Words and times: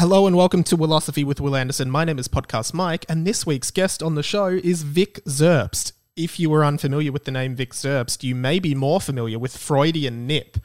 Hello 0.00 0.26
and 0.26 0.34
welcome 0.34 0.64
to 0.64 0.78
Wilosophy 0.78 1.26
with 1.26 1.42
Wil 1.42 1.54
Anderson. 1.54 1.90
My 1.90 2.06
name 2.06 2.18
is 2.18 2.26
Podcast 2.26 2.72
Mike, 2.72 3.04
and 3.06 3.26
this 3.26 3.44
week's 3.44 3.70
guest 3.70 4.02
on 4.02 4.14
the 4.14 4.22
show 4.22 4.46
is 4.46 4.82
Vic 4.82 5.22
Zerbst. 5.26 5.92
If 6.16 6.40
you 6.40 6.48
were 6.48 6.64
unfamiliar 6.64 7.12
with 7.12 7.26
the 7.26 7.30
name 7.30 7.54
Vic 7.54 7.74
Zerbst, 7.74 8.22
you 8.22 8.34
may 8.34 8.58
be 8.58 8.74
more 8.74 9.02
familiar 9.02 9.38
with 9.38 9.58
Freudian 9.58 10.26
Nip, 10.26 10.56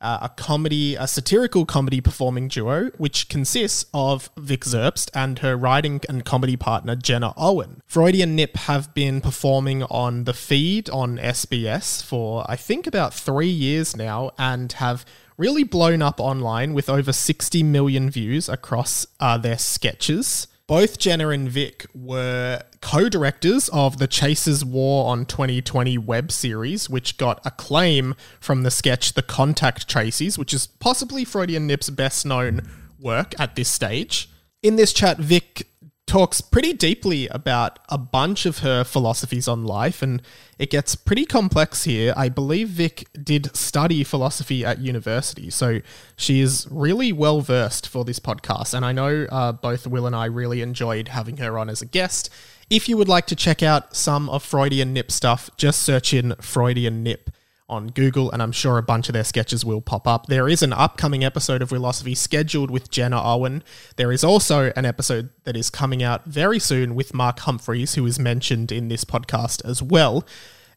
uh, 0.00 0.18
a 0.22 0.28
comedy, 0.28 0.94
a 0.94 1.08
satirical 1.08 1.66
comedy 1.66 2.00
performing 2.00 2.46
duo, 2.46 2.90
which 2.96 3.28
consists 3.28 3.84
of 3.92 4.30
Vic 4.36 4.60
Zerbst 4.60 5.10
and 5.12 5.40
her 5.40 5.56
writing 5.56 6.00
and 6.08 6.24
comedy 6.24 6.56
partner 6.56 6.94
Jenna 6.94 7.34
Owen. 7.36 7.82
Freudian 7.86 8.36
Nip 8.36 8.54
have 8.54 8.94
been 8.94 9.20
performing 9.20 9.82
on 9.82 10.22
the 10.22 10.34
feed 10.34 10.88
on 10.90 11.18
SBS 11.18 12.00
for 12.00 12.48
I 12.48 12.54
think 12.54 12.86
about 12.86 13.12
three 13.12 13.48
years 13.48 13.96
now, 13.96 14.30
and 14.38 14.70
have 14.74 15.04
really 15.36 15.64
blown 15.64 16.02
up 16.02 16.20
online 16.20 16.74
with 16.74 16.88
over 16.88 17.12
60 17.12 17.62
million 17.62 18.10
views 18.10 18.48
across 18.48 19.06
uh, 19.20 19.38
their 19.38 19.58
sketches. 19.58 20.46
Both 20.66 20.98
Jenna 20.98 21.28
and 21.28 21.48
Vic 21.48 21.86
were 21.94 22.62
co 22.80 23.10
directors 23.10 23.68
of 23.68 23.98
the 23.98 24.06
Chasers 24.06 24.64
War 24.64 25.10
on 25.10 25.26
2020 25.26 25.98
web 25.98 26.32
series, 26.32 26.88
which 26.88 27.18
got 27.18 27.44
acclaim 27.44 28.14
from 28.40 28.62
the 28.62 28.70
sketch 28.70 29.12
The 29.12 29.22
Contact 29.22 29.86
Tracies, 29.86 30.38
which 30.38 30.54
is 30.54 30.66
possibly 30.66 31.24
Freudian 31.24 31.66
Nip's 31.66 31.90
best 31.90 32.24
known 32.24 32.62
work 32.98 33.38
at 33.38 33.56
this 33.56 33.68
stage. 33.68 34.30
In 34.62 34.76
this 34.76 34.94
chat, 34.94 35.18
Vic 35.18 35.68
talks 36.06 36.40
pretty 36.40 36.72
deeply 36.72 37.28
about 37.28 37.78
a 37.88 37.98
bunch 37.98 38.46
of 38.46 38.58
her 38.58 38.84
philosophies 38.84 39.48
on 39.48 39.64
life, 39.64 40.02
and 40.02 40.22
it 40.58 40.70
gets 40.70 40.94
pretty 40.94 41.24
complex 41.24 41.84
here. 41.84 42.12
I 42.16 42.28
believe 42.28 42.68
Vic 42.68 43.08
did 43.22 43.54
study 43.56 44.04
philosophy 44.04 44.64
at 44.64 44.78
university, 44.80 45.50
so 45.50 45.80
she 46.16 46.40
is 46.40 46.68
really 46.70 47.12
well 47.12 47.40
versed 47.40 47.88
for 47.88 48.04
this 48.04 48.20
podcast. 48.20 48.74
And 48.74 48.84
I 48.84 48.92
know 48.92 49.26
uh, 49.30 49.52
both 49.52 49.86
Wil 49.86 50.06
and 50.06 50.14
I 50.14 50.26
really 50.26 50.60
enjoyed 50.62 51.08
having 51.08 51.38
her 51.38 51.58
on 51.58 51.70
as 51.70 51.82
a 51.82 51.86
guest. 51.86 52.30
If 52.70 52.88
you 52.88 52.96
would 52.96 53.08
like 53.08 53.26
to 53.26 53.36
check 53.36 53.62
out 53.62 53.96
some 53.96 54.28
of 54.28 54.42
Freudian 54.42 54.92
Nip 54.92 55.10
stuff, 55.10 55.50
just 55.56 55.82
search 55.82 56.14
in 56.14 56.34
Freudian 56.40 57.02
Nip 57.02 57.30
on 57.68 57.88
Google, 57.88 58.30
and 58.30 58.42
I'm 58.42 58.52
sure 58.52 58.76
a 58.76 58.82
bunch 58.82 59.08
of 59.08 59.12
their 59.12 59.24
sketches 59.24 59.64
will 59.64 59.80
pop 59.80 60.06
up. 60.06 60.26
There 60.26 60.48
is 60.48 60.62
an 60.62 60.72
upcoming 60.72 61.24
episode 61.24 61.62
of 61.62 61.70
Wilosophy 61.70 62.16
scheduled 62.16 62.70
with 62.70 62.90
Jenna 62.90 63.20
Owen. 63.22 63.62
There 63.96 64.12
is 64.12 64.22
also 64.22 64.72
an 64.76 64.84
episode 64.84 65.30
that 65.44 65.56
is 65.56 65.70
coming 65.70 66.02
out 66.02 66.24
very 66.26 66.58
soon 66.58 66.94
with 66.94 67.14
Mark 67.14 67.40
Humphries, 67.40 67.94
who 67.94 68.04
is 68.06 68.18
mentioned 68.18 68.70
in 68.70 68.88
this 68.88 69.04
podcast 69.04 69.64
as 69.64 69.82
well. 69.82 70.24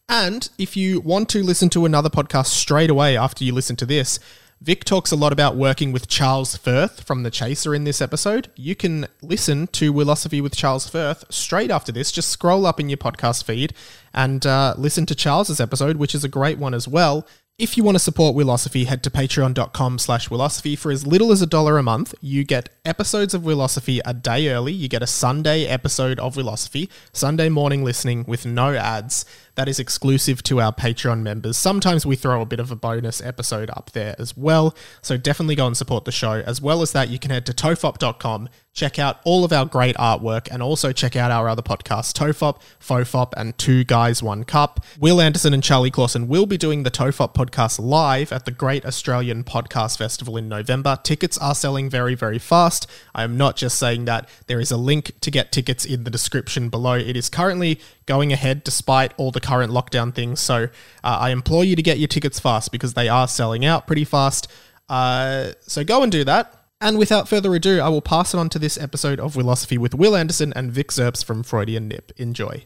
And 0.09 0.49
if 0.57 0.77
you 0.77 1.01
want 1.01 1.27
to 1.29 1.43
listen 1.43 1.69
to 1.71 1.85
another 1.85 2.09
podcast 2.09 2.47
straight 2.47 2.89
away 2.89 3.17
after 3.17 3.43
you 3.43 3.53
listen 3.53 3.75
to 3.77 3.85
this, 3.85 4.19
Vic 4.59 4.83
talks 4.83 5.11
a 5.11 5.15
lot 5.15 5.31
about 5.31 5.55
working 5.55 5.91
with 5.91 6.07
Charles 6.07 6.57
Firth 6.57 7.03
from 7.03 7.21
The 7.21 7.29
Chaser 7.29 7.75
in 7.75 7.83
this 7.83 8.01
episode. 8.01 8.49
You 8.55 8.75
can 8.75 9.05
listen 9.21 9.67
to 9.67 9.93
Wilosophy 9.93 10.41
with 10.41 10.55
Charles 10.55 10.89
Firth 10.89 11.25
straight 11.29 11.69
after 11.69 11.91
this. 11.91 12.11
Just 12.11 12.29
scroll 12.29 12.65
up 12.65 12.79
in 12.79 12.89
your 12.89 12.97
podcast 12.97 13.43
feed 13.43 13.73
and 14.15 14.45
uh, 14.47 14.73
listen 14.75 15.05
to 15.05 15.15
Charles's 15.15 15.59
episode, 15.59 15.97
which 15.97 16.15
is 16.15 16.23
a 16.23 16.29
great 16.29 16.57
one 16.57 16.73
as 16.73 16.87
well. 16.87 17.27
If 17.59 17.75
you 17.75 17.83
want 17.83 17.95
to 17.95 17.99
support 17.99 18.35
Wilosophy, 18.35 18.85
head 18.85 19.03
to 19.03 19.09
patreon.com 19.09 19.97
slash 19.97 20.29
Wilosophy. 20.29 20.77
For 20.77 20.91
as 20.91 21.07
little 21.07 21.31
as 21.31 21.41
a 21.41 21.47
dollar 21.47 21.79
a 21.79 21.83
month, 21.83 22.13
you 22.21 22.43
get 22.43 22.69
episodes 22.85 23.33
of 23.33 23.41
Wilosophy 23.41 23.99
a 24.05 24.13
day 24.13 24.49
early. 24.49 24.73
You 24.73 24.87
get 24.87 25.01
a 25.01 25.07
Sunday 25.07 25.65
episode 25.65 26.19
of 26.19 26.35
Wilosophy, 26.35 26.87
Sunday 27.13 27.49
morning 27.49 27.83
listening 27.83 28.25
with 28.27 28.45
no 28.45 28.75
ads. 28.75 29.25
That 29.57 29.67
is 29.67 29.79
exclusive 29.79 30.43
to 30.43 30.61
our 30.61 30.71
Patreon 30.71 31.23
members. 31.23 31.57
Sometimes 31.57 32.05
we 32.05 32.15
throw 32.15 32.41
a 32.43 32.45
bit 32.45 32.59
of 32.59 32.69
a 32.69 32.75
bonus 32.75 33.19
episode 33.23 33.71
up 33.71 33.89
there 33.93 34.15
as 34.19 34.37
well. 34.37 34.75
So 35.01 35.17
definitely 35.17 35.55
go 35.55 35.65
and 35.65 35.75
support 35.75 36.05
the 36.05 36.11
show. 36.11 36.43
As 36.45 36.61
well 36.61 36.83
as 36.83 36.91
that, 36.91 37.09
you 37.09 37.17
can 37.17 37.31
head 37.31 37.47
to 37.47 37.53
tofop.com, 37.53 38.49
check 38.75 38.99
out 38.99 39.17
all 39.23 39.43
of 39.43 39.51
our 39.51 39.65
great 39.65 39.95
artwork, 39.95 40.47
and 40.51 40.61
also 40.61 40.91
check 40.91 41.15
out 41.15 41.31
our 41.31 41.49
other 41.49 41.63
podcasts, 41.63 42.13
Tofop, 42.13 42.61
Fofop, 42.79 43.33
and 43.35 43.57
Two 43.57 43.83
Guys, 43.83 44.21
One 44.21 44.43
Cup. 44.43 44.85
Wil 44.99 45.19
Anderson 45.19 45.55
and 45.55 45.63
Charlie 45.63 45.89
Clausen 45.89 46.27
will 46.27 46.45
be 46.45 46.59
doing 46.59 46.83
the 46.83 46.91
Tofop 46.91 47.33
podcast 47.33 47.79
live 47.79 48.31
at 48.31 48.45
the 48.45 48.51
Great 48.51 48.85
Australian 48.85 49.43
Podcast 49.43 49.97
Festival 49.97 50.37
in 50.37 50.47
November. 50.47 50.99
Tickets 51.01 51.35
are 51.39 51.55
selling 51.55 51.89
very, 51.89 52.13
very 52.13 52.37
fast. 52.37 52.85
I 53.15 53.23
am 53.23 53.37
not 53.37 53.55
just 53.55 53.79
saying 53.79 54.05
that. 54.05 54.29
There 54.45 54.59
is 54.59 54.69
a 54.69 54.77
link 54.77 55.19
to 55.21 55.31
get 55.31 55.51
tickets 55.51 55.83
in 55.83 56.03
the 56.03 56.11
description 56.11 56.69
below. 56.69 56.93
It 56.93 57.17
is 57.17 57.27
currently 57.27 57.79
going 58.07 58.33
ahead 58.33 58.63
despite 58.63 59.13
all 59.17 59.29
the 59.29 59.39
current 59.39 59.71
lockdown 59.71 60.13
things. 60.13 60.39
So 60.39 60.63
uh, 61.03 61.17
I 61.19 61.29
implore 61.29 61.63
you 61.63 61.75
to 61.75 61.83
get 61.83 61.99
your 61.99 62.07
tickets 62.07 62.39
fast 62.39 62.71
because 62.71 62.95
they 62.95 63.07
are 63.07 63.27
selling 63.27 63.63
out 63.63 63.85
pretty 63.85 64.05
fast. 64.05 64.51
Uh, 64.89 65.51
so 65.61 65.83
go 65.83 66.01
and 66.01 66.11
do 66.11 66.23
that. 66.23 66.53
And 66.79 66.97
without 66.97 67.27
further 67.27 67.53
ado, 67.55 67.79
I 67.79 67.89
will 67.89 68.01
pass 68.01 68.33
it 68.33 68.37
on 68.37 68.49
to 68.49 68.59
this 68.59 68.77
episode 68.77 69.19
of 69.19 69.33
Wilosophy 69.35 69.77
with 69.77 69.95
Wil 69.95 70.15
Anderson 70.15 70.53
and 70.55 70.71
Vic 70.71 70.89
Zerbst 70.89 71.25
from 71.25 71.43
Freudian 71.43 71.87
Nip. 71.87 72.11
Enjoy. 72.17 72.65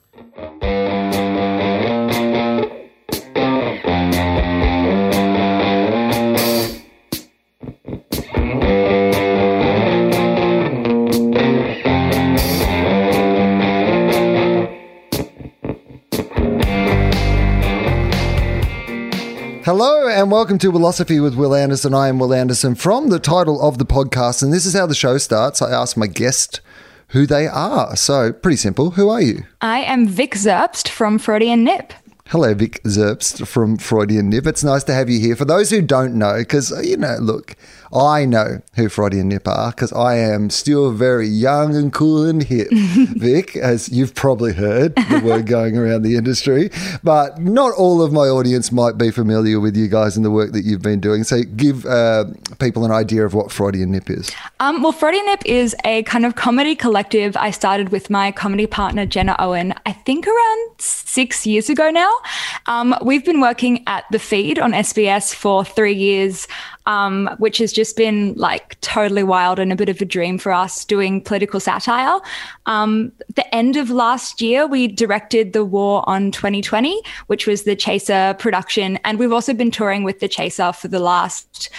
Hello 19.64 20.08
and 20.08 20.32
welcome 20.32 20.58
to 20.58 20.72
Wilosophy 20.72 21.22
with 21.22 21.36
Wil 21.36 21.54
Anderson. 21.54 21.94
I 21.94 22.08
am 22.08 22.18
Wil 22.18 22.34
Anderson 22.34 22.74
from 22.74 23.10
the 23.10 23.20
title 23.20 23.62
of 23.62 23.78
the 23.78 23.86
podcast, 23.86 24.42
and 24.42 24.52
this 24.52 24.66
is 24.66 24.74
how 24.74 24.88
the 24.88 24.96
show 24.96 25.20
starts. 25.20 25.62
I 25.62 25.70
ask 25.70 25.96
my 25.96 26.08
guest 26.08 26.62
who 27.10 27.28
they 27.28 27.46
are. 27.46 27.96
So, 27.96 28.34
pretty 28.34 28.56
simple. 28.56 28.92
Who 28.92 29.10
are 29.10 29.22
you? 29.22 29.44
I 29.62 29.82
am 29.82 30.08
Vic 30.08 30.34
Zerbst 30.34 30.88
from 30.88 31.20
Freudian 31.20 31.64
Nip. 31.64 31.94
Hello, 32.32 32.54
Vic 32.54 32.82
Zerbst 32.84 33.46
from 33.46 33.78
Freudian 33.78 34.30
Nip. 34.30 34.48
It's 34.48 34.64
nice 34.64 34.86
to 34.86 34.94
have 34.94 35.10
you 35.10 35.20
here. 35.20 35.36
For 35.36 35.44
those 35.44 35.70
who 35.70 35.82
don't 35.82 36.16
know, 36.16 36.38
because, 36.38 36.72
you 36.82 36.96
know, 36.96 37.18
look, 37.20 37.58
I 37.94 38.24
know 38.24 38.62
who 38.76 38.88
Freudian 38.88 39.28
Nip 39.28 39.46
are 39.50 39.72
because 39.72 39.92
I 39.92 40.16
am 40.16 40.50
still 40.50 40.94
very 40.94 41.28
young 41.28 41.76
and 41.76 41.92
cool 41.92 42.26
and 42.26 42.42
hip, 42.42 42.70
Vic, 42.72 43.58
as 43.58 43.90
you've 43.90 44.16
probably 44.16 44.54
heard 44.54 44.96
the 44.96 45.22
word 45.22 45.46
going 45.46 45.78
around 45.78 46.04
the 46.04 46.16
industry. 46.16 46.70
But 47.04 47.40
not 47.40 47.74
all 47.74 48.02
of 48.02 48.14
my 48.14 48.30
audience 48.30 48.72
might 48.72 48.98
be 48.98 49.12
familiar 49.12 49.60
with 49.60 49.76
you 49.76 49.90
guys 49.90 50.16
and 50.16 50.26
the 50.26 50.32
work 50.32 50.54
that 50.54 50.64
you've 50.64 50.82
been 50.82 51.02
doing. 51.02 51.26
So 51.26 51.44
give 51.44 51.86
uh, 51.86 52.26
people 52.60 52.86
an 52.86 52.92
idea 52.92 53.26
of 53.26 53.34
what 53.34 53.52
Freudian 53.52 53.92
Nip 53.92 54.10
is. 54.10 54.32
Um, 54.62 54.82
well, 54.82 54.94
Freudian 54.94 55.26
Nip 55.26 55.46
is 55.46 55.76
a 55.84 56.04
kind 56.04 56.26
of 56.26 56.36
comedy 56.36 56.76
collective 56.78 57.36
I 57.36 57.52
started 57.52 57.90
with 57.90 58.10
my 58.10 58.32
comedy 58.32 58.68
partner, 58.68 59.06
Jenna 59.06 59.36
Owen, 59.38 59.74
I 59.86 59.92
think 59.92 60.28
around 60.28 60.72
six 60.80 61.46
years 61.46 61.70
ago 61.70 61.92
now. 61.92 62.21
Um, 62.68 62.96
we've 63.04 63.26
been 63.26 63.42
working 63.42 63.84
at 63.88 64.06
The 64.12 64.20
Feed 64.20 64.60
on 64.60 64.72
SBS 64.72 65.34
for 65.34 65.64
three 65.66 65.94
years 65.94 66.48
um, 66.86 67.30
which 67.38 67.58
has 67.60 67.72
just 67.72 67.96
been 67.96 68.34
like 68.36 68.80
totally 68.82 69.24
wild 69.24 69.60
and 69.60 69.72
a 69.72 69.76
bit 69.76 69.90
of 69.90 70.02
a 70.02 70.06
dream 70.06 70.38
for 70.38 70.52
us 70.52 70.84
doing 70.86 71.22
political 71.22 71.60
satire. 71.60 72.20
Um, 72.66 73.12
the 73.36 73.56
end 73.56 73.78
of 73.78 73.90
last 73.90 74.42
year, 74.42 74.66
we 74.66 74.88
directed 74.88 75.54
The 75.54 75.64
War 75.64 76.04
on 76.08 76.32
2020, 76.32 77.00
which 77.28 77.46
was 77.46 77.64
the 77.64 77.76
Chaser 77.76 78.36
production. 78.40 78.98
And 79.04 79.20
we've 79.20 79.34
also 79.34 79.54
been 79.54 79.72
touring 79.72 80.04
with 80.04 80.20
the 80.20 80.28
Chaser 80.28 80.74
for 80.74 80.88
the 80.88 81.00
last 81.00 81.70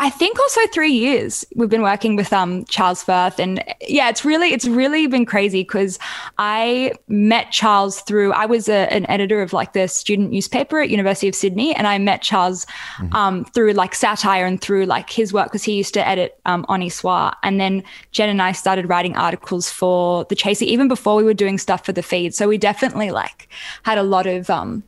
I 0.00 0.08
think 0.08 0.40
also 0.40 0.62
three 0.68 0.92
years 0.92 1.44
we've 1.54 1.68
been 1.68 1.82
working 1.82 2.16
with 2.16 2.32
um, 2.32 2.64
Charles 2.64 3.02
Firth, 3.02 3.38
and 3.38 3.62
yeah, 3.86 4.08
it's 4.08 4.24
really 4.24 4.54
it's 4.54 4.66
really 4.66 5.06
been 5.06 5.26
crazy 5.26 5.60
because 5.60 5.98
I 6.38 6.94
met 7.08 7.52
Charles 7.52 8.00
through 8.00 8.32
I 8.32 8.46
was 8.46 8.66
a, 8.70 8.90
an 8.90 9.04
editor 9.10 9.42
of 9.42 9.52
like 9.52 9.74
the 9.74 9.86
student 9.88 10.30
newspaper 10.30 10.80
at 10.80 10.88
University 10.88 11.28
of 11.28 11.34
Sydney, 11.34 11.74
and 11.74 11.86
I 11.86 11.98
met 11.98 12.22
Charles 12.22 12.64
mm-hmm. 12.96 13.14
um, 13.14 13.44
through 13.44 13.74
like 13.74 13.94
satire 13.94 14.46
and 14.46 14.58
through 14.58 14.86
like 14.86 15.10
his 15.10 15.34
work 15.34 15.48
because 15.48 15.64
he 15.64 15.74
used 15.74 15.92
to 15.92 16.08
edit 16.08 16.40
um, 16.46 16.64
On 16.70 16.80
and 17.42 17.60
then 17.60 17.84
Jen 18.12 18.30
and 18.30 18.40
I 18.40 18.52
started 18.52 18.88
writing 18.88 19.14
articles 19.16 19.70
for 19.70 20.24
the 20.24 20.34
Chaser 20.34 20.64
even 20.64 20.88
before 20.88 21.14
we 21.14 21.24
were 21.24 21.34
doing 21.34 21.58
stuff 21.58 21.84
for 21.84 21.92
the 21.92 22.02
feed. 22.02 22.34
So 22.34 22.48
we 22.48 22.56
definitely 22.56 23.10
like 23.10 23.48
had 23.82 23.98
a 23.98 24.02
lot 24.02 24.26
of 24.26 24.48
um, 24.48 24.82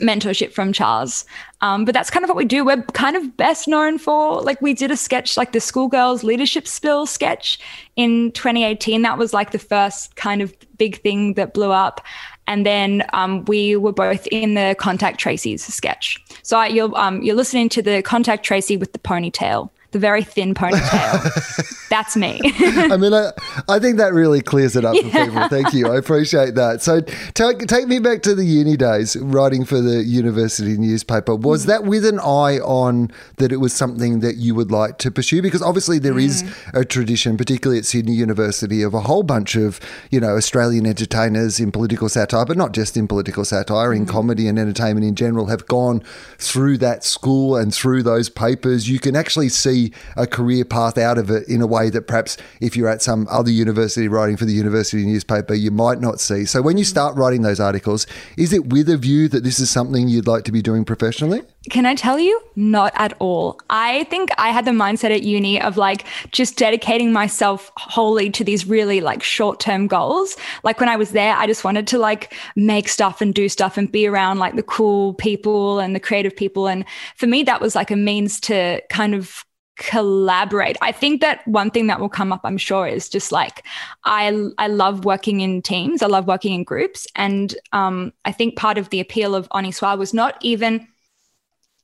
mentorship 0.00 0.52
from 0.52 0.72
Charles. 0.72 1.24
Um, 1.60 1.84
but 1.84 1.94
that's 1.94 2.10
kind 2.10 2.24
of 2.24 2.28
what 2.28 2.36
we 2.36 2.44
do. 2.44 2.64
We're 2.64 2.82
kind 2.82 3.16
of 3.16 3.36
best 3.36 3.68
known 3.68 3.98
for, 3.98 4.40
like, 4.42 4.60
we 4.60 4.74
did 4.74 4.90
a 4.90 4.96
sketch, 4.96 5.36
like 5.36 5.52
the 5.52 5.60
Schoolgirls 5.60 6.24
Leadership 6.24 6.66
Spill 6.66 7.06
sketch 7.06 7.58
in 7.96 8.32
2018. 8.32 9.02
That 9.02 9.18
was 9.18 9.32
like 9.32 9.52
the 9.52 9.58
first 9.58 10.16
kind 10.16 10.42
of 10.42 10.54
big 10.76 11.00
thing 11.02 11.34
that 11.34 11.54
blew 11.54 11.70
up. 11.70 12.00
And 12.46 12.66
then 12.66 13.04
um, 13.12 13.44
we 13.44 13.76
were 13.76 13.92
both 13.92 14.26
in 14.28 14.54
the 14.54 14.74
Contact 14.78 15.20
Tracies 15.20 15.60
sketch. 15.60 16.22
So 16.42 16.62
you're, 16.64 16.94
um, 16.98 17.22
you're 17.22 17.36
listening 17.36 17.68
to 17.70 17.82
the 17.82 18.02
Contact 18.02 18.44
Tracy 18.44 18.76
with 18.76 18.92
the 18.92 18.98
ponytail 18.98 19.70
the 19.92 19.98
very 19.98 20.24
thin 20.24 20.54
ponytail. 20.54 21.78
That's 21.90 22.16
me. 22.16 22.40
I 22.42 22.96
mean, 22.96 23.12
I, 23.12 23.32
I 23.68 23.78
think 23.78 23.98
that 23.98 24.14
really 24.14 24.40
clears 24.40 24.74
it 24.74 24.84
up 24.84 24.94
yeah. 24.94 25.02
for 25.02 25.24
people. 25.26 25.48
Thank 25.48 25.74
you. 25.74 25.88
I 25.88 25.98
appreciate 25.98 26.54
that. 26.54 26.80
So 26.80 27.02
take, 27.34 27.66
take 27.66 27.86
me 27.86 27.98
back 27.98 28.22
to 28.22 28.34
the 28.34 28.44
uni 28.44 28.78
days, 28.78 29.16
writing 29.16 29.66
for 29.66 29.82
the 29.82 30.02
university 30.02 30.78
newspaper. 30.78 31.36
Was 31.36 31.64
mm. 31.64 31.66
that 31.66 31.84
with 31.84 32.06
an 32.06 32.18
eye 32.18 32.58
on 32.60 33.10
that 33.36 33.52
it 33.52 33.58
was 33.58 33.74
something 33.74 34.20
that 34.20 34.36
you 34.36 34.54
would 34.54 34.72
like 34.72 34.96
to 34.98 35.10
pursue? 35.10 35.42
Because 35.42 35.60
obviously 35.60 35.98
there 35.98 36.14
mm. 36.14 36.24
is 36.24 36.42
a 36.72 36.86
tradition, 36.86 37.36
particularly 37.36 37.78
at 37.78 37.84
Sydney 37.84 38.14
University, 38.14 38.82
of 38.82 38.94
a 38.94 39.00
whole 39.00 39.22
bunch 39.22 39.54
of, 39.54 39.78
you 40.10 40.20
know, 40.20 40.36
Australian 40.36 40.86
entertainers 40.86 41.60
in 41.60 41.70
political 41.70 42.08
satire, 42.08 42.46
but 42.46 42.56
not 42.56 42.72
just 42.72 42.96
in 42.96 43.06
political 43.06 43.44
satire, 43.44 43.92
in 43.92 44.06
mm. 44.06 44.08
comedy 44.08 44.48
and 44.48 44.58
entertainment 44.58 45.04
in 45.04 45.14
general, 45.14 45.46
have 45.46 45.66
gone 45.66 46.02
through 46.38 46.78
that 46.78 47.04
school 47.04 47.54
and 47.54 47.74
through 47.74 48.02
those 48.02 48.30
papers. 48.30 48.88
You 48.88 48.98
can 48.98 49.14
actually 49.14 49.50
see 49.50 49.81
a 50.16 50.26
career 50.26 50.64
path 50.64 50.98
out 50.98 51.18
of 51.18 51.30
it 51.30 51.48
in 51.48 51.60
a 51.62 51.66
way 51.66 51.90
that 51.90 52.06
perhaps 52.06 52.36
if 52.60 52.76
you're 52.76 52.88
at 52.88 53.02
some 53.02 53.26
other 53.30 53.50
university 53.50 54.08
writing 54.08 54.36
for 54.36 54.44
the 54.44 54.52
university 54.52 55.04
newspaper, 55.04 55.54
you 55.54 55.70
might 55.70 56.00
not 56.00 56.20
see. 56.20 56.44
So 56.44 56.62
when 56.62 56.76
you 56.76 56.84
start 56.84 57.16
writing 57.16 57.42
those 57.42 57.60
articles, 57.60 58.06
is 58.36 58.52
it 58.52 58.66
with 58.66 58.88
a 58.88 58.96
view 58.96 59.28
that 59.28 59.44
this 59.44 59.58
is 59.58 59.70
something 59.70 60.08
you'd 60.08 60.26
like 60.26 60.44
to 60.44 60.52
be 60.52 60.62
doing 60.62 60.84
professionally? 60.84 61.42
Can 61.70 61.86
I 61.86 61.94
tell 61.94 62.18
you? 62.18 62.40
Not 62.56 62.92
at 62.96 63.14
all. 63.20 63.60
I 63.70 64.04
think 64.04 64.30
I 64.36 64.50
had 64.50 64.64
the 64.64 64.72
mindset 64.72 65.14
at 65.14 65.22
uni 65.22 65.60
of 65.60 65.76
like 65.76 66.04
just 66.32 66.56
dedicating 66.56 67.12
myself 67.12 67.70
wholly 67.76 68.30
to 68.30 68.42
these 68.44 68.66
really 68.66 69.00
like 69.00 69.22
short 69.22 69.60
term 69.60 69.86
goals. 69.86 70.36
Like 70.64 70.80
when 70.80 70.88
I 70.88 70.96
was 70.96 71.12
there, 71.12 71.36
I 71.36 71.46
just 71.46 71.62
wanted 71.62 71.86
to 71.88 71.98
like 71.98 72.34
make 72.56 72.88
stuff 72.88 73.20
and 73.20 73.32
do 73.32 73.48
stuff 73.48 73.76
and 73.78 73.90
be 73.90 74.06
around 74.06 74.38
like 74.38 74.56
the 74.56 74.62
cool 74.62 75.14
people 75.14 75.78
and 75.78 75.94
the 75.94 76.00
creative 76.00 76.34
people. 76.34 76.66
And 76.66 76.84
for 77.16 77.28
me, 77.28 77.44
that 77.44 77.60
was 77.60 77.76
like 77.76 77.90
a 77.90 77.96
means 77.96 78.40
to 78.40 78.82
kind 78.90 79.14
of 79.14 79.44
collaborate. 79.82 80.76
I 80.80 80.92
think 80.92 81.20
that 81.20 81.46
one 81.46 81.70
thing 81.70 81.88
that 81.88 81.98
will 81.98 82.08
come 82.08 82.32
up, 82.32 82.40
I'm 82.44 82.56
sure, 82.56 82.86
is 82.86 83.08
just 83.08 83.32
like 83.32 83.66
I 84.04 84.48
I 84.58 84.68
love 84.68 85.04
working 85.04 85.40
in 85.40 85.60
teams. 85.60 86.02
I 86.02 86.06
love 86.06 86.26
working 86.26 86.54
in 86.54 86.64
groups, 86.64 87.06
and 87.16 87.54
um, 87.72 88.12
I 88.24 88.32
think 88.32 88.56
part 88.56 88.78
of 88.78 88.90
the 88.90 89.00
appeal 89.00 89.34
of 89.34 89.48
Honi 89.50 89.72
Soit 89.72 89.98
was 89.98 90.14
not 90.14 90.38
even 90.40 90.86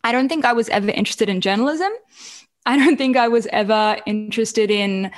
I 0.04 0.12
don't 0.12 0.28
think 0.28 0.44
I 0.44 0.52
was 0.52 0.68
ever 0.68 0.90
interested 0.90 1.28
in 1.28 1.40
journalism. 1.40 1.90
I 2.64 2.76
don't 2.76 2.96
think 2.96 3.16
I 3.16 3.28
was 3.28 3.46
ever 3.48 3.98
interested 4.06 4.70
in 4.70 5.10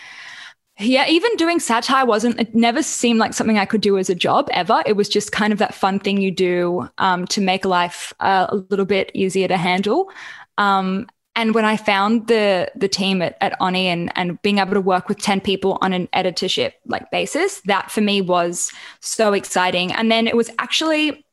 yeah, 0.79 1.07
even 1.07 1.37
doing 1.37 1.61
satire 1.61 2.07
wasn't, 2.07 2.41
it 2.41 2.55
never 2.55 2.83
seemed 2.83 3.19
like 3.19 3.35
something 3.35 3.59
I 3.59 3.67
could 3.67 3.83
do 3.83 3.99
as 3.99 4.09
a 4.09 4.15
job 4.15 4.49
ever. 4.51 4.83
It 4.87 4.95
was 4.95 5.11
just 5.11 5.31
kind 5.31 5.53
of 5.53 5.59
that 5.59 5.75
fun 5.75 6.01
thing 6.01 6.23
you 6.23 6.31
do 6.31 6.89
um, 6.97 7.27
to 7.27 7.43
make 7.43 7.67
life 7.67 8.15
uh, 8.21 8.47
a 8.49 8.57
little 8.71 8.87
bit 8.87 9.11
easier 9.13 9.47
to 9.47 9.59
handle. 9.59 10.11
Um, 10.57 11.07
and 11.41 11.55
when 11.55 11.65
I 11.65 11.79
found 11.79 12.27
the 12.27 12.71
the 12.77 12.87
team 12.87 13.23
at, 13.23 13.39
at 13.41 13.55
Honi 13.59 13.87
and, 13.87 14.13
and 14.15 14.41
being 14.43 14.59
able 14.59 14.75
to 14.75 14.81
work 14.81 15.09
with 15.09 15.19
10 15.19 15.41
people 15.41 15.79
on 15.81 15.95
an 15.95 16.07
editorship 16.13 16.75
like 16.85 17.11
basis, 17.11 17.63
that 17.63 17.91
for 17.91 18.03
me 18.03 18.21
was 18.21 18.71
so 19.01 19.33
exciting. 19.33 19.91
And 19.91 20.13
then 20.13 20.27
it 20.27 20.37
was 20.37 20.51
actually 20.59 21.25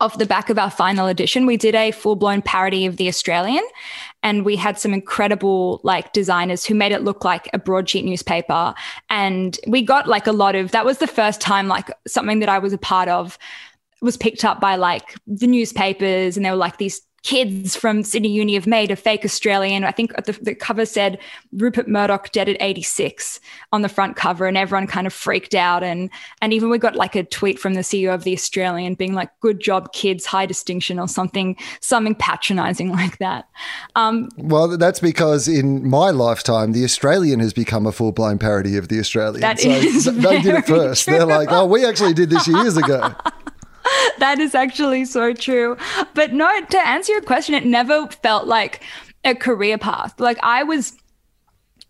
off 0.00 0.18
the 0.18 0.26
back 0.26 0.50
of 0.50 0.58
our 0.58 0.70
final 0.70 1.06
edition, 1.06 1.46
we 1.46 1.56
did 1.56 1.74
a 1.74 1.92
full 1.92 2.14
blown 2.14 2.42
parody 2.42 2.84
of 2.84 2.98
The 2.98 3.08
Australian. 3.08 3.64
And 4.22 4.44
we 4.44 4.56
had 4.56 4.78
some 4.78 4.92
incredible 4.92 5.80
like 5.82 6.12
designers 6.12 6.66
who 6.66 6.74
made 6.74 6.92
it 6.92 7.02
look 7.02 7.24
like 7.24 7.48
a 7.54 7.58
broadsheet 7.58 8.04
newspaper. 8.04 8.74
And 9.08 9.58
we 9.66 9.80
got 9.80 10.08
like 10.08 10.26
a 10.26 10.32
lot 10.32 10.56
of 10.56 10.72
that 10.72 10.84
was 10.84 10.98
the 10.98 11.06
first 11.06 11.40
time 11.40 11.68
like 11.68 11.90
something 12.06 12.40
that 12.40 12.50
I 12.50 12.58
was 12.58 12.74
a 12.74 12.78
part 12.78 13.08
of 13.08 13.38
was 14.02 14.18
picked 14.18 14.44
up 14.44 14.60
by 14.60 14.76
like 14.76 15.14
the 15.26 15.46
newspapers 15.46 16.36
and 16.36 16.44
there 16.44 16.52
were 16.52 16.58
like 16.58 16.78
these 16.78 17.00
kids 17.22 17.76
from 17.76 18.02
Sydney 18.02 18.30
Uni 18.30 18.54
have 18.54 18.66
made 18.66 18.90
a 18.90 18.96
fake 18.96 19.24
Australian. 19.24 19.84
I 19.84 19.90
think 19.90 20.14
the, 20.24 20.32
the, 20.40 20.54
cover 20.54 20.86
said 20.86 21.18
Rupert 21.52 21.86
Murdoch 21.86 22.32
dead 22.32 22.48
at 22.48 22.56
86 22.60 23.40
on 23.72 23.82
the 23.82 23.88
front 23.88 24.16
cover, 24.16 24.46
and 24.46 24.56
everyone 24.56 24.86
kind 24.86 25.06
of 25.06 25.12
freaked 25.12 25.54
out. 25.54 25.82
And 25.82 26.08
and 26.40 26.52
even 26.52 26.70
we 26.70 26.78
got 26.78 26.96
like 26.96 27.14
a 27.14 27.24
tweet 27.24 27.58
from 27.58 27.74
the 27.74 27.80
CEO 27.80 28.14
of 28.14 28.24
the 28.24 28.32
Australian 28.32 28.94
being 28.94 29.12
like, 29.12 29.28
"Good 29.40 29.60
job, 29.60 29.92
kids, 29.92 30.24
high 30.24 30.46
distinction," 30.46 30.98
or 30.98 31.08
something 31.08 31.56
something 31.80 32.14
patronizing 32.14 32.90
like 33.00 33.18
that. 33.18 33.48
Um, 33.96 34.30
well, 34.38 34.78
that's 34.78 35.00
because 35.00 35.46
in 35.46 35.88
my 35.88 36.10
lifetime, 36.10 36.72
the 36.72 36.84
Australian 36.84 37.40
has 37.40 37.52
become 37.52 37.86
a 37.86 37.92
full 37.92 38.12
blown 38.12 38.38
parody 38.38 38.76
of 38.76 38.88
the 38.88 38.98
Australian. 38.98 39.40
That 39.40 39.60
so 39.60 39.68
is 39.68 40.04
they 40.06 40.40
did 40.40 40.54
it 40.54 40.66
first. 40.66 41.04
True. 41.04 41.14
They're 41.14 41.26
like, 41.26 41.48
"Oh, 41.50 41.66
we 41.66 41.84
actually 41.84 42.14
did 42.14 42.30
this 42.30 42.48
years 42.48 42.76
ago." 42.76 43.14
that 44.18 44.38
is 44.38 44.54
actually 44.54 45.04
so 45.04 45.32
true. 45.32 45.76
But 46.14 46.32
no, 46.32 46.48
to 46.64 46.86
answer 46.86 47.12
your 47.12 47.22
question, 47.22 47.54
it 47.54 47.64
never 47.64 48.06
felt 48.08 48.46
like 48.46 48.82
a 49.24 49.34
career 49.34 49.78
path. 49.78 50.18
Like 50.18 50.38
I 50.42 50.62
was 50.62 50.96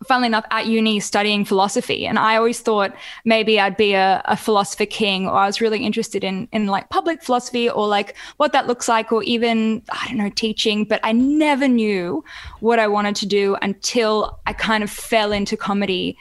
funnily 0.07 0.27
enough, 0.27 0.45
at 0.51 0.65
uni 0.65 0.99
studying 0.99 1.45
philosophy. 1.45 2.05
And 2.05 2.17
I 2.17 2.35
always 2.35 2.59
thought 2.59 2.93
maybe 3.25 3.59
I'd 3.59 3.77
be 3.77 3.93
a, 3.93 4.21
a, 4.25 4.35
philosopher 4.35 4.85
king, 4.85 5.27
or 5.27 5.33
I 5.33 5.45
was 5.45 5.61
really 5.61 5.85
interested 5.85 6.23
in, 6.23 6.47
in 6.51 6.67
like 6.67 6.89
public 6.89 7.21
philosophy 7.21 7.69
or 7.69 7.87
like 7.87 8.15
what 8.37 8.51
that 8.53 8.67
looks 8.67 8.87
like, 8.87 9.11
or 9.11 9.23
even, 9.23 9.83
I 9.91 10.07
don't 10.07 10.17
know, 10.17 10.29
teaching. 10.29 10.85
But 10.85 10.99
I 11.03 11.11
never 11.11 11.67
knew 11.67 12.23
what 12.59 12.79
I 12.79 12.87
wanted 12.87 13.15
to 13.17 13.25
do 13.25 13.57
until 13.61 14.39
I 14.45 14.53
kind 14.53 14.83
of 14.83 14.89
fell 14.89 15.31
into 15.31 15.55
comedy 15.55 16.17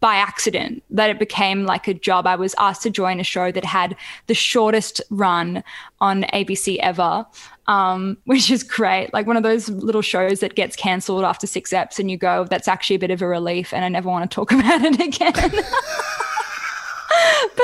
by 0.00 0.16
accident 0.16 0.82
that 0.90 1.10
it 1.10 1.18
became 1.18 1.64
like 1.64 1.86
a 1.88 1.94
job. 1.94 2.26
I 2.26 2.36
was 2.36 2.54
asked 2.58 2.82
to 2.82 2.90
join 2.90 3.20
a 3.20 3.24
show 3.24 3.52
that 3.52 3.64
had 3.64 3.96
the 4.26 4.34
shortest 4.34 5.00
run 5.10 5.62
on 6.00 6.24
ABC 6.34 6.78
ever, 6.80 7.26
um, 7.66 8.16
which 8.24 8.50
is 8.50 8.62
great. 8.62 9.12
Like 9.12 9.26
one 9.26 9.36
of 9.36 9.42
those 9.42 9.68
little 9.68 10.02
shows 10.02 10.40
that 10.40 10.54
gets 10.54 10.76
cancelled 10.76 11.24
after 11.24 11.46
six 11.46 11.72
eps, 11.72 11.98
and 11.98 12.10
you 12.10 12.16
go, 12.16 12.44
"That's 12.44 12.68
actually 12.68 12.96
a 12.96 13.00
bit 13.00 13.10
of 13.10 13.22
a 13.22 13.28
relief," 13.28 13.72
and 13.72 13.84
I 13.84 13.88
never 13.88 14.08
want 14.08 14.28
to 14.28 14.34
talk 14.34 14.52
about 14.58 14.82
it 14.82 15.00
again. 15.00 15.32
but 15.32 15.42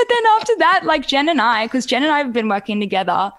then 0.09 0.27
after 0.37 0.57
that, 0.59 0.83
like 0.85 1.07
Jen 1.07 1.29
and 1.29 1.41
I, 1.41 1.67
because 1.67 1.87
Jen 1.87 2.03
and 2.03 2.13
I 2.13 2.19
have 2.19 2.33
been 2.33 2.49
working 2.49 2.81
together, 2.81 3.33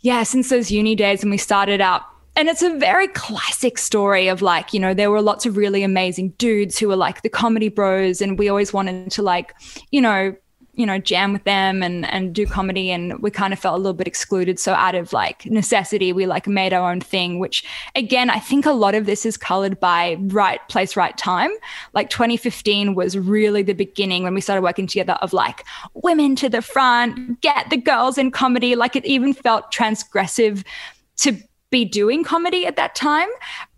yeah, 0.00 0.22
since 0.22 0.50
those 0.50 0.70
uni 0.70 0.94
days, 0.94 1.22
and 1.22 1.30
we 1.30 1.38
started 1.38 1.80
out 1.80 2.02
and 2.38 2.48
it's 2.48 2.62
a 2.62 2.76
very 2.76 3.08
classic 3.08 3.78
story 3.78 4.28
of 4.28 4.42
like, 4.42 4.72
you 4.72 4.78
know, 4.78 4.94
there 4.94 5.10
were 5.10 5.20
lots 5.20 5.44
of 5.44 5.56
really 5.56 5.82
amazing 5.82 6.28
dudes 6.38 6.78
who 6.78 6.86
were 6.86 6.94
like 6.94 7.22
the 7.22 7.28
comedy 7.28 7.68
bros, 7.68 8.20
and 8.20 8.38
we 8.38 8.48
always 8.48 8.72
wanted 8.72 9.10
to 9.10 9.22
like, 9.22 9.52
you 9.90 10.00
know, 10.00 10.36
you 10.74 10.86
know, 10.86 10.98
jam 10.98 11.32
with 11.32 11.42
them 11.42 11.82
and 11.82 12.06
and 12.06 12.32
do 12.32 12.46
comedy 12.46 12.92
and 12.92 13.20
we 13.20 13.32
kind 13.32 13.52
of 13.52 13.58
felt 13.58 13.74
a 13.74 13.78
little 13.78 13.92
bit 13.92 14.06
excluded. 14.06 14.60
So 14.60 14.72
out 14.72 14.94
of 14.94 15.12
like 15.12 15.46
necessity, 15.46 16.12
we 16.12 16.26
like 16.26 16.46
made 16.46 16.72
our 16.72 16.88
own 16.88 17.00
thing, 17.00 17.40
which 17.40 17.64
again, 17.96 18.30
I 18.30 18.38
think 18.38 18.64
a 18.64 18.70
lot 18.70 18.94
of 18.94 19.04
this 19.04 19.26
is 19.26 19.36
colored 19.36 19.80
by 19.80 20.16
right 20.28 20.60
place, 20.68 20.96
right 20.96 21.18
time. 21.18 21.50
Like 21.92 22.08
2015 22.08 22.94
was 22.94 23.18
really 23.18 23.64
the 23.64 23.72
beginning 23.72 24.22
when 24.22 24.34
we 24.34 24.40
started 24.40 24.62
working 24.62 24.86
together 24.86 25.14
of 25.14 25.32
like 25.32 25.64
women 25.94 26.36
to 26.36 26.48
the 26.48 26.62
front, 26.62 27.40
get 27.40 27.68
the 27.70 27.76
girls 27.76 28.16
in 28.16 28.30
comedy. 28.30 28.76
Like 28.76 28.94
it 28.94 29.04
even 29.04 29.34
felt 29.34 29.72
transgressive 29.72 30.64
to 31.16 31.36
be 31.70 31.84
doing 31.84 32.24
comedy 32.24 32.66
at 32.66 32.76
that 32.76 32.94
time. 32.94 33.28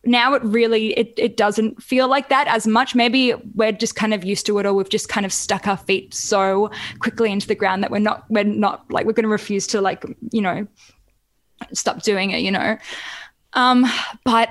Now 0.04 0.34
it 0.34 0.42
really 0.42 0.96
it, 0.98 1.12
it 1.16 1.36
doesn't 1.36 1.82
feel 1.82 2.08
like 2.08 2.28
that 2.28 2.46
as 2.46 2.66
much. 2.66 2.94
Maybe 2.94 3.34
we're 3.54 3.72
just 3.72 3.96
kind 3.96 4.14
of 4.14 4.24
used 4.24 4.46
to 4.46 4.58
it 4.58 4.66
or 4.66 4.72
we've 4.72 4.88
just 4.88 5.08
kind 5.08 5.26
of 5.26 5.32
stuck 5.32 5.66
our 5.66 5.76
feet 5.76 6.14
so 6.14 6.70
quickly 7.00 7.30
into 7.30 7.46
the 7.46 7.54
ground 7.54 7.82
that 7.82 7.90
we're 7.90 7.98
not 7.98 8.24
we're 8.30 8.44
not 8.44 8.90
like 8.90 9.06
we're 9.06 9.12
going 9.12 9.24
to 9.24 9.28
refuse 9.28 9.66
to 9.68 9.80
like 9.80 10.04
you 10.30 10.40
know 10.40 10.66
stop 11.72 12.02
doing 12.02 12.30
it 12.30 12.40
you 12.40 12.50
know? 12.50 12.78
Um 13.52 13.86
but 14.24 14.48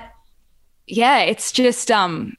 yeah 0.86 1.20
it's 1.20 1.52
just 1.52 1.90
um 1.90 2.36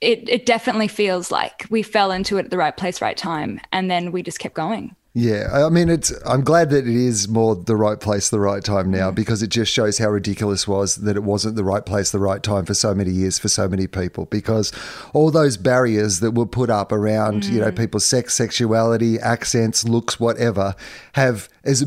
it 0.00 0.28
it 0.28 0.46
definitely 0.46 0.88
feels 0.88 1.30
like 1.30 1.66
we 1.70 1.82
fell 1.82 2.10
into 2.10 2.36
it 2.36 2.44
at 2.44 2.50
the 2.50 2.58
right 2.58 2.76
place 2.76 3.00
right 3.00 3.16
time 3.16 3.60
and 3.72 3.90
then 3.90 4.12
we 4.12 4.22
just 4.22 4.38
kept 4.38 4.54
going 4.54 4.94
yeah, 5.18 5.48
I 5.50 5.70
mean, 5.70 5.88
it's. 5.88 6.12
I'm 6.26 6.42
glad 6.42 6.68
that 6.68 6.86
it 6.86 6.94
is 6.94 7.26
more 7.26 7.56
the 7.56 7.74
right 7.74 7.98
place, 7.98 8.28
the 8.28 8.38
right 8.38 8.62
time 8.62 8.90
now, 8.90 9.10
mm. 9.10 9.14
because 9.14 9.42
it 9.42 9.46
just 9.46 9.72
shows 9.72 9.96
how 9.96 10.10
ridiculous 10.10 10.68
was 10.68 10.96
that 10.96 11.16
it 11.16 11.22
wasn't 11.22 11.56
the 11.56 11.64
right 11.64 11.86
place, 11.86 12.10
the 12.10 12.18
right 12.18 12.42
time 12.42 12.66
for 12.66 12.74
so 12.74 12.94
many 12.94 13.12
years 13.12 13.38
for 13.38 13.48
so 13.48 13.66
many 13.66 13.86
people. 13.86 14.26
Because 14.26 14.72
all 15.14 15.30
those 15.30 15.56
barriers 15.56 16.20
that 16.20 16.32
were 16.32 16.44
put 16.44 16.68
up 16.68 16.92
around, 16.92 17.44
mm. 17.44 17.50
you 17.50 17.60
know, 17.60 17.72
mm. 17.72 17.78
people's 17.78 18.04
sex, 18.04 18.34
sexuality, 18.34 19.18
accents, 19.18 19.88
looks, 19.88 20.20
whatever, 20.20 20.74
have 21.14 21.48
as, 21.66 21.82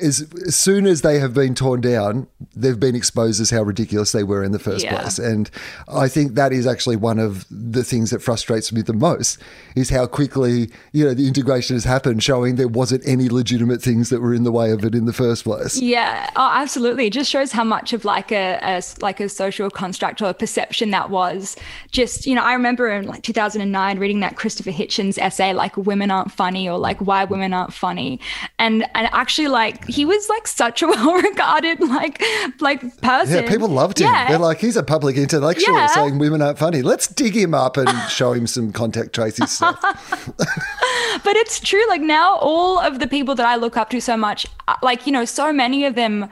as 0.00 0.26
as 0.46 0.56
soon 0.58 0.86
as 0.86 1.02
they 1.02 1.18
have 1.18 1.32
been 1.32 1.54
torn 1.54 1.80
down, 1.80 2.26
they've 2.56 2.80
been 2.80 2.96
exposed 2.96 3.40
as 3.40 3.50
how 3.50 3.62
ridiculous 3.62 4.12
they 4.12 4.24
were 4.24 4.42
in 4.42 4.52
the 4.52 4.58
first 4.58 4.84
yeah. 4.84 4.98
place. 4.98 5.18
And 5.18 5.50
I 5.88 6.08
think 6.08 6.34
that 6.34 6.52
is 6.52 6.66
actually 6.66 6.96
one 6.96 7.18
of 7.18 7.44
the 7.50 7.84
things 7.84 8.10
that 8.10 8.20
frustrates 8.20 8.72
me 8.72 8.82
the 8.82 8.92
most 8.92 9.38
is 9.76 9.90
how 9.90 10.06
quickly 10.06 10.70
you 10.92 11.04
know 11.04 11.14
the 11.14 11.28
integration 11.28 11.76
has 11.76 11.84
happened, 11.84 12.22
showing 12.22 12.56
there 12.62 12.68
wasn't 12.68 13.02
any 13.04 13.28
legitimate 13.28 13.82
things 13.82 14.08
that 14.10 14.20
were 14.20 14.32
in 14.32 14.44
the 14.44 14.52
way 14.52 14.70
of 14.70 14.84
it 14.84 14.94
in 14.94 15.04
the 15.04 15.12
first 15.12 15.42
place. 15.42 15.80
Yeah, 15.80 16.30
oh, 16.36 16.48
absolutely. 16.54 17.08
It 17.08 17.12
just 17.12 17.28
shows 17.28 17.50
how 17.50 17.64
much 17.64 17.92
of 17.92 18.04
like 18.04 18.30
a, 18.30 18.60
a 18.62 18.80
like 19.00 19.18
a 19.18 19.28
social 19.28 19.68
construct 19.68 20.22
or 20.22 20.26
a 20.26 20.34
perception 20.34 20.92
that 20.92 21.10
was. 21.10 21.56
Just 21.90 22.24
you 22.24 22.36
know, 22.36 22.42
I 22.44 22.52
remember 22.52 22.88
in 22.92 23.06
like 23.06 23.24
2009 23.24 23.98
reading 23.98 24.20
that 24.20 24.36
Christopher 24.36 24.70
Hitchens 24.70 25.18
essay, 25.18 25.52
like 25.52 25.76
"Women 25.76 26.12
aren't 26.12 26.30
funny" 26.30 26.68
or 26.68 26.78
like 26.78 27.00
"Why 27.00 27.24
women 27.24 27.52
aren't 27.52 27.72
funny," 27.72 28.20
and 28.60 28.84
and 28.94 29.08
actually 29.12 29.48
like 29.48 29.84
he 29.88 30.04
was 30.04 30.28
like 30.28 30.46
such 30.46 30.82
a 30.82 30.86
well-regarded 30.92 31.80
like 31.80 32.22
like 32.60 32.80
person. 33.00 33.42
Yeah, 33.42 33.50
people 33.50 33.68
loved 33.68 33.98
him. 34.00 34.06
Yeah. 34.06 34.28
They're 34.28 34.38
like, 34.38 34.60
he's 34.60 34.76
a 34.76 34.84
public 34.84 35.16
intellectual 35.16 35.74
Yeah. 35.74 35.88
saying 35.88 36.18
women 36.18 36.40
aren't 36.40 36.58
funny. 36.58 36.80
Let's 36.82 37.08
dig 37.08 37.34
him 37.34 37.54
up 37.54 37.76
and 37.76 37.88
show 38.08 38.32
him 38.32 38.46
some 38.46 38.70
contact 38.72 39.14
tracing 39.14 39.46
stuff. 39.48 39.80
but 41.24 41.36
it's 41.36 41.58
true 41.58 41.82
like 41.88 42.00
now 42.02 42.36
all 42.36 42.51
of 42.82 42.98
the 42.98 43.06
people 43.06 43.34
that 43.34 43.46
i 43.46 43.56
look 43.56 43.76
up 43.76 43.90
to 43.90 44.00
so 44.00 44.16
much 44.16 44.46
uh, 44.68 44.74
like 44.82 45.06
you 45.06 45.12
know 45.12 45.24
so 45.24 45.52
many 45.52 45.84
of 45.84 45.94
them 45.94 46.28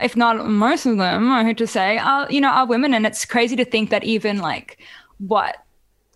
if 0.00 0.16
not 0.16 0.46
most 0.46 0.86
of 0.86 0.96
them 0.96 1.30
i 1.30 1.44
hate 1.44 1.58
to 1.58 1.66
say 1.66 1.98
are 1.98 2.30
you 2.30 2.40
know 2.40 2.48
are 2.50 2.66
women 2.66 2.94
and 2.94 3.06
it's 3.06 3.24
crazy 3.24 3.56
to 3.56 3.64
think 3.64 3.90
that 3.90 4.04
even 4.04 4.38
like 4.38 4.78
what 5.18 5.56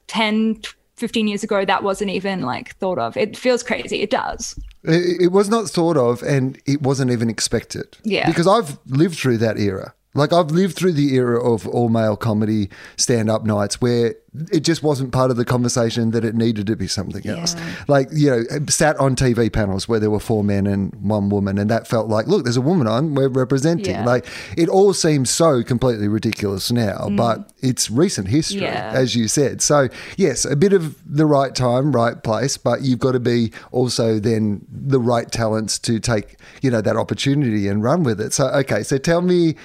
10 0.06 0.60
15 0.96 1.28
years 1.28 1.44
ago 1.44 1.64
that 1.64 1.82
wasn't 1.82 2.10
even 2.10 2.42
like 2.42 2.74
thought 2.76 2.98
of 2.98 3.16
it 3.16 3.36
feels 3.36 3.62
crazy 3.62 4.02
it 4.02 4.10
does 4.10 4.58
It, 4.84 5.22
it 5.22 5.32
was 5.32 5.48
not 5.48 5.68
thought 5.68 5.96
of, 5.96 6.22
and 6.22 6.58
it 6.66 6.82
wasn't 6.82 7.10
even 7.10 7.28
expected. 7.28 7.98
Yeah. 8.04 8.26
Because 8.26 8.46
I've 8.46 8.78
lived 8.86 9.18
through 9.18 9.38
that 9.38 9.58
era. 9.58 9.92
Like 10.18 10.32
I've 10.32 10.50
lived 10.50 10.76
through 10.76 10.92
the 10.92 11.14
era 11.14 11.42
of 11.42 11.66
all 11.68 11.88
male 11.88 12.16
comedy 12.16 12.68
stand 12.96 13.30
up 13.30 13.44
nights 13.44 13.80
where 13.80 14.14
it 14.52 14.60
just 14.60 14.82
wasn't 14.82 15.10
part 15.10 15.30
of 15.30 15.36
the 15.36 15.44
conversation 15.44 16.10
that 16.10 16.24
it 16.24 16.34
needed 16.34 16.66
to 16.66 16.76
be 16.76 16.86
something 16.86 17.26
else. 17.26 17.56
Like, 17.88 18.08
you 18.12 18.30
know, 18.30 18.44
sat 18.68 18.96
on 18.98 19.16
TV 19.16 19.50
panels 19.50 19.88
where 19.88 19.98
there 19.98 20.10
were 20.10 20.20
four 20.20 20.44
men 20.44 20.66
and 20.66 20.94
one 20.96 21.28
woman, 21.30 21.58
and 21.58 21.70
that 21.70 21.88
felt 21.88 22.08
like, 22.08 22.26
look, 22.26 22.44
there's 22.44 22.56
a 22.58 22.60
woman 22.60 22.86
on, 22.86 23.14
we're 23.14 23.28
representing. 23.28 23.94
Yeah. 23.94 24.04
Like 24.04 24.26
it 24.56 24.68
all 24.68 24.92
seems 24.92 25.30
so 25.30 25.62
completely 25.62 26.08
ridiculous 26.08 26.70
now, 26.70 27.08
but 27.16 27.50
it's 27.60 27.90
recent 27.90 28.28
history, 28.28 28.60
Mm. 28.60 28.62
Yeah. 28.62 28.92
as 28.94 29.16
you 29.16 29.28
said. 29.28 29.62
So, 29.62 29.88
yes, 30.16 30.44
a 30.44 30.56
bit 30.56 30.72
of 30.72 30.96
the 31.06 31.26
right 31.26 31.54
time, 31.54 31.92
right 31.92 32.22
place, 32.22 32.56
but 32.58 32.82
you've 32.82 32.98
got 33.00 33.12
to 33.12 33.20
be 33.20 33.50
also 33.72 34.18
then 34.20 34.64
the 34.70 35.00
right 35.00 35.30
talents 35.30 35.78
to 35.80 35.98
take, 36.00 36.36
you 36.60 36.70
know, 36.70 36.80
that 36.82 36.96
opportunity 36.96 37.66
and 37.66 37.82
run 37.82 38.02
with 38.04 38.20
it. 38.20 38.32
So, 38.32 38.48
okay, 38.48 38.82
so 38.82 38.98
tell 38.98 39.22
me. 39.22 39.56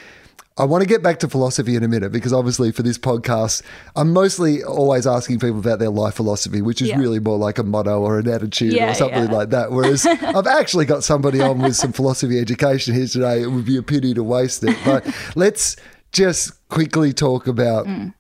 I 0.56 0.66
want 0.66 0.84
to 0.84 0.88
get 0.88 1.02
back 1.02 1.18
to 1.20 1.28
philosophy 1.28 1.76
in 1.76 1.84
a 1.84 1.88
minute 1.88 2.12
because 2.12 2.32
obviously 2.32 2.72
for 2.72 2.84
this 2.84 2.98
podcast, 3.00 3.64
I'm 3.96 4.14
mostly 4.14 4.64
always 4.64 5.08
asking 5.08 5.40
people 5.40 5.58
about 5.60 5.80
their 5.80 5.90
life 5.90 6.14
philosophy, 6.14 6.62
which 6.62 6.80
is 6.82 6.90
Yeah. 6.90 7.00
really 7.00 7.20
more 7.20 7.38
like 7.40 7.58
a 7.58 7.64
motto 7.64 8.00
or 8.02 8.20
an 8.20 8.28
attitude 8.30 8.74
Yeah, 8.74 8.92
or 8.92 8.94
something 8.94 9.24
yeah. 9.26 9.32
like 9.32 9.50
that. 9.50 9.72
Whereas 9.72 10.06
I've 10.06 10.46
actually 10.46 10.86
got 10.86 11.04
somebody 11.04 11.42
on 11.42 11.60
with 11.60 11.76
some 11.76 11.92
philosophy 11.92 12.40
education 12.40 12.94
here 12.94 13.08
today. 13.08 13.42
It 13.42 13.48
would 13.48 13.66
be 13.66 13.78
a 13.78 13.84
pity 13.84 14.14
to 14.14 14.24
waste 14.24 14.64
it. 14.64 14.78
But 14.86 15.06
let's 15.36 15.76
just 16.12 16.52
quickly 16.70 17.14
talk 17.14 17.48
about 17.48 17.88
Mm. 17.88 18.14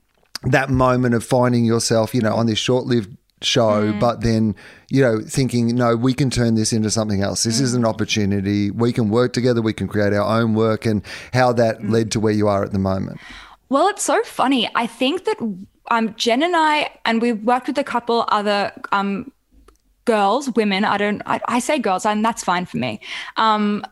that 0.45 0.69
moment 0.71 1.13
of 1.13 1.23
finding 1.23 1.65
yourself, 1.65 2.15
you 2.15 2.21
know, 2.21 2.33
on 2.33 2.47
this 2.47 2.57
short 2.57 2.85
lived 2.85 3.15
show, 3.45 3.91
Mm. 3.93 3.99
but 3.99 4.21
then, 4.21 4.55
you 4.89 5.01
know, 5.01 5.21
thinking, 5.25 5.67
no, 5.75 5.95
we 5.95 6.13
can 6.13 6.29
turn 6.29 6.55
this 6.55 6.71
into 6.73 6.89
something 6.89 7.21
else. 7.21 7.43
This 7.43 7.59
Mm. 7.59 7.63
is 7.63 7.73
an 7.73 7.85
opportunity. 7.85 8.71
We 8.71 8.91
can 8.93 9.09
work 9.09 9.33
together. 9.33 9.61
We 9.61 9.73
can 9.73 9.87
create 9.87 10.13
our 10.13 10.39
own 10.39 10.53
work 10.53 10.85
and 10.85 11.01
how 11.33 11.53
that 11.53 11.81
Mm. 11.81 11.91
led 11.91 12.11
to 12.11 12.19
where 12.19 12.33
you 12.33 12.47
are 12.47 12.63
at 12.63 12.71
the 12.71 12.79
moment. 12.79 13.19
Well, 13.69 13.87
it's 13.87 14.03
so 14.03 14.21
funny. 14.23 14.69
I 14.75 14.87
think 14.87 15.25
that 15.25 15.37
um, 15.91 16.13
Jen 16.15 16.43
and 16.43 16.55
I, 16.55 16.89
and 17.05 17.21
we 17.21 17.33
worked 17.33 17.67
with 17.67 17.77
a 17.77 17.83
couple 17.83 18.25
other 18.29 18.71
um, 18.91 19.31
girls, 20.05 20.49
women. 20.55 20.85
I 20.85 20.97
don't. 20.97 21.21
I, 21.25 21.39
I 21.47 21.59
say 21.59 21.77
girls, 21.79 22.05
and 22.05 22.23
that's 22.23 22.43
fine 22.43 22.65
for 22.65 22.77
me. 22.77 22.99
Um, 23.37 23.85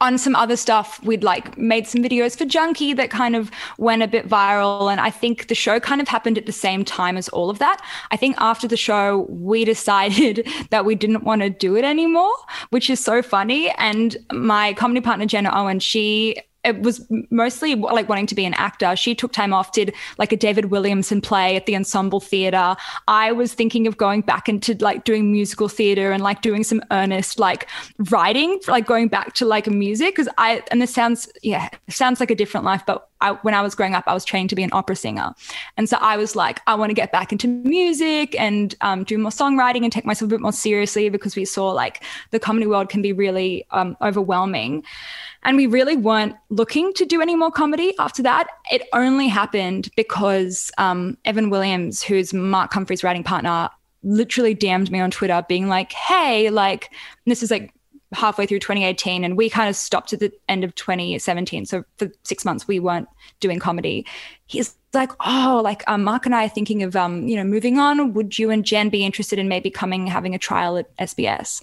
on 0.00 0.16
some 0.16 0.36
other 0.36 0.56
stuff, 0.56 1.02
we'd 1.02 1.24
like 1.24 1.58
made 1.58 1.86
some 1.86 2.02
videos 2.02 2.38
for 2.38 2.44
Junkee 2.44 2.94
that 2.96 3.10
kind 3.10 3.34
of 3.34 3.50
went 3.78 4.02
a 4.02 4.08
bit 4.08 4.28
viral. 4.28 4.90
And 4.90 5.00
I 5.00 5.10
think 5.10 5.48
the 5.48 5.54
show 5.54 5.80
kind 5.80 6.00
of 6.00 6.06
happened 6.06 6.38
at 6.38 6.46
the 6.46 6.52
same 6.52 6.84
time 6.84 7.16
as 7.16 7.28
all 7.30 7.50
of 7.50 7.58
that. 7.58 7.84
I 8.12 8.16
think 8.16 8.36
after 8.38 8.68
the 8.68 8.76
show, 8.76 9.26
we 9.28 9.64
decided 9.78 10.48
that 10.70 10.84
we 10.84 10.94
didn't 10.94 11.24
want 11.24 11.42
to 11.42 11.50
do 11.50 11.76
it 11.76 11.84
anymore, 11.84 12.34
which 12.70 12.88
is 12.88 13.00
so 13.00 13.22
funny. 13.22 13.70
And 13.78 14.16
my 14.32 14.72
comedy 14.74 15.00
partner, 15.00 15.26
Jenna 15.26 15.50
Owen, 15.52 15.80
she 15.80 16.36
it 16.68 16.82
was 16.82 17.04
mostly 17.30 17.74
like 17.74 18.08
wanting 18.08 18.26
to 18.26 18.34
be 18.34 18.44
an 18.44 18.54
actor. 18.54 18.94
She 18.96 19.14
took 19.14 19.32
time 19.32 19.52
off, 19.52 19.72
did 19.72 19.94
like 20.18 20.32
a 20.32 20.36
David 20.36 20.66
Williamson 20.66 21.20
play 21.20 21.56
at 21.56 21.66
the 21.66 21.74
Ensemble 21.74 22.20
Theatre. 22.20 22.76
I 23.06 23.32
was 23.32 23.54
thinking 23.54 23.86
of 23.86 23.96
going 23.96 24.20
back 24.20 24.48
into 24.48 24.74
like 24.80 25.04
doing 25.04 25.32
musical 25.32 25.68
theatre 25.68 26.12
and 26.12 26.22
like 26.22 26.42
doing 26.42 26.64
some 26.64 26.82
earnest 26.90 27.38
like 27.38 27.68
writing, 28.10 28.60
like 28.68 28.86
going 28.86 29.08
back 29.08 29.34
to 29.34 29.46
like 29.46 29.66
a 29.66 29.70
music. 29.70 30.16
Cause 30.16 30.28
I, 30.38 30.62
and 30.70 30.82
this 30.82 30.92
sounds, 30.94 31.28
yeah, 31.42 31.68
sounds 31.88 32.20
like 32.20 32.30
a 32.30 32.34
different 32.34 32.64
life, 32.64 32.82
but 32.86 33.08
I, 33.20 33.32
when 33.32 33.54
I 33.54 33.62
was 33.62 33.74
growing 33.74 33.94
up, 33.94 34.04
I 34.06 34.14
was 34.14 34.24
trained 34.24 34.50
to 34.50 34.56
be 34.56 34.62
an 34.62 34.70
opera 34.72 34.94
singer. 34.94 35.34
And 35.76 35.88
so 35.88 35.96
I 36.00 36.16
was 36.16 36.36
like, 36.36 36.60
I 36.66 36.74
want 36.74 36.90
to 36.90 36.94
get 36.94 37.10
back 37.10 37.32
into 37.32 37.48
music 37.48 38.38
and 38.38 38.74
um, 38.80 39.04
do 39.04 39.18
more 39.18 39.30
songwriting 39.30 39.82
and 39.82 39.92
take 39.92 40.04
myself 40.04 40.28
a 40.28 40.30
bit 40.30 40.40
more 40.40 40.52
seriously 40.52 41.08
because 41.08 41.34
we 41.34 41.44
saw 41.44 41.70
like 41.70 42.04
the 42.30 42.38
comedy 42.38 42.66
world 42.66 42.88
can 42.88 43.02
be 43.02 43.12
really 43.12 43.66
um, 43.70 43.96
overwhelming. 44.00 44.84
And 45.48 45.56
we 45.56 45.66
really 45.66 45.96
weren't 45.96 46.36
looking 46.50 46.92
to 46.92 47.06
do 47.06 47.22
any 47.22 47.34
more 47.34 47.50
comedy 47.50 47.94
after 47.98 48.22
that. 48.22 48.48
It 48.70 48.82
only 48.92 49.28
happened 49.28 49.88
because 49.96 50.70
um, 50.76 51.16
Evan 51.24 51.48
Williams, 51.48 52.02
who's 52.02 52.34
Mark 52.34 52.70
Humphries' 52.74 53.02
writing 53.02 53.24
partner, 53.24 53.70
literally 54.02 54.54
DM'd 54.54 54.90
me 54.90 55.00
on 55.00 55.10
Twitter 55.10 55.42
being 55.48 55.66
like, 55.66 55.92
hey, 55.92 56.50
like, 56.50 56.92
this 57.24 57.42
is 57.42 57.50
like 57.50 57.72
halfway 58.12 58.44
through 58.44 58.58
2018 58.58 59.24
and 59.24 59.38
we 59.38 59.48
kind 59.48 59.70
of 59.70 59.76
stopped 59.76 60.12
at 60.12 60.20
the 60.20 60.30
end 60.50 60.64
of 60.64 60.74
2017 60.74 61.66
so 61.66 61.84
for 61.96 62.10
six 62.24 62.42
months 62.44 62.68
we 62.68 62.78
weren't 62.78 63.08
doing 63.40 63.58
comedy. 63.58 64.04
He's 64.44 64.76
like 64.92 65.12
oh 65.20 65.62
like 65.64 65.82
um, 65.86 66.04
mark 66.04 66.24
and 66.26 66.34
i 66.34 66.44
are 66.44 66.48
thinking 66.48 66.82
of 66.82 66.94
um, 66.94 67.26
you 67.26 67.36
know 67.36 67.44
moving 67.44 67.78
on. 67.78 68.12
Would 68.12 68.38
you 68.38 68.50
and 68.50 68.66
jen 68.66 68.90
be 68.90 69.02
interested 69.02 69.38
in 69.38 69.48
maybe 69.48 69.70
coming 69.70 70.06
having 70.06 70.34
a 70.34 70.38
trial 70.38 70.76
at 70.76 70.94
sbs 70.96 71.62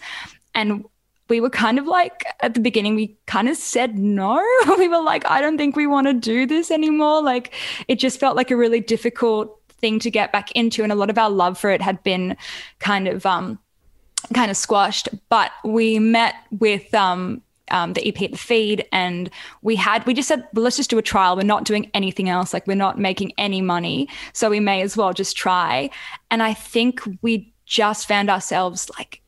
and 0.56 0.86
we 1.28 1.42
were 1.42 1.50
kind 1.50 1.80
of 1.80 1.88
like 1.88 2.26
at 2.42 2.54
the 2.54 2.60
beginning 2.60 2.96
we 2.96 3.18
kind 3.26 3.50
of 3.50 3.58
said 3.58 3.98
no 3.98 4.44
we 4.78 4.88
were 4.88 5.02
like 5.02 5.26
i 5.30 5.42
don't 5.42 5.58
think 5.58 5.76
we 5.76 5.88
want 5.88 6.08
to 6.08 6.14
do 6.14 6.46
this 6.46 6.72
anymore 6.72 7.22
like 7.22 7.54
it 7.88 7.96
just 7.96 8.20
felt 8.20 8.36
like 8.36 8.52
a 8.52 8.56
really 8.56 8.80
difficult 8.80 9.60
thing 9.70 10.00
to 10.00 10.12
get 10.12 10.32
back 10.32 10.52
into 10.52 10.84
and 10.84 10.92
a 10.92 10.96
lot 10.96 11.10
of 11.10 11.18
our 11.18 11.30
love 11.30 11.58
for 11.58 11.70
it 11.70 11.82
had 11.82 12.02
been 12.04 12.38
kind 12.80 13.08
of 13.08 13.26
um 13.26 13.60
kind 14.34 14.52
of 14.52 14.58
squashed. 14.58 15.10
But 15.30 15.52
we 15.64 16.00
met 16.00 16.36
with 16.52 16.94
um, 16.94 17.42
um, 17.70 17.94
the 17.94 18.08
EP 18.08 18.22
at 18.24 18.32
the 18.32 18.38
feed, 18.38 18.88
and 18.92 19.30
we 19.62 19.76
had 19.76 20.06
we 20.06 20.14
just 20.14 20.28
said, 20.28 20.48
well, 20.54 20.64
let's 20.64 20.78
just 20.78 20.90
do 20.90 20.98
a 20.98 21.04
trial. 21.04 21.36
We're 21.36 21.44
not 21.44 21.66
doing 21.66 21.90
anything 21.94 22.30
else. 22.30 22.54
Like 22.54 22.68
we're 22.68 22.76
not 22.76 23.00
making 23.00 23.34
any 23.38 23.62
money, 23.62 24.08
so 24.34 24.50
we 24.50 24.60
may 24.60 24.82
as 24.82 24.96
well 24.98 25.14
just 25.14 25.38
try. 25.38 25.90
And 26.32 26.42
I 26.42 26.54
think 26.54 27.02
we 27.22 27.54
just 27.66 28.08
found 28.08 28.30
ourselves 28.30 28.90
like 28.98 29.22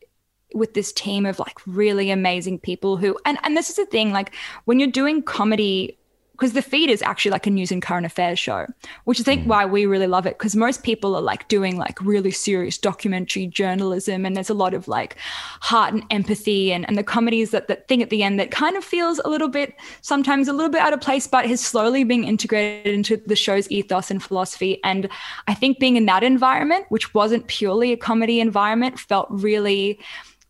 with 0.57 0.73
this 0.73 0.91
team 0.91 1.25
of 1.25 1.39
like 1.39 1.57
really 1.65 2.09
amazing 2.09 2.59
people 2.59 2.97
who 2.97 3.17
and 3.25 3.37
and 3.43 3.55
this 3.55 3.69
is 3.69 3.75
the 3.75 3.85
thing 3.85 4.11
like 4.11 4.33
when 4.65 4.79
you're 4.79 4.89
doing 4.89 5.21
comedy 5.21 5.97
because 6.37 6.53
the 6.53 6.61
feed 6.61 6.91
is 6.91 7.01
actually 7.01 7.31
like 7.31 7.47
a 7.47 7.49
news 7.49 7.71
and 7.71 7.81
current 7.81 8.05
affairs 8.05 8.37
show, 8.37 8.67
which 9.05 9.19
I 9.19 9.23
think 9.23 9.43
mm. 9.43 9.47
why 9.47 9.65
we 9.65 9.87
really 9.87 10.05
love 10.05 10.27
it. 10.27 10.37
Because 10.37 10.55
most 10.55 10.83
people 10.83 11.15
are 11.15 11.21
like 11.21 11.47
doing 11.47 11.77
like 11.77 11.99
really 11.99 12.29
serious 12.29 12.77
documentary 12.77 13.47
journalism, 13.47 14.23
and 14.23 14.35
there's 14.35 14.49
a 14.49 14.53
lot 14.53 14.75
of 14.75 14.87
like 14.87 15.17
heart 15.61 15.93
and 15.93 16.05
empathy, 16.11 16.71
and 16.71 16.87
and 16.87 16.95
the 16.95 17.03
comedy 17.03 17.41
is 17.41 17.51
that 17.51 17.67
that 17.69 17.87
thing 17.87 18.03
at 18.03 18.11
the 18.11 18.21
end 18.21 18.39
that 18.39 18.51
kind 18.51 18.77
of 18.77 18.83
feels 18.83 19.19
a 19.25 19.29
little 19.29 19.47
bit 19.47 19.75
sometimes 20.01 20.47
a 20.47 20.53
little 20.53 20.71
bit 20.71 20.81
out 20.81 20.93
of 20.93 21.01
place, 21.01 21.25
but 21.25 21.45
is 21.45 21.65
slowly 21.65 22.03
being 22.03 22.23
integrated 22.23 22.93
into 22.93 23.17
the 23.17 23.35
show's 23.35 23.69
ethos 23.71 24.11
and 24.11 24.21
philosophy. 24.21 24.79
And 24.83 25.09
I 25.47 25.55
think 25.55 25.79
being 25.79 25.95
in 25.95 26.05
that 26.05 26.23
environment, 26.23 26.85
which 26.89 27.15
wasn't 27.15 27.47
purely 27.47 27.91
a 27.91 27.97
comedy 27.97 28.39
environment, 28.39 28.99
felt 28.99 29.27
really 29.31 29.99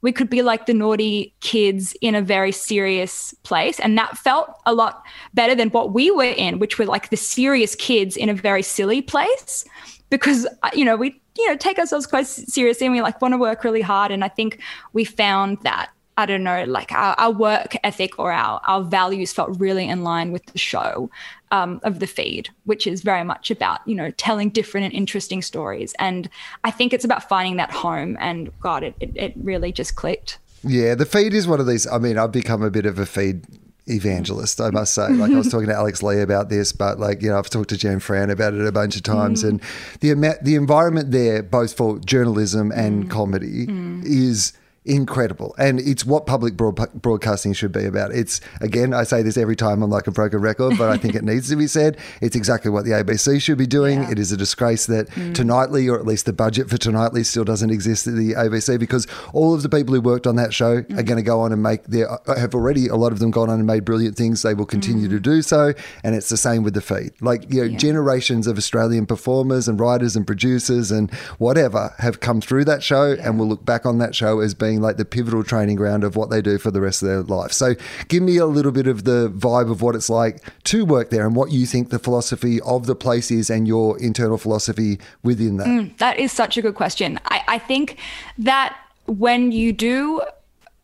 we 0.01 0.11
could 0.11 0.29
be 0.29 0.41
like 0.41 0.65
the 0.65 0.73
naughty 0.73 1.33
kids 1.41 1.95
in 2.01 2.15
a 2.15 2.21
very 2.21 2.51
serious 2.51 3.33
place. 3.43 3.79
And 3.79 3.97
that 3.97 4.17
felt 4.17 4.49
a 4.65 4.73
lot 4.73 5.03
better 5.33 5.55
than 5.55 5.69
what 5.69 5.93
we 5.93 6.11
were 6.11 6.23
in, 6.23 6.59
which 6.59 6.77
were 6.77 6.85
like 6.85 7.09
the 7.09 7.17
serious 7.17 7.75
kids 7.75 8.15
in 8.15 8.29
a 8.29 8.33
very 8.33 8.61
silly 8.61 9.01
place. 9.01 9.65
Because, 10.09 10.47
uh, 10.63 10.69
you 10.73 10.85
know, 10.85 10.95
we, 10.95 11.19
you 11.37 11.47
know, 11.47 11.57
take 11.57 11.79
ourselves 11.79 12.07
quite 12.07 12.27
seriously 12.27 12.87
and 12.87 12.95
we 12.95 13.01
like 13.01 13.21
want 13.21 13.33
to 13.33 13.37
work 13.37 13.63
really 13.63 13.81
hard. 13.81 14.11
And 14.11 14.23
I 14.23 14.29
think 14.29 14.61
we 14.93 15.03
found 15.03 15.57
that, 15.63 15.89
I 16.17 16.25
don't 16.25 16.43
know, 16.43 16.63
like 16.65 16.91
our, 16.91 17.13
our 17.19 17.31
work 17.31 17.77
ethic 17.83 18.17
or 18.17 18.31
our, 18.31 18.59
our 18.65 18.83
values 18.83 19.31
felt 19.31 19.57
really 19.59 19.87
in 19.87 20.03
line 20.03 20.31
with 20.31 20.45
the 20.47 20.57
show 20.57 21.11
um, 21.51 21.79
of 21.83 21.99
the 21.99 22.07
feed, 22.07 22.49
which 22.65 22.87
is 22.87 23.01
very 23.01 23.23
much 23.23 23.51
about, 23.51 23.87
you 23.87 23.95
know, 23.95 24.09
telling 24.11 24.49
different 24.49 24.85
and 24.85 24.93
interesting 24.93 25.43
stories. 25.43 25.93
And 25.99 26.27
I 26.63 26.71
think 26.71 26.91
it's 26.91 27.05
about 27.05 27.29
finding 27.29 27.57
that 27.57 27.71
home. 27.71 28.17
And 28.19 28.51
God, 28.59 28.83
it, 28.83 28.95
it, 28.99 29.11
it 29.15 29.33
really 29.37 29.71
just 29.71 29.95
clicked. 29.95 30.39
Yeah, 30.63 30.95
the 30.95 31.05
feed 31.05 31.35
is 31.35 31.47
one 31.47 31.59
of 31.59 31.67
these. 31.67 31.85
I 31.87 31.99
mean, 31.99 32.17
I've 32.17 32.31
become 32.31 32.63
a 32.63 32.71
bit 32.71 32.87
of 32.87 32.97
a 32.97 33.05
feed 33.05 33.45
evangelist, 33.85 34.59
I 34.59 34.71
must 34.71 34.93
say. 34.93 35.07
Like 35.09 35.31
I 35.31 35.37
was 35.37 35.49
talking 35.49 35.67
to 35.67 35.75
Alex 35.75 36.03
Lee 36.03 36.21
about 36.21 36.49
this, 36.49 36.71
but 36.71 36.99
like 36.99 37.21
you 37.21 37.29
know, 37.29 37.37
I've 37.37 37.49
talked 37.49 37.69
to 37.69 37.77
Jan 37.77 37.99
Fran 37.99 38.29
about 38.29 38.53
it 38.53 38.65
a 38.65 38.71
bunch 38.71 38.95
of 38.95 39.03
times, 39.03 39.43
mm. 39.43 39.49
and 39.49 39.61
the 40.01 40.37
the 40.41 40.55
environment 40.55 41.11
there, 41.11 41.41
both 41.43 41.73
for 41.73 41.99
journalism 41.99 42.71
and 42.71 43.05
mm. 43.05 43.09
comedy, 43.09 43.67
mm. 43.67 44.03
is 44.03 44.53
incredible. 44.87 45.53
And 45.57 45.79
it's 45.79 46.05
what 46.05 46.25
public 46.25 46.55
broad- 46.55 46.93
broadcasting 46.93 47.53
should 47.53 47.71
be 47.71 47.85
about. 47.85 48.11
It's, 48.11 48.41
again, 48.61 48.93
I 48.93 49.03
say 49.03 49.21
this 49.21 49.37
every 49.37 49.55
time 49.55 49.83
I'm 49.83 49.89
like 49.89 50.07
a 50.07 50.11
broken 50.11 50.39
record, 50.39 50.77
but 50.77 50.89
I 50.89 50.97
think 50.97 51.15
it 51.15 51.23
needs 51.25 51.49
to 51.49 51.55
be 51.55 51.67
said. 51.67 51.97
It's 52.21 52.35
exactly 52.35 52.71
what 52.71 52.85
the 52.85 52.91
ABC 52.91 53.41
should 53.41 53.57
be 53.57 53.67
doing. 53.67 54.01
Yeah. 54.01 54.11
It 54.11 54.19
is 54.19 54.31
a 54.31 54.37
disgrace 54.37 54.85
that 54.87 55.09
mm. 55.09 55.35
Tonightly, 55.35 55.87
or 55.89 55.99
at 55.99 56.05
least 56.05 56.25
the 56.25 56.33
budget 56.33 56.69
for 56.69 56.77
Tonightly, 56.77 57.23
still 57.23 57.43
doesn't 57.43 57.69
exist 57.69 58.07
at 58.07 58.15
the 58.15 58.33
ABC 58.33 58.79
because 58.79 59.07
all 59.33 59.53
of 59.53 59.61
the 59.61 59.69
people 59.69 59.93
who 59.93 60.01
worked 60.01 60.25
on 60.25 60.35
that 60.37 60.53
show 60.53 60.81
mm. 60.81 60.97
are 60.97 61.03
going 61.03 61.17
to 61.17 61.23
go 61.23 61.41
on 61.41 61.51
and 61.51 61.61
make 61.61 61.83
their, 61.85 62.07
have 62.27 62.55
already, 62.55 62.87
a 62.87 62.95
lot 62.95 63.11
of 63.11 63.19
them 63.19 63.31
gone 63.31 63.49
on 63.49 63.59
and 63.59 63.67
made 63.67 63.83
brilliant 63.83 64.15
things. 64.15 64.41
They 64.41 64.53
will 64.53 64.65
continue 64.65 65.07
mm. 65.07 65.11
to 65.11 65.19
do 65.19 65.41
so. 65.41 65.73
And 66.03 66.15
it's 66.15 66.29
the 66.29 66.37
same 66.37 66.63
with 66.63 66.73
the 66.73 66.81
feed. 66.81 67.11
Like, 67.21 67.51
you 67.51 67.61
know, 67.61 67.67
yeah. 67.67 67.77
generations 67.77 68.47
of 68.47 68.57
Australian 68.57 69.05
performers 69.05 69.67
and 69.67 69.79
writers 69.79 70.15
and 70.15 70.25
producers 70.25 70.91
and 70.91 71.13
whatever 71.37 71.93
have 71.99 72.19
come 72.19 72.41
through 72.41 72.65
that 72.65 72.83
show 72.83 73.11
yeah. 73.11 73.27
and 73.27 73.39
will 73.39 73.47
look 73.47 73.65
back 73.65 73.85
on 73.85 73.97
that 73.97 74.15
show 74.15 74.39
as 74.39 74.53
being 74.53 74.76
like 74.81 74.97
the 74.97 75.05
pivotal 75.05 75.43
training 75.43 75.75
ground 75.75 76.03
of 76.03 76.15
what 76.15 76.29
they 76.29 76.41
do 76.41 76.57
for 76.57 76.71
the 76.71 76.81
rest 76.81 77.01
of 77.01 77.07
their 77.07 77.21
life. 77.23 77.51
So 77.51 77.75
give 78.07 78.23
me 78.23 78.37
a 78.37 78.45
little 78.45 78.71
bit 78.71 78.87
of 78.87 79.03
the 79.03 79.29
vibe 79.29 79.71
of 79.71 79.81
what 79.81 79.95
it's 79.95 80.09
like 80.09 80.43
to 80.65 80.85
work 80.85 81.09
there 81.09 81.25
and 81.25 81.35
what 81.35 81.51
you 81.51 81.65
think 81.65 81.89
the 81.89 81.99
philosophy 81.99 82.61
of 82.61 82.85
the 82.85 82.95
place 82.95 83.31
is 83.31 83.49
and 83.49 83.67
your 83.67 83.97
internal 83.99 84.37
philosophy 84.37 84.99
within 85.23 85.57
that. 85.57 85.67
Mm, 85.67 85.97
that 85.97 86.19
is 86.19 86.31
such 86.31 86.57
a 86.57 86.61
good 86.61 86.75
question. 86.75 87.19
I, 87.25 87.43
I 87.47 87.59
think 87.59 87.97
that 88.37 88.77
when 89.05 89.51
you 89.51 89.73
do, 89.73 90.21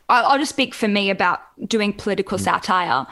I'll, 0.10 0.26
I'll 0.26 0.40
just 0.40 0.52
speak 0.52 0.74
for 0.74 0.88
me 0.88 1.10
about 1.10 1.42
doing 1.68 1.94
political 1.94 2.38
mm. 2.38 2.42
satire. 2.42 3.06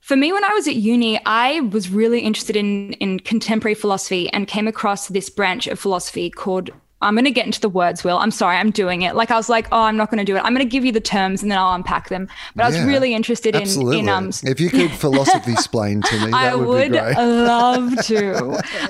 For 0.00 0.16
me, 0.16 0.32
when 0.32 0.42
I 0.42 0.52
was 0.52 0.66
at 0.66 0.74
uni, 0.74 1.20
I 1.24 1.60
was 1.60 1.88
really 1.88 2.20
interested 2.20 2.56
in, 2.56 2.92
in 2.94 3.20
contemporary 3.20 3.74
philosophy 3.76 4.28
and 4.30 4.48
came 4.48 4.66
across 4.66 5.06
this 5.08 5.30
branch 5.30 5.68
of 5.68 5.78
philosophy 5.78 6.28
called 6.28 6.70
I'm 7.02 7.14
going 7.14 7.24
to 7.24 7.30
get 7.30 7.46
into 7.46 7.60
the 7.60 7.68
words, 7.68 8.04
Wil. 8.04 8.18
I'm 8.18 8.30
sorry, 8.30 8.56
I'm 8.56 8.70
doing 8.70 9.02
it. 9.02 9.14
Like 9.14 9.30
I 9.30 9.36
was 9.36 9.48
like, 9.48 9.66
oh, 9.72 9.82
I'm 9.82 9.96
not 9.96 10.10
going 10.10 10.18
to 10.18 10.24
do 10.24 10.36
it. 10.36 10.40
I'm 10.40 10.54
going 10.54 10.66
to 10.66 10.70
give 10.70 10.84
you 10.84 10.92
the 10.92 11.00
terms 11.00 11.42
and 11.42 11.50
then 11.50 11.58
I'll 11.58 11.74
unpack 11.74 12.08
them. 12.08 12.28
But 12.54 12.64
I 12.64 12.68
was 12.68 12.80
really 12.82 13.14
interested 13.14 13.54
in, 13.54 13.68
in 13.92 14.08
um. 14.08 14.30
If 14.44 14.60
you 14.60 14.70
could 14.70 14.90
philosophy 15.04 15.52
explain 15.52 16.02
to 16.02 16.26
me, 16.26 16.32
I 16.32 16.54
would, 16.54 16.92
would 16.92 16.92
love 16.92 17.96
to. 18.06 18.36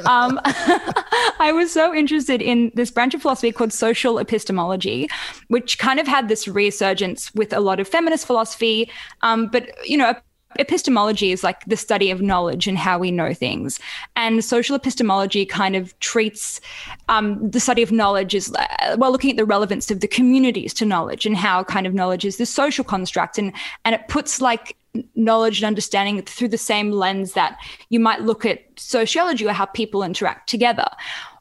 um, 0.11 0.40
I 0.45 1.52
was 1.54 1.73
so 1.73 1.95
interested 1.95 2.42
in 2.42 2.71
this 2.75 2.90
branch 2.90 3.14
of 3.14 3.23
philosophy 3.23 3.52
called 3.52 3.73
social 3.73 4.19
epistemology, 4.19 5.09
which 5.49 5.78
kind 5.78 5.99
of 5.99 6.07
had 6.07 6.28
this 6.28 6.47
resurgence 6.47 7.35
with 7.35 7.52
a 7.52 7.61
lot 7.61 7.81
of 7.81 7.88
feminist 7.88 8.26
philosophy. 8.26 8.90
Um, 9.23 9.49
but 9.49 9.71
you 9.88 9.97
know, 9.97 10.14
epistemology 10.59 11.32
is 11.32 11.42
like 11.42 11.64
the 11.64 11.76
study 11.76 12.11
of 12.11 12.21
knowledge 12.21 12.66
and 12.66 12.78
how 12.78 12.99
we 12.99 13.11
know 13.11 13.35
things. 13.35 13.78
And 14.16 14.44
social 14.44 14.76
epistemology 14.76 15.47
kind 15.47 15.76
of 15.76 15.99
treats 16.00 16.61
um, 17.09 17.50
the 17.50 17.61
study 17.61 17.82
of 17.82 17.92
knowledge 17.92 18.35
as 18.35 18.52
uh, 18.52 18.97
well, 18.99 19.12
looking 19.12 19.30
at 19.30 19.37
the 19.37 19.44
relevance 19.44 19.90
of 19.90 20.00
the 20.00 20.09
communities 20.09 20.75
to 20.75 20.85
knowledge 20.85 21.26
and 21.26 21.37
how 21.37 21.64
kind 21.64 21.87
of 21.87 21.94
knowledge 21.94 22.25
is 22.25 22.37
this 22.37 22.50
social 22.50 22.85
construct. 22.85 23.38
And, 23.38 23.52
and 23.85 23.94
it 23.94 24.09
puts 24.09 24.40
like 24.40 24.76
knowledge 25.14 25.61
and 25.61 25.66
understanding 25.66 26.21
through 26.23 26.49
the 26.49 26.59
same 26.59 26.90
lens 26.90 27.32
that 27.32 27.59
you 27.88 27.99
might 27.99 28.23
look 28.23 28.44
at 28.44 28.61
sociology 28.76 29.47
or 29.47 29.52
how 29.52 29.66
people 29.66 30.02
interact 30.02 30.49
together. 30.49 30.87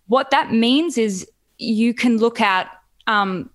What 0.08 0.32
that 0.32 0.51
means 0.51 0.98
is 0.98 1.30
you 1.58 1.94
can 1.94 2.18
look 2.18 2.41
at 2.41 2.70
um, 3.08 3.50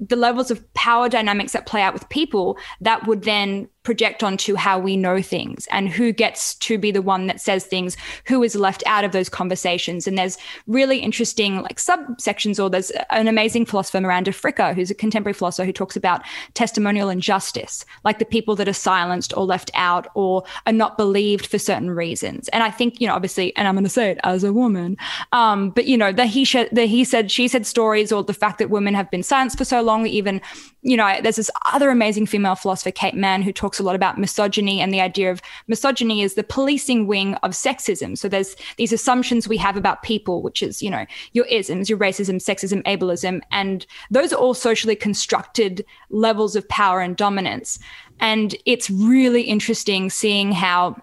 the 0.00 0.16
levels 0.16 0.50
of 0.50 0.72
power 0.74 1.08
dynamics 1.08 1.52
that 1.52 1.66
play 1.66 1.82
out 1.82 1.94
with 1.94 2.08
people 2.08 2.58
that 2.80 3.06
would 3.06 3.22
then 3.22 3.68
project 3.82 4.22
onto 4.22 4.54
how 4.54 4.78
we 4.78 4.96
know 4.96 5.20
things 5.20 5.66
and 5.70 5.88
who 5.88 6.12
gets 6.12 6.54
to 6.54 6.78
be 6.78 6.90
the 6.90 7.02
one 7.02 7.26
that 7.26 7.40
says 7.40 7.64
things, 7.64 7.96
who 8.26 8.42
is 8.42 8.54
left 8.54 8.82
out 8.86 9.04
of 9.04 9.12
those 9.12 9.28
conversations. 9.28 10.06
And 10.06 10.16
there's 10.16 10.38
really 10.66 10.98
interesting 10.98 11.62
like 11.62 11.78
subsections, 11.78 12.62
or 12.62 12.70
there's 12.70 12.90
an 13.10 13.28
amazing 13.28 13.66
philosopher, 13.66 14.00
Miranda 14.00 14.30
Fricker, 14.30 14.74
who's 14.74 14.90
a 14.90 14.94
contemporary 14.94 15.34
philosopher 15.34 15.64
who 15.64 15.72
talks 15.72 15.96
about 15.96 16.22
testimonial 16.54 17.08
injustice, 17.08 17.84
like 18.04 18.18
the 18.18 18.24
people 18.24 18.54
that 18.56 18.68
are 18.68 18.72
silenced 18.72 19.36
or 19.36 19.44
left 19.44 19.70
out 19.74 20.06
or 20.14 20.44
are 20.66 20.72
not 20.72 20.96
believed 20.96 21.46
for 21.46 21.58
certain 21.58 21.90
reasons. 21.90 22.48
And 22.48 22.62
I 22.62 22.70
think, 22.70 23.00
you 23.00 23.06
know, 23.06 23.14
obviously, 23.14 23.54
and 23.56 23.66
I'm 23.66 23.74
going 23.74 23.84
to 23.84 23.90
say 23.90 24.10
it 24.10 24.18
as 24.22 24.44
a 24.44 24.52
woman, 24.52 24.96
um, 25.32 25.70
but 25.70 25.86
you 25.86 25.96
know, 25.96 26.12
the 26.12 26.26
he, 26.26 26.44
sh- 26.44 26.70
the 26.70 26.86
he 26.86 27.04
said, 27.04 27.30
she 27.30 27.48
said 27.48 27.66
stories 27.66 28.12
or 28.12 28.22
the 28.22 28.34
fact 28.34 28.58
that 28.58 28.70
women 28.70 28.94
have 28.94 29.10
been 29.10 29.22
silenced 29.22 29.58
for 29.58 29.64
so 29.64 29.82
long, 29.82 30.06
even, 30.06 30.40
you 30.84 30.96
know, 30.96 31.20
there's 31.22 31.36
this 31.36 31.50
other 31.72 31.90
amazing 31.90 32.26
female 32.26 32.56
philosopher, 32.56 32.90
Kate 32.90 33.14
Manne, 33.14 33.42
who 33.42 33.52
talks 33.52 33.78
a 33.78 33.84
lot 33.84 33.94
about 33.94 34.18
misogyny 34.18 34.80
and 34.80 34.92
the 34.92 35.00
idea 35.00 35.30
of 35.30 35.40
misogyny 35.68 36.22
is 36.22 36.34
the 36.34 36.42
policing 36.42 37.06
wing 37.06 37.34
of 37.36 37.52
sexism. 37.52 38.18
So 38.18 38.28
there's 38.28 38.56
these 38.78 38.92
assumptions 38.92 39.46
we 39.46 39.56
have 39.58 39.76
about 39.76 40.02
people, 40.02 40.42
which 40.42 40.60
is, 40.60 40.82
you 40.82 40.90
know, 40.90 41.06
your 41.32 41.46
isms, 41.46 41.88
your 41.88 41.98
racism, 41.98 42.36
sexism, 42.36 42.82
ableism, 42.82 43.40
and 43.52 43.86
those 44.10 44.32
are 44.32 44.36
all 44.36 44.54
socially 44.54 44.96
constructed 44.96 45.84
levels 46.10 46.56
of 46.56 46.68
power 46.68 47.00
and 47.00 47.16
dominance. 47.16 47.78
And 48.18 48.56
it's 48.66 48.90
really 48.90 49.42
interesting 49.42 50.10
seeing 50.10 50.50
how 50.50 51.00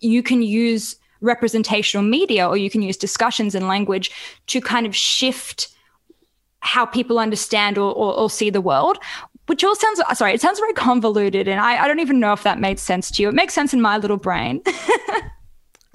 you 0.00 0.22
can 0.22 0.40
use 0.40 0.96
representational 1.20 2.04
media 2.04 2.48
or 2.48 2.56
you 2.56 2.70
can 2.70 2.80
use 2.80 2.96
discussions 2.96 3.54
and 3.54 3.68
language 3.68 4.10
to 4.46 4.60
kind 4.60 4.86
of 4.86 4.96
shift 4.96 5.68
how 6.64 6.86
people 6.86 7.18
understand 7.18 7.78
or, 7.78 7.92
or, 7.92 8.14
or, 8.14 8.30
see 8.30 8.50
the 8.50 8.60
world 8.60 8.98
which 9.46 9.62
all 9.62 9.76
sounds 9.76 10.00
sorry 10.14 10.32
it 10.32 10.40
sounds 10.40 10.58
very 10.58 10.72
convoluted 10.72 11.46
and 11.46 11.60
I, 11.60 11.84
I 11.84 11.86
don't 11.86 12.00
even 12.00 12.18
know 12.18 12.32
if 12.32 12.42
that 12.42 12.58
made 12.58 12.78
sense 12.78 13.10
to 13.12 13.22
you 13.22 13.28
it 13.28 13.34
makes 13.34 13.54
sense 13.54 13.74
in 13.74 13.80
my 13.80 13.98
little 13.98 14.16
brain 14.16 14.62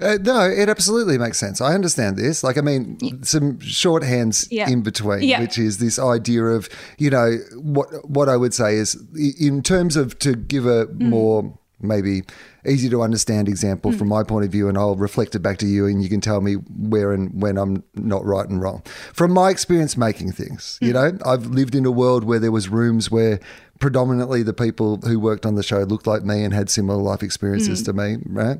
Uh, 0.00 0.16
no, 0.22 0.48
it 0.48 0.68
absolutely 0.68 1.18
makes 1.18 1.38
sense. 1.38 1.60
I 1.60 1.74
understand 1.74 2.16
this. 2.16 2.42
Like, 2.42 2.56
I 2.56 2.62
mean, 2.62 2.98
some 3.22 3.58
shorthands 3.58 4.48
yeah. 4.50 4.68
in 4.68 4.82
between, 4.82 5.22
yeah. 5.22 5.40
which 5.40 5.58
is 5.58 5.76
this 5.76 5.98
idea 5.98 6.44
of, 6.44 6.70
you 6.96 7.10
know, 7.10 7.36
what 7.56 7.88
what 8.08 8.28
I 8.28 8.36
would 8.36 8.54
say 8.54 8.76
is, 8.76 8.96
in 9.38 9.62
terms 9.62 9.96
of 9.96 10.18
to 10.20 10.34
give 10.34 10.64
a 10.64 10.86
mm. 10.86 11.00
more 11.00 11.58
maybe 11.82 12.22
easy 12.66 12.88
to 12.90 13.02
understand 13.02 13.48
example 13.48 13.92
mm. 13.92 13.98
from 13.98 14.08
my 14.08 14.22
point 14.22 14.44
of 14.44 14.52
view, 14.52 14.68
and 14.68 14.76
I'll 14.76 14.96
reflect 14.96 15.34
it 15.34 15.40
back 15.40 15.58
to 15.58 15.66
you, 15.66 15.86
and 15.86 16.02
you 16.02 16.08
can 16.08 16.20
tell 16.20 16.40
me 16.40 16.54
where 16.54 17.12
and 17.12 17.40
when 17.40 17.56
I'm 17.56 17.82
not 17.94 18.24
right 18.24 18.48
and 18.48 18.60
wrong. 18.60 18.82
From 19.12 19.32
my 19.32 19.50
experience 19.50 19.96
making 19.96 20.32
things, 20.32 20.78
mm. 20.82 20.88
you 20.88 20.92
know, 20.92 21.18
I've 21.24 21.46
lived 21.46 21.74
in 21.74 21.86
a 21.86 21.90
world 21.90 22.24
where 22.24 22.38
there 22.38 22.52
was 22.52 22.68
rooms 22.68 23.10
where 23.10 23.40
predominantly 23.78 24.42
the 24.42 24.52
people 24.52 24.98
who 24.98 25.18
worked 25.18 25.46
on 25.46 25.54
the 25.54 25.62
show 25.62 25.80
looked 25.80 26.06
like 26.06 26.22
me 26.22 26.44
and 26.44 26.52
had 26.52 26.68
similar 26.70 27.00
life 27.00 27.22
experiences 27.22 27.82
mm. 27.82 27.84
to 27.86 27.92
me, 27.92 28.16
right? 28.26 28.58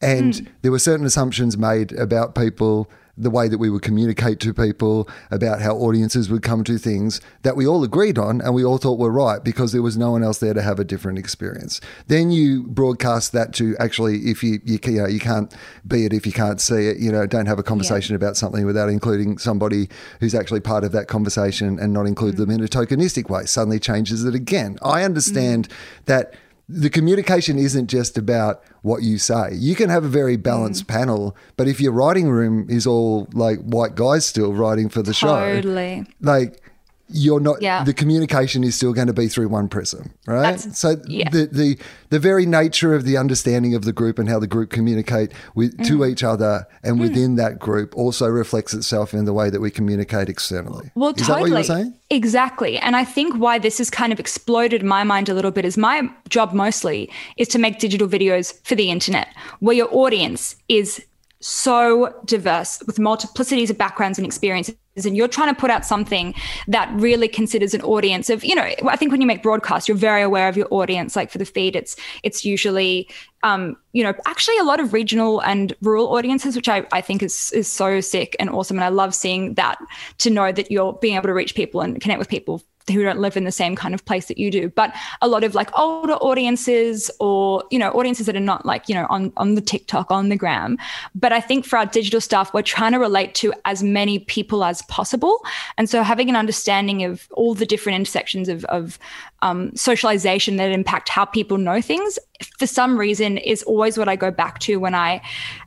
And 0.00 0.34
mm. 0.34 0.46
there 0.62 0.70
were 0.70 0.78
certain 0.78 1.06
assumptions 1.06 1.56
made 1.56 1.92
about 1.92 2.34
people 2.34 2.90
the 3.18 3.30
way 3.30 3.48
that 3.48 3.58
we 3.58 3.70
would 3.70 3.82
communicate 3.82 4.40
to 4.40 4.54
people, 4.54 5.08
about 5.30 5.60
how 5.60 5.76
audiences 5.76 6.30
would 6.30 6.42
come 6.42 6.64
to 6.64 6.78
things 6.78 7.20
that 7.42 7.56
we 7.56 7.66
all 7.66 7.82
agreed 7.84 8.18
on 8.18 8.40
and 8.40 8.54
we 8.54 8.64
all 8.64 8.78
thought 8.78 8.98
were 8.98 9.10
right 9.10 9.42
because 9.44 9.72
there 9.72 9.82
was 9.82 9.96
no 9.96 10.12
one 10.12 10.22
else 10.22 10.38
there 10.38 10.54
to 10.54 10.62
have 10.62 10.78
a 10.78 10.84
different 10.84 11.18
experience. 11.18 11.80
Then 12.06 12.30
you 12.30 12.64
broadcast 12.64 13.32
that 13.32 13.52
to 13.54 13.76
actually, 13.78 14.18
if 14.30 14.42
you 14.42 14.60
you, 14.64 14.78
you 14.84 15.00
know 15.02 15.06
you 15.06 15.20
can't 15.20 15.54
be 15.86 16.04
it 16.04 16.12
if 16.12 16.26
you 16.26 16.32
can't 16.32 16.60
see 16.60 16.88
it, 16.88 16.98
you 16.98 17.10
know, 17.10 17.26
don't 17.26 17.46
have 17.46 17.58
a 17.58 17.62
conversation 17.62 18.14
yeah. 18.14 18.16
about 18.16 18.36
something 18.36 18.64
without 18.64 18.88
including 18.88 19.38
somebody 19.38 19.88
who's 20.20 20.34
actually 20.34 20.60
part 20.60 20.84
of 20.84 20.92
that 20.92 21.08
conversation 21.08 21.78
and 21.78 21.92
not 21.92 22.06
include 22.06 22.34
mm 22.34 22.38
them 22.38 22.50
in 22.50 22.62
a 22.62 22.68
tokenistic 22.68 23.28
way. 23.28 23.44
Suddenly 23.44 23.80
changes 23.80 24.24
it 24.24 24.34
again. 24.34 24.78
I 24.80 25.02
understand 25.02 25.68
mm 25.68 25.74
that 26.04 26.34
the 26.68 26.90
communication 26.90 27.58
isn't 27.58 27.86
just 27.86 28.18
about 28.18 28.62
what 28.82 29.02
you 29.02 29.16
say. 29.18 29.54
You 29.54 29.74
can 29.74 29.88
have 29.88 30.04
a 30.04 30.08
very 30.08 30.36
balanced 30.36 30.84
mm. 30.84 30.88
panel, 30.88 31.36
but 31.56 31.66
if 31.66 31.80
your 31.80 31.92
writing 31.92 32.28
room 32.28 32.66
is 32.68 32.86
all 32.86 33.28
like 33.32 33.60
white 33.60 33.94
guys 33.94 34.26
still 34.26 34.52
writing 34.52 34.88
for 34.88 35.02
the 35.02 35.14
totally. 35.14 35.40
show, 35.40 35.54
totally. 35.62 36.06
like 36.20 36.62
you're 37.10 37.40
not 37.40 37.60
yeah. 37.62 37.82
the 37.84 37.94
communication 37.94 38.62
is 38.62 38.74
still 38.74 38.92
going 38.92 39.06
to 39.06 39.12
be 39.12 39.28
through 39.28 39.48
one 39.48 39.68
prism 39.68 40.12
right 40.26 40.42
That's, 40.42 40.78
so 40.78 40.96
yeah. 41.06 41.28
the, 41.30 41.46
the 41.46 41.78
the 42.10 42.18
very 42.18 42.44
nature 42.44 42.94
of 42.94 43.04
the 43.04 43.16
understanding 43.16 43.74
of 43.74 43.84
the 43.84 43.92
group 43.92 44.18
and 44.18 44.28
how 44.28 44.38
the 44.38 44.46
group 44.46 44.70
communicate 44.70 45.32
with 45.54 45.76
mm. 45.76 45.86
to 45.86 46.04
each 46.04 46.22
other 46.22 46.66
and 46.82 46.96
mm. 46.96 47.00
within 47.00 47.36
that 47.36 47.58
group 47.58 47.96
also 47.96 48.26
reflects 48.26 48.74
itself 48.74 49.14
in 49.14 49.24
the 49.24 49.32
way 49.32 49.48
that 49.48 49.60
we 49.60 49.70
communicate 49.70 50.28
externally 50.28 50.90
well 50.94 51.10
is 51.10 51.26
totally. 51.26 51.50
that 51.50 51.54
what 51.54 51.56
you're 51.56 51.64
saying 51.64 51.98
exactly 52.10 52.78
and 52.78 52.94
i 52.94 53.04
think 53.04 53.34
why 53.36 53.58
this 53.58 53.78
has 53.78 53.88
kind 53.90 54.12
of 54.12 54.20
exploded 54.20 54.82
my 54.82 55.02
mind 55.02 55.28
a 55.28 55.34
little 55.34 55.50
bit 55.50 55.64
is 55.64 55.78
my 55.78 56.08
job 56.28 56.52
mostly 56.52 57.10
is 57.36 57.48
to 57.48 57.58
make 57.58 57.78
digital 57.78 58.08
videos 58.08 58.54
for 58.66 58.74
the 58.74 58.90
internet 58.90 59.28
where 59.60 59.74
your 59.74 59.88
audience 59.92 60.56
is 60.68 61.04
so 61.40 62.12
diverse 62.24 62.82
with 62.86 62.98
multiplicities 62.98 63.70
of 63.70 63.78
backgrounds 63.78 64.18
and 64.18 64.26
experiences 64.26 64.74
and 65.06 65.16
you're 65.16 65.28
trying 65.28 65.52
to 65.52 65.58
put 65.58 65.70
out 65.70 65.84
something 65.84 66.34
that 66.66 66.90
really 66.94 67.28
considers 67.28 67.74
an 67.74 67.82
audience 67.82 68.30
of 68.30 68.44
you 68.44 68.54
know 68.54 68.68
i 68.88 68.96
think 68.96 69.10
when 69.10 69.20
you 69.20 69.26
make 69.26 69.42
broadcast 69.42 69.88
you're 69.88 69.96
very 69.96 70.22
aware 70.22 70.48
of 70.48 70.56
your 70.56 70.68
audience 70.70 71.16
like 71.16 71.30
for 71.30 71.38
the 71.38 71.44
feed 71.44 71.76
it's 71.76 71.96
it's 72.22 72.44
usually 72.44 73.08
um, 73.44 73.76
you 73.92 74.02
know 74.02 74.12
actually 74.26 74.58
a 74.58 74.64
lot 74.64 74.80
of 74.80 74.92
regional 74.92 75.40
and 75.40 75.72
rural 75.80 76.08
audiences 76.16 76.56
which 76.56 76.68
I, 76.68 76.84
I 76.92 77.00
think 77.00 77.22
is 77.22 77.52
is 77.52 77.70
so 77.70 78.00
sick 78.00 78.34
and 78.40 78.50
awesome. 78.50 78.78
And 78.78 78.84
i 78.84 78.88
love 78.88 79.14
seeing 79.14 79.54
that 79.54 79.78
to 80.18 80.30
know 80.30 80.50
that 80.50 80.70
you're 80.70 80.94
being 80.94 81.14
able 81.14 81.28
to 81.28 81.34
reach 81.34 81.54
people 81.54 81.80
and 81.80 82.00
connect 82.00 82.18
with 82.18 82.28
people 82.28 82.62
who 82.88 83.02
don't 83.02 83.20
live 83.20 83.36
in 83.36 83.44
the 83.44 83.52
same 83.52 83.76
kind 83.76 83.94
of 83.94 84.04
place 84.04 84.26
that 84.26 84.38
you 84.38 84.50
do, 84.50 84.68
but 84.70 84.94
a 85.22 85.28
lot 85.28 85.44
of 85.44 85.54
like 85.54 85.76
older 85.78 86.14
audiences 86.14 87.10
or, 87.20 87.64
you 87.70 87.78
know, 87.78 87.90
audiences 87.90 88.26
that 88.26 88.36
are 88.36 88.40
not 88.40 88.64
like, 88.66 88.88
you 88.88 88.94
know, 88.94 89.06
on, 89.10 89.32
on 89.36 89.54
the 89.54 89.60
TikTok, 89.60 90.10
on 90.10 90.28
the 90.28 90.36
gram. 90.36 90.78
But 91.14 91.32
I 91.32 91.40
think 91.40 91.64
for 91.64 91.78
our 91.78 91.86
digital 91.86 92.20
stuff, 92.20 92.52
we're 92.52 92.62
trying 92.62 92.92
to 92.92 92.98
relate 92.98 93.34
to 93.36 93.52
as 93.64 93.82
many 93.82 94.18
people 94.20 94.64
as 94.64 94.82
possible. 94.82 95.44
And 95.76 95.88
so 95.88 96.02
having 96.02 96.28
an 96.28 96.36
understanding 96.36 97.04
of 97.04 97.28
all 97.32 97.54
the 97.54 97.66
different 97.66 97.96
intersections 97.96 98.48
of, 98.48 98.64
of 98.66 98.98
um, 99.42 99.74
socialization 99.74 100.56
that 100.56 100.70
impact 100.70 101.08
how 101.08 101.24
people 101.24 101.58
know 101.58 101.80
things 101.80 102.18
for 102.58 102.66
some 102.66 102.98
reason 102.98 103.36
is 103.38 103.62
always 103.64 103.98
what 103.98 104.08
I 104.08 104.16
go 104.16 104.30
back 104.30 104.58
to 104.60 104.76
when 104.76 104.94
I 104.94 105.20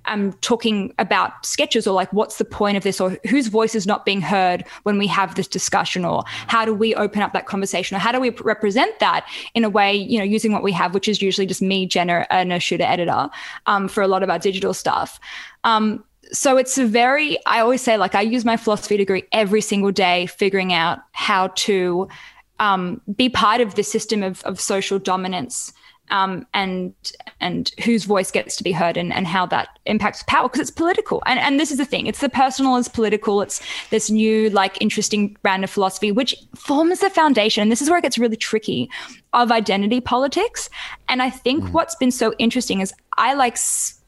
am 0.05 0.33
talking 0.33 0.93
about 0.99 1.45
sketches 1.45 1.85
or 1.85 1.93
like 1.93 2.11
what's 2.13 2.37
the 2.37 2.45
point 2.45 2.77
of 2.77 2.83
this 2.83 3.01
or 3.01 3.17
whose 3.27 3.47
voice 3.47 3.75
is 3.75 3.85
not 3.85 4.05
being 4.05 4.21
heard 4.21 4.65
when 4.83 4.97
we 4.97 5.07
have 5.07 5.35
this 5.35 5.47
discussion 5.47 6.05
or 6.05 6.23
how 6.27 6.65
do 6.65 6.73
we 6.73 6.95
open 6.95 7.21
up 7.21 7.33
that 7.33 7.45
conversation 7.45 7.95
or 7.95 7.99
how 7.99 8.11
do 8.11 8.19
we 8.19 8.29
represent 8.41 8.97
that 8.99 9.27
in 9.53 9.63
a 9.63 9.69
way 9.69 9.93
you 9.93 10.17
know 10.17 10.23
using 10.23 10.51
what 10.51 10.63
we 10.63 10.71
have 10.71 10.93
which 10.93 11.07
is 11.07 11.21
usually 11.21 11.45
just 11.45 11.61
me 11.61 11.85
Jenna 11.85 12.25
and 12.29 12.53
a 12.53 12.59
shooter 12.59 12.83
editor 12.83 13.29
um, 13.65 13.87
for 13.87 14.01
a 14.01 14.07
lot 14.07 14.23
of 14.23 14.29
our 14.29 14.39
digital 14.39 14.73
stuff. 14.73 15.19
Um, 15.63 16.03
so 16.31 16.55
it's 16.55 16.77
a 16.77 16.85
very 16.85 17.37
i 17.45 17.59
always 17.59 17.81
say 17.81 17.97
like 17.97 18.15
i 18.15 18.21
use 18.21 18.45
my 18.45 18.55
philosophy 18.55 18.95
degree 18.95 19.23
every 19.33 19.59
single 19.59 19.91
day 19.91 20.27
figuring 20.27 20.71
out 20.71 20.99
how 21.11 21.47
to 21.47 22.07
um, 22.61 23.01
be 23.15 23.27
part 23.27 23.59
of 23.59 23.75
the 23.75 23.83
system 23.83 24.23
of, 24.23 24.41
of 24.43 24.61
social 24.61 24.99
dominance 24.99 25.73
um, 26.11 26.45
and 26.53 26.93
and 27.39 27.71
whose 27.83 28.03
voice 28.03 28.31
gets 28.31 28.55
to 28.57 28.63
be 28.63 28.71
heard 28.71 28.97
and, 28.97 29.11
and 29.13 29.25
how 29.25 29.45
that 29.45 29.69
impacts 29.85 30.23
power 30.23 30.47
because 30.47 30.59
it's 30.59 30.69
political 30.69 31.23
and 31.25 31.39
and 31.39 31.59
this 31.59 31.71
is 31.71 31.77
the 31.77 31.85
thing 31.85 32.05
it's 32.05 32.19
the 32.19 32.29
personal 32.29 32.75
as 32.75 32.87
political 32.87 33.41
it's 33.41 33.61
this 33.89 34.09
new 34.09 34.49
like 34.49 34.79
interesting 34.81 35.35
brand 35.41 35.63
of 35.63 35.69
philosophy 35.69 36.11
which 36.11 36.35
forms 36.55 36.99
the 36.99 37.09
foundation 37.09 37.61
and 37.61 37.71
this 37.71 37.81
is 37.81 37.89
where 37.89 37.97
it 37.97 38.03
gets 38.03 38.17
really 38.17 38.35
tricky 38.35 38.89
of 39.33 39.51
identity 39.51 40.01
politics 40.01 40.69
and 41.07 41.21
I 41.21 41.29
think 41.29 41.63
mm. 41.63 41.71
what's 41.71 41.95
been 41.95 42.11
so 42.11 42.33
interesting 42.37 42.81
is 42.81 42.93
I 43.17 43.33
like 43.33 43.57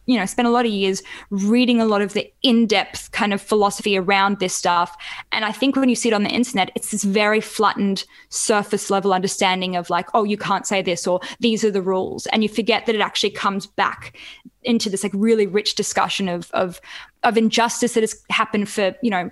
you 0.05 0.17
know 0.17 0.25
spent 0.25 0.47
a 0.47 0.51
lot 0.51 0.65
of 0.65 0.71
years 0.71 1.01
reading 1.29 1.79
a 1.79 1.85
lot 1.85 2.01
of 2.01 2.13
the 2.13 2.31
in-depth 2.41 3.11
kind 3.11 3.33
of 3.33 3.41
philosophy 3.41 3.97
around 3.97 4.39
this 4.39 4.55
stuff. 4.55 4.95
And 5.31 5.45
i 5.45 5.51
think 5.51 5.75
when 5.75 5.89
you 5.89 5.95
see 5.95 6.09
it 6.09 6.13
on 6.13 6.23
the 6.23 6.29
internet 6.29 6.71
it's 6.75 6.91
this 6.91 7.03
very 7.03 7.41
flattened 7.41 8.05
surface 8.29 8.89
level 8.89 9.13
understanding 9.13 9.75
of 9.75 9.89
like 9.89 10.07
oh 10.13 10.23
you 10.23 10.37
can't 10.37 10.67
say 10.67 10.81
this 10.81 11.07
or 11.07 11.19
these 11.39 11.63
are 11.63 11.71
the 11.71 11.81
rules. 11.81 12.25
And 12.27 12.43
you 12.43 12.49
forget 12.49 12.85
that 12.85 12.95
it 12.95 13.01
actually 13.01 13.31
comes 13.31 13.67
back 13.67 14.17
into 14.63 14.89
this 14.89 15.03
like 15.03 15.11
really 15.15 15.47
rich 15.47 15.75
discussion 15.75 16.29
of 16.29 16.49
of 16.51 16.79
of 17.23 17.37
injustice 17.37 17.93
that 17.93 18.01
has 18.01 18.21
happened 18.29 18.69
for 18.69 18.95
you 19.01 19.09
know 19.09 19.29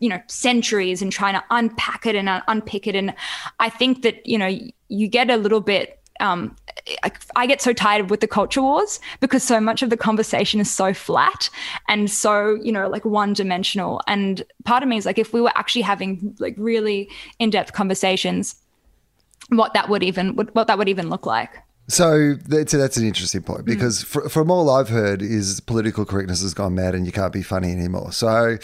you 0.00 0.08
know 0.08 0.20
centuries 0.26 1.02
and 1.02 1.12
trying 1.12 1.34
to 1.34 1.44
unpack 1.50 2.06
it 2.06 2.16
and 2.16 2.28
unpick 2.48 2.86
it. 2.86 2.94
And 2.94 3.14
i 3.60 3.68
think 3.68 4.02
that 4.02 4.26
you 4.26 4.38
know 4.38 4.58
you 4.88 5.06
get 5.06 5.30
a 5.30 5.36
little 5.36 5.60
bit 5.60 5.97
um, 6.20 6.56
I, 7.02 7.12
I, 7.36 7.46
get 7.46 7.60
so 7.60 7.72
tired 7.72 8.10
with 8.10 8.20
the 8.20 8.26
culture 8.26 8.62
wars 8.62 9.00
because 9.20 9.42
so 9.42 9.60
much 9.60 9.82
of 9.82 9.90
the 9.90 9.96
conversation 9.96 10.60
is 10.60 10.70
so 10.70 10.94
flat 10.94 11.50
and 11.88 12.10
so 12.10 12.58
you 12.62 12.72
know 12.72 12.88
like 12.88 13.04
one 13.04 13.32
dimensional 13.32 14.00
and 14.06 14.42
part 14.64 14.82
of 14.82 14.88
me 14.88 14.96
is 14.96 15.06
like 15.06 15.18
if 15.18 15.32
we 15.32 15.40
were 15.40 15.52
actually 15.54 15.82
having 15.82 16.36
like 16.38 16.54
really 16.56 17.08
in-depth 17.38 17.72
conversations 17.72 18.56
what 19.50 19.74
that 19.74 19.88
would 19.88 20.02
even 20.02 20.34
what 20.34 20.66
that 20.66 20.78
would 20.78 20.88
even 20.88 21.08
look 21.08 21.26
like 21.26 21.50
so 21.88 22.34
that's, 22.34 22.72
that's 22.72 22.98
an 22.98 23.06
interesting 23.06 23.42
point 23.42 23.64
because 23.64 24.04
mm. 24.04 24.30
from 24.30 24.50
all 24.50 24.68
I've 24.68 24.90
heard 24.90 25.22
is 25.22 25.60
political 25.60 26.04
correctness 26.04 26.42
has 26.42 26.52
gone 26.52 26.74
mad 26.74 26.94
and 26.94 27.06
you 27.06 27.12
can't 27.12 27.32
be 27.32 27.42
funny 27.42 27.72
anymore. 27.72 28.12
So, 28.12 28.58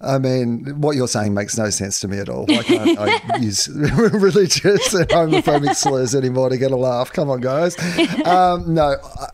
I 0.00 0.18
mean, 0.18 0.80
what 0.80 0.96
you're 0.96 1.08
saying 1.08 1.34
makes 1.34 1.58
no 1.58 1.68
sense 1.70 2.00
to 2.00 2.08
me 2.08 2.18
at 2.18 2.28
all. 2.28 2.46
Why 2.46 2.62
can't 2.62 2.98
I 2.98 3.36
use 3.40 3.68
religious 3.68 4.94
and 4.94 5.08
homophobic 5.08 5.74
slurs 5.74 6.14
anymore 6.14 6.48
to 6.48 6.56
get 6.56 6.70
a 6.70 6.76
laugh? 6.76 7.12
Come 7.12 7.28
on, 7.30 7.40
guys. 7.40 7.78
Um, 8.24 8.74
no. 8.74 8.96
I, 9.18 9.26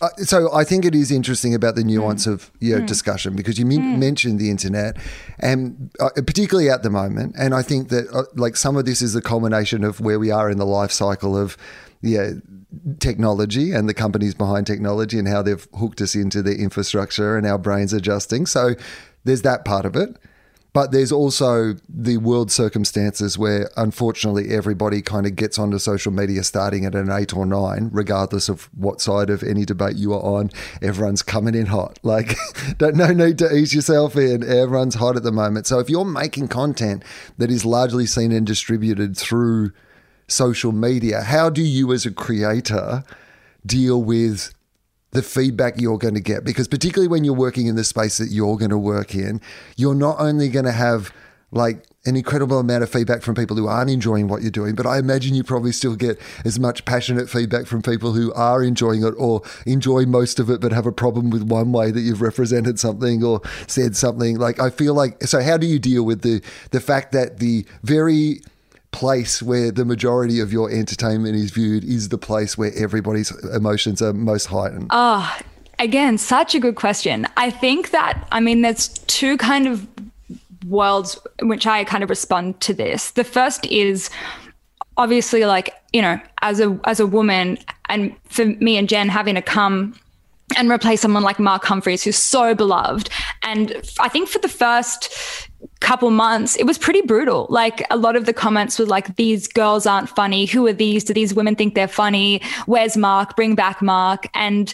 I, 0.00 0.08
so 0.22 0.52
I 0.54 0.64
think 0.64 0.84
it 0.84 0.94
is 0.94 1.10
interesting 1.10 1.54
about 1.54 1.74
the 1.74 1.84
nuance 1.84 2.26
mm. 2.26 2.32
of 2.32 2.50
your 2.60 2.80
mm. 2.80 2.86
discussion 2.86 3.34
because 3.34 3.58
you 3.58 3.64
mm. 3.64 3.98
mentioned 3.98 4.38
the 4.38 4.50
internet, 4.50 4.96
and 5.40 5.90
uh, 6.00 6.10
particularly 6.14 6.70
at 6.70 6.82
the 6.82 6.90
moment. 6.90 7.34
And 7.36 7.54
I 7.54 7.62
think 7.62 7.88
that 7.88 8.08
uh, 8.12 8.24
like 8.36 8.56
some 8.56 8.76
of 8.76 8.84
this 8.84 9.02
is 9.02 9.14
a 9.16 9.20
culmination 9.20 9.84
of 9.84 10.00
where 10.00 10.18
we 10.18 10.30
are 10.30 10.50
in 10.50 10.58
the 10.58 10.66
life 10.66 10.92
cycle 10.92 11.36
of 11.36 11.56
yeah 12.00 12.30
technology 13.00 13.72
and 13.72 13.88
the 13.88 13.94
companies 13.94 14.34
behind 14.34 14.66
technology 14.66 15.18
and 15.18 15.26
how 15.26 15.42
they've 15.42 15.66
hooked 15.78 16.00
us 16.00 16.14
into 16.14 16.42
their 16.42 16.54
infrastructure 16.54 17.36
and 17.36 17.46
our 17.46 17.58
brains 17.58 17.92
adjusting. 17.92 18.46
So 18.46 18.74
there's 19.28 19.42
that 19.42 19.64
part 19.64 19.84
of 19.84 19.96
it. 19.96 20.16
But 20.74 20.92
there's 20.92 21.10
also 21.10 21.74
the 21.88 22.18
world 22.18 22.52
circumstances 22.52 23.38
where, 23.38 23.70
unfortunately, 23.76 24.50
everybody 24.50 25.00
kind 25.00 25.26
of 25.26 25.34
gets 25.34 25.58
onto 25.58 25.78
social 25.78 26.12
media 26.12 26.44
starting 26.44 26.84
at 26.84 26.94
an 26.94 27.10
eight 27.10 27.34
or 27.34 27.46
nine, 27.46 27.88
regardless 27.92 28.48
of 28.48 28.68
what 28.76 29.00
side 29.00 29.30
of 29.30 29.42
any 29.42 29.64
debate 29.64 29.96
you 29.96 30.12
are 30.12 30.22
on. 30.22 30.50
Everyone's 30.82 31.22
coming 31.22 31.54
in 31.54 31.66
hot. 31.66 31.98
Like, 32.08 32.36
don't 32.78 32.96
no 32.96 33.12
need 33.12 33.38
to 33.38 33.54
ease 33.54 33.74
yourself 33.74 34.16
in. 34.16 34.42
Everyone's 34.42 34.94
hot 34.94 35.16
at 35.16 35.24
the 35.24 35.32
moment. 35.32 35.66
So 35.66 35.78
if 35.78 35.90
you're 35.90 36.04
making 36.04 36.48
content 36.48 37.02
that 37.38 37.50
is 37.50 37.64
largely 37.64 38.06
seen 38.06 38.32
and 38.32 38.46
distributed 38.46 39.16
through 39.16 39.72
social 40.28 40.72
media. 40.72 41.22
How 41.22 41.50
do 41.50 41.62
you, 41.62 41.92
as 41.92 42.06
a 42.06 42.12
creator, 42.12 43.02
deal 43.66 44.02
with 44.02 44.54
the 45.12 45.22
feedback 45.22 45.80
you're 45.80 45.98
going 45.98 46.14
to 46.14 46.20
get? 46.20 46.44
Because, 46.44 46.68
particularly 46.68 47.08
when 47.08 47.24
you're 47.24 47.34
working 47.34 47.66
in 47.66 47.76
the 47.76 47.84
space 47.84 48.18
that 48.18 48.30
you're 48.30 48.56
going 48.56 48.70
to 48.70 48.78
work 48.78 49.14
in, 49.14 49.40
you're 49.76 49.94
not 49.94 50.16
only 50.20 50.48
going 50.48 50.66
to 50.66 50.72
have 50.72 51.12
like 51.50 51.86
an 52.04 52.16
incredible 52.16 52.58
amount 52.58 52.82
of 52.82 52.90
feedback 52.90 53.22
from 53.22 53.34
people 53.34 53.56
who 53.56 53.66
aren't 53.66 53.90
enjoying 53.90 54.28
what 54.28 54.42
you're 54.42 54.50
doing, 54.50 54.74
but 54.74 54.86
I 54.86 54.98
imagine 54.98 55.34
you 55.34 55.42
probably 55.42 55.72
still 55.72 55.96
get 55.96 56.20
as 56.44 56.58
much 56.58 56.84
passionate 56.84 57.28
feedback 57.28 57.66
from 57.66 57.82
people 57.82 58.12
who 58.12 58.32
are 58.34 58.62
enjoying 58.62 59.02
it 59.02 59.14
or 59.16 59.42
enjoy 59.66 60.04
most 60.04 60.38
of 60.38 60.50
it, 60.50 60.60
but 60.60 60.72
have 60.72 60.86
a 60.86 60.92
problem 60.92 61.30
with 61.30 61.42
one 61.42 61.72
way 61.72 61.90
that 61.90 62.00
you've 62.00 62.22
represented 62.22 62.78
something 62.78 63.24
or 63.24 63.40
said 63.66 63.96
something. 63.96 64.38
Like 64.38 64.60
I 64.60 64.70
feel 64.70 64.94
like 64.94 65.22
so. 65.24 65.40
How 65.40 65.56
do 65.56 65.66
you 65.66 65.78
deal 65.78 66.02
with 66.04 66.22
the 66.22 66.42
the 66.70 66.80
fact 66.80 67.12
that 67.12 67.38
the 67.38 67.66
very 67.82 68.40
place 68.90 69.42
where 69.42 69.70
the 69.70 69.84
majority 69.84 70.40
of 70.40 70.52
your 70.52 70.70
entertainment 70.70 71.36
is 71.36 71.50
viewed 71.50 71.84
is 71.84 72.08
the 72.08 72.18
place 72.18 72.56
where 72.56 72.72
everybody's 72.76 73.30
emotions 73.48 74.00
are 74.02 74.12
most 74.12 74.46
heightened? 74.46 74.88
Oh, 74.90 75.38
again, 75.78 76.18
such 76.18 76.54
a 76.54 76.60
good 76.60 76.76
question. 76.76 77.26
I 77.36 77.50
think 77.50 77.90
that, 77.90 78.26
I 78.32 78.40
mean, 78.40 78.62
there's 78.62 78.88
two 78.88 79.36
kind 79.36 79.66
of 79.66 79.86
worlds 80.66 81.18
in 81.38 81.48
which 81.48 81.66
I 81.66 81.84
kind 81.84 82.02
of 82.02 82.10
respond 82.10 82.60
to 82.62 82.74
this. 82.74 83.12
The 83.12 83.24
first 83.24 83.66
is 83.66 84.10
obviously 84.96 85.44
like, 85.44 85.74
you 85.92 86.02
know, 86.02 86.20
as 86.42 86.60
a 86.60 86.78
as 86.84 87.00
a 87.00 87.06
woman 87.06 87.58
and 87.88 88.14
for 88.24 88.44
me 88.44 88.76
and 88.76 88.88
Jen 88.88 89.08
having 89.08 89.36
to 89.36 89.42
come 89.42 89.94
and 90.56 90.70
replace 90.70 91.00
someone 91.00 91.22
like 91.22 91.38
Mark 91.38 91.64
Humphries, 91.64 92.02
who's 92.02 92.16
so 92.16 92.54
beloved. 92.54 93.10
And 93.42 93.74
I 94.00 94.08
think 94.08 94.28
for 94.28 94.38
the 94.38 94.48
first 94.48 95.47
couple 95.80 96.10
months, 96.10 96.56
it 96.56 96.64
was 96.64 96.78
pretty 96.78 97.00
brutal. 97.02 97.46
Like 97.48 97.86
a 97.90 97.96
lot 97.96 98.16
of 98.16 98.26
the 98.26 98.32
comments 98.32 98.78
were 98.78 98.86
like, 98.86 99.16
these 99.16 99.48
girls 99.48 99.86
aren't 99.86 100.08
funny. 100.08 100.46
Who 100.46 100.66
are 100.66 100.72
these? 100.72 101.04
Do 101.04 101.14
these 101.14 101.34
women 101.34 101.56
think 101.56 101.74
they're 101.74 101.88
funny? 101.88 102.42
Where's 102.66 102.96
Mark? 102.96 103.36
Bring 103.36 103.54
back 103.54 103.80
Mark. 103.80 104.28
And 104.34 104.72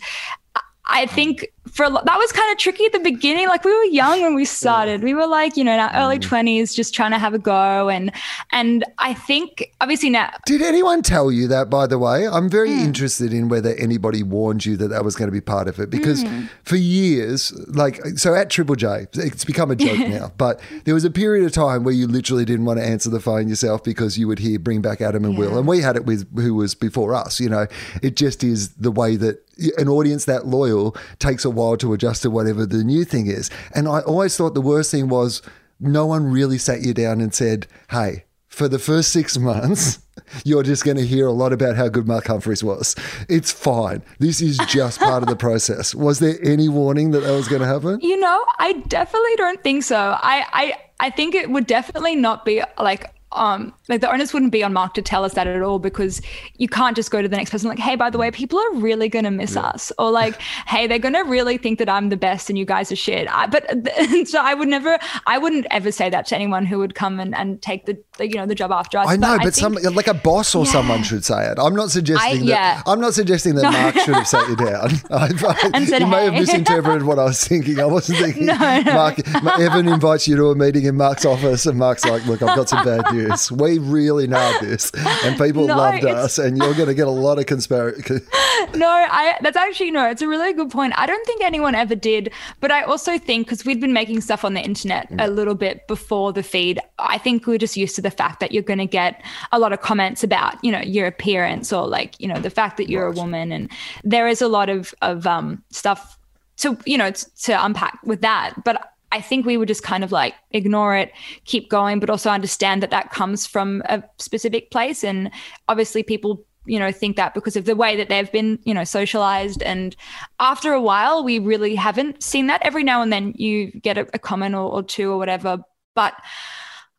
I 0.87 1.07
think 1.07 1.47
for 1.74 1.90
that 1.90 2.16
was 2.16 2.30
kind 2.30 2.52
of 2.52 2.58
tricky 2.58 2.84
at 2.84 2.92
the 2.92 3.00
beginning. 3.00 3.48
Like 3.48 3.64
we 3.64 3.76
were 3.76 3.84
young 3.87 4.22
when 4.22 4.34
we 4.37 4.44
started. 4.44 5.02
We 5.02 5.12
were 5.12 5.26
like, 5.26 5.56
you 5.56 5.64
know, 5.64 5.72
in 5.72 5.80
our 5.80 5.90
early 5.94 6.18
mm. 6.18 6.22
twenties, 6.22 6.72
just 6.72 6.94
trying 6.94 7.10
to 7.10 7.18
have 7.18 7.34
a 7.34 7.38
go. 7.38 7.88
And 7.88 8.12
and 8.52 8.84
I 8.98 9.12
think 9.12 9.72
obviously 9.80 10.08
now. 10.08 10.30
Did 10.46 10.62
anyone 10.62 11.02
tell 11.02 11.32
you 11.32 11.48
that? 11.48 11.70
By 11.70 11.88
the 11.88 11.98
way, 11.98 12.28
I'm 12.28 12.48
very 12.48 12.70
mm. 12.70 12.78
interested 12.78 13.32
in 13.32 13.48
whether 13.48 13.74
anybody 13.74 14.22
warned 14.22 14.64
you 14.64 14.76
that 14.76 14.88
that 14.88 15.04
was 15.04 15.16
going 15.16 15.26
to 15.26 15.32
be 15.32 15.40
part 15.40 15.66
of 15.66 15.80
it 15.80 15.90
because 15.90 16.22
mm. 16.22 16.48
for 16.62 16.76
years, 16.76 17.52
like 17.66 18.00
so 18.16 18.34
at 18.34 18.50
Triple 18.50 18.76
J, 18.76 19.08
it's 19.14 19.44
become 19.44 19.72
a 19.72 19.76
joke 19.76 19.98
now. 20.08 20.30
But 20.38 20.60
there 20.84 20.94
was 20.94 21.04
a 21.04 21.10
period 21.10 21.44
of 21.44 21.50
time 21.50 21.82
where 21.82 21.94
you 21.94 22.06
literally 22.06 22.44
didn't 22.44 22.66
want 22.66 22.78
to 22.78 22.87
answer 22.87 23.10
the 23.10 23.20
phone 23.20 23.48
yourself 23.48 23.82
because 23.82 24.16
you 24.16 24.28
would 24.28 24.38
hear 24.38 24.60
"Bring 24.60 24.80
back 24.80 25.00
Adam 25.00 25.24
and 25.24 25.34
yeah. 25.34 25.40
Wil," 25.40 25.58
and 25.58 25.66
we 25.66 25.80
had 25.80 25.96
it 25.96 26.06
with 26.06 26.32
who 26.37 26.54
was 26.54 26.76
before 26.76 27.16
us. 27.16 27.40
You 27.40 27.48
know, 27.48 27.66
it 28.00 28.14
just 28.14 28.44
is 28.44 28.74
the 28.74 28.92
way 28.92 29.16
that 29.16 29.44
an 29.78 29.88
audience 29.88 30.24
that 30.24 30.46
loyal 30.46 30.96
takes 31.18 31.44
a 31.44 31.50
while 31.50 31.63
to 31.77 31.92
adjust 31.92 32.22
to 32.22 32.31
whatever 32.31 32.66
the 32.66 32.85
new 32.85 33.05
thing 33.05 33.27
is. 33.27 33.50
And 33.74 33.88
I 33.88 34.00
always 34.00 34.37
thought 34.37 34.55
the 34.55 34.61
worst 34.61 34.90
thing 34.90 35.09
was 35.09 35.42
no 35.81 36.07
one 36.07 36.31
really 36.31 36.59
sat 36.59 36.83
you 36.83 36.94
down 36.94 37.20
and 37.20 37.35
said, 37.35 37.66
hey, 37.90 38.24
for 38.48 38.68
the 38.68 38.79
first 38.79 39.12
six 39.12 39.37
months, 39.50 39.98
you're 40.44 40.62
just 40.62 40.85
going 40.85 40.96
to 40.96 41.07
hear 41.07 41.27
a 41.27 41.33
lot 41.33 41.53
about 41.53 41.77
how 41.77 41.88
good 41.88 42.07
Mark 42.07 42.27
Humphries 42.27 42.62
was. 42.62 42.94
It's 43.29 43.50
fine. 43.50 44.03
This 44.18 44.40
is 44.40 44.59
just 44.68 45.00
part 45.00 45.22
of 45.22 45.29
the 45.29 45.37
process. 45.37 45.94
Was 46.07 46.18
there 46.18 46.37
any 46.42 46.68
warning 46.68 47.11
that 47.11 47.20
that 47.20 47.33
was 47.33 47.48
going 47.48 47.61
to 47.61 47.66
happen? 47.66 48.00
You 48.00 48.18
know, 48.18 48.44
I 48.59 48.74
definitely 48.88 49.37
don't 49.37 49.62
think 49.62 49.83
so. 49.83 49.96
I, 49.96 50.46
I, 50.53 50.72
I 51.00 51.11
think 51.11 51.35
it 51.35 51.50
would 51.50 51.66
definitely 51.66 52.16
not 52.16 52.44
be 52.44 52.62
like 52.79 53.13
um, 53.35 53.75
like 53.88 54.01
the 54.01 54.11
onus 54.11 54.33
wouldn't 54.33 54.53
be 54.53 54.62
on 54.62 54.73
Mark 54.73 54.94
to 54.94 55.03
tell 55.03 55.25
us 55.25 55.35
that 55.35 55.47
at 55.47 55.62
all 55.62 55.79
because 55.79 56.23
you 56.57 56.68
can't 56.68 56.97
just 56.97 57.11
go 57.11 57.20
to 57.20 57.29
the 57.29 57.37
next 57.37 57.51
person 57.51 57.68
like, 57.68 57.79
hey, 57.79 57.97
by 57.97 58.11
the 58.11 58.18
way, 58.18 58.31
people 58.31 58.59
are 58.59 58.75
really 58.75 59.09
gonna 59.09 59.31
miss 59.31 59.55
yeah. 59.55 59.62
us, 59.62 59.92
or 59.99 60.11
like, 60.11 60.40
hey, 60.66 60.87
they're 60.87 60.99
gonna 60.99 61.25
really 61.25 61.59
think 61.59 61.79
that 61.79 61.88
I'm 61.88 62.09
the 62.09 62.16
best 62.16 62.49
and 62.49 62.59
you 62.59 62.64
guys 62.64 62.90
are 62.92 62.97
shit. 62.97 63.29
I, 63.31 63.47
but 63.47 63.68
so 64.29 64.40
I 64.40 64.55
would 64.55 64.68
never, 64.68 64.99
I 65.27 65.38
wouldn't 65.38 65.66
ever 65.70 65.90
say 65.90 66.09
that 66.11 66.27
to 66.27 66.37
anyone 66.37 66.66
who 66.66 66.79
would 66.79 66.94
come 66.94 67.20
and, 67.20 67.35
and 67.35 67.61
take 67.61 67.87
the, 67.87 67.99
the 68.18 68.29
you 68.29 68.37
know 68.37 68.47
the 68.47 68.55
job 68.55 68.70
after 68.70 68.99
us. 68.99 69.09
I 69.09 69.16
know, 69.16 69.37
but, 69.37 69.44
but 69.44 69.55
think, 69.55 69.79
some 69.81 69.94
like 69.94 70.07
a 70.07 70.14
boss 70.14 70.55
or 70.55 70.64
yeah. 70.64 70.73
someone 70.73 71.03
should 71.03 71.25
say 71.25 71.51
it. 71.51 71.59
I'm 71.59 71.75
not 71.75 71.90
suggesting 71.90 72.33
I, 72.33 72.38
that. 72.38 72.44
Yeah. 72.44 72.83
I'm 72.87 73.01
not 73.01 73.14
suggesting 73.14 73.57
that 73.57 73.62
no. 73.62 73.70
Mark 73.73 73.99
should 73.99 74.14
have 74.14 74.29
sat 74.29 74.49
you 74.49 74.57
down. 74.64 74.90
I, 75.11 75.70
I, 75.75 75.85
said, 75.85 76.01
you 76.01 76.07
hey. 76.07 76.11
may 76.11 76.25
have 76.25 76.35
misinterpreted 76.35 77.03
what 77.03 77.18
I 77.18 77.25
was 77.25 77.47
thinking. 77.47 77.81
I 77.81 77.87
wasn't 77.87 78.18
thinking. 78.18 78.47
no, 78.47 78.55
no. 78.55 78.92
Mark, 78.92 79.18
Evan 79.59 79.88
invites 79.88 80.29
you 80.29 80.37
to 80.37 80.47
a 80.47 80.55
meeting 80.55 80.85
in 80.85 80.97
Mark's 80.97 81.25
office, 81.25 81.66
and 81.66 81.79
Mark's 81.79 82.05
like, 82.05 82.25
"Look, 82.27 82.42
I've 82.42 82.57
got 82.57 82.68
some 82.68 82.85
bad 82.85 83.12
news. 83.12 83.23
We 83.50 83.78
really 83.78 84.26
nailed 84.26 84.62
this, 84.62 84.90
and 85.24 85.38
people 85.38 85.66
no, 85.66 85.76
loved 85.76 86.04
us, 86.04 86.38
and 86.38 86.56
you're 86.56 86.74
going 86.74 86.88
to 86.88 86.94
get 86.94 87.06
a 87.06 87.10
lot 87.10 87.38
of 87.38 87.46
conspiracy." 87.46 88.20
no, 88.74 88.88
I. 88.88 89.37
That's 89.40 89.56
actually 89.56 89.90
no. 89.90 90.08
It's 90.08 90.22
a 90.22 90.28
really 90.28 90.52
good 90.52 90.70
point. 90.70 90.94
I 90.96 91.06
don't 91.06 91.24
think 91.26 91.42
anyone 91.42 91.74
ever 91.74 91.94
did, 91.94 92.32
but 92.60 92.70
I 92.70 92.82
also 92.82 93.18
think 93.18 93.46
because 93.46 93.64
we'd 93.64 93.80
been 93.80 93.92
making 93.92 94.20
stuff 94.20 94.44
on 94.44 94.54
the 94.54 94.60
internet 94.60 95.08
a 95.18 95.28
little 95.28 95.54
bit 95.54 95.87
before 95.87 96.32
the 96.32 96.42
feed, 96.42 96.80
I 96.98 97.18
think 97.18 97.46
we 97.46 97.54
are 97.54 97.58
just 97.58 97.76
used 97.76 97.96
to 97.96 98.02
the 98.02 98.10
fact 98.10 98.40
that 98.40 98.52
you're 98.52 98.62
going 98.62 98.78
to 98.78 98.87
get 98.87 99.22
a 99.52 99.58
lot 99.58 99.72
of 99.72 99.80
comments 99.80 100.22
about 100.24 100.62
you 100.64 100.72
know 100.72 100.80
your 100.80 101.06
appearance 101.06 101.72
or 101.72 101.87
like 101.87 102.18
you 102.20 102.28
know 102.28 102.40
the 102.40 102.50
fact 102.50 102.76
that 102.76 102.88
you're 102.88 103.08
right. 103.08 103.18
a 103.18 103.20
woman, 103.20 103.52
and 103.52 103.70
there 104.02 104.28
is 104.28 104.40
a 104.42 104.48
lot 104.48 104.68
of 104.68 104.94
of 105.02 105.26
um, 105.26 105.62
stuff 105.70 106.18
to 106.58 106.78
you 106.87 106.98
know 106.98 107.10
to, 107.10 107.37
to 107.42 107.64
unpack 107.64 107.98
with 108.04 108.20
that, 108.20 108.54
but 108.64 108.93
I 109.14 109.20
think 109.20 109.46
we 109.46 109.57
would 109.57 109.68
just 109.68 109.85
kind 109.85 110.03
of 110.03 110.11
like 110.11 110.35
ignore 110.50 110.96
it, 110.96 111.12
keep 111.44 111.70
going, 111.70 112.00
but 112.00 112.11
also 112.11 112.31
understand 112.31 112.83
that 112.83 112.90
that 112.90 113.12
comes 113.12 113.46
from 113.46 113.81
a 113.85 114.03
specific 114.18 114.72
place. 114.72 115.05
And 115.05 115.31
obviously, 115.68 116.03
people, 116.03 116.44
you 116.66 116.81
know, 116.81 116.90
think 116.90 117.14
that 117.14 117.33
because 117.33 117.55
of 117.55 117.64
the 117.64 117.77
way 117.77 117.94
that 117.94 118.09
they've 118.09 118.33
been, 118.33 118.59
you 118.64 118.74
know, 118.74 118.83
socialized. 118.83 119.62
And 119.62 119.94
after 120.40 120.72
a 120.72 120.83
while, 120.83 121.22
we 121.22 121.38
really 121.38 121.77
haven't 121.77 122.24
seen 122.24 122.48
that. 122.48 122.61
Every 122.62 122.83
now 122.83 123.03
and 123.03 123.12
then 123.12 123.35
you 123.37 123.70
get 123.70 123.96
a, 123.98 124.09
a 124.14 124.18
comment 124.18 124.57
or, 124.57 124.68
or 124.68 124.83
two 124.83 125.12
or 125.12 125.16
whatever. 125.16 125.61
But 125.94 126.14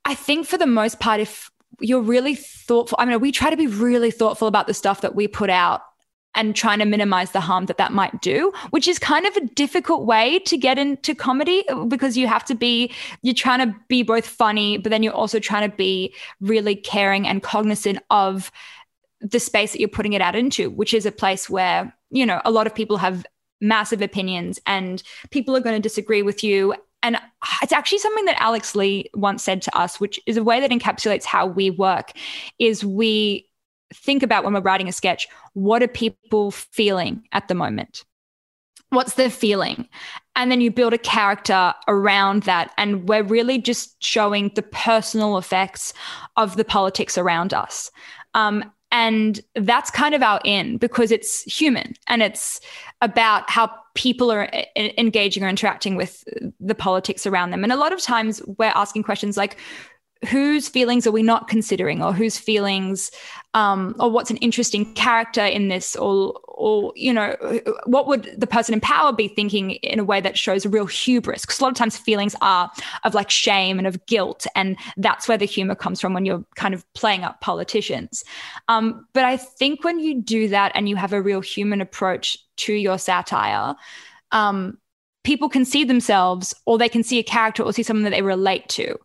I 0.05 0.15
think 0.15 0.47
for 0.47 0.57
the 0.57 0.67
most 0.67 1.01
part, 1.01 1.19
if 1.19 1.51
you're 1.81 2.01
really 2.01 2.35
thoughtful, 2.35 2.97
I 2.97 3.03
mean, 3.03 3.19
we 3.19 3.33
try 3.33 3.49
to 3.49 3.57
be 3.57 3.67
really 3.67 4.11
thoughtful 4.11 4.47
about 4.47 4.67
the 4.67 4.73
stuff 4.73 5.01
that 5.01 5.15
we 5.15 5.27
put 5.27 5.49
out 5.49 5.81
and 6.35 6.55
trying 6.55 6.79
to 6.79 6.85
minimize 6.85 7.31
the 7.31 7.39
harm 7.39 7.65
that 7.65 7.77
that 7.77 7.93
might 7.93 8.21
do, 8.21 8.51
which 8.69 8.87
is 8.87 8.99
kind 8.99 9.25
of 9.25 9.35
a 9.35 9.45
difficult 9.47 10.05
way 10.05 10.39
to 10.39 10.57
get 10.57 10.77
into 10.77 11.15
comedy 11.15 11.63
because 11.87 12.17
you 12.17 12.27
have 12.27 12.45
to 12.45 12.55
be, 12.55 12.91
you're 13.21 13.33
trying 13.33 13.59
to 13.59 13.75
be 13.87 14.03
both 14.03 14.27
funny, 14.27 14.77
but 14.77 14.89
then 14.89 15.01
you're 15.01 15.13
also 15.13 15.39
trying 15.39 15.69
to 15.69 15.75
be 15.75 16.13
really 16.41 16.75
caring 16.75 17.27
and 17.27 17.41
cognizant 17.41 17.99
of 18.09 18.51
the 19.21 19.39
space 19.39 19.71
that 19.71 19.79
you're 19.79 19.89
putting 19.89 20.13
it 20.13 20.21
out 20.21 20.35
into, 20.35 20.69
which 20.69 20.93
is 20.93 21.05
a 21.05 21.11
place 21.11 21.49
where, 21.49 21.95
you 22.11 22.25
know, 22.25 22.41
a 22.45 22.51
lot 22.51 22.67
of 22.67 22.75
people 22.75 22.97
have 22.97 23.25
massive 23.61 24.01
opinions 24.01 24.59
and 24.67 25.01
people 25.31 25.55
are 25.55 25.61
going 25.61 25.75
to 25.75 25.81
disagree 25.81 26.21
with 26.21 26.43
you. 26.43 26.75
And 27.01 27.17
it's 27.61 27.71
actually 27.71 27.99
something 27.99 28.25
that 28.25 28.41
Alex 28.41 28.75
Lee 28.75 29.09
once 29.13 29.43
said 29.43 29.61
to 29.63 29.77
us, 29.77 29.99
which 29.99 30.19
is 30.25 30.37
a 30.37 30.43
way 30.43 30.59
that 30.59 30.71
encapsulates 30.71 31.23
how 31.23 31.45
we 31.45 31.69
work, 31.69 32.11
is 32.59 32.83
we 32.83 33.47
think 33.95 34.23
about 34.23 34.43
when 34.43 34.53
we're 34.53 34.61
writing 34.61 34.87
a 34.87 34.91
sketch 34.91 35.27
what 35.53 35.81
are 35.81 35.87
people 35.87 36.51
feeling 36.51 37.23
at 37.31 37.47
the 37.47 37.55
moment? 37.55 38.03
What's 38.89 39.15
their 39.15 39.29
feeling? 39.29 39.87
And 40.35 40.51
then 40.51 40.61
you 40.61 40.69
build 40.69 40.93
a 40.93 40.97
character 40.97 41.73
around 41.87 42.43
that. 42.43 42.71
And 42.77 43.07
we're 43.07 43.23
really 43.23 43.57
just 43.57 44.01
showing 44.03 44.51
the 44.55 44.61
personal 44.61 45.37
effects 45.37 45.93
of 46.37 46.57
the 46.57 46.65
politics 46.65 47.17
around 47.17 47.53
us. 47.53 47.89
Um, 48.33 48.69
and 48.91 49.41
that's 49.55 49.91
kind 49.91 50.13
of 50.13 50.21
our 50.23 50.39
in 50.45 50.77
because 50.77 51.11
it's 51.11 51.43
human 51.43 51.95
and 52.07 52.21
it's 52.21 52.61
about 53.01 53.49
how 53.49 53.71
people 53.93 54.31
are 54.31 54.49
engaging 54.75 55.43
or 55.43 55.49
interacting 55.49 55.95
with 55.95 56.23
the 56.59 56.75
politics 56.75 57.25
around 57.25 57.51
them. 57.51 57.63
And 57.63 57.73
a 57.73 57.77
lot 57.77 57.91
of 57.91 58.01
times 58.01 58.41
we're 58.57 58.71
asking 58.75 59.03
questions 59.03 59.37
like, 59.37 59.57
whose 60.25 60.67
feelings 60.67 61.07
are 61.07 61.11
we 61.11 61.23
not 61.23 61.47
considering 61.47 62.01
or 62.01 62.13
whose 62.13 62.37
feelings 62.37 63.11
um, 63.53 63.95
or 63.99 64.11
what's 64.11 64.29
an 64.29 64.37
interesting 64.37 64.93
character 64.93 65.45
in 65.45 65.69
this 65.69 65.95
or 65.95 66.39
or 66.47 66.93
you 66.95 67.13
know 67.13 67.35
what 67.85 68.07
would 68.07 68.33
the 68.37 68.47
person 68.47 68.73
in 68.73 68.81
power 68.81 69.13
be 69.13 69.27
thinking 69.27 69.71
in 69.71 69.99
a 69.99 70.03
way 70.03 70.19
that 70.21 70.37
shows 70.37 70.65
a 70.65 70.69
real 70.69 70.85
hubris? 70.85 71.41
Because 71.41 71.59
a 71.59 71.63
lot 71.63 71.69
of 71.69 71.77
times 71.77 71.97
feelings 71.97 72.35
are 72.41 72.69
of 73.03 73.13
like 73.13 73.29
shame 73.29 73.77
and 73.77 73.87
of 73.87 74.05
guilt 74.05 74.45
and 74.55 74.77
that's 74.97 75.27
where 75.27 75.37
the 75.37 75.45
humor 75.45 75.75
comes 75.75 76.01
from 76.01 76.13
when 76.13 76.25
you're 76.25 76.43
kind 76.55 76.73
of 76.73 76.85
playing 76.93 77.23
up 77.23 77.41
politicians. 77.41 78.23
Um, 78.67 79.07
but 79.13 79.23
i 79.23 79.37
think 79.37 79.83
when 79.83 79.99
you 79.99 80.21
do 80.21 80.47
that 80.49 80.71
and 80.75 80.89
you 80.89 80.95
have 80.95 81.13
a 81.13 81.21
real 81.21 81.41
human 81.41 81.81
approach 81.81 82.37
to 82.57 82.73
your 82.73 82.97
satire 82.97 83.75
um, 84.31 84.77
people 85.23 85.49
can 85.49 85.65
see 85.65 85.83
themselves 85.83 86.53
or 86.65 86.77
they 86.77 86.87
can 86.87 87.03
see 87.03 87.19
a 87.19 87.23
character 87.23 87.63
or 87.63 87.73
see 87.73 87.83
someone 87.83 88.03
that 88.03 88.11
they 88.11 88.21
relate 88.21 88.69
to 88.69 88.97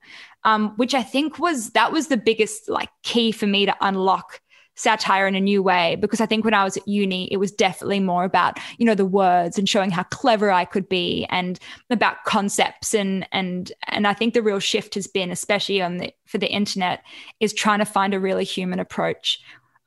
um, 0.45 0.71
which 0.77 0.95
I 0.95 1.03
think 1.03 1.39
was 1.39 1.71
that 1.71 1.93
was 1.93 2.09
the 2.09 2.17
biggest 2.17 2.69
like 2.69 2.91
key 3.03 3.33
for 3.33 3.47
me 3.47 3.67
to 3.67 3.75
unlock 3.81 4.41
satire 4.81 5.27
in 5.27 5.35
a 5.35 5.41
new 5.41 5.63
way 5.63 5.97
because 5.97 6.21
I 6.21 6.27
think 6.27 6.45
when 6.45 6.55
I 6.55 6.65
was 6.65 6.77
at 6.77 6.89
uni, 6.89 7.31
it 7.31 7.37
was 7.37 7.53
definitely 7.53 8.01
more 8.01 8.25
about, 8.25 8.59
you 8.79 8.87
know, 8.87 8.95
the 8.95 9.05
words 9.05 9.59
and 9.59 9.69
showing 9.69 9.91
how 9.91 10.05
clever 10.05 10.51
I 10.51 10.65
could 10.65 10.89
be 10.89 11.27
and 11.29 11.59
about 11.91 12.25
concepts. 12.25 12.95
And 12.95 13.29
and 13.31 13.71
and 13.89 14.07
I 14.07 14.15
think 14.15 14.33
the 14.33 14.43
real 14.43 14.59
shift 14.59 14.95
has 14.95 15.07
been, 15.07 15.31
especially 15.31 15.83
on 15.83 15.99
the 15.99 16.13
for 16.27 16.39
the 16.39 16.51
internet, 16.51 17.03
is 17.41 17.53
trying 17.53 17.81
to 17.81 17.85
find 17.85 18.15
a 18.15 18.21
really 18.21 18.45
human 18.45 18.81
approach 18.81 19.41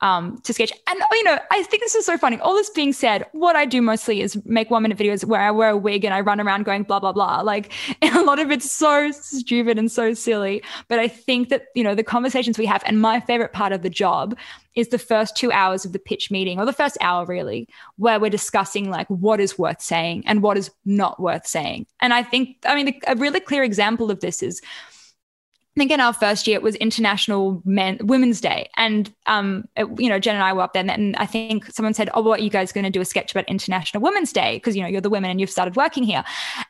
um, 0.04 0.38
to 0.40 0.54
sketch. 0.54 0.72
And 0.88 1.00
you 1.14 1.24
know, 1.24 1.40
I 1.50 1.64
think 1.64 1.82
this 1.82 1.96
is 1.96 2.06
so 2.06 2.18
funny. 2.18 2.38
All 2.42 2.54
this 2.54 2.70
being 2.70 2.92
said, 2.92 3.26
what 3.32 3.56
I 3.56 3.66
do 3.66 3.82
mostly 3.82 4.22
is 4.22 4.38
make 4.46 4.70
one 4.70 4.84
minute 4.84 4.98
videos 4.98 5.24
where 5.24 5.40
I 5.40 5.50
wear 5.50 5.70
a 5.70 5.78
wig 5.78 6.04
and 6.04 6.14
I 6.14 6.20
run 6.20 6.42
around 6.42 6.64
going 6.64 6.84
blah 6.84 7.00
blah 7.00 7.14
blah. 7.14 7.40
Like 7.42 7.72
a 8.02 8.22
lot 8.22 8.38
of 8.38 8.52
it's 8.52 8.70
so 8.70 9.12
stupid 9.12 9.80
and 9.80 9.90
so 9.90 10.14
silly. 10.14 10.62
But 10.90 11.00
I 11.00 11.08
think 11.08 11.48
that 11.50 11.68
you 11.74 11.84
know 11.84 11.96
the 11.96 12.04
conversations 12.04 12.60
we 12.60 12.66
have, 12.66 12.84
and 12.86 13.00
my 13.00 13.22
favorite 13.22 13.54
part 13.54 13.72
of 13.72 13.82
the 13.82 13.90
job 13.90 14.38
is 14.76 14.90
the 14.90 15.00
first 15.00 15.38
two 15.38 15.52
hours 15.52 15.86
of 15.86 15.94
the 15.94 16.00
pitch 16.00 16.30
meeting, 16.30 16.60
or 16.60 16.66
the 16.66 16.74
first 16.74 16.98
hour 17.00 17.26
really, 17.26 17.68
where 17.96 18.20
we're 18.20 18.30
discussing 18.30 18.90
like 18.90 19.08
what 19.08 19.40
is 19.40 19.58
worth 19.58 19.82
saying 19.82 20.24
and 20.28 20.44
what 20.44 20.58
is 20.58 20.70
not 20.84 21.20
worth 21.22 21.48
saying. 21.48 21.86
And 22.02 22.14
I 22.14 22.24
think, 22.24 22.58
I 22.66 22.76
mean, 22.76 23.00
a 23.08 23.16
really 23.16 23.40
clear 23.40 23.64
example 23.64 24.12
of 24.12 24.20
this 24.20 24.44
is 24.44 24.62
I 25.76 25.80
think 25.80 25.90
in 25.90 26.00
our 26.00 26.14
first 26.14 26.46
year 26.46 26.56
it 26.56 26.62
was 26.62 26.76
International 26.76 27.60
Men 27.66 27.98
Women's 28.02 28.40
Day, 28.40 28.70
and 28.78 29.12
um, 29.26 29.68
it, 29.76 29.88
you 29.98 30.08
know, 30.08 30.20
Jen 30.20 30.36
and 30.36 30.44
I 30.44 30.54
were 30.54 30.62
up 30.62 30.74
there, 30.74 30.88
and 30.88 31.16
I 31.16 31.26
think 31.26 31.66
someone 31.66 31.96
said, 31.96 32.12
"Oh, 32.14 32.22
what 32.22 32.40
are 32.40 32.44
you 32.44 32.52
guys 32.52 32.72
going 32.72 32.84
to 32.84 32.92
do 32.92 33.02
a 33.02 33.06
sketch 33.06 33.32
about 33.32 33.50
International 33.50 34.04
Women's 34.04 34.32
Day? 34.32 34.58
Because 34.58 34.76
you 34.76 34.84
know 34.84 34.88
you're 34.88 35.02
the 35.02 35.10
women 35.10 35.32
and 35.32 35.42
you've 35.42 35.50
started 35.50 35.76
working 35.76 36.04
here." 36.04 36.24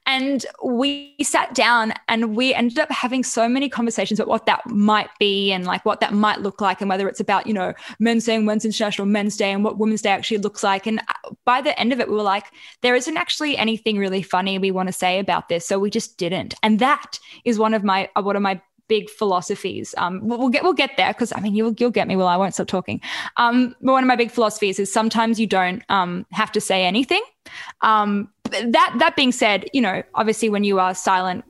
And 0.05 0.45
we 0.63 1.15
sat 1.21 1.53
down 1.53 1.93
and 2.07 2.33
we 2.33 2.53
ended 2.53 2.79
up 2.79 2.89
having 2.89 3.25
so 3.25 3.49
many 3.49 3.67
conversations 3.67 4.21
about 4.21 4.29
what 4.29 4.45
that 4.45 4.65
might 4.67 5.09
be 5.19 5.51
and 5.51 5.65
like 5.65 5.83
what 5.83 5.99
that 5.99 6.13
might 6.13 6.39
look 6.39 6.61
like, 6.61 6.79
and 6.79 6.89
whether 6.89 7.09
it's 7.09 7.19
about 7.19 7.45
you 7.45 7.53
know 7.53 7.73
men 7.99 8.21
saying 8.21 8.45
when's 8.45 8.63
International 8.63 9.05
Men's 9.05 9.35
Day 9.35 9.51
and 9.51 9.65
what 9.65 9.77
Women's 9.79 10.01
Day 10.01 10.11
actually 10.11 10.37
looks 10.37 10.63
like. 10.63 10.87
And 10.87 10.99
uh, 10.99 11.31
by 11.43 11.59
the 11.59 11.77
end 11.77 11.91
of 11.91 11.99
it, 11.99 12.07
we 12.07 12.15
were 12.15 12.21
like, 12.21 12.45
there 12.81 12.95
isn't 12.95 13.17
actually 13.17 13.57
anything 13.57 13.97
really 13.97 14.21
funny 14.21 14.57
we 14.57 14.71
want 14.71 14.87
to 14.87 14.93
say 14.93 15.19
about 15.19 15.49
this, 15.49 15.67
so 15.67 15.77
we 15.77 15.89
just 15.89 16.17
didn't. 16.17 16.53
And 16.63 16.79
that 16.79 17.19
is 17.43 17.59
one 17.59 17.73
of 17.73 17.83
my 17.83 18.09
uh, 18.15 18.21
one 18.21 18.37
of 18.37 18.41
my 18.41 18.61
big 18.87 19.09
philosophies. 19.09 19.95
Um, 19.97 20.21
we'll 20.23 20.49
get 20.49 20.63
we'll 20.63 20.73
get 20.73 20.91
there 20.97 21.13
because 21.13 21.33
I 21.35 21.39
mean 21.39 21.55
you'll 21.55 21.73
you'll 21.77 21.91
get 21.91 22.07
me. 22.07 22.15
Well, 22.15 22.27
I 22.27 22.37
won't 22.37 22.53
stop 22.53 22.67
talking. 22.67 23.01
Um, 23.37 23.75
but 23.81 23.93
one 23.93 24.03
of 24.03 24.07
my 24.07 24.15
big 24.15 24.31
philosophies 24.31 24.79
is 24.79 24.91
sometimes 24.91 25.39
you 25.39 25.47
don't 25.47 25.83
um, 25.89 26.25
have 26.31 26.51
to 26.53 26.61
say 26.61 26.85
anything. 26.85 27.23
Um, 27.81 28.29
that 28.43 28.95
that 28.99 29.15
being 29.15 29.31
said, 29.31 29.69
you 29.73 29.81
know, 29.81 30.03
obviously 30.15 30.49
when 30.49 30.63
you 30.63 30.79
are 30.79 30.93
silent 30.93 31.45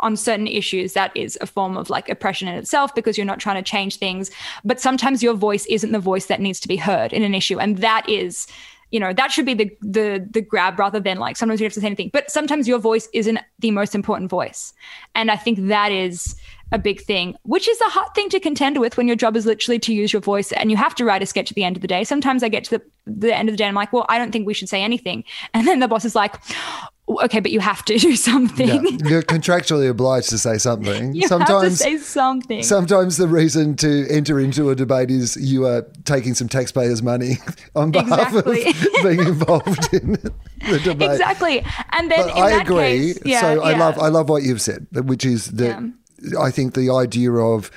on 0.00 0.16
certain 0.16 0.46
issues 0.46 0.92
that 0.92 1.10
is 1.16 1.38
a 1.40 1.46
form 1.46 1.76
of 1.76 1.88
like 1.88 2.08
oppression 2.08 2.48
in 2.48 2.54
itself 2.54 2.94
because 2.94 3.16
you're 3.16 3.24
not 3.24 3.40
trying 3.40 3.56
to 3.56 3.62
change 3.62 3.96
things 3.96 4.30
but 4.62 4.78
sometimes 4.78 5.22
your 5.22 5.32
voice 5.32 5.64
isn't 5.66 5.92
the 5.92 5.98
voice 5.98 6.26
that 6.26 6.38
needs 6.38 6.60
to 6.60 6.68
be 6.68 6.76
heard 6.76 7.14
in 7.14 7.22
an 7.22 7.34
issue 7.34 7.58
and 7.58 7.78
that 7.78 8.06
is 8.06 8.46
you 8.90 9.00
know 9.00 9.12
that 9.12 9.32
should 9.32 9.46
be 9.46 9.54
the 9.54 9.70
the 9.80 10.26
the 10.30 10.40
grab 10.40 10.78
rather 10.78 11.00
than 11.00 11.18
like 11.18 11.36
sometimes 11.36 11.60
you 11.60 11.64
have 11.64 11.72
to 11.72 11.80
say 11.80 11.86
anything 11.86 12.10
but 12.12 12.30
sometimes 12.30 12.68
your 12.68 12.78
voice 12.78 13.08
isn't 13.12 13.38
the 13.58 13.70
most 13.70 13.94
important 13.94 14.30
voice 14.30 14.72
and 15.14 15.30
i 15.30 15.36
think 15.36 15.58
that 15.66 15.90
is 15.90 16.36
a 16.72 16.78
big 16.78 17.00
thing, 17.00 17.36
which 17.44 17.68
is 17.68 17.80
a 17.80 17.88
hard 17.88 18.12
thing 18.14 18.28
to 18.30 18.40
contend 18.40 18.78
with 18.78 18.96
when 18.96 19.06
your 19.06 19.16
job 19.16 19.36
is 19.36 19.46
literally 19.46 19.78
to 19.78 19.94
use 19.94 20.12
your 20.12 20.22
voice 20.22 20.50
and 20.52 20.70
you 20.70 20.76
have 20.76 20.94
to 20.96 21.04
write 21.04 21.22
a 21.22 21.26
sketch 21.26 21.50
at 21.50 21.54
the 21.54 21.64
end 21.64 21.76
of 21.76 21.82
the 21.82 21.88
day. 21.88 22.02
Sometimes 22.02 22.42
I 22.42 22.48
get 22.48 22.64
to 22.64 22.78
the, 22.78 22.82
the 23.06 23.36
end 23.36 23.48
of 23.48 23.52
the 23.52 23.56
day 23.56 23.64
and 23.64 23.70
I'm 23.70 23.74
like, 23.76 23.92
well, 23.92 24.04
I 24.08 24.18
don't 24.18 24.32
think 24.32 24.46
we 24.46 24.54
should 24.54 24.68
say 24.68 24.82
anything. 24.82 25.24
And 25.54 25.66
then 25.66 25.78
the 25.78 25.88
boss 25.88 26.04
is 26.04 26.14
like, 26.14 26.36
okay, 27.08 27.40
but 27.40 27.50
you 27.50 27.60
have 27.60 27.84
to 27.84 27.96
do 27.98 28.16
something. 28.16 28.68
Yeah. 28.68 29.08
You're 29.08 29.22
contractually 29.22 29.88
obliged 29.88 30.28
to 30.30 30.38
say 30.38 30.58
something. 30.58 31.14
you 31.14 31.28
sometimes, 31.28 31.62
have 31.62 31.70
to 31.72 31.76
say 31.76 31.98
something. 31.98 32.62
Sometimes 32.62 33.16
the 33.16 33.28
reason 33.28 33.76
to 33.76 34.06
enter 34.10 34.38
into 34.40 34.70
a 34.70 34.74
debate 34.74 35.10
is 35.10 35.36
you 35.36 35.66
are 35.66 35.82
taking 36.04 36.34
some 36.34 36.48
taxpayers' 36.48 37.02
money 37.02 37.38
on 37.74 37.90
behalf 37.90 38.34
exactly. 38.34 38.68
of 38.68 39.02
being 39.02 39.20
involved 39.20 39.94
in 39.94 40.12
the 40.12 40.80
debate. 40.82 41.12
Exactly. 41.12 41.64
And 41.92 42.10
then 42.10 42.28
I 42.30 42.60
agree. 42.60 43.14
Case, 43.14 43.18
yeah, 43.24 43.40
so 43.40 43.62
I 43.62 43.76
love 43.76 43.98
I 43.98 44.08
love 44.08 44.28
what 44.28 44.42
you've 44.42 44.60
said, 44.60 44.86
which 44.92 45.24
is 45.24 45.46
that. 45.52 45.92
I 46.38 46.50
think 46.50 46.74
the 46.74 46.90
idea 46.90 47.32
of 47.32 47.70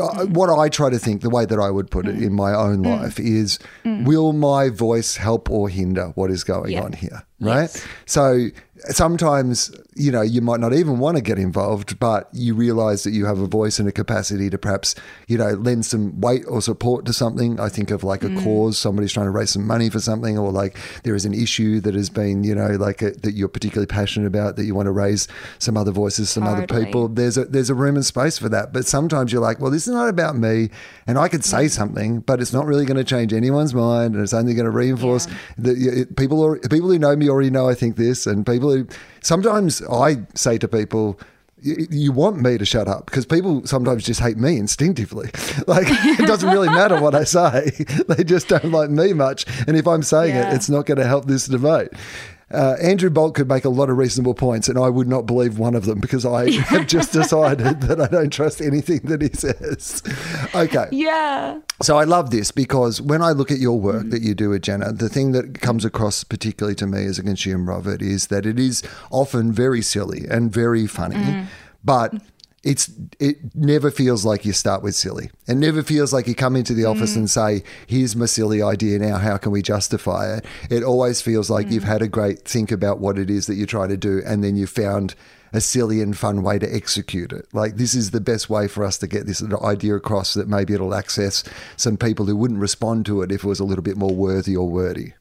uh, 0.00 0.26
what 0.26 0.50
I 0.50 0.68
try 0.68 0.90
to 0.90 0.98
think, 0.98 1.22
the 1.22 1.30
way 1.30 1.46
that 1.46 1.58
I 1.58 1.70
would 1.70 1.90
put 1.90 2.06
it 2.06 2.22
in 2.22 2.34
my 2.34 2.52
own 2.52 2.82
Mm. 2.84 3.00
life 3.00 3.18
is 3.18 3.58
will 3.84 4.32
my 4.34 4.68
voice 4.68 5.16
help 5.16 5.50
or 5.50 5.68
hinder 5.70 6.12
what 6.14 6.30
is 6.30 6.44
going 6.44 6.72
Yeah. 6.72 6.82
on 6.82 6.92
here? 6.92 7.22
Right. 7.40 7.62
Yes. 7.62 7.86
So 8.06 8.48
sometimes, 8.94 9.70
you 9.94 10.10
know, 10.10 10.22
you 10.22 10.40
might 10.40 10.60
not 10.60 10.72
even 10.72 10.98
want 10.98 11.16
to 11.16 11.22
get 11.22 11.38
involved, 11.38 11.98
but 11.98 12.28
you 12.32 12.54
realize 12.54 13.02
that 13.04 13.10
you 13.10 13.26
have 13.26 13.38
a 13.38 13.46
voice 13.46 13.78
and 13.78 13.88
a 13.88 13.92
capacity 13.92 14.48
to 14.50 14.58
perhaps, 14.58 14.94
you 15.28 15.36
know, 15.36 15.50
lend 15.50 15.84
some 15.84 16.18
weight 16.20 16.44
or 16.48 16.62
support 16.62 17.04
to 17.06 17.12
something. 17.12 17.60
I 17.60 17.68
think 17.68 17.90
of 17.90 18.02
like 18.04 18.24
a 18.24 18.30
Mm. 18.30 18.42
cause, 18.42 18.78
somebody's 18.78 19.12
trying 19.12 19.26
to 19.26 19.30
raise 19.30 19.50
some 19.50 19.66
money 19.66 19.90
for 19.90 20.00
something, 20.00 20.38
or 20.38 20.50
like 20.52 20.78
there 21.02 21.14
is 21.14 21.24
an 21.24 21.34
issue 21.34 21.80
that 21.80 21.94
has 21.94 22.08
been, 22.10 22.42
you 22.44 22.54
know, 22.54 22.68
like 22.76 23.02
a, 23.02 23.10
that 23.22 23.34
you're 23.34 23.48
particularly 23.48 23.86
passionate 23.86 24.26
about 24.26 24.56
that 24.56 24.64
you 24.64 24.74
want 24.74 24.86
to 24.86 24.92
raise 24.92 25.28
some 25.58 25.76
other 25.76 25.92
voices, 25.92 26.30
some 26.30 26.46
other 26.46 26.66
people. 26.66 27.08
There's 27.08 27.36
a 27.36 27.44
there's 27.44 27.70
a 27.70 27.74
room 27.74 27.96
and 27.96 28.04
space 28.04 28.38
for 28.38 28.48
that. 28.48 28.72
But 28.72 28.86
sometimes 28.86 29.32
you're 29.32 29.42
like, 29.42 29.60
well, 29.60 29.70
this 29.70 29.86
is 29.86 29.92
not 29.94 30.08
about 30.08 30.36
me, 30.36 30.70
and 31.06 31.18
I 31.18 31.28
could 31.28 31.40
Mm. 31.40 31.44
say 31.44 31.68
something, 31.68 32.20
but 32.20 32.40
it's 32.40 32.52
not 32.52 32.66
really 32.66 32.84
going 32.86 32.96
to 32.96 33.04
change 33.04 33.32
anyone's 33.32 33.74
mind, 33.74 34.14
and 34.14 34.22
it's 34.22 34.34
only 34.34 34.54
going 34.54 34.64
to 34.66 34.70
reinforce 34.70 35.26
that 35.58 36.16
people. 36.16 36.42
Are, 36.44 36.58
people 36.58 36.88
who 36.88 36.98
know 36.98 37.16
me 37.16 37.28
already 37.30 37.50
know 37.50 37.68
I 37.68 37.74
think 37.74 37.96
this, 37.96 38.26
and 38.26 38.44
people 38.44 38.70
who 38.70 38.86
sometimes 39.22 39.82
I 39.82 40.18
say 40.34 40.58
to 40.58 40.68
people. 40.68 41.18
You 41.62 42.10
want 42.12 42.40
me 42.40 42.56
to 42.56 42.64
shut 42.64 42.88
up 42.88 43.04
because 43.04 43.26
people 43.26 43.66
sometimes 43.66 44.02
just 44.02 44.18
hate 44.20 44.38
me 44.38 44.56
instinctively. 44.56 45.28
Like 45.66 45.86
it 45.90 46.26
doesn't 46.26 46.48
really 46.48 46.68
matter 46.80 46.98
what 46.98 47.14
I 47.14 47.24
say; 47.24 47.70
they 48.08 48.24
just 48.24 48.48
don't 48.48 48.72
like 48.72 48.88
me 48.88 49.12
much. 49.12 49.44
And 49.68 49.76
if 49.76 49.86
I'm 49.86 50.02
saying 50.02 50.34
Yeah. 50.34 50.52
it, 50.52 50.54
it's 50.54 50.70
not 50.70 50.86
going 50.86 50.96
to 50.96 51.06
help 51.06 51.26
this 51.26 51.44
debate. 51.48 51.88
Uh, 52.52 52.76
Andrew 52.82 53.10
Bolt 53.10 53.34
could 53.34 53.48
make 53.48 53.64
a 53.64 53.68
lot 53.68 53.90
of 53.90 53.96
reasonable 53.96 54.34
points, 54.34 54.68
and 54.68 54.76
I 54.76 54.88
would 54.88 55.06
not 55.06 55.24
believe 55.26 55.58
one 55.58 55.74
of 55.76 55.84
them 55.84 56.00
because 56.00 56.26
I 56.26 56.50
have 56.50 56.86
just 56.86 57.12
decided 57.12 57.82
that 57.82 58.00
I 58.00 58.08
don't 58.08 58.32
trust 58.32 58.60
anything 58.60 59.00
that 59.04 59.22
he 59.22 59.30
says. 59.32 60.02
Okay. 60.54 60.88
Yeah. 60.90 61.60
So 61.80 61.96
I 61.96 62.04
love 62.04 62.30
this 62.30 62.50
because 62.50 63.00
when 63.00 63.22
I 63.22 63.30
look 63.30 63.50
at 63.52 63.58
your 63.58 63.78
work 63.78 64.10
that 64.10 64.22
you 64.22 64.34
do 64.34 64.52
at 64.52 64.62
Jenna, 64.62 64.92
the 64.92 65.08
thing 65.08 65.32
that 65.32 65.60
comes 65.60 65.84
across 65.84 66.24
particularly 66.24 66.74
to 66.76 66.86
me 66.86 67.04
as 67.04 67.18
a 67.18 67.22
consumer 67.22 67.72
of 67.72 67.86
it 67.86 68.02
is 68.02 68.26
that 68.28 68.44
it 68.46 68.58
is 68.58 68.82
often 69.10 69.52
very 69.52 69.80
silly 69.80 70.26
and 70.28 70.52
very 70.52 70.86
funny, 70.86 71.46
but 71.84 72.14
it's 72.62 72.90
it 73.18 73.38
never 73.54 73.90
feels 73.90 74.24
like 74.24 74.44
you 74.44 74.52
start 74.52 74.82
with 74.82 74.94
silly. 74.94 75.30
It 75.48 75.56
never 75.56 75.82
feels 75.82 76.12
like 76.12 76.26
you 76.26 76.34
come 76.34 76.56
into 76.56 76.74
the 76.74 76.84
office 76.84 77.16
and 77.16 77.26
mm. 77.26 77.30
say, 77.30 77.64
"Here's 77.86 78.14
my 78.14 78.26
silly 78.26 78.62
idea 78.62 78.98
now. 78.98 79.16
How 79.16 79.38
can 79.38 79.52
we 79.52 79.62
justify 79.62 80.36
it?" 80.36 80.44
It 80.68 80.82
always 80.82 81.22
feels 81.22 81.48
like 81.48 81.70
you've 81.70 81.84
mm. 81.84 81.88
had 81.88 82.02
a 82.02 82.08
great 82.08 82.46
think 82.46 82.70
about 82.70 83.00
what 83.00 83.18
it 83.18 83.30
is 83.30 83.46
that 83.46 83.54
you're 83.54 83.66
trying 83.66 83.88
to 83.88 83.96
do, 83.96 84.22
and 84.26 84.44
then 84.44 84.56
you 84.56 84.66
found 84.66 85.14
a 85.52 85.60
silly 85.60 86.00
and 86.00 86.16
fun 86.16 86.42
way 86.42 86.58
to 86.58 86.74
execute 86.74 87.32
it. 87.32 87.46
Like 87.52 87.76
this 87.76 87.94
is 87.94 88.10
the 88.10 88.20
best 88.20 88.50
way 88.50 88.68
for 88.68 88.84
us 88.84 88.98
to 88.98 89.06
get 89.06 89.26
this 89.26 89.42
idea 89.42 89.96
across 89.96 90.34
that 90.34 90.48
maybe 90.48 90.74
it'll 90.74 90.94
access 90.94 91.42
some 91.76 91.96
people 91.96 92.26
who 92.26 92.36
wouldn't 92.36 92.60
respond 92.60 93.06
to 93.06 93.22
it 93.22 93.32
if 93.32 93.42
it 93.42 93.48
was 93.48 93.60
a 93.60 93.64
little 93.64 93.82
bit 93.82 93.96
more 93.96 94.14
worthy 94.14 94.56
or 94.56 94.68
wordy. 94.68 95.14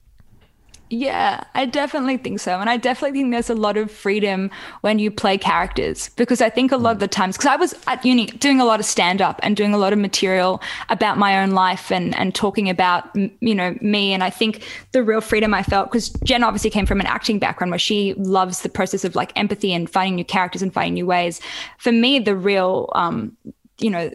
Yeah, 0.91 1.43
I 1.53 1.67
definitely 1.67 2.17
think 2.17 2.39
so. 2.39 2.59
And 2.59 2.67
I 2.67 2.77
definitely 2.77 3.19
think 3.19 3.31
there's 3.31 3.51
a 3.51 3.55
lot 3.55 3.77
of 3.77 3.91
freedom 3.91 4.49
when 4.81 4.97
you 4.97 5.11
play 5.11 5.37
characters 5.37 6.09
because 6.15 6.41
I 6.41 6.49
think 6.49 6.71
a 6.71 6.77
lot 6.77 6.93
of 6.93 6.99
the 6.99 7.07
times, 7.07 7.37
because 7.37 7.45
I 7.45 7.57
was 7.57 7.75
at 7.85 8.03
uni 8.03 8.25
doing 8.25 8.59
a 8.59 8.65
lot 8.65 8.79
of 8.79 8.87
stand 8.87 9.21
up 9.21 9.39
and 9.43 9.55
doing 9.55 9.71
a 9.71 9.77
lot 9.77 9.93
of 9.93 9.99
material 9.99 10.63
about 10.89 11.19
my 11.19 11.39
own 11.43 11.51
life 11.51 11.91
and, 11.91 12.15
and 12.17 12.33
talking 12.33 12.71
about, 12.71 13.07
you 13.15 13.53
know, 13.53 13.77
me. 13.81 14.13
And 14.13 14.23
I 14.23 14.31
think 14.31 14.63
the 14.91 15.03
real 15.03 15.21
freedom 15.21 15.53
I 15.53 15.61
felt, 15.61 15.91
because 15.91 16.09
Jen 16.23 16.43
obviously 16.43 16.71
came 16.71 16.87
from 16.87 16.99
an 16.99 17.05
acting 17.05 17.37
background 17.37 17.69
where 17.69 17.77
she 17.77 18.15
loves 18.15 18.63
the 18.63 18.69
process 18.69 19.05
of 19.05 19.15
like 19.15 19.31
empathy 19.35 19.71
and 19.71 19.87
finding 19.87 20.15
new 20.15 20.25
characters 20.25 20.63
and 20.63 20.73
finding 20.73 20.95
new 20.95 21.05
ways. 21.05 21.39
For 21.77 21.91
me, 21.91 22.17
the 22.17 22.35
real, 22.35 22.89
um, 22.95 23.37
you 23.81 23.89
know, 23.89 24.09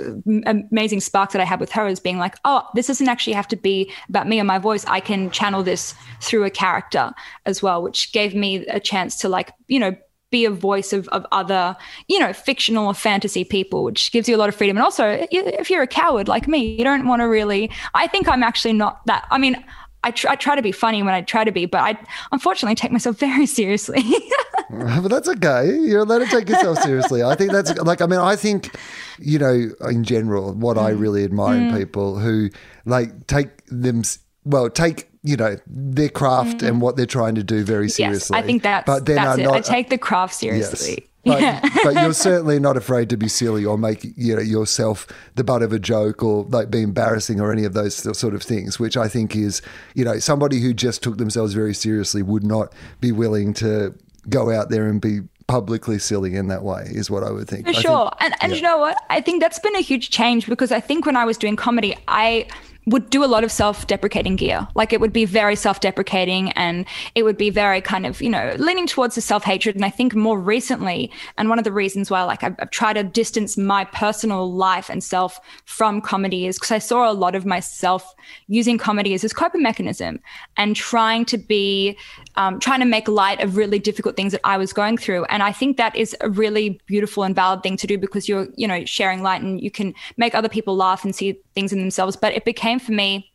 uh, 0.00 0.52
amazing 0.70 1.00
spark 1.00 1.32
that 1.32 1.40
I 1.40 1.44
had 1.44 1.60
with 1.60 1.72
her 1.72 1.86
is 1.86 2.00
being 2.00 2.18
like, 2.18 2.36
oh, 2.44 2.66
this 2.74 2.86
doesn't 2.86 3.08
actually 3.08 3.32
have 3.34 3.48
to 3.48 3.56
be 3.56 3.92
about 4.08 4.28
me 4.28 4.38
and 4.38 4.46
my 4.46 4.58
voice. 4.58 4.84
I 4.86 5.00
can 5.00 5.30
channel 5.30 5.62
this 5.62 5.94
through 6.20 6.44
a 6.44 6.50
character 6.50 7.12
as 7.46 7.62
well, 7.62 7.82
which 7.82 8.12
gave 8.12 8.34
me 8.34 8.66
a 8.66 8.80
chance 8.80 9.16
to 9.20 9.28
like, 9.28 9.52
you 9.66 9.78
know, 9.78 9.96
be 10.30 10.44
a 10.44 10.50
voice 10.50 10.92
of, 10.92 11.08
of 11.08 11.24
other, 11.32 11.76
you 12.08 12.18
know, 12.18 12.32
fictional 12.32 12.86
or 12.86 12.94
fantasy 12.94 13.44
people, 13.44 13.82
which 13.84 14.12
gives 14.12 14.28
you 14.28 14.36
a 14.36 14.38
lot 14.38 14.48
of 14.48 14.54
freedom. 14.54 14.76
And 14.76 14.84
also, 14.84 15.26
if 15.30 15.70
you're 15.70 15.82
a 15.82 15.86
coward 15.86 16.28
like 16.28 16.46
me, 16.46 16.58
you 16.58 16.84
don't 16.84 17.06
want 17.06 17.20
to 17.20 17.28
really. 17.28 17.70
I 17.94 18.06
think 18.06 18.28
I'm 18.28 18.42
actually 18.42 18.74
not 18.74 19.04
that. 19.06 19.26
I 19.30 19.38
mean, 19.38 19.64
I, 20.04 20.10
tr- 20.12 20.28
I 20.28 20.36
try 20.36 20.54
to 20.56 20.62
be 20.62 20.72
funny 20.72 21.02
when 21.02 21.12
I 21.14 21.22
try 21.22 21.44
to 21.44 21.50
be, 21.52 21.66
but 21.66 21.80
I 21.80 21.98
unfortunately 22.32 22.74
take 22.76 22.92
myself 22.92 23.18
very 23.18 23.46
seriously. 23.46 24.02
but 24.70 25.08
that's 25.08 25.28
okay. 25.28 25.66
You're 25.80 26.00
allowed 26.02 26.18
to 26.20 26.26
take 26.26 26.48
yourself 26.48 26.78
seriously. 26.82 27.22
I 27.22 27.34
think 27.34 27.52
that's 27.52 27.74
like, 27.78 28.00
I 28.02 28.06
mean, 28.06 28.20
I 28.20 28.36
think, 28.36 28.74
you 29.18 29.38
know, 29.38 29.70
in 29.88 30.04
general, 30.04 30.52
what 30.54 30.76
I 30.78 30.92
Mm. 30.92 31.00
really 31.00 31.24
admire 31.24 31.56
in 31.56 31.76
people 31.76 32.18
who 32.18 32.50
like 32.84 33.26
take 33.26 33.64
them, 33.66 34.02
well, 34.44 34.70
take, 34.70 35.08
you 35.22 35.36
know, 35.36 35.56
their 35.66 36.08
craft 36.10 36.62
and 36.62 36.80
what 36.80 36.96
they're 36.96 37.06
trying 37.06 37.34
to 37.34 37.42
do 37.42 37.64
very 37.64 37.86
Mm-hmm. 37.88 38.02
yes, 38.02 38.08
seriously. 38.26 38.38
I 38.38 38.42
think 38.42 38.62
that's, 38.62 38.86
but 38.86 39.06
then 39.06 39.16
that's 39.16 39.38
it. 39.38 39.42
not, 39.44 39.54
I 39.56 39.60
take 39.60 39.90
the 39.90 39.98
craft 39.98 40.42
Yes. 40.42 40.96
But, 41.28 41.40
yeah. 41.40 41.60
but 41.84 41.94
you're 41.94 42.12
certainly 42.30 42.58
not 42.58 42.76
afraid 42.76 43.08
to 43.10 43.16
be 43.16 43.28
silly 43.28 43.64
or 43.64 43.78
make 43.78 44.04
you 44.16 44.34
know 44.36 44.42
yourself 44.42 45.06
the 45.36 45.44
butt 45.44 45.62
of 45.62 45.72
a 45.72 45.78
joke 45.78 46.22
or 46.22 46.44
like 46.44 46.70
be 46.70 46.82
embarrassing 46.82 47.40
or 47.40 47.52
any 47.52 47.64
of 47.64 47.74
those 47.74 47.94
sort 48.18 48.34
of 48.34 48.42
things, 48.42 48.78
which 48.80 48.96
I 48.96 49.08
think 49.08 49.36
is 49.36 49.62
you 49.94 50.04
know 50.04 50.18
somebody 50.18 50.60
who 50.60 50.74
just 50.74 51.02
took 51.02 51.18
themselves 51.18 51.54
very 51.54 51.74
seriously 51.74 52.22
would 52.22 52.44
not 52.44 52.72
be 53.00 53.12
willing 53.12 53.54
to 53.54 53.94
go 54.28 54.50
out 54.50 54.68
there 54.70 54.86
and 54.88 55.00
be 55.00 55.20
publicly 55.46 55.98
silly 55.98 56.34
in 56.36 56.48
that 56.48 56.62
way. 56.62 56.84
Is 56.90 57.10
what 57.10 57.22
I 57.22 57.30
would 57.30 57.48
think. 57.48 57.64
For 57.64 57.70
I 57.70 57.72
think- 57.72 57.82
sure. 57.86 58.10
and 58.20 58.34
and 58.40 58.54
you 58.54 58.62
know 58.62 58.78
what? 58.78 58.96
I 59.10 59.20
think 59.20 59.40
that's 59.42 59.58
been 59.58 59.76
a 59.76 59.80
huge 59.80 60.10
change 60.10 60.46
because 60.46 60.72
I 60.72 60.80
think 60.80 61.06
when 61.06 61.16
I 61.16 61.24
was 61.24 61.38
doing 61.38 61.56
comedy, 61.56 61.96
I 62.08 62.46
would 62.88 63.10
do 63.10 63.22
a 63.22 63.26
lot 63.26 63.44
of 63.44 63.52
self-deprecating 63.52 64.36
gear. 64.36 64.66
Like 64.74 64.92
it 64.92 65.00
would 65.00 65.12
be 65.12 65.24
very 65.24 65.56
self-deprecating 65.56 66.52
and 66.52 66.86
it 67.14 67.22
would 67.22 67.36
be 67.36 67.50
very 67.50 67.80
kind 67.80 68.06
of, 68.06 68.22
you 68.22 68.30
know, 68.30 68.54
leaning 68.58 68.86
towards 68.86 69.14
the 69.14 69.20
self-hatred. 69.20 69.76
And 69.76 69.84
I 69.84 69.90
think 69.90 70.14
more 70.14 70.40
recently, 70.40 71.10
and 71.36 71.48
one 71.48 71.58
of 71.58 71.64
the 71.64 71.72
reasons 71.72 72.10
why 72.10 72.22
like 72.22 72.42
I've, 72.42 72.56
I've 72.58 72.70
tried 72.70 72.94
to 72.94 73.04
distance 73.04 73.58
my 73.58 73.84
personal 73.84 74.52
life 74.52 74.88
and 74.88 75.04
self 75.04 75.38
from 75.64 76.00
comedy 76.00 76.46
is 76.46 76.56
because 76.56 76.70
I 76.70 76.78
saw 76.78 77.10
a 77.10 77.12
lot 77.12 77.34
of 77.34 77.44
myself 77.44 78.14
using 78.46 78.78
comedy 78.78 79.12
as 79.14 79.22
this 79.22 79.32
coping 79.32 79.62
mechanism 79.62 80.20
and 80.56 80.74
trying 80.74 81.24
to 81.26 81.38
be 81.38 81.96
um, 82.38 82.60
trying 82.60 82.78
to 82.78 82.86
make 82.86 83.08
light 83.08 83.42
of 83.42 83.56
really 83.56 83.80
difficult 83.80 84.14
things 84.14 84.30
that 84.30 84.40
I 84.44 84.58
was 84.58 84.72
going 84.72 84.96
through. 84.96 85.24
And 85.24 85.42
I 85.42 85.50
think 85.50 85.76
that 85.76 85.96
is 85.96 86.16
a 86.20 86.30
really 86.30 86.80
beautiful 86.86 87.24
and 87.24 87.34
valid 87.34 87.64
thing 87.64 87.76
to 87.76 87.86
do 87.88 87.98
because 87.98 88.28
you're, 88.28 88.46
you 88.54 88.68
know, 88.68 88.84
sharing 88.84 89.24
light 89.24 89.42
and 89.42 89.60
you 89.60 89.72
can 89.72 89.92
make 90.16 90.36
other 90.36 90.48
people 90.48 90.76
laugh 90.76 91.04
and 91.04 91.12
see 91.12 91.40
things 91.56 91.72
in 91.72 91.80
themselves. 91.80 92.14
But 92.14 92.34
it 92.34 92.44
became 92.44 92.78
for 92.78 92.92
me 92.92 93.32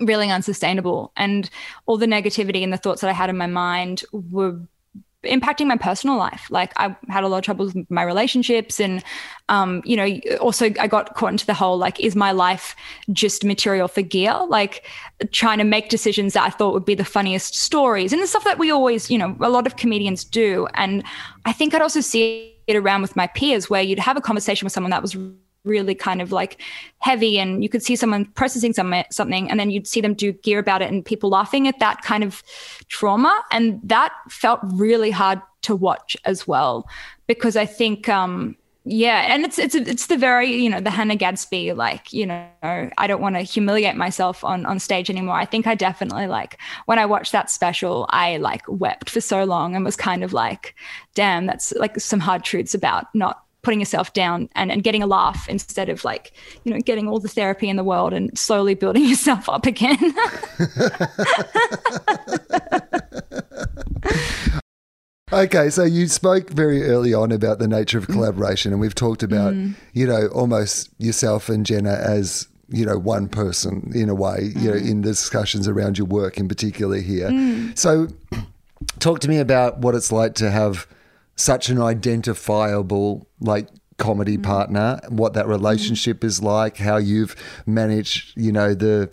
really 0.00 0.30
unsustainable. 0.30 1.12
And 1.18 1.50
all 1.84 1.98
the 1.98 2.06
negativity 2.06 2.62
and 2.64 2.72
the 2.72 2.78
thoughts 2.78 3.02
that 3.02 3.10
I 3.10 3.12
had 3.12 3.28
in 3.28 3.36
my 3.36 3.46
mind 3.46 4.04
were 4.10 4.58
impacting 5.24 5.66
my 5.66 5.76
personal 5.76 6.16
life. 6.16 6.46
Like 6.50 6.72
I 6.76 6.96
had 7.08 7.24
a 7.24 7.28
lot 7.28 7.38
of 7.38 7.44
troubles 7.44 7.74
with 7.74 7.90
my 7.90 8.02
relationships 8.02 8.78
and 8.78 9.02
um, 9.48 9.82
you 9.84 9.96
know, 9.96 10.20
also 10.40 10.66
I 10.78 10.86
got 10.86 11.14
caught 11.14 11.32
into 11.32 11.46
the 11.46 11.54
whole 11.54 11.76
like, 11.76 11.98
is 11.98 12.14
my 12.14 12.30
life 12.30 12.76
just 13.12 13.44
material 13.44 13.88
for 13.88 14.02
gear? 14.02 14.38
Like 14.48 14.86
trying 15.32 15.58
to 15.58 15.64
make 15.64 15.88
decisions 15.88 16.34
that 16.34 16.44
I 16.44 16.50
thought 16.50 16.72
would 16.74 16.84
be 16.84 16.94
the 16.94 17.04
funniest 17.04 17.56
stories 17.56 18.12
and 18.12 18.22
the 18.22 18.26
stuff 18.26 18.44
that 18.44 18.58
we 18.58 18.70
always, 18.70 19.10
you 19.10 19.18
know, 19.18 19.36
a 19.40 19.50
lot 19.50 19.66
of 19.66 19.76
comedians 19.76 20.24
do. 20.24 20.68
And 20.74 21.02
I 21.44 21.52
think 21.52 21.74
I'd 21.74 21.82
also 21.82 22.00
see 22.00 22.54
it 22.66 22.76
around 22.76 23.02
with 23.02 23.16
my 23.16 23.26
peers 23.26 23.68
where 23.68 23.82
you'd 23.82 23.98
have 23.98 24.16
a 24.16 24.20
conversation 24.20 24.66
with 24.66 24.72
someone 24.72 24.90
that 24.90 25.02
was 25.02 25.16
really 25.64 25.94
kind 25.94 26.22
of 26.22 26.32
like 26.32 26.60
heavy 26.98 27.38
and 27.38 27.62
you 27.62 27.68
could 27.68 27.82
see 27.82 27.96
someone 27.96 28.24
processing 28.24 28.72
some, 28.72 28.94
something 29.10 29.50
and 29.50 29.58
then 29.60 29.70
you'd 29.70 29.86
see 29.86 30.00
them 30.00 30.14
do 30.14 30.32
gear 30.32 30.58
about 30.58 30.82
it 30.82 30.90
and 30.90 31.04
people 31.04 31.30
laughing 31.30 31.68
at 31.68 31.78
that 31.78 32.02
kind 32.02 32.24
of 32.24 32.42
trauma. 32.88 33.42
And 33.52 33.80
that 33.84 34.12
felt 34.28 34.60
really 34.62 35.10
hard 35.10 35.40
to 35.62 35.74
watch 35.74 36.16
as 36.24 36.46
well 36.46 36.88
because 37.26 37.56
i 37.56 37.66
think 37.66 38.08
um 38.08 38.56
yeah 38.84 39.32
and 39.32 39.44
it's 39.44 39.58
it's 39.58 39.74
it's 39.74 40.06
the 40.06 40.16
very 40.16 40.50
you 40.50 40.70
know 40.70 40.80
the 40.80 40.90
hannah 40.90 41.16
gadsby 41.16 41.72
like 41.72 42.12
you 42.12 42.24
know 42.24 42.48
i 42.62 43.06
don't 43.06 43.20
want 43.20 43.34
to 43.34 43.42
humiliate 43.42 43.96
myself 43.96 44.42
on 44.44 44.64
on 44.64 44.78
stage 44.78 45.10
anymore. 45.10 45.34
I 45.34 45.44
think 45.44 45.66
i 45.66 45.74
definitely 45.74 46.26
like 46.26 46.58
when 46.86 46.98
i 46.98 47.04
watched 47.04 47.32
that 47.32 47.50
special 47.50 48.06
i 48.10 48.38
like 48.38 48.62
wept 48.68 49.10
for 49.10 49.20
so 49.20 49.44
long 49.44 49.76
and 49.76 49.84
was 49.84 49.96
kind 49.96 50.24
of 50.24 50.32
like 50.32 50.74
damn 51.14 51.46
that's 51.46 51.72
like 51.72 52.00
some 52.00 52.20
hard 52.20 52.44
truths 52.44 52.74
about 52.74 53.06
not 53.14 53.44
putting 53.62 53.80
yourself 53.80 54.12
down 54.12 54.48
and, 54.54 54.70
and 54.70 54.82
getting 54.84 55.02
a 55.02 55.06
laugh 55.06 55.48
instead 55.48 55.88
of 55.88 56.04
like 56.04 56.32
you 56.64 56.72
know 56.72 56.78
getting 56.80 57.08
all 57.08 57.18
the 57.18 57.28
therapy 57.28 57.68
in 57.68 57.76
the 57.76 57.84
world 57.84 58.12
and 58.12 58.36
slowly 58.38 58.74
building 58.74 59.04
yourself 59.08 59.48
up 59.48 59.66
again 59.66 59.98
Okay, 65.30 65.68
so 65.68 65.84
you 65.84 66.08
spoke 66.08 66.48
very 66.48 66.84
early 66.84 67.12
on 67.12 67.32
about 67.32 67.58
the 67.58 67.68
nature 67.68 67.98
of 67.98 68.06
Mm. 68.06 68.14
collaboration, 68.14 68.72
and 68.72 68.80
we've 68.80 68.94
talked 68.94 69.22
about, 69.22 69.54
you 69.92 70.06
know, 70.06 70.28
almost 70.28 70.88
yourself 70.98 71.50
and 71.50 71.66
Jenna 71.66 71.92
as, 71.92 72.48
you 72.70 72.86
know, 72.86 72.96
one 72.96 73.28
person 73.28 73.92
in 73.94 74.08
a 74.08 74.14
way, 74.14 74.52
you 74.56 74.70
know, 74.70 74.76
Mm. 74.76 74.88
in 74.90 75.02
the 75.02 75.08
discussions 75.10 75.68
around 75.68 75.98
your 75.98 76.06
work 76.06 76.38
in 76.38 76.48
particular 76.48 76.96
here. 76.96 77.30
So, 77.74 78.08
talk 79.00 79.20
to 79.20 79.28
me 79.28 79.36
about 79.38 79.80
what 79.80 79.94
it's 79.94 80.10
like 80.10 80.34
to 80.36 80.50
have 80.50 80.86
such 81.38 81.68
an 81.70 81.80
identifiable, 81.80 83.28
like, 83.40 83.68
comedy 83.96 84.34
Mm-hmm. 84.36 84.42
partner, 84.42 85.00
what 85.08 85.32
that 85.34 85.46
relationship 85.48 86.22
is 86.22 86.42
like, 86.42 86.76
how 86.76 86.96
you've 86.98 87.34
managed, 87.66 88.32
you 88.36 88.52
know, 88.52 88.74
the, 88.74 89.10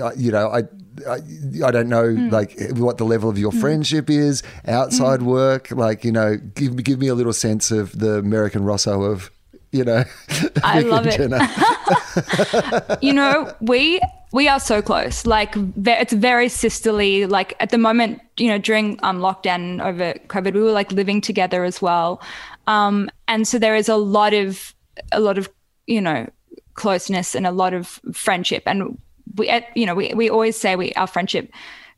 uh, 0.00 0.12
you 0.16 0.30
know, 0.30 0.48
I. 0.50 0.62
I, 1.08 1.20
I 1.64 1.70
don't 1.70 1.88
know, 1.88 2.04
Mm. 2.04 2.30
like 2.30 2.54
what 2.76 2.98
the 2.98 3.04
level 3.06 3.30
of 3.30 3.38
your 3.38 3.50
friendship 3.50 4.10
is 4.10 4.42
outside 4.68 5.20
Mm. 5.20 5.24
work. 5.24 5.70
Like, 5.70 6.04
you 6.04 6.12
know, 6.12 6.36
give 6.54 6.76
give 6.84 6.98
me 6.98 7.08
a 7.08 7.14
little 7.14 7.32
sense 7.32 7.70
of 7.70 7.98
the 7.98 8.18
American 8.18 8.62
Rosso 8.62 9.00
of, 9.02 9.30
you 9.72 9.84
know, 9.84 10.04
I 10.62 10.80
love 10.80 11.06
it. 11.06 11.18
You 13.02 13.14
know, 13.14 13.54
we 13.62 14.00
we 14.32 14.48
are 14.48 14.58
so 14.58 14.82
close. 14.82 15.26
Like 15.26 15.54
it's 15.84 16.12
very 16.12 16.48
sisterly. 16.48 17.26
Like 17.26 17.54
at 17.60 17.70
the 17.70 17.78
moment, 17.78 18.20
you 18.38 18.48
know, 18.48 18.58
during 18.58 18.98
um, 19.02 19.18
lockdown 19.18 19.84
over 19.84 20.14
COVID, 20.28 20.54
we 20.54 20.62
were 20.62 20.72
like 20.72 20.90
living 20.90 21.20
together 21.20 21.64
as 21.64 21.80
well, 21.80 22.20
um, 22.66 23.10
and 23.28 23.46
so 23.46 23.58
there 23.58 23.76
is 23.76 23.88
a 23.88 23.96
lot 23.96 24.34
of 24.34 24.74
a 25.12 25.20
lot 25.20 25.38
of 25.38 25.48
you 25.86 26.00
know 26.00 26.28
closeness 26.74 27.34
and 27.34 27.46
a 27.46 27.50
lot 27.50 27.74
of 27.74 28.00
friendship. 28.12 28.62
And 28.66 28.98
we, 29.36 29.52
you 29.74 29.86
know, 29.86 29.94
we 29.94 30.12
we 30.14 30.30
always 30.30 30.56
say 30.56 30.76
we 30.76 30.92
our 30.94 31.06
friendship 31.06 31.52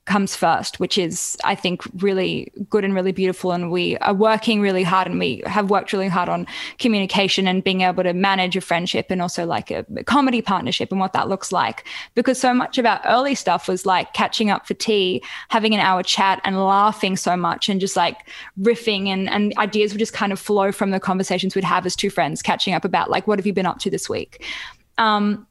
comes 0.06 0.36
first, 0.36 0.78
which 0.80 0.98
is, 0.98 1.36
I 1.44 1.54
think, 1.54 1.82
really 2.02 2.52
good 2.68 2.84
and 2.84 2.94
really 2.94 3.12
beautiful. 3.12 3.52
And 3.52 3.70
we 3.70 3.96
are 3.98 4.12
working 4.12 4.60
really 4.60 4.82
hard 4.82 5.06
and 5.06 5.18
we 5.18 5.42
have 5.46 5.70
worked 5.70 5.92
really 5.92 6.08
hard 6.08 6.28
on 6.28 6.46
communication 6.78 7.48
and 7.48 7.64
being 7.64 7.80
able 7.80 8.02
to 8.02 8.12
manage 8.12 8.54
a 8.54 8.60
friendship 8.60 9.06
and 9.10 9.22
also 9.22 9.46
like 9.46 9.70
a, 9.70 9.84
comedy 10.04 10.42
partnership 10.42 10.90
and 10.90 11.00
what 11.00 11.14
that 11.14 11.28
looks 11.28 11.52
like. 11.52 11.84
Because 12.14 12.38
so 12.38 12.52
much 12.52 12.76
of 12.76 12.84
our 12.84 13.00
early 13.06 13.34
stuff 13.34 13.66
was 13.66 13.86
like 13.86 14.12
catching 14.12 14.50
up 14.50 14.66
for 14.66 14.74
tea, 14.74 15.22
having 15.48 15.74
an 15.74 15.80
hour 15.80 16.02
chat 16.02 16.40
and 16.44 16.62
laughing 16.62 17.16
so 17.16 17.36
much 17.36 17.68
and 17.70 17.80
just 17.80 17.96
like 17.96 18.28
riffing 18.60 19.08
and, 19.08 19.28
and 19.30 19.56
ideas 19.56 19.92
would 19.92 19.98
just 19.98 20.12
kind 20.12 20.32
of 20.32 20.38
flow 20.38 20.70
from 20.70 20.90
the 20.90 21.00
conversations 21.00 21.54
we'd 21.54 21.64
have 21.64 21.86
as 21.86 21.96
two 21.96 22.10
friends 22.10 22.42
catching 22.42 22.74
up 22.74 22.84
about 22.84 23.08
like, 23.08 23.26
what 23.26 23.38
have 23.38 23.46
you 23.46 23.54
been 23.54 23.66
up 23.66 23.78
to 23.78 23.90
this 23.90 24.08
week? 24.08 24.44
Um, 24.98 25.46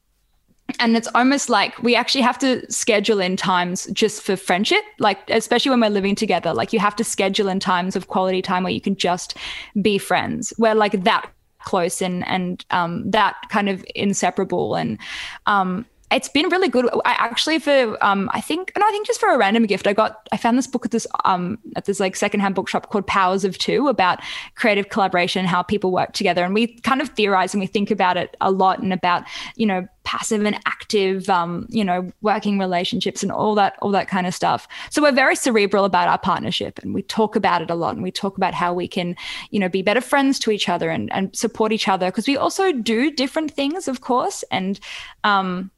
and 0.80 0.96
it's 0.96 1.08
almost 1.14 1.48
like 1.48 1.80
we 1.82 1.94
actually 1.94 2.22
have 2.22 2.38
to 2.38 2.70
schedule 2.70 3.20
in 3.20 3.36
times 3.36 3.86
just 3.92 4.22
for 4.22 4.36
friendship 4.36 4.82
like 4.98 5.18
especially 5.28 5.70
when 5.70 5.80
we're 5.80 5.88
living 5.88 6.14
together 6.14 6.52
like 6.54 6.72
you 6.72 6.78
have 6.78 6.96
to 6.96 7.04
schedule 7.04 7.48
in 7.48 7.60
times 7.60 7.96
of 7.96 8.08
quality 8.08 8.42
time 8.42 8.62
where 8.62 8.72
you 8.72 8.80
can 8.80 8.96
just 8.96 9.36
be 9.80 9.98
friends. 9.98 10.52
We're 10.58 10.74
like 10.74 11.04
that 11.04 11.30
close 11.60 12.02
and 12.02 12.26
and 12.26 12.64
um, 12.70 13.10
that 13.10 13.36
kind 13.48 13.68
of 13.68 13.84
inseparable. 13.94 14.74
And 14.74 14.98
um, 15.46 15.86
it's 16.14 16.28
been 16.28 16.48
really 16.48 16.68
good. 16.68 16.88
I 17.04 17.12
actually 17.18 17.58
for 17.58 17.98
um 18.02 18.30
I 18.32 18.40
think 18.40 18.70
and 18.74 18.84
I 18.84 18.90
think 18.90 19.06
just 19.06 19.18
for 19.18 19.30
a 19.30 19.36
random 19.36 19.66
gift 19.66 19.86
I 19.86 19.92
got 19.92 20.28
I 20.30 20.36
found 20.36 20.56
this 20.56 20.68
book 20.68 20.84
at 20.84 20.92
this 20.92 21.06
um 21.24 21.58
at 21.74 21.86
this 21.86 21.98
like 21.98 22.14
secondhand 22.14 22.54
bookshop 22.54 22.90
called 22.90 23.06
Powers 23.06 23.44
of 23.44 23.58
Two 23.58 23.88
about 23.88 24.20
creative 24.54 24.90
collaboration 24.90 25.40
and 25.40 25.48
how 25.48 25.62
people 25.62 25.90
work 25.90 26.12
together 26.12 26.44
and 26.44 26.54
we 26.54 26.78
kind 26.80 27.02
of 27.02 27.08
theorize 27.10 27.52
and 27.52 27.60
we 27.60 27.66
think 27.66 27.90
about 27.90 28.16
it 28.16 28.36
a 28.40 28.52
lot 28.52 28.78
and 28.78 28.92
about 28.92 29.24
you 29.56 29.66
know 29.66 29.86
passive 30.04 30.44
and 30.44 30.56
active 30.66 31.28
um 31.30 31.66
you 31.68 31.82
know 31.82 32.12
working 32.20 32.58
relationships 32.58 33.22
and 33.22 33.32
all 33.32 33.56
that 33.56 33.76
all 33.82 33.90
that 33.90 34.06
kind 34.06 34.26
of 34.26 34.34
stuff. 34.34 34.68
So 34.90 35.02
we're 35.02 35.12
very 35.12 35.34
cerebral 35.34 35.84
about 35.84 36.08
our 36.08 36.18
partnership 36.18 36.78
and 36.78 36.94
we 36.94 37.02
talk 37.02 37.34
about 37.34 37.60
it 37.60 37.70
a 37.70 37.74
lot 37.74 37.94
and 37.94 38.04
we 38.04 38.12
talk 38.12 38.36
about 38.36 38.54
how 38.54 38.72
we 38.72 38.86
can 38.86 39.16
you 39.50 39.58
know 39.58 39.68
be 39.68 39.82
better 39.82 40.00
friends 40.00 40.38
to 40.40 40.52
each 40.52 40.68
other 40.68 40.90
and 40.90 41.12
and 41.12 41.34
support 41.34 41.72
each 41.72 41.88
other 41.88 42.06
because 42.06 42.28
we 42.28 42.36
also 42.36 42.70
do 42.70 43.10
different 43.10 43.50
things 43.50 43.88
of 43.88 44.00
course 44.00 44.44
and 44.52 44.78
um 45.24 45.72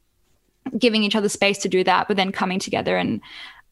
giving 0.77 1.03
each 1.03 1.15
other 1.15 1.29
space 1.29 1.57
to 1.59 1.69
do 1.69 1.83
that, 1.83 2.07
but 2.07 2.17
then 2.17 2.31
coming 2.31 2.59
together. 2.59 2.97
And 2.97 3.21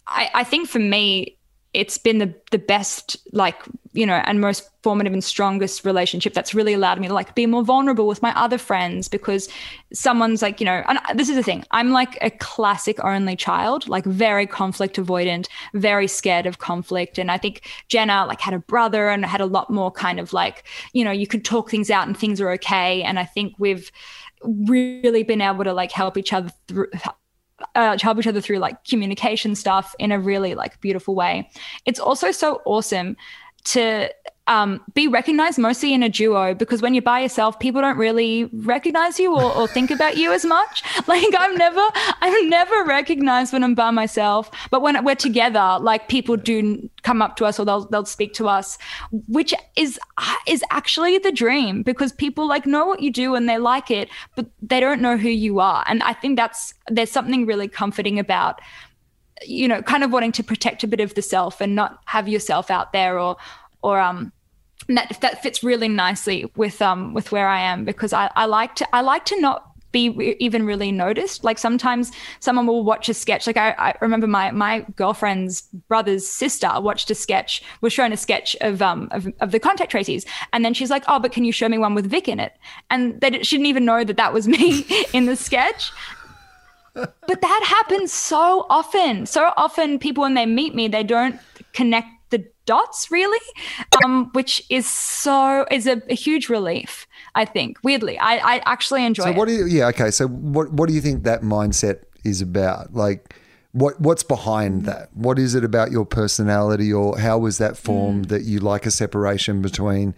I, 0.07 0.29
I 0.33 0.43
think 0.43 0.69
for 0.69 0.79
me, 0.79 1.37
it's 1.75 1.97
been 1.97 2.19
the 2.19 2.33
the 2.51 2.57
best, 2.57 3.17
like 3.33 3.61
you 3.91 4.05
know, 4.05 4.21
and 4.25 4.39
most 4.39 4.69
formative 4.81 5.11
and 5.11 5.23
strongest 5.23 5.83
relationship 5.83 6.33
that's 6.33 6.53
really 6.53 6.73
allowed 6.73 6.99
me 6.99 7.07
to 7.07 7.13
like 7.13 7.35
be 7.35 7.45
more 7.45 7.63
vulnerable 7.63 8.07
with 8.07 8.21
my 8.21 8.33
other 8.39 8.57
friends 8.57 9.07
because 9.09 9.49
someone's 9.91 10.41
like 10.41 10.61
you 10.61 10.65
know, 10.65 10.83
and 10.87 10.99
this 11.15 11.27
is 11.27 11.35
the 11.35 11.43
thing, 11.43 11.65
I'm 11.71 11.91
like 11.91 12.17
a 12.21 12.29
classic 12.29 13.03
only 13.03 13.35
child, 13.35 13.89
like 13.89 14.05
very 14.05 14.47
conflict 14.47 14.95
avoidant, 14.95 15.47
very 15.73 16.07
scared 16.07 16.45
of 16.45 16.59
conflict, 16.59 17.17
and 17.17 17.29
I 17.29 17.37
think 17.37 17.67
Jenna 17.89 18.25
like 18.25 18.39
had 18.39 18.53
a 18.53 18.59
brother 18.59 19.09
and 19.09 19.25
had 19.25 19.41
a 19.41 19.45
lot 19.45 19.69
more 19.69 19.91
kind 19.91 20.19
of 20.19 20.31
like 20.31 20.63
you 20.93 21.03
know, 21.03 21.11
you 21.11 21.27
could 21.27 21.43
talk 21.43 21.69
things 21.69 21.91
out 21.91 22.07
and 22.07 22.17
things 22.17 22.39
are 22.39 22.51
okay, 22.51 23.03
and 23.03 23.19
I 23.19 23.25
think 23.25 23.55
we've 23.59 23.91
really 24.43 25.23
been 25.23 25.41
able 25.41 25.63
to 25.63 25.73
like 25.73 25.91
help 25.91 26.17
each 26.17 26.33
other 26.33 26.51
through 26.67 26.87
uh, 27.73 27.97
help 28.01 28.17
each 28.17 28.27
other 28.27 28.41
through 28.41 28.57
like 28.57 28.83
communication 28.83 29.55
stuff 29.55 29.95
in 29.99 30.11
a 30.11 30.19
really 30.19 30.55
like 30.55 30.79
beautiful 30.81 31.15
way. 31.15 31.49
It's 31.85 31.99
also 31.99 32.31
so 32.31 32.61
awesome 32.65 33.15
to 33.65 34.09
um, 34.47 34.79
be 34.93 35.07
recognized 35.07 35.57
mostly 35.57 35.93
in 35.93 36.03
a 36.03 36.09
duo 36.09 36.53
because 36.53 36.81
when 36.81 36.93
you're 36.93 37.01
by 37.01 37.21
yourself, 37.21 37.59
people 37.59 37.81
don't 37.81 37.97
really 37.97 38.45
recognize 38.53 39.19
you 39.19 39.35
or, 39.35 39.55
or 39.55 39.67
think 39.67 39.89
about 39.89 40.17
you 40.17 40.31
as 40.31 40.45
much. 40.45 40.83
Like 41.07 41.35
I'm 41.37 41.55
never, 41.55 41.87
I'm 42.21 42.49
never 42.49 42.83
recognized 42.83 43.53
when 43.53 43.63
I'm 43.63 43.75
by 43.75 43.91
myself. 43.91 44.49
But 44.71 44.81
when 44.81 45.03
we're 45.05 45.13
together, 45.13 45.77
like 45.79 46.07
people 46.07 46.35
do 46.35 46.89
come 47.03 47.21
up 47.21 47.35
to 47.37 47.45
us 47.45 47.59
or 47.59 47.65
they'll 47.65 47.85
they'll 47.85 48.05
speak 48.05 48.33
to 48.35 48.47
us, 48.47 48.79
which 49.27 49.53
is 49.75 49.99
is 50.47 50.63
actually 50.71 51.19
the 51.19 51.31
dream 51.31 51.83
because 51.83 52.11
people 52.11 52.47
like 52.47 52.65
know 52.65 52.85
what 52.87 53.01
you 53.01 53.11
do 53.11 53.35
and 53.35 53.47
they 53.47 53.59
like 53.59 53.91
it, 53.91 54.09
but 54.35 54.47
they 54.63 54.79
don't 54.79 54.99
know 54.99 55.15
who 55.15 55.29
you 55.29 55.59
are. 55.59 55.83
And 55.87 56.01
I 56.01 56.13
think 56.13 56.37
that's 56.37 56.73
there's 56.87 57.11
something 57.11 57.45
really 57.45 57.67
comforting 57.67 58.17
about 58.17 58.59
you 59.43 59.67
know 59.67 59.81
kind 59.83 60.03
of 60.03 60.11
wanting 60.11 60.31
to 60.31 60.43
protect 60.43 60.83
a 60.83 60.87
bit 60.87 60.99
of 60.99 61.13
the 61.13 61.21
self 61.21 61.61
and 61.61 61.75
not 61.75 61.99
have 62.05 62.27
yourself 62.27 62.71
out 62.71 62.93
there 62.93 63.19
or 63.19 63.37
or 63.83 63.99
um 63.99 64.31
that 64.87 65.17
that 65.21 65.41
fits 65.41 65.63
really 65.63 65.87
nicely 65.87 66.51
with 66.55 66.81
um 66.81 67.13
with 67.13 67.31
where 67.31 67.47
I 67.47 67.59
am 67.59 67.85
because 67.85 68.13
I, 68.13 68.29
I 68.35 68.45
like 68.45 68.75
to 68.75 68.95
I 68.95 69.01
like 69.01 69.25
to 69.25 69.39
not 69.39 69.71
be 69.91 70.35
even 70.41 70.65
really 70.65 70.91
noticed. 70.91 71.45
Like 71.45 71.57
sometimes 71.57 72.11
someone 72.41 72.67
will 72.67 72.83
watch 72.83 73.07
a 73.07 73.13
sketch. 73.13 73.47
Like 73.47 73.55
I, 73.55 73.69
I 73.77 73.95
remember 74.01 74.27
my 74.27 74.51
my 74.51 74.85
girlfriend's 74.97 75.61
brother's 75.87 76.27
sister 76.27 76.69
watched 76.81 77.09
a 77.11 77.15
sketch 77.15 77.63
was 77.79 77.93
shown 77.93 78.11
a 78.11 78.17
sketch 78.17 78.57
of 78.59 78.81
um 78.81 79.07
of, 79.11 79.27
of 79.39 79.51
the 79.51 79.59
contact 79.59 79.91
tracies. 79.91 80.25
And 80.51 80.65
then 80.65 80.73
she's 80.73 80.89
like 80.89 81.05
oh 81.07 81.19
but 81.19 81.31
can 81.31 81.45
you 81.45 81.53
show 81.53 81.69
me 81.69 81.77
one 81.77 81.95
with 81.95 82.07
Vic 82.07 82.27
in 82.27 82.39
it? 82.39 82.53
And 82.89 83.21
they 83.21 83.41
she 83.41 83.55
didn't 83.55 83.67
even 83.67 83.85
know 83.85 84.03
that 84.03 84.17
that 84.17 84.33
was 84.33 84.47
me 84.47 84.85
in 85.13 85.25
the 85.27 85.35
sketch. 85.35 85.91
But 86.93 87.41
that 87.41 87.63
happens 87.65 88.13
so 88.13 88.65
often. 88.69 89.25
So 89.25 89.51
often, 89.57 89.99
people 89.99 90.21
when 90.21 90.33
they 90.33 90.45
meet 90.45 90.73
me, 90.75 90.87
they 90.87 91.03
don't 91.03 91.37
connect 91.73 92.07
the 92.29 92.45
dots 92.65 93.11
really, 93.11 93.45
um, 94.03 94.29
which 94.33 94.63
is 94.69 94.85
so 94.87 95.65
is 95.71 95.87
a, 95.87 96.01
a 96.09 96.15
huge 96.15 96.49
relief. 96.49 97.07
I 97.35 97.45
think 97.45 97.77
weirdly, 97.83 98.17
I, 98.17 98.37
I 98.55 98.61
actually 98.65 99.05
enjoy 99.05 99.23
So 99.23 99.29
it. 99.29 99.35
what 99.35 99.47
do 99.47 99.53
you? 99.53 99.65
Yeah, 99.65 99.87
okay. 99.87 100.11
So 100.11 100.27
what 100.27 100.71
what 100.73 100.87
do 100.87 100.95
you 100.95 101.01
think 101.01 101.23
that 101.23 101.41
mindset 101.41 102.03
is 102.23 102.41
about? 102.41 102.93
Like, 102.93 103.35
what 103.71 103.99
what's 103.99 104.23
behind 104.23 104.85
that? 104.85 105.09
What 105.13 105.37
is 105.37 105.55
it 105.55 105.63
about 105.63 105.91
your 105.91 106.05
personality, 106.05 106.91
or 106.91 107.19
how 107.19 107.37
was 107.37 107.57
that 107.57 107.77
formed 107.77 108.25
that 108.25 108.43
you 108.43 108.59
like 108.59 108.85
a 108.85 108.91
separation 108.91 109.61
between? 109.61 110.15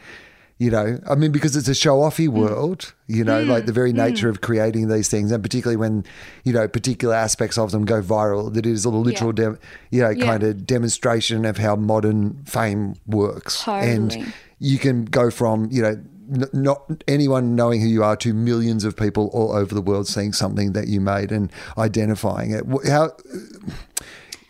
You 0.60 0.72
know, 0.72 1.00
I 1.08 1.14
mean, 1.14 1.32
because 1.32 1.56
it's 1.56 1.68
a 1.68 1.76
show 1.76 1.98
offy 1.98 2.28
mm. 2.28 2.32
world, 2.32 2.94
you 3.06 3.24
know, 3.24 3.44
like 3.44 3.68
the 3.68 3.72
very 3.72 3.94
mm. 3.94 3.98
nature 3.98 4.28
mm. 4.28 4.32
of 4.32 4.42
creating 4.42 4.88
these 4.88 5.08
things, 5.08 5.32
and 5.32 5.44
particularly 5.44 5.78
when, 5.78 6.04
you 6.46 6.52
know, 6.52 6.68
particular 6.68 7.14
aspects 7.14 7.60
of 7.60 7.70
them 7.70 7.86
go 7.86 8.02
viral, 8.02 8.52
that 8.56 8.66
is 8.66 8.84
a 8.84 8.90
literal, 8.90 9.32
dem- 9.34 9.60
you 9.92 10.02
know, 10.02 10.10
Yeah. 10.10 10.26
kind 10.26 10.42
of 10.42 10.66
demonstration 10.66 11.46
of 11.46 11.60
how 11.60 11.76
modern 11.76 12.44
fame 12.46 12.96
works. 13.06 13.64
Totally. 13.64 13.92
And 13.92 14.34
you 14.58 14.80
can 14.80 15.06
go 15.06 15.30
from, 15.30 15.70
you 15.72 15.84
know, 15.84 16.00
n- 16.34 16.50
not 16.54 17.04
anyone 17.08 17.54
knowing 17.56 17.82
who 17.82 17.88
you 17.88 18.04
are 18.04 18.16
to 18.18 18.34
millions 18.34 18.84
of 18.84 18.98
people 18.98 19.30
all 19.34 19.52
over 19.52 19.76
the 19.76 19.82
world 19.82 20.08
seeing 20.08 20.34
something 20.34 20.74
that 20.74 20.88
you 20.88 21.00
made 21.00 21.32
and 21.32 21.52
identifying 21.78 22.50
it. 22.50 22.66
How 22.88 23.12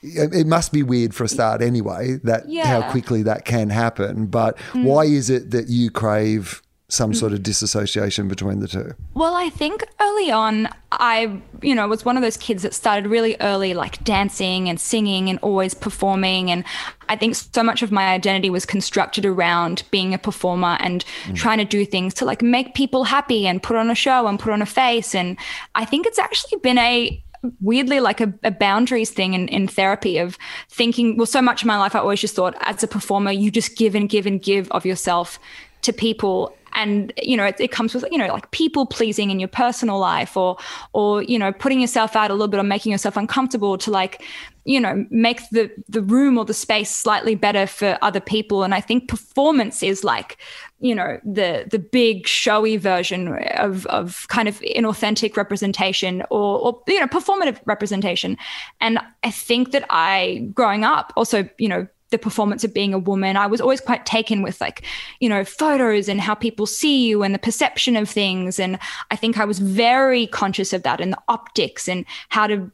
it 0.02 0.34
it 0.34 0.48
must 0.48 0.72
be 0.72 0.84
weird 0.84 1.14
for 1.16 1.24
a 1.24 1.28
start 1.28 1.62
anyway 1.62 2.18
that 2.24 2.44
how 2.44 2.50
Yeah. 2.50 2.82
Mm. 2.84 2.92
quickly 2.92 3.24
that 3.24 3.46
can 3.46 3.70
happen. 3.70 4.28
But 4.28 4.58
why 4.74 5.04
is 5.06 5.30
it 5.30 5.52
that 5.52 5.68
you 5.70 5.90
crave 5.92 6.62
some 6.90 7.14
sort 7.14 7.34
of 7.34 7.44
disassociation 7.44 8.30
between 8.30 8.62
the 8.62 8.68
two? 8.68 8.94
Well, 9.14 9.36
I 9.36 9.50
think 9.50 9.84
early 10.00 10.32
on, 10.32 10.70
I, 10.94 11.42
you 11.62 11.76
know, 11.76 11.86
was 11.86 12.06
one 12.06 12.16
of 12.16 12.24
those 12.24 12.38
kids 12.38 12.64
that 12.64 12.74
started 12.74 13.10
really 13.10 13.36
early, 13.42 13.74
like 13.74 14.02
dancing 14.06 14.70
and 14.70 14.80
singing 14.80 15.30
and 15.30 15.38
always 15.40 15.74
performing. 15.74 16.50
And 16.50 16.64
I 17.10 17.18
think 17.18 17.36
so 17.36 17.62
much 17.62 17.82
of 17.84 17.92
my 17.92 18.08
identity 18.08 18.50
was 18.50 18.66
constructed 18.66 19.26
around 19.26 19.84
being 19.92 20.14
a 20.14 20.18
performer 20.18 20.78
and 20.80 21.04
trying 21.34 21.58
to 21.58 21.66
do 21.66 21.84
things 21.86 22.14
to 22.16 22.26
like 22.26 22.42
make 22.42 22.74
people 22.74 23.04
happy 23.04 23.48
and 23.48 23.62
put 23.62 23.76
on 23.76 23.90
a 23.90 23.96
show 23.96 24.26
and 24.26 24.40
put 24.40 24.54
on 24.54 24.62
a 24.62 24.66
face. 24.66 25.14
And 25.14 25.36
I 25.76 25.84
think 25.84 26.08
it's 26.08 26.20
actually 26.20 26.60
been 26.60 26.78
a, 26.78 27.22
weirdly 27.62 28.00
like 28.00 28.22
a, 28.22 28.34
a 28.44 28.52
boundaries 28.52 29.10
thing 29.10 29.34
in, 29.34 29.48
in 29.48 29.68
therapy 29.68 30.18
of 30.18 30.38
thinking 30.70 31.18
well 31.18 31.26
so 31.26 31.42
much 31.42 31.62
of 31.62 31.68
my 31.68 31.78
life 31.78 31.96
i 31.96 32.00
always 32.00 32.22
just 32.22 32.36
thought 32.36 32.56
as 32.62 32.84
a 32.84 32.88
performer 32.88 33.32
you 33.32 33.52
just 33.52 33.78
give 33.78 33.96
and 33.96 34.10
give 34.10 34.26
and 34.26 34.42
give 34.42 34.70
of 34.72 34.86
yourself 34.86 35.40
to 35.88 35.94
people. 35.94 36.56
And 36.74 37.12
you 37.24 37.36
know 37.36 37.46
it, 37.46 37.56
it, 37.60 37.72
comes 37.72 37.96
with 37.96 38.06
you 38.12 38.20
know 38.20 38.28
like 38.28 38.52
people 38.52 38.86
pleasing 38.86 39.32
in 39.32 39.40
your 39.40 39.48
personal 39.48 39.98
life 39.98 40.38
or 40.38 40.58
or 40.94 41.24
you 41.24 41.40
know 41.40 41.52
putting 41.52 41.82
yourself 41.82 42.16
out 42.16 42.30
a 42.30 42.36
little 42.36 42.50
bit 42.50 42.60
or 42.60 42.64
making 42.64 42.92
yourself 42.92 43.18
uncomfortable 43.18 43.80
to 43.80 43.90
like 43.90 44.22
you 44.64 44.80
know 44.80 45.04
make 45.10 45.42
the 45.50 45.72
the 45.90 46.04
room 46.04 46.38
or 46.38 46.46
the 46.46 46.54
space 46.54 46.94
slightly 46.94 47.34
better 47.34 47.66
for 47.66 47.98
other 48.04 48.20
people. 48.20 48.64
And 48.64 48.76
i 48.76 48.82
think 48.82 49.08
performance 49.08 49.82
is 49.82 50.04
like 50.04 50.38
you 50.80 50.94
know 50.94 51.20
the 51.24 51.66
the 51.70 51.80
big 51.80 52.28
showy 52.28 52.78
version 52.78 53.30
of 53.56 53.86
of 53.88 54.28
kind 54.28 54.48
of 54.48 54.60
inauthentic 54.62 55.36
representation 55.36 56.22
or 56.30 56.60
or 56.60 56.84
you 56.88 57.00
know 57.00 57.08
performative 57.08 57.60
representation. 57.66 58.38
And 58.80 59.00
i 59.24 59.32
think 59.32 59.72
that 59.72 59.86
i 59.90 60.48
growing 60.54 60.84
up 60.84 61.14
also 61.16 61.50
you 61.58 61.68
know 61.68 61.88
the 62.10 62.18
performance 62.18 62.64
of 62.64 62.74
being 62.74 62.94
a 62.94 63.00
woman 63.00 63.36
i 63.36 63.48
was 63.48 63.60
always 63.60 63.82
quite 63.82 64.06
taken 64.06 64.42
with 64.42 64.62
like 64.62 64.84
you 65.20 65.28
know 65.28 65.44
photos 65.44 66.08
and 66.08 66.22
how 66.22 66.34
people 66.34 66.66
see 66.66 67.08
you 67.08 67.24
and 67.24 67.34
the 67.34 67.40
perception 67.40 67.96
of 67.96 68.10
things. 68.10 68.60
And 68.60 68.80
i 69.12 69.16
think 69.16 69.38
i 69.38 69.46
was 69.46 69.60
very 69.60 70.28
conscious 70.28 70.74
of 70.74 70.84
that 70.84 71.02
and 71.02 71.12
the 71.12 71.22
optics 71.28 71.90
and 71.90 72.06
how 72.30 72.48
to 72.48 72.72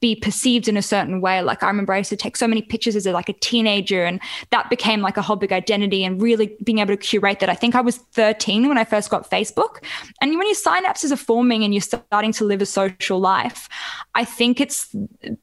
be 0.00 0.16
perceived 0.16 0.68
in 0.68 0.76
a 0.76 0.82
certain 0.82 1.20
way. 1.20 1.42
Like 1.42 1.62
I 1.62 1.68
remember 1.68 1.92
I 1.92 1.98
used 1.98 2.10
to 2.10 2.16
take 2.16 2.36
so 2.36 2.46
many 2.46 2.62
pictures 2.62 2.96
as 2.96 3.06
a, 3.06 3.12
like 3.12 3.28
a 3.28 3.34
teenager, 3.34 4.04
and 4.04 4.20
that 4.50 4.70
became 4.70 5.00
like 5.00 5.16
a 5.16 5.22
whole 5.22 5.36
big 5.36 5.52
identity. 5.52 6.04
And 6.04 6.20
really 6.20 6.56
being 6.64 6.78
able 6.78 6.94
to 6.94 6.96
curate 6.96 7.40
that. 7.40 7.48
I 7.48 7.54
think 7.54 7.74
I 7.74 7.80
was 7.80 7.98
13 7.98 8.68
when 8.68 8.78
I 8.78 8.84
first 8.84 9.10
got 9.10 9.30
Facebook, 9.30 9.82
and 10.20 10.36
when 10.36 10.46
your 10.46 10.56
synapses 10.56 11.12
are 11.12 11.16
forming 11.16 11.64
and 11.64 11.74
you're 11.74 11.80
starting 11.80 12.32
to 12.32 12.44
live 12.44 12.62
a 12.62 12.66
social 12.66 13.20
life, 13.20 13.68
I 14.14 14.24
think 14.24 14.60
it's 14.60 14.94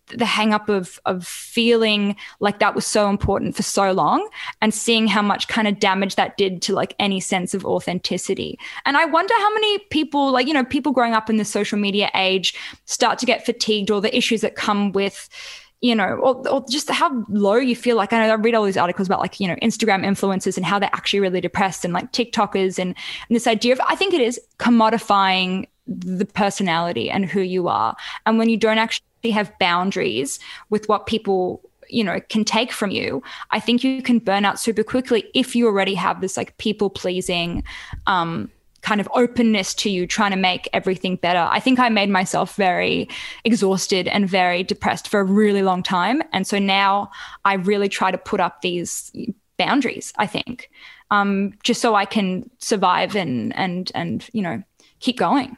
the 0.07 0.25
hang 0.25 0.53
up 0.53 0.69
of 0.69 0.99
of 1.05 1.25
feeling 1.25 2.15
like 2.39 2.59
that 2.59 2.75
was 2.75 2.85
so 2.85 3.09
important 3.09 3.55
for 3.55 3.63
so 3.63 3.91
long, 3.91 4.27
and 4.61 4.73
seeing 4.73 5.07
how 5.07 5.21
much 5.21 5.47
kind 5.47 5.67
of 5.67 5.79
damage 5.79 6.15
that 6.15 6.37
did 6.37 6.61
to 6.63 6.73
like 6.73 6.95
any 6.99 7.19
sense 7.19 7.53
of 7.53 7.65
authenticity. 7.65 8.57
And 8.85 8.97
I 8.97 9.05
wonder 9.05 9.33
how 9.37 9.53
many 9.53 9.79
people, 9.89 10.31
like 10.31 10.47
you 10.47 10.53
know, 10.53 10.65
people 10.65 10.91
growing 10.91 11.13
up 11.13 11.29
in 11.29 11.37
the 11.37 11.45
social 11.45 11.77
media 11.77 12.09
age, 12.15 12.55
start 12.85 13.19
to 13.19 13.25
get 13.25 13.45
fatigued 13.45 13.91
or 13.91 14.01
the 14.01 14.15
issues 14.23 14.41
that 14.41 14.55
come 14.55 14.91
with 14.91 15.29
you 15.83 15.93
know, 15.93 16.15
or, 16.15 16.47
or, 16.47 16.65
just 16.69 16.89
how 16.89 17.25
low 17.27 17.55
you 17.55 17.75
feel. 17.75 17.97
Like 17.97 18.13
I 18.13 18.25
know 18.25 18.31
I 18.31 18.35
read 18.35 18.55
all 18.55 18.63
these 18.63 18.77
articles 18.77 19.05
about 19.05 19.19
like, 19.19 19.41
you 19.41 19.49
know, 19.49 19.55
Instagram 19.55 20.05
influencers 20.05 20.55
and 20.55 20.65
how 20.65 20.79
they're 20.79 20.89
actually 20.93 21.19
really 21.19 21.41
depressed 21.41 21.83
and 21.83 21.93
like 21.93 22.09
TikTokers 22.13 22.79
and, 22.79 22.95
and 23.27 23.35
this 23.35 23.47
idea 23.47 23.73
of 23.73 23.81
I 23.89 23.95
think 23.95 24.13
it 24.13 24.21
is 24.21 24.39
commodifying 24.59 25.67
the 25.85 26.23
personality 26.23 27.09
and 27.09 27.25
who 27.25 27.41
you 27.41 27.67
are. 27.67 27.97
And 28.25 28.37
when 28.37 28.47
you 28.47 28.55
don't 28.55 28.77
actually 28.77 29.31
have 29.31 29.51
boundaries 29.59 30.39
with 30.69 30.87
what 30.87 31.05
people 31.05 31.61
you 31.89 32.03
know 32.03 32.19
can 32.29 32.45
take 32.45 32.71
from 32.71 32.91
you 32.91 33.21
i 33.51 33.59
think 33.59 33.83
you 33.83 34.01
can 34.01 34.17
burn 34.17 34.45
out 34.45 34.57
super 34.57 34.83
quickly 34.83 35.29
if 35.33 35.53
you 35.53 35.67
already 35.67 35.93
have 35.93 36.21
this 36.21 36.37
like 36.37 36.57
people 36.57 36.89
pleasing 36.89 37.61
um 38.07 38.49
kind 38.83 39.01
of 39.01 39.09
openness 39.15 39.73
to 39.73 39.89
you 39.89 40.05
trying 40.05 40.31
to 40.31 40.37
make 40.37 40.69
everything 40.73 41.15
better. 41.15 41.47
I 41.49 41.59
think 41.59 41.79
I 41.79 41.89
made 41.89 42.09
myself 42.09 42.55
very 42.55 43.07
exhausted 43.43 44.07
and 44.07 44.29
very 44.29 44.61
depressed 44.61 45.07
for 45.07 45.19
a 45.19 45.23
really 45.23 45.63
long 45.63 45.81
time. 45.81 46.21
And 46.31 46.45
so 46.45 46.59
now 46.59 47.09
I 47.45 47.55
really 47.55 47.89
try 47.89 48.11
to 48.11 48.17
put 48.17 48.39
up 48.39 48.61
these 48.61 49.11
boundaries, 49.57 50.13
I 50.17 50.27
think, 50.27 50.69
um, 51.09 51.53
just 51.63 51.81
so 51.81 51.95
I 51.95 52.05
can 52.05 52.49
survive 52.59 53.15
and, 53.15 53.55
and, 53.55 53.91
and, 53.95 54.29
you 54.33 54.41
know, 54.41 54.61
keep 54.99 55.17
going. 55.17 55.57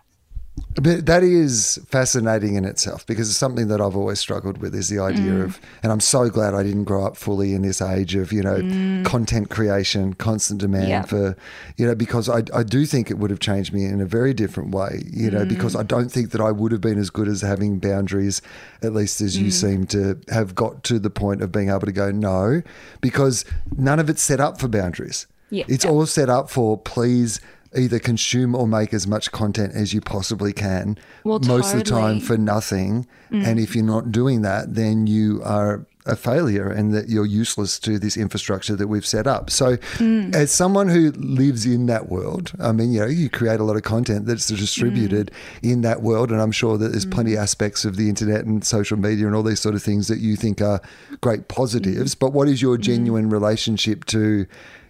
But 0.76 1.06
that 1.06 1.24
is 1.24 1.80
fascinating 1.88 2.56
in 2.56 2.66
itself 2.66 3.06
because 3.06 3.30
it's 3.30 3.38
something 3.38 3.70
that 3.70 3.80
I've 3.80 3.96
always 3.96 4.20
struggled 4.20 4.58
with 4.58 4.76
is 4.76 4.90
the 4.90 5.00
idea 5.00 5.32
mm. 5.32 5.44
of, 5.44 5.60
and 5.84 5.92
I'm 5.92 6.02
so 6.02 6.30
glad 6.30 6.54
I 6.54 6.64
didn't 6.64 6.84
grow 6.84 7.06
up 7.06 7.16
fully 7.16 7.54
in 7.54 7.62
this 7.62 7.82
age 7.82 8.16
of, 8.16 8.34
you 8.34 8.42
know, 8.42 8.58
mm. 8.58 9.06
content 9.06 9.50
creation, 9.50 10.14
constant 10.14 10.60
demand 10.60 10.90
yep. 10.90 11.08
for, 11.08 11.38
you 11.78 11.86
know, 11.86 11.96
because 11.96 12.28
I, 12.30 12.44
I 12.54 12.64
do 12.64 12.86
think 12.86 13.10
it 13.10 13.18
would 13.18 13.32
have 13.32 13.40
changed 13.40 13.74
me 13.74 13.86
in 13.86 14.02
a 14.02 14.06
very 14.06 14.34
different 14.34 14.76
way, 14.76 15.04
you 15.10 15.32
know, 15.32 15.46
mm. 15.46 15.50
because 15.50 15.76
I 15.76 15.84
don't 15.84 16.10
think 16.10 16.32
that 16.32 16.42
I 16.42 16.52
would 16.52 16.72
have 16.74 16.82
been 16.82 17.00
as 17.00 17.10
good 17.10 17.30
as 17.30 17.42
having 17.42 17.80
boundaries, 17.80 18.42
at 18.82 18.94
least 18.94 19.22
as 19.22 19.38
you 19.38 19.48
mm. 19.48 19.54
seem 19.54 19.86
to 19.88 20.20
have 20.30 20.56
got 20.56 20.84
to 20.86 21.00
the 21.00 21.10
point 21.10 21.42
of 21.42 21.52
being 21.54 21.70
able 21.70 21.82
to 21.82 21.94
go, 21.94 22.12
no, 22.12 22.62
because 23.00 23.46
none 23.78 24.00
of 24.00 24.10
it's 24.10 24.22
set 24.22 24.42
up 24.42 24.60
for 24.60 24.68
boundaries. 24.68 25.28
Yep. 25.52 25.70
It's 25.70 25.86
yep. 25.86 25.94
all 25.94 26.06
set 26.06 26.30
up 26.30 26.50
for 26.50 26.78
please 26.78 27.40
either 27.78 28.00
consume 28.00 28.56
or 28.56 28.68
make 28.68 28.94
as 28.94 29.08
much 29.08 29.32
content 29.32 29.74
as 29.74 29.94
you 29.94 30.02
possibly 30.02 30.54
can 30.54 30.98
well, 31.24 31.40
most 31.40 31.48
totally. 31.48 31.72
of 31.72 31.78
the 31.80 31.90
time 31.90 32.20
for 32.20 32.38
nothing. 32.38 33.08
Mm. 33.32 33.46
And 33.46 33.60
if 33.60 33.76
you're 33.76 33.84
not 33.84 34.12
doing 34.12 34.42
that, 34.42 34.76
then 34.76 35.08
you 35.08 35.42
are 35.44 35.86
a 36.06 36.16
failure 36.16 36.70
and 36.70 36.94
that 36.94 37.10
you're 37.10 37.26
useless 37.26 37.80
to 37.80 37.98
this 37.98 38.16
infrastructure 38.16 38.76
that 38.76 38.88
we've 38.88 39.06
set 39.06 39.26
up. 39.26 39.50
So, 39.50 39.78
mm. 39.78 40.34
as 40.36 40.52
someone 40.52 40.88
who 40.88 41.12
lives 41.12 41.66
in 41.66 41.88
that 41.88 42.10
world, 42.10 42.52
I 42.60 42.72
mean, 42.72 42.94
you 42.94 43.02
know, 43.02 43.08
you 43.08 43.30
create 43.30 43.60
a 43.60 43.64
lot 43.64 43.76
of 43.76 43.84
content 43.84 44.28
that's 44.28 44.48
distributed 44.48 45.32
mm. 45.62 45.72
in 45.72 45.82
that 45.82 46.02
world, 46.02 46.32
and 46.32 46.42
I'm 46.42 46.52
sure 46.52 46.78
that 46.78 46.90
there's 46.90 47.06
mm. 47.06 47.12
plenty 47.12 47.34
of 47.34 47.40
aspects 47.40 47.86
of 47.86 47.96
the 47.96 48.08
internet 48.08 48.46
and 48.46 48.64
social 48.64 48.98
media 48.98 49.26
and 49.26 49.36
all 49.36 49.44
these 49.44 49.60
sort 49.60 49.76
of 49.76 49.82
things 49.82 50.08
that 50.08 50.20
you 50.20 50.36
think 50.36 50.62
are 50.62 50.80
great 51.22 51.48
positives. 51.48 52.14
Mm. 52.14 52.20
But 52.20 52.34
what 52.34 52.48
is 52.48 52.62
your 52.62 52.78
mm. 52.78 52.82
genuine 52.82 53.30
relationship 53.30 54.06
to? 54.06 54.46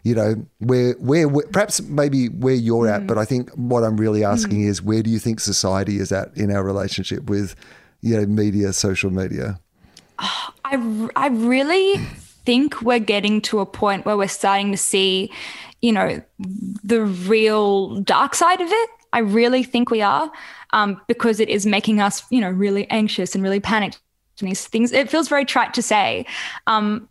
You 0.06 0.14
know, 0.14 0.36
where, 0.60 0.94
where, 0.94 1.28
where 1.28 1.48
perhaps 1.48 1.82
maybe 1.82 2.28
where 2.30 2.54
you're 2.54 2.86
mm. 2.86 2.94
at, 2.94 3.08
but 3.08 3.18
I 3.18 3.26
think 3.26 3.50
what 3.56 3.84
I'm 3.84 3.98
really 3.98 4.24
asking 4.24 4.62
mm. 4.62 4.68
is 4.68 4.80
where 4.80 5.02
do 5.02 5.10
you 5.10 5.18
think 5.18 5.40
society 5.40 5.98
is 5.98 6.12
at 6.12 6.30
in 6.38 6.52
our 6.52 6.64
relationship 6.64 7.28
with, 7.28 7.56
you 8.02 8.16
know, 8.16 8.28
media, 8.28 8.72
social 8.72 9.10
media? 9.10 9.60
I, 10.20 11.10
I 11.16 11.28
really 11.30 11.98
think 11.98 12.84
we're 12.84 13.00
getting 13.00 13.42
to 13.42 13.60
a 13.60 13.66
point 13.66 14.06
where 14.06 14.16
we're 14.16 14.28
starting 14.28 14.72
to 14.72 14.78
see, 14.78 15.32
you 15.82 15.92
know, 15.92 16.22
the 16.84 17.02
real 17.02 18.00
dark 18.02 18.36
side 18.36 18.62
of 18.62 18.68
it. 18.70 18.90
I 19.12 19.20
really 19.20 19.64
think 19.64 19.90
we 19.90 20.04
are 20.04 20.32
um, 20.72 21.02
because 21.08 21.40
it 21.40 21.50
is 21.50 21.66
making 21.66 22.00
us, 22.00 22.24
you 22.30 22.42
know, 22.42 22.52
really 22.52 22.88
anxious 22.92 23.34
and 23.34 23.44
really 23.44 23.60
panicked. 23.60 24.00
And 24.40 24.50
these 24.50 24.68
things, 24.68 24.92
it 24.92 25.10
feels 25.10 25.30
very 25.30 25.46
trite 25.46 25.74
to 25.74 25.82
say. 25.82 26.28
Um, 26.68 27.10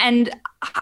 and 0.00 0.30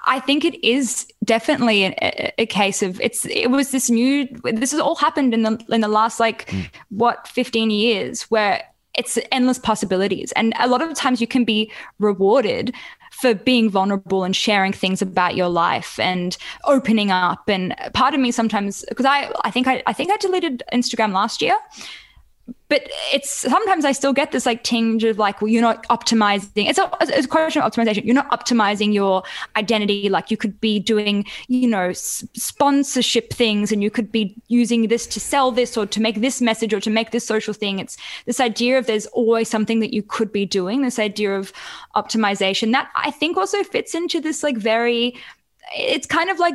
I 0.07 0.21
think 0.21 0.45
it 0.45 0.63
is 0.67 1.07
definitely 1.25 1.85
a, 1.85 2.33
a, 2.39 2.47
case 2.47 2.83
of 2.83 3.01
it's. 3.01 3.27
It 3.27 3.51
was 3.51 3.71
this 3.71 3.91
new. 3.91 4.27
This 4.45 4.73
has 4.73 4.81
all 4.81 4.97
happened 4.97 5.35
in 5.35 5.43
the 5.43 5.65
in 5.71 5.81
the 5.81 5.89
last 5.89 6.19
like 6.19 6.47
mm. 6.47 6.69
what 6.89 7.29
fifteen 7.29 7.71
years, 7.71 8.23
where 8.23 8.63
it's 8.95 9.19
endless 9.31 9.59
possibilities, 9.59 10.33
and 10.33 10.53
a 10.59 10.69
lot 10.69 10.83
of 10.83 10.93
times 10.95 11.21
you 11.21 11.27
can 11.27 11.45
be 11.45 11.71
rewarded 11.99 12.75
for 13.13 13.35
being 13.35 13.69
vulnerable 13.69 14.25
and 14.25 14.35
sharing 14.35 14.73
things 14.73 15.03
about 15.03 15.35
your 15.35 15.49
life 15.49 15.99
and 15.99 16.37
opening 16.65 17.11
up. 17.11 17.49
And 17.49 17.75
part 17.95 18.15
of 18.15 18.21
me 18.21 18.31
sometimes, 18.31 18.85
because 18.89 19.07
I 19.07 19.31
I 19.45 19.51
think 19.51 19.67
I 19.67 19.83
I 19.87 19.93
think 19.93 20.11
I 20.11 20.17
deleted 20.17 20.63
Instagram 20.73 21.13
last 21.13 21.43
year 21.43 21.57
but 22.69 22.87
it's 23.13 23.31
sometimes 23.31 23.85
I 23.85 23.93
still 23.93 24.13
get 24.13 24.31
this 24.33 24.45
like 24.45 24.63
tinge 24.63 25.03
of 25.05 25.19
like, 25.19 25.41
well, 25.41 25.49
you're 25.49 25.63
not 25.63 25.87
optimizing. 25.89 26.69
It's 26.69 26.79
a, 26.79 26.91
it's 27.01 27.25
a 27.25 27.29
question 27.29 27.63
of 27.63 27.73
optimization. 27.73 28.05
You're 28.05 28.15
not 28.15 28.31
optimizing 28.31 28.93
your 28.93 29.23
identity. 29.57 30.09
Like 30.11 30.31
you 30.31 30.37
could 30.37 30.61
be 30.61 30.79
doing, 30.79 31.25
you 31.49 31.67
know, 31.67 31.89
s- 31.89 32.27
sponsorship 32.35 33.33
things, 33.33 33.73
and 33.73 33.83
you 33.83 33.91
could 33.91 34.13
be 34.13 34.37
using 34.49 34.89
this 34.89 35.07
to 35.09 35.21
sell 35.21 35.51
this 35.51 35.77
or 35.77 35.87
to 35.87 36.01
make 36.01 36.21
this 36.21 36.43
message 36.43 36.75
or 36.75 36.81
to 36.81 36.91
make 36.91 37.11
this 37.11 37.27
social 37.27 37.55
thing. 37.55 37.79
It's 37.79 37.97
this 38.27 38.41
idea 38.41 38.79
of 38.79 38.87
there's 38.87 39.07
always 39.07 39.49
something 39.49 39.81
that 39.81 39.95
you 39.95 40.03
could 40.03 40.31
be 40.31 40.45
doing. 40.45 40.83
This 40.83 40.99
idea 40.99 41.39
of 41.39 41.53
optimization 41.97 42.73
that 42.73 42.91
I 42.95 43.11
think 43.11 43.37
also 43.37 43.63
fits 43.63 43.95
into 43.95 44.21
this 44.21 44.43
like 44.43 44.59
very. 44.59 45.17
It's 45.77 46.07
kind 46.07 46.31
of 46.31 46.39
like 46.39 46.55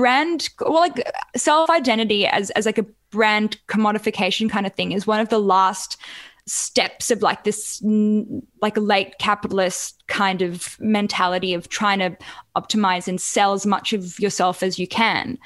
brand 0.00 0.48
well 0.60 0.80
like 0.80 1.06
self 1.36 1.68
identity 1.68 2.26
as 2.26 2.48
as 2.52 2.64
like 2.64 2.78
a 2.78 2.86
brand 3.10 3.58
commodification 3.68 4.48
kind 4.48 4.64
of 4.66 4.74
thing 4.74 4.92
is 4.92 5.06
one 5.06 5.20
of 5.20 5.28
the 5.28 5.38
last 5.38 5.98
steps 6.50 7.12
of 7.12 7.22
like 7.22 7.44
this 7.44 7.80
like 8.60 8.76
a 8.76 8.80
late 8.80 9.16
capitalist 9.18 10.02
kind 10.08 10.42
of 10.42 10.76
mentality 10.80 11.54
of 11.54 11.68
trying 11.68 12.00
to 12.00 12.16
optimize 12.56 13.06
and 13.06 13.20
sell 13.20 13.52
as 13.52 13.64
much 13.64 13.92
of 13.92 14.18
yourself 14.18 14.60
as 14.60 14.76
you 14.76 14.88
can. 14.88 15.38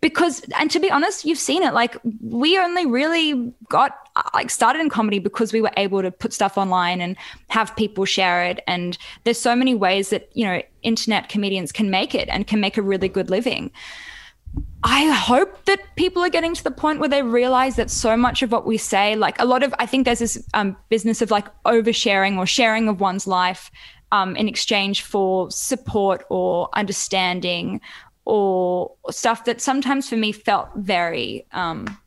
Because 0.00 0.40
and 0.56 0.70
to 0.70 0.78
be 0.78 0.88
honest 0.88 1.24
you've 1.24 1.38
seen 1.38 1.64
it 1.64 1.74
like 1.74 1.96
we 2.22 2.56
only 2.56 2.86
really 2.86 3.52
got 3.68 3.98
uh, 4.14 4.22
like 4.34 4.50
started 4.50 4.80
in 4.80 4.88
comedy 4.88 5.18
because 5.18 5.52
we 5.52 5.60
were 5.60 5.72
able 5.76 6.00
to 6.00 6.12
put 6.12 6.32
stuff 6.32 6.56
online 6.56 7.00
and 7.00 7.16
have 7.48 7.74
people 7.74 8.04
share 8.04 8.44
it. 8.44 8.60
And 8.68 8.96
there's 9.24 9.40
so 9.40 9.56
many 9.56 9.74
ways 9.74 10.10
that 10.10 10.28
you 10.34 10.44
know 10.44 10.62
internet 10.82 11.28
comedians 11.28 11.72
can 11.72 11.90
make 11.90 12.14
it 12.14 12.28
and 12.28 12.46
can 12.46 12.60
make 12.60 12.76
a 12.78 12.82
really 12.82 13.08
good 13.08 13.30
living 13.30 13.72
I 14.82 15.10
hope 15.10 15.64
that 15.64 15.80
people 15.96 16.22
are 16.22 16.28
getting 16.28 16.54
to 16.54 16.62
the 16.62 16.70
point 16.70 17.00
where 17.00 17.08
they 17.08 17.22
realize 17.22 17.76
that 17.76 17.90
so 17.90 18.16
much 18.16 18.42
of 18.42 18.52
what 18.52 18.66
we 18.66 18.76
say, 18.78 19.16
like 19.16 19.40
a 19.40 19.44
lot 19.44 19.62
of, 19.62 19.74
I 19.78 19.86
think 19.86 20.04
there's 20.04 20.20
this 20.20 20.42
um, 20.54 20.76
business 20.88 21.20
of 21.20 21.30
like 21.30 21.46
oversharing 21.64 22.38
or 22.38 22.46
sharing 22.46 22.88
of 22.88 23.00
one's 23.00 23.26
life 23.26 23.70
um, 24.12 24.36
in 24.36 24.48
exchange 24.48 25.02
for 25.02 25.50
support 25.50 26.24
or 26.30 26.68
understanding 26.74 27.80
or 28.24 28.92
stuff 29.10 29.44
that 29.44 29.60
sometimes 29.60 30.08
for 30.08 30.16
me 30.16 30.32
felt 30.32 30.68
very 30.76 31.46
um, 31.52 31.98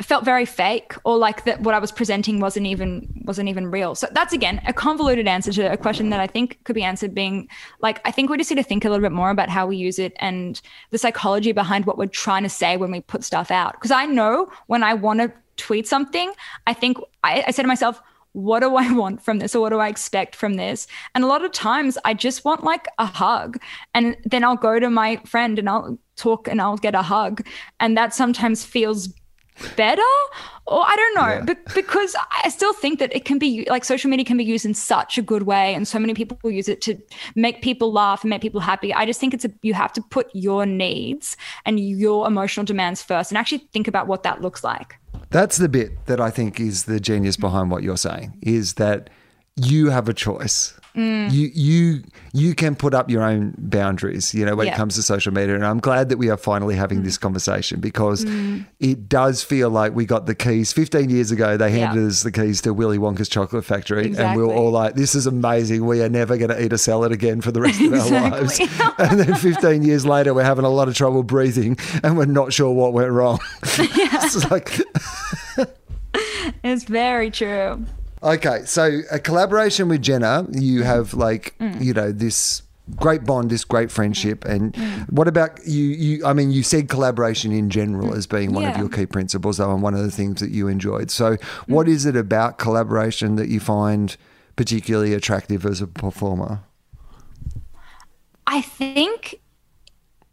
felt 0.00 0.24
very 0.24 0.46
fake 0.46 0.94
or 1.04 1.18
like 1.18 1.44
that 1.44 1.60
what 1.60 1.74
I 1.74 1.78
was 1.78 1.92
presenting 1.92 2.40
wasn't 2.40 2.66
even 2.66 3.22
wasn't 3.24 3.48
even 3.48 3.70
real. 3.70 3.94
So 3.94 4.08
that's 4.12 4.32
again 4.32 4.60
a 4.66 4.72
convoluted 4.72 5.28
answer 5.28 5.52
to 5.52 5.72
a 5.72 5.76
question 5.76 6.10
that 6.10 6.20
I 6.20 6.26
think 6.26 6.58
could 6.64 6.74
be 6.74 6.82
answered 6.82 7.14
being 7.14 7.48
like 7.80 8.00
I 8.04 8.10
think 8.10 8.30
we 8.30 8.38
just 8.38 8.50
need 8.50 8.56
to 8.56 8.62
think 8.62 8.84
a 8.84 8.88
little 8.88 9.02
bit 9.02 9.12
more 9.12 9.30
about 9.30 9.48
how 9.48 9.66
we 9.66 9.76
use 9.76 9.98
it 9.98 10.14
and 10.20 10.60
the 10.90 10.98
psychology 10.98 11.52
behind 11.52 11.84
what 11.84 11.98
we're 11.98 12.06
trying 12.06 12.44
to 12.44 12.48
say 12.48 12.76
when 12.76 12.90
we 12.90 13.00
put 13.00 13.24
stuff 13.24 13.50
out. 13.50 13.74
Because 13.74 13.90
I 13.90 14.06
know 14.06 14.50
when 14.66 14.82
I 14.82 14.94
want 14.94 15.20
to 15.20 15.32
tweet 15.56 15.86
something, 15.86 16.32
I 16.66 16.74
think 16.74 16.98
I, 17.22 17.44
I 17.46 17.50
say 17.50 17.62
to 17.62 17.68
myself, 17.68 18.00
what 18.32 18.60
do 18.60 18.76
I 18.76 18.90
want 19.00 19.22
from 19.22 19.38
this 19.38 19.54
or 19.54 19.60
what 19.60 19.70
do 19.70 19.78
I 19.78 19.88
expect 19.88 20.36
from 20.36 20.54
this? 20.54 20.86
And 21.14 21.24
a 21.24 21.26
lot 21.26 21.44
of 21.44 21.52
times 21.52 21.96
I 22.04 22.14
just 22.14 22.44
want 22.44 22.64
like 22.64 22.86
a 22.98 23.06
hug. 23.06 23.58
And 23.94 24.16
then 24.24 24.44
I'll 24.44 24.56
go 24.56 24.78
to 24.78 24.90
my 24.90 25.16
friend 25.24 25.58
and 25.58 25.68
I'll 25.68 25.98
talk 26.16 26.48
and 26.48 26.60
I'll 26.60 26.76
get 26.76 26.94
a 26.94 27.02
hug. 27.02 27.46
And 27.80 27.96
that 27.96 28.14
sometimes 28.14 28.64
feels 28.64 29.08
better 29.76 30.02
or 30.66 30.82
I 30.84 30.96
don't 30.96 31.14
know 31.14 31.52
yeah. 31.52 31.72
because 31.74 32.16
I 32.42 32.48
still 32.48 32.72
think 32.72 32.98
that 32.98 33.14
it 33.14 33.24
can 33.24 33.38
be 33.38 33.66
like 33.68 33.84
social 33.84 34.10
media 34.10 34.24
can 34.24 34.36
be 34.36 34.44
used 34.44 34.64
in 34.64 34.74
such 34.74 35.18
a 35.18 35.22
good 35.22 35.44
way 35.44 35.74
and 35.74 35.86
so 35.86 35.98
many 35.98 36.14
people 36.14 36.50
use 36.50 36.68
it 36.68 36.80
to 36.82 36.98
make 37.34 37.62
people 37.62 37.92
laugh 37.92 38.22
and 38.22 38.30
make 38.30 38.42
people 38.42 38.60
happy. 38.60 38.92
I 38.92 39.06
just 39.06 39.20
think 39.20 39.34
it's 39.34 39.44
a 39.44 39.50
you 39.62 39.74
have 39.74 39.92
to 39.94 40.02
put 40.02 40.28
your 40.34 40.66
needs 40.66 41.36
and 41.66 41.78
your 41.78 42.26
emotional 42.26 42.64
demands 42.64 43.02
first 43.02 43.30
and 43.30 43.38
actually 43.38 43.68
think 43.72 43.86
about 43.86 44.06
what 44.06 44.22
that 44.22 44.40
looks 44.40 44.64
like. 44.64 44.96
That's 45.30 45.56
the 45.56 45.68
bit 45.68 46.06
that 46.06 46.20
I 46.20 46.30
think 46.30 46.58
is 46.58 46.84
the 46.84 46.98
genius 46.98 47.36
behind 47.36 47.70
what 47.70 47.82
you're 47.82 47.96
saying 47.96 48.38
is 48.42 48.74
that 48.74 49.10
you 49.56 49.90
have 49.90 50.08
a 50.08 50.14
choice. 50.14 50.78
Mm. 50.96 51.32
You 51.32 51.50
you 51.52 52.02
you 52.32 52.54
can 52.54 52.76
put 52.76 52.94
up 52.94 53.10
your 53.10 53.24
own 53.24 53.54
boundaries, 53.58 54.32
you 54.32 54.44
know, 54.44 54.54
when 54.54 54.68
yeah. 54.68 54.74
it 54.74 54.76
comes 54.76 54.94
to 54.94 55.02
social 55.02 55.32
media. 55.32 55.56
And 55.56 55.66
I'm 55.66 55.80
glad 55.80 56.08
that 56.08 56.18
we 56.18 56.30
are 56.30 56.36
finally 56.36 56.76
having 56.76 57.00
mm. 57.00 57.04
this 57.04 57.18
conversation 57.18 57.80
because 57.80 58.24
mm. 58.24 58.64
it 58.78 59.08
does 59.08 59.42
feel 59.42 59.70
like 59.70 59.92
we 59.92 60.06
got 60.06 60.26
the 60.26 60.36
keys. 60.36 60.72
15 60.72 61.10
years 61.10 61.32
ago, 61.32 61.56
they 61.56 61.72
handed 61.72 62.00
yeah. 62.00 62.06
us 62.06 62.22
the 62.22 62.30
keys 62.30 62.60
to 62.62 62.72
Willy 62.72 62.98
Wonka's 62.98 63.28
chocolate 63.28 63.64
factory, 63.64 64.06
exactly. 64.06 64.24
and 64.24 64.36
we 64.36 64.44
were 64.46 64.54
all 64.54 64.70
like, 64.70 64.94
"This 64.94 65.16
is 65.16 65.26
amazing. 65.26 65.84
We 65.84 66.00
are 66.00 66.08
never 66.08 66.36
going 66.36 66.50
to 66.50 66.64
eat 66.64 66.72
a 66.72 66.78
salad 66.78 67.10
again 67.10 67.40
for 67.40 67.50
the 67.50 67.60
rest 67.60 67.80
of 67.80 67.92
our 67.92 68.10
lives." 68.30 68.60
and 68.98 69.18
then 69.18 69.34
15 69.34 69.82
years 69.82 70.06
later, 70.06 70.32
we're 70.32 70.44
having 70.44 70.64
a 70.64 70.70
lot 70.70 70.86
of 70.86 70.94
trouble 70.94 71.24
breathing, 71.24 71.76
and 72.04 72.16
we're 72.16 72.26
not 72.26 72.52
sure 72.52 72.72
what 72.72 72.92
went 72.92 73.10
wrong. 73.10 73.40
Yeah. 73.94 74.08
it's 74.22 74.50
like. 74.50 74.80
it's 76.62 76.84
very 76.84 77.30
true. 77.30 77.84
Okay, 78.24 78.62
so 78.64 79.02
a 79.10 79.18
collaboration 79.18 79.88
with 79.88 80.00
Jenna, 80.00 80.46
you 80.50 80.80
mm. 80.80 80.84
have 80.84 81.12
like 81.12 81.54
mm. 81.60 81.78
you 81.84 81.92
know 81.92 82.10
this 82.10 82.62
great 82.96 83.24
bond, 83.24 83.50
this 83.50 83.64
great 83.64 83.90
friendship, 83.90 84.44
mm. 84.44 84.50
and 84.50 84.72
mm. 84.72 85.12
what 85.12 85.28
about 85.28 85.60
you? 85.66 85.84
You, 85.84 86.26
I 86.26 86.32
mean, 86.32 86.50
you 86.50 86.62
said 86.62 86.88
collaboration 86.88 87.52
in 87.52 87.68
general 87.68 88.08
mm. 88.08 88.16
as 88.16 88.26
being 88.26 88.54
one 88.54 88.62
yeah. 88.62 88.72
of 88.72 88.78
your 88.78 88.88
key 88.88 89.04
principles, 89.04 89.58
though, 89.58 89.70
and 89.70 89.82
one 89.82 89.92
of 89.92 90.00
the 90.00 90.10
things 90.10 90.40
that 90.40 90.50
you 90.50 90.68
enjoyed. 90.68 91.10
So, 91.10 91.36
what 91.66 91.86
is 91.86 92.06
it 92.06 92.16
about 92.16 92.56
collaboration 92.56 93.36
that 93.36 93.48
you 93.48 93.60
find 93.60 94.16
particularly 94.56 95.12
attractive 95.12 95.66
as 95.66 95.82
a 95.82 95.86
performer? 95.86 96.60
I 98.46 98.62
think 98.62 99.40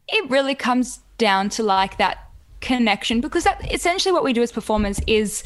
it 0.08 0.30
really 0.30 0.56
comes 0.56 1.02
down 1.18 1.50
to 1.50 1.64
like 1.64 1.98
that 1.98 2.31
connection 2.62 3.22
because 3.22 3.44
that 3.44 3.74
essentially 3.74 4.14
what 4.14 4.24
we 4.24 4.34
do 4.34 4.42
as 4.42 4.52
performers 4.52 5.00
is 5.08 5.44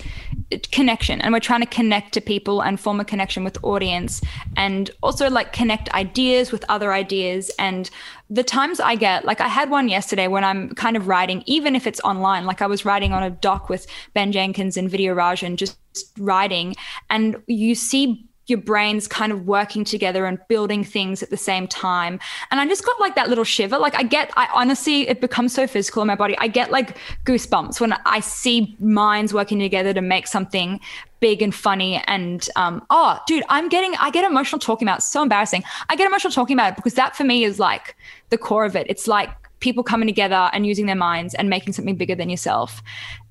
connection 0.72 1.22
and 1.22 1.34
we're 1.34 1.40
trying 1.40 1.62
to 1.62 1.66
connect 1.68 2.14
to 2.14 2.22
people 2.22 2.62
and 2.62 2.80
form 2.80 3.00
a 3.00 3.06
connection 3.06 3.44
with 3.44 3.58
audience 3.64 4.22
and 4.58 4.92
also 5.02 5.30
like 5.30 5.54
connect 5.54 5.90
ideas 5.94 6.52
with 6.52 6.64
other 6.70 6.94
ideas. 6.94 7.50
And 7.58 7.90
the 8.30 8.44
times 8.44 8.80
i 8.80 8.96
get 8.96 9.24
like 9.24 9.40
i 9.40 9.48
had 9.48 9.70
one 9.70 9.88
yesterday 9.88 10.28
when 10.28 10.44
i'm 10.44 10.74
kind 10.74 10.98
of 10.98 11.08
writing 11.08 11.44
even 11.46 11.76
if 11.76 11.86
it's 11.86 12.00
online 12.02 12.46
like 12.46 12.60
i 12.60 12.66
was 12.66 12.84
writing 12.84 13.14
on 13.14 13.22
a 13.22 13.30
doc 13.30 13.70
with 13.70 13.86
ben 14.16 14.32
jenkins 14.32 14.78
and 14.78 14.90
Vidya 14.90 15.14
Rajan 15.14 15.58
just 15.58 15.78
writing 16.18 16.76
and 17.12 17.42
you 17.46 17.76
see 17.76 18.28
your 18.48 18.60
brains 18.60 19.08
kind 19.08 19.32
of 19.32 19.48
working 19.48 19.84
together 19.84 20.26
and 20.26 20.40
building 20.48 20.84
things 20.84 21.24
at 21.24 21.30
the 21.30 21.38
same 21.38 21.68
time. 21.68 22.20
And 22.52 22.60
I 22.60 22.68
just 22.68 22.86
got 22.86 23.00
like 23.00 23.16
that 23.16 23.30
little 23.30 23.44
shiver. 23.44 23.78
Like 23.78 23.96
I 23.96 24.04
get, 24.04 24.32
I 24.36 24.48
honestly, 24.54 25.08
it 25.08 25.22
becomes 25.22 25.54
so 25.54 25.68
physical 25.68 26.02
in 26.02 26.08
my 26.08 26.16
body. 26.16 26.36
I 26.38 26.48
get 26.48 26.72
like 26.72 26.98
goosebumps 27.26 27.80
when 27.82 27.94
I 28.06 28.20
see 28.20 28.76
minds 28.80 29.34
working 29.34 29.60
together 29.60 29.94
to 29.94 30.02
make 30.02 30.28
something 30.28 30.80
big 31.20 31.42
and 31.42 31.56
funny. 31.56 32.04
And 32.06 32.48
um, 32.56 32.86
oh, 32.90 33.20
dude, 33.26 33.44
I'm 33.50 33.70
getting, 33.70 33.96
I 33.96 34.12
get 34.12 34.26
emotional 34.26 34.60
talking 34.60 34.88
about. 34.88 34.96
It. 34.96 34.98
It's 34.98 35.12
so 35.12 35.24
embarrassing. 35.24 35.64
I 35.90 35.96
get 35.96 36.06
emotional 36.06 36.32
talking 36.32 36.56
about 36.56 36.74
it 36.74 36.76
because 36.76 36.94
that 36.96 37.16
for 37.16 37.24
me 37.24 37.44
is 37.44 37.60
like 37.60 37.96
the 38.30 38.38
core 38.38 38.66
of 38.66 38.76
it. 38.76 38.86
It's 38.90 39.08
like 39.08 39.30
people 39.66 39.84
coming 39.84 40.08
together 40.08 40.50
and 40.54 40.68
using 40.68 40.86
their 40.86 40.96
minds 40.96 41.34
and 41.34 41.50
making 41.50 41.74
something 41.74 41.96
bigger 41.96 42.14
than 42.14 42.30
yourself. 42.30 42.84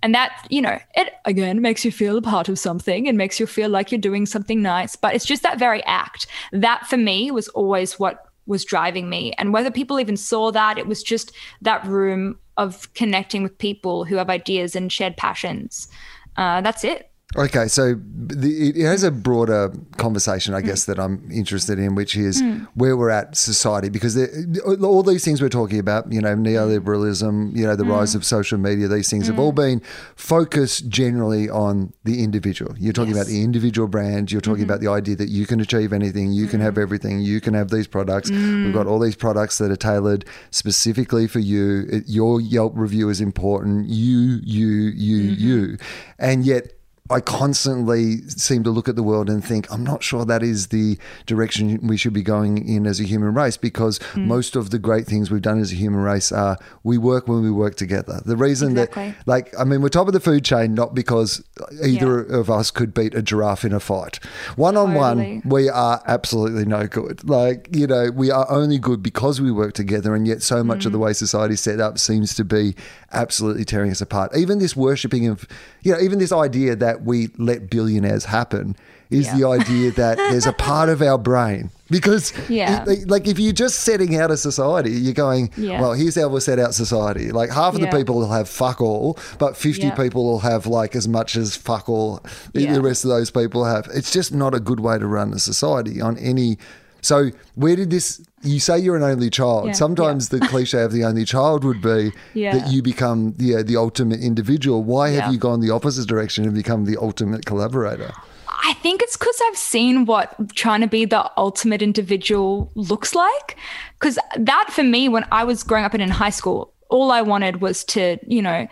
And 0.02 0.12
that, 0.14 0.46
you 0.50 0.60
know, 0.60 0.78
it 0.96 1.14
again 1.24 1.62
makes 1.62 1.84
you 1.84 1.92
feel 1.92 2.18
a 2.18 2.22
part 2.22 2.48
of 2.48 2.58
something 2.58 3.06
and 3.08 3.16
makes 3.16 3.38
you 3.38 3.46
feel 3.46 3.70
like 3.70 3.92
you're 3.92 4.00
doing 4.00 4.26
something 4.26 4.60
nice. 4.60 4.96
But 4.96 5.14
it's 5.14 5.24
just 5.24 5.44
that 5.44 5.60
very 5.60 5.82
act. 5.84 6.26
That 6.50 6.88
for 6.88 6.96
me 6.96 7.30
was 7.30 7.46
always 7.48 8.00
what 8.00 8.26
was 8.46 8.64
driving 8.64 9.08
me. 9.08 9.32
And 9.38 9.52
whether 9.52 9.70
people 9.70 10.00
even 10.00 10.16
saw 10.16 10.50
that, 10.50 10.76
it 10.76 10.88
was 10.88 11.04
just 11.04 11.32
that 11.62 11.86
room 11.86 12.36
of 12.56 12.92
connecting 12.94 13.44
with 13.44 13.56
people 13.56 14.04
who 14.04 14.16
have 14.16 14.28
ideas 14.28 14.74
and 14.74 14.92
shared 14.92 15.16
passions. 15.16 15.88
Uh, 16.36 16.60
that's 16.60 16.82
it. 16.82 17.10
Okay, 17.36 17.66
so 17.66 18.00
the, 18.16 18.70
it 18.76 18.84
has 18.84 19.02
a 19.02 19.10
broader 19.10 19.72
conversation, 19.96 20.54
I 20.54 20.60
guess, 20.60 20.84
mm. 20.84 20.86
that 20.86 21.00
I'm 21.00 21.28
interested 21.32 21.80
in, 21.80 21.96
which 21.96 22.16
is 22.16 22.40
mm. 22.40 22.66
where 22.74 22.96
we're 22.96 23.10
at 23.10 23.36
society, 23.36 23.88
because 23.88 24.16
all 24.64 25.02
these 25.02 25.24
things 25.24 25.42
we're 25.42 25.48
talking 25.48 25.80
about, 25.80 26.12
you 26.12 26.20
know, 26.20 26.36
neoliberalism, 26.36 27.56
you 27.56 27.66
know, 27.66 27.74
the 27.74 27.82
mm. 27.82 27.90
rise 27.90 28.14
of 28.14 28.24
social 28.24 28.56
media, 28.56 28.86
these 28.86 29.10
things 29.10 29.26
have 29.26 29.38
all 29.38 29.52
mm. 29.52 29.56
been 29.56 29.82
focused 30.14 30.88
generally 30.88 31.50
on 31.50 31.92
the 32.04 32.22
individual. 32.22 32.72
You're 32.78 32.92
talking 32.92 33.14
yes. 33.14 33.24
about 33.24 33.30
the 33.30 33.42
individual 33.42 33.88
brand. 33.88 34.30
You're 34.30 34.40
talking 34.40 34.62
mm-hmm. 34.62 34.70
about 34.70 34.80
the 34.80 34.88
idea 34.88 35.16
that 35.16 35.28
you 35.28 35.44
can 35.44 35.58
achieve 35.60 35.92
anything, 35.92 36.32
you 36.32 36.46
can 36.46 36.60
have 36.60 36.74
mm. 36.74 36.82
everything, 36.82 37.20
you 37.20 37.40
can 37.40 37.54
have 37.54 37.70
these 37.70 37.88
products. 37.88 38.30
We've 38.30 38.72
got 38.72 38.86
all 38.86 39.00
these 39.00 39.16
products 39.16 39.58
that 39.58 39.72
are 39.72 39.76
tailored 39.76 40.24
specifically 40.52 41.26
for 41.26 41.40
you. 41.40 41.86
It, 41.90 42.04
your 42.06 42.40
Yelp 42.40 42.74
review 42.76 43.08
is 43.08 43.20
important. 43.20 43.88
You, 43.88 44.38
you, 44.44 44.68
you, 44.68 45.32
mm-hmm. 45.32 45.42
you, 45.42 45.78
and 46.18 46.46
yet 46.46 46.73
I 47.10 47.20
constantly 47.20 48.22
seem 48.28 48.64
to 48.64 48.70
look 48.70 48.88
at 48.88 48.96
the 48.96 49.02
world 49.02 49.28
and 49.28 49.44
think, 49.44 49.70
I'm 49.70 49.84
not 49.84 50.02
sure 50.02 50.24
that 50.24 50.42
is 50.42 50.68
the 50.68 50.96
direction 51.26 51.86
we 51.86 51.98
should 51.98 52.14
be 52.14 52.22
going 52.22 52.66
in 52.66 52.86
as 52.86 52.98
a 52.98 53.04
human 53.04 53.34
race 53.34 53.58
because 53.58 53.98
mm. 53.98 54.24
most 54.24 54.56
of 54.56 54.70
the 54.70 54.78
great 54.78 55.06
things 55.06 55.30
we've 55.30 55.42
done 55.42 55.60
as 55.60 55.70
a 55.70 55.74
human 55.74 56.00
race 56.00 56.32
are 56.32 56.56
we 56.82 56.96
work 56.96 57.28
when 57.28 57.42
we 57.42 57.50
work 57.50 57.74
together. 57.74 58.22
The 58.24 58.38
reason 58.38 58.70
exactly. 58.70 59.10
that, 59.10 59.26
like, 59.26 59.52
I 59.58 59.64
mean, 59.64 59.82
we're 59.82 59.90
top 59.90 60.06
of 60.06 60.14
the 60.14 60.20
food 60.20 60.46
chain 60.46 60.72
not 60.72 60.94
because 60.94 61.44
either 61.84 62.26
yeah. 62.26 62.38
of 62.38 62.48
us 62.48 62.70
could 62.70 62.94
beat 62.94 63.14
a 63.14 63.20
giraffe 63.20 63.66
in 63.66 63.74
a 63.74 63.80
fight. 63.80 64.16
One 64.56 64.78
on 64.78 64.94
one, 64.94 65.42
we 65.44 65.68
are 65.68 66.02
absolutely 66.06 66.64
no 66.64 66.86
good. 66.86 67.28
Like, 67.28 67.68
you 67.70 67.86
know, 67.86 68.12
we 68.12 68.30
are 68.30 68.50
only 68.50 68.78
good 68.78 69.02
because 69.02 69.42
we 69.42 69.52
work 69.52 69.74
together, 69.74 70.14
and 70.14 70.26
yet 70.26 70.40
so 70.40 70.64
much 70.64 70.80
mm. 70.80 70.86
of 70.86 70.92
the 70.92 70.98
mm. 70.98 71.02
way 71.02 71.12
society's 71.12 71.60
set 71.60 71.80
up 71.80 71.98
seems 71.98 72.34
to 72.36 72.44
be 72.46 72.74
absolutely 73.12 73.66
tearing 73.66 73.90
us 73.90 74.00
apart. 74.00 74.34
Even 74.34 74.58
this 74.58 74.74
worshipping 74.74 75.28
of, 75.28 75.46
you 75.82 75.92
know, 75.92 76.00
even 76.00 76.18
this 76.18 76.32
idea 76.32 76.74
that 76.74 76.93
we 77.02 77.28
let 77.38 77.70
billionaires 77.70 78.24
happen 78.24 78.76
is 79.10 79.26
yeah. 79.26 79.36
the 79.36 79.46
idea 79.46 79.90
that 79.92 80.16
there's 80.16 80.46
a 80.46 80.52
part 80.52 80.88
of 80.88 81.02
our 81.02 81.18
brain 81.18 81.70
because 81.90 82.32
yeah. 82.48 82.84
like 83.06 83.28
if 83.28 83.38
you're 83.38 83.52
just 83.52 83.80
setting 83.80 84.16
out 84.16 84.30
a 84.30 84.36
society 84.36 84.90
you're 84.90 85.12
going 85.12 85.50
yeah. 85.56 85.80
well 85.80 85.92
here's 85.92 86.14
how 86.14 86.28
we'll 86.28 86.40
set 86.40 86.58
out 86.58 86.74
society 86.74 87.30
like 87.30 87.50
half 87.50 87.74
of 87.74 87.80
yeah. 87.80 87.90
the 87.90 87.96
people 87.96 88.16
will 88.16 88.30
have 88.30 88.48
fuck 88.48 88.80
all 88.80 89.18
but 89.38 89.56
50 89.56 89.90
people 89.92 90.24
will 90.24 90.40
have 90.40 90.66
like 90.66 90.96
as 90.96 91.06
much 91.06 91.36
as 91.36 91.56
fuck 91.56 91.88
all 91.88 92.24
the 92.52 92.80
rest 92.80 93.04
of 93.04 93.10
those 93.10 93.30
people 93.30 93.64
have 93.64 93.88
it's 93.94 94.10
just 94.10 94.32
not 94.32 94.54
a 94.54 94.60
good 94.60 94.80
way 94.80 94.98
to 94.98 95.06
run 95.06 95.32
a 95.32 95.38
society 95.38 96.00
on 96.00 96.16
any 96.18 96.58
so 97.04 97.30
where 97.54 97.76
did 97.76 97.90
this? 97.90 98.24
You 98.42 98.60
say 98.60 98.78
you're 98.78 98.96
an 98.96 99.02
only 99.02 99.28
child. 99.28 99.66
Yeah, 99.66 99.72
Sometimes 99.72 100.32
yeah. 100.32 100.38
the 100.38 100.46
cliche 100.48 100.82
of 100.82 100.92
the 100.92 101.04
only 101.04 101.24
child 101.24 101.62
would 101.64 101.82
be 101.82 102.12
yeah. 102.32 102.56
that 102.56 102.72
you 102.72 102.82
become 102.82 103.34
the 103.36 103.56
uh, 103.56 103.62
the 103.62 103.76
ultimate 103.76 104.20
individual. 104.20 104.82
Why 104.82 105.10
have 105.10 105.32
you 105.32 105.38
gone 105.38 105.60
the 105.60 105.70
opposite 105.70 106.08
direction 106.08 106.44
and 106.44 106.54
become 106.54 106.86
the 106.86 106.96
ultimate 106.96 107.44
collaborator? 107.44 108.12
I 108.48 108.72
think 108.74 109.02
it's 109.02 109.16
because 109.16 109.38
I've 109.46 109.58
seen 109.58 110.06
what 110.06 110.54
trying 110.54 110.80
to 110.80 110.86
be 110.86 111.04
the 111.04 111.30
ultimate 111.36 111.82
individual 111.82 112.70
looks 112.74 113.14
like. 113.14 113.56
Because 113.98 114.18
that 114.38 114.70
for 114.70 114.82
me, 114.82 115.08
when 115.08 115.26
I 115.30 115.44
was 115.44 115.62
growing 115.62 115.84
up 115.84 115.92
and 115.92 116.02
in 116.02 116.08
high 116.08 116.30
school, 116.30 116.72
all 116.88 117.10
I 117.10 117.20
wanted 117.20 117.60
was 117.60 117.84
to, 117.84 118.18
you 118.26 118.40
know, 118.40 118.66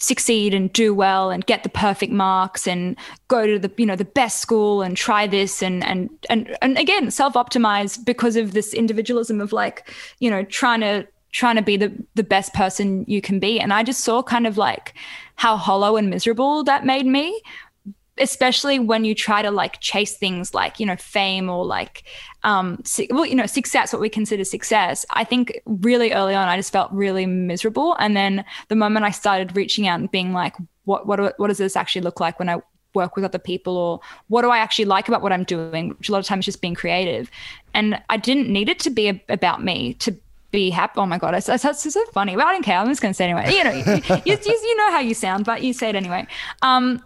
succeed 0.00 0.54
and 0.54 0.72
do 0.72 0.94
well 0.94 1.30
and 1.30 1.44
get 1.44 1.62
the 1.62 1.68
perfect 1.68 2.10
marks 2.10 2.66
and 2.66 2.96
go 3.28 3.46
to 3.46 3.58
the 3.58 3.70
you 3.76 3.84
know 3.84 3.94
the 3.94 4.04
best 4.04 4.40
school 4.40 4.80
and 4.80 4.96
try 4.96 5.26
this 5.26 5.62
and 5.62 5.84
and 5.84 6.08
and 6.30 6.56
and 6.62 6.78
again 6.78 7.10
self-optimize 7.10 8.02
because 8.04 8.34
of 8.34 8.52
this 8.52 8.72
individualism 8.72 9.40
of 9.42 9.52
like 9.52 9.92
you 10.18 10.30
know 10.30 10.42
trying 10.44 10.80
to 10.80 11.06
trying 11.32 11.56
to 11.56 11.62
be 11.62 11.76
the 11.76 11.92
the 12.14 12.24
best 12.24 12.52
person 12.54 13.04
you 13.06 13.20
can 13.20 13.38
be. 13.38 13.60
And 13.60 13.72
i 13.72 13.82
just 13.82 14.02
saw 14.02 14.22
kind 14.22 14.46
of 14.46 14.56
like 14.56 14.94
how 15.36 15.56
hollow 15.56 15.96
and 15.96 16.10
miserable 16.10 16.64
that 16.64 16.84
made 16.84 17.06
me 17.06 17.40
especially 18.20 18.78
when 18.78 19.04
you 19.04 19.14
try 19.14 19.42
to 19.42 19.50
like 19.50 19.80
chase 19.80 20.16
things 20.16 20.54
like 20.54 20.78
you 20.78 20.86
know 20.86 20.96
fame 20.96 21.48
or 21.48 21.64
like 21.64 22.04
um 22.44 22.82
well 23.10 23.26
you 23.26 23.34
know 23.34 23.46
success 23.46 23.92
what 23.92 24.00
we 24.00 24.08
consider 24.08 24.44
success 24.44 25.04
i 25.10 25.24
think 25.24 25.60
really 25.64 26.12
early 26.12 26.34
on 26.34 26.48
i 26.48 26.56
just 26.56 26.72
felt 26.72 26.90
really 26.92 27.26
miserable 27.26 27.94
and 27.98 28.16
then 28.16 28.44
the 28.68 28.76
moment 28.76 29.04
i 29.04 29.10
started 29.10 29.56
reaching 29.56 29.86
out 29.86 29.98
and 30.00 30.10
being 30.10 30.32
like 30.32 30.54
what 30.84 31.06
what 31.06 31.38
what 31.38 31.48
does 31.48 31.58
this 31.58 31.76
actually 31.76 32.02
look 32.02 32.20
like 32.20 32.38
when 32.38 32.48
I 32.48 32.60
work 32.94 33.14
with 33.14 33.24
other 33.24 33.38
people 33.38 33.76
or 33.76 34.00
what 34.28 34.42
do 34.42 34.50
I 34.50 34.58
actually 34.58 34.86
like 34.86 35.08
about 35.08 35.22
what 35.22 35.32
I'm 35.32 35.44
doing, 35.44 35.90
which 35.90 36.08
a 36.08 36.12
lot 36.12 36.18
of 36.18 36.24
times 36.24 36.44
just 36.44 36.60
being 36.60 36.74
creative. 36.74 37.30
And 37.74 38.02
I 38.10 38.16
didn't 38.16 38.48
need 38.48 38.68
it 38.68 38.78
to 38.80 38.90
be 38.90 39.08
a, 39.08 39.20
about 39.28 39.62
me 39.62 39.94
to 39.94 40.16
be 40.50 40.70
happy. 40.70 40.94
Oh 40.98 41.06
my 41.06 41.18
god, 41.18 41.34
it's, 41.34 41.48
it's, 41.48 41.92
so 41.92 42.04
funny. 42.06 42.34
But 42.34 42.46
I 42.46 42.52
don't 42.52 42.64
care. 42.64 42.78
I'm 42.78 42.88
just 42.88 43.00
going 43.00 43.12
to 43.12 43.16
say 43.16 43.30
anyway. 43.30 43.54
You 43.54 43.64
know, 43.64 43.70
you, 43.70 44.20
you, 44.24 44.38
you, 44.44 44.76
know 44.76 44.90
how 44.90 45.00
you 45.00 45.14
sound, 45.14 45.44
but 45.44 45.62
you 45.62 45.72
say 45.72 45.90
it 45.90 45.94
anyway. 45.94 46.26
Um, 46.62 47.02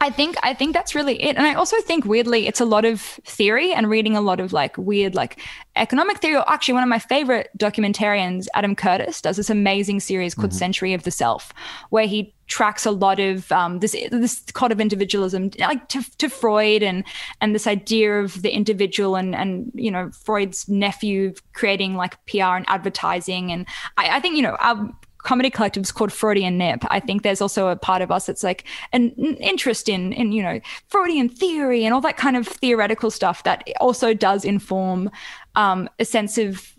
I 0.00 0.10
think 0.10 0.36
I 0.42 0.54
think 0.54 0.74
that's 0.74 0.94
really 0.94 1.22
it. 1.22 1.36
And 1.36 1.46
I 1.46 1.54
also 1.54 1.80
think 1.80 2.04
weirdly 2.04 2.46
it's 2.46 2.60
a 2.60 2.64
lot 2.64 2.84
of 2.84 3.00
theory 3.00 3.72
and 3.72 3.88
reading 3.88 4.16
a 4.16 4.20
lot 4.20 4.40
of 4.40 4.52
like 4.52 4.76
weird 4.76 5.14
like 5.14 5.40
economic 5.76 6.18
theory. 6.18 6.36
Or 6.36 6.50
actually 6.50 6.74
one 6.74 6.82
of 6.82 6.88
my 6.88 6.98
favorite 6.98 7.50
documentarians, 7.58 8.46
Adam 8.54 8.74
Curtis, 8.74 9.20
does 9.20 9.36
this 9.36 9.50
amazing 9.50 10.00
series 10.00 10.34
called 10.34 10.50
mm-hmm. 10.50 10.58
Century 10.58 10.94
of 10.94 11.04
the 11.04 11.10
Self, 11.10 11.52
where 11.90 12.06
he 12.06 12.34
tracks 12.46 12.86
a 12.86 12.90
lot 12.90 13.18
of 13.18 13.50
um, 13.52 13.80
this 13.80 13.92
this 14.10 14.40
cult 14.52 14.72
of 14.72 14.80
individualism, 14.80 15.50
like 15.58 15.88
to, 15.88 16.02
to 16.18 16.28
Freud 16.28 16.82
and 16.82 17.04
and 17.40 17.54
this 17.54 17.66
idea 17.66 18.20
of 18.20 18.42
the 18.42 18.52
individual 18.52 19.16
and 19.16 19.34
and 19.34 19.70
you 19.74 19.90
know 19.90 20.10
Freud's 20.12 20.68
nephew 20.68 21.34
creating 21.52 21.96
like 21.96 22.24
PR 22.26 22.56
and 22.56 22.64
advertising. 22.68 23.52
And 23.52 23.66
I, 23.96 24.16
I 24.16 24.20
think 24.20 24.36
you 24.36 24.42
know 24.42 24.56
our 24.60 24.90
comedy 25.26 25.50
collectives 25.50 25.92
called 25.92 26.12
Freudian 26.12 26.56
Nip. 26.56 26.84
I 26.88 27.00
think 27.00 27.24
there's 27.24 27.40
also 27.40 27.66
a 27.66 27.74
part 27.74 28.00
of 28.00 28.12
us 28.12 28.26
that's 28.26 28.44
like 28.44 28.62
an 28.92 29.10
interest 29.40 29.88
in 29.88 30.12
in 30.12 30.30
you 30.30 30.40
know 30.40 30.60
Freudian 30.86 31.28
theory 31.28 31.84
and 31.84 31.92
all 31.92 32.00
that 32.02 32.16
kind 32.16 32.36
of 32.36 32.46
theoretical 32.46 33.10
stuff 33.10 33.42
that 33.42 33.68
also 33.80 34.14
does 34.14 34.44
inform 34.44 35.10
um, 35.56 35.90
a 35.98 36.04
sense 36.04 36.38
of 36.38 36.72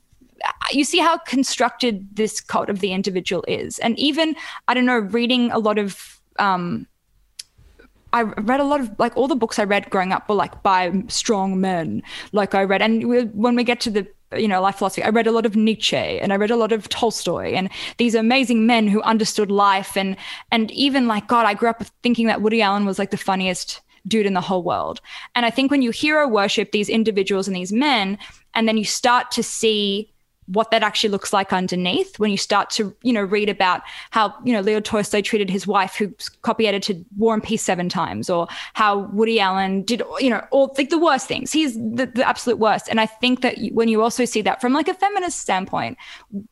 you 0.72 0.86
see 0.86 1.00
how 1.00 1.18
constructed 1.18 2.08
this 2.16 2.40
cult 2.40 2.70
of 2.70 2.80
the 2.80 2.94
individual 2.94 3.44
is 3.48 3.80
and 3.80 3.98
even 3.98 4.36
i 4.68 4.74
don't 4.76 4.86
know 4.86 5.00
reading 5.00 5.50
a 5.52 5.58
lot 5.58 5.80
of 5.80 6.22
um, 6.38 6.86
I 8.14 8.22
read 8.22 8.60
a 8.60 8.64
lot 8.64 8.80
of 8.80 8.92
like 9.00 9.18
all 9.18 9.28
the 9.28 9.36
books 9.36 9.60
I 9.60 9.64
read 9.64 9.90
growing 9.90 10.14
up 10.14 10.30
were 10.30 10.36
like 10.36 10.64
by 10.64 10.92
strong 11.08 11.60
men. 11.60 12.02
Like 12.32 12.56
I 12.56 12.64
read, 12.64 12.82
and 12.82 13.08
we, 13.10 13.24
when 13.26 13.56
we 13.56 13.64
get 13.64 13.80
to 13.82 13.90
the 13.90 14.08
you 14.36 14.48
know, 14.48 14.62
life 14.62 14.76
philosophy. 14.76 15.04
I 15.04 15.10
read 15.10 15.28
a 15.28 15.32
lot 15.32 15.46
of 15.46 15.56
Nietzsche 15.56 15.96
and 15.96 16.34
I 16.34 16.36
read 16.36 16.52
a 16.52 16.56
lot 16.56 16.72
of 16.72 16.90
Tolstoy 16.90 17.54
and 17.54 17.70
these 17.98 18.16
amazing 18.16 18.66
men 18.66 18.88
who 18.88 19.02
understood 19.04 19.52
life 19.52 19.96
and 19.96 20.18
and 20.52 20.72
even 20.72 21.08
like 21.08 21.28
God, 21.28 21.46
I 21.46 21.54
grew 21.54 21.70
up 21.70 21.84
thinking 22.04 22.28
that 22.28 22.42
Woody 22.42 22.62
Allen 22.62 22.86
was 22.86 23.00
like 23.00 23.12
the 23.12 23.18
funniest 23.18 23.82
dude 24.08 24.26
in 24.26 24.34
the 24.34 24.42
whole 24.42 24.64
world. 24.64 25.02
And 25.36 25.46
I 25.46 25.50
think 25.50 25.72
when 25.72 25.82
you 25.82 25.92
hero 25.92 26.28
worship 26.28 26.72
these 26.72 26.90
individuals 26.90 27.48
and 27.48 27.56
these 27.56 27.74
men, 27.74 28.18
and 28.54 28.68
then 28.68 28.78
you 28.78 28.86
start 28.86 29.32
to 29.32 29.44
see 29.44 30.14
what 30.48 30.72
that 30.72 30.84
actually 30.84 31.10
looks 31.10 31.34
like 31.34 31.54
underneath. 31.54 32.20
When 32.20 32.32
you 32.32 32.38
start 32.38 32.70
to 32.72 32.96
you 33.02 33.14
know 33.14 33.24
read 33.24 33.50
about 33.50 33.82
how 34.12 34.34
you 34.44 34.54
know 34.54 34.62
Leo 34.62 34.80
Tolstoy 34.80 35.22
treated 35.22 35.50
his 35.50 35.68
wife 35.68 35.96
who 35.96 36.14
copy 36.42 36.68
edited 36.68 37.06
War 37.18 37.34
and 37.34 37.44
Peace 37.44 37.64
seven 37.64 37.90
times 37.90 38.30
or 38.30 38.48
how 38.74 39.00
Woody 39.14 39.40
Allen 39.40 39.84
did 39.84 40.02
you 40.20 40.30
know 40.30 40.46
all 40.52 40.74
like 40.78 40.90
the 40.90 40.98
worst 40.98 41.28
things. 41.28 41.52
He's 41.52 41.76
the, 41.76 42.10
the 42.14 42.28
absolute 42.28 42.60
worst. 42.60 42.88
And 42.90 43.00
I 43.00 43.06
think 43.06 43.42
that 43.42 43.58
when 43.72 43.88
you 43.88 44.02
also 44.02 44.26
see 44.26 44.42
that 44.42 44.62
from 44.62 44.74
like 44.74 44.88
a 44.88 44.94
feminist 44.94 45.40
standpoint 45.40 45.98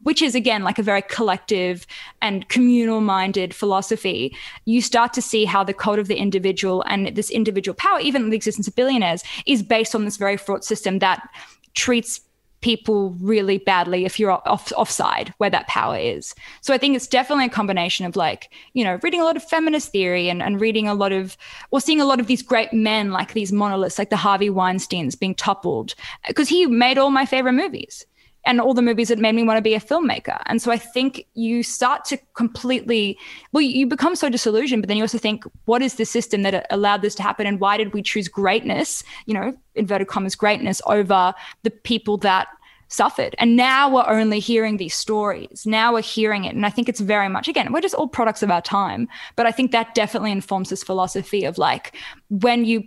which 0.04 0.22
is 0.22 0.36
again 0.36 0.64
like 0.64 0.80
a 0.80 0.84
very 0.84 1.02
collective 1.02 1.88
and 2.22 2.48
communal 2.50 3.02
minded 3.02 3.54
philosophy 3.54 4.36
you 4.66 4.82
start 4.82 5.14
to 5.14 5.22
see 5.22 5.46
how 5.46 5.64
the 5.64 5.74
code 5.74 6.00
of 6.00 6.08
the 6.08 6.16
individual 6.16 6.84
and 6.88 7.16
this 7.16 7.30
individual 7.30 7.76
power 7.76 8.00
even 8.00 8.30
the 8.30 8.36
existence 8.36 8.68
of 8.68 8.76
billionaires 8.76 9.24
is 9.46 9.64
based 9.64 9.96
on 9.96 10.06
this 10.06 10.18
very 10.18 10.38
fraught 10.38 10.64
system 10.64 11.00
that 11.00 11.28
treats 11.74 12.22
people 12.62 13.12
really 13.20 13.58
badly 13.58 14.06
if 14.06 14.20
you're 14.20 14.32
off 14.32 14.72
offside 14.74 15.34
where 15.38 15.50
that 15.50 15.68
power 15.68 15.98
is. 15.98 16.34
So 16.62 16.74
I 16.74 16.78
think 16.78 16.96
it's 16.96 17.08
definitely 17.08 17.46
a 17.46 17.50
combination 17.50 18.06
of 18.06 18.16
like, 18.16 18.52
you 18.74 18.84
know, 18.84 19.00
reading 19.04 19.22
a 19.22 19.24
lot 19.24 19.38
of 19.38 19.44
feminist 19.44 19.92
theory 19.92 20.30
and, 20.30 20.42
and 20.42 20.60
reading 20.60 20.88
a 20.88 20.94
lot 20.94 21.12
of 21.12 21.38
or 21.72 21.82
seeing 21.82 22.02
a 22.02 22.06
lot 22.06 22.20
of 22.20 22.28
these 22.28 22.42
great 22.42 22.74
men 22.74 23.12
like 23.12 23.34
these 23.34 23.52
monoliths, 23.52 24.00
like 24.00 24.10
the 24.10 24.18
Harvey 24.18 24.50
Weinsteins 24.50 25.20
being 25.20 25.36
toppled. 25.36 25.96
Because 26.28 26.50
he 26.50 26.66
made 26.66 26.98
all 26.98 27.12
my 27.12 27.26
favorite 27.26 27.54
movies 27.54 28.06
and 28.46 28.62
all 28.62 28.74
the 28.74 28.82
movies 28.82 29.08
that 29.08 29.20
made 29.20 29.36
me 29.36 29.44
want 29.44 29.58
to 29.58 29.62
be 29.62 29.74
a 29.74 29.80
filmmaker. 29.80 30.40
And 30.46 30.62
so 30.62 30.72
I 30.72 30.78
think 30.78 31.26
you 31.34 31.64
start 31.64 32.06
to 32.06 32.18
completely, 32.36 33.18
well, 33.52 33.62
you 33.62 33.88
become 33.88 34.16
so 34.16 34.30
disillusioned, 34.30 34.82
but 34.82 34.88
then 34.88 34.98
you 34.98 35.04
also 35.04 35.18
think, 35.18 35.44
what 35.66 35.82
is 35.82 35.96
the 35.96 36.06
system 36.06 36.44
that 36.44 36.54
uh, 36.54 36.62
allowed 36.70 37.02
this 37.02 37.16
to 37.16 37.24
happen? 37.24 37.48
And 37.48 37.60
why 37.60 37.78
did 37.78 37.94
we 37.94 38.02
choose 38.02 38.28
greatness, 38.28 39.04
you 39.26 39.34
know, 39.34 39.54
inverted 39.74 40.08
commas, 40.08 40.36
greatness 40.36 40.82
over 40.86 41.34
the 41.64 41.72
people 41.72 42.18
that 42.18 42.48
suffered? 42.88 43.36
And 43.40 43.56
now 43.56 43.90
we're 43.90 44.08
only 44.08 44.40
hearing 44.40 44.78
these 44.78 44.96
stories. 44.96 45.66
Now 45.66 45.94
we're 45.94 46.02
hearing 46.02 46.46
it. 46.46 46.56
And 46.56 46.66
I 46.66 46.70
think 46.70 46.88
it's 46.88 47.00
very 47.00 47.30
much, 47.30 47.48
again, 47.48 47.74
we're 47.74 47.82
just 47.82 47.96
all 47.96 48.08
products 48.08 48.44
of 48.44 48.52
our 48.52 48.62
time. 48.62 49.08
But 49.36 49.48
I 49.48 49.52
think 49.52 49.72
that 49.72 49.96
definitely 49.96 50.32
informs 50.32 50.70
this 50.70 50.84
philosophy 50.84 51.46
of 51.46 51.58
like, 51.58 51.96
when 52.30 52.64
you 52.66 52.84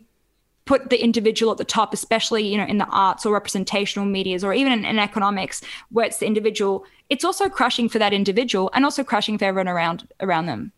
put 0.69 0.91
the 0.91 1.03
individual 1.03 1.51
at 1.51 1.57
the 1.57 1.65
top, 1.65 1.95
especially 1.95 2.47
you 2.47 2.59
know 2.59 2.67
in 2.67 2.77
the 2.77 2.87
arts 2.91 3.25
or 3.25 3.33
representational 3.33 4.07
medias 4.07 4.45
or 4.45 4.53
even 4.53 4.71
in, 4.71 4.85
in, 4.85 4.99
economics, 4.99 5.63
where 5.91 6.05
it's 6.05 6.19
the 6.19 6.27
individual. 6.27 6.85
It's 7.09 7.25
also 7.25 7.49
crushing 7.49 7.89
for 7.89 7.99
that 7.99 8.13
individual 8.13 8.71
and 8.75 8.85
also 8.85 9.03
crushing 9.03 9.39
for 9.39 9.47
everyone 9.47 9.69
around 9.69 10.07
around 10.21 10.45
them. 10.45 10.73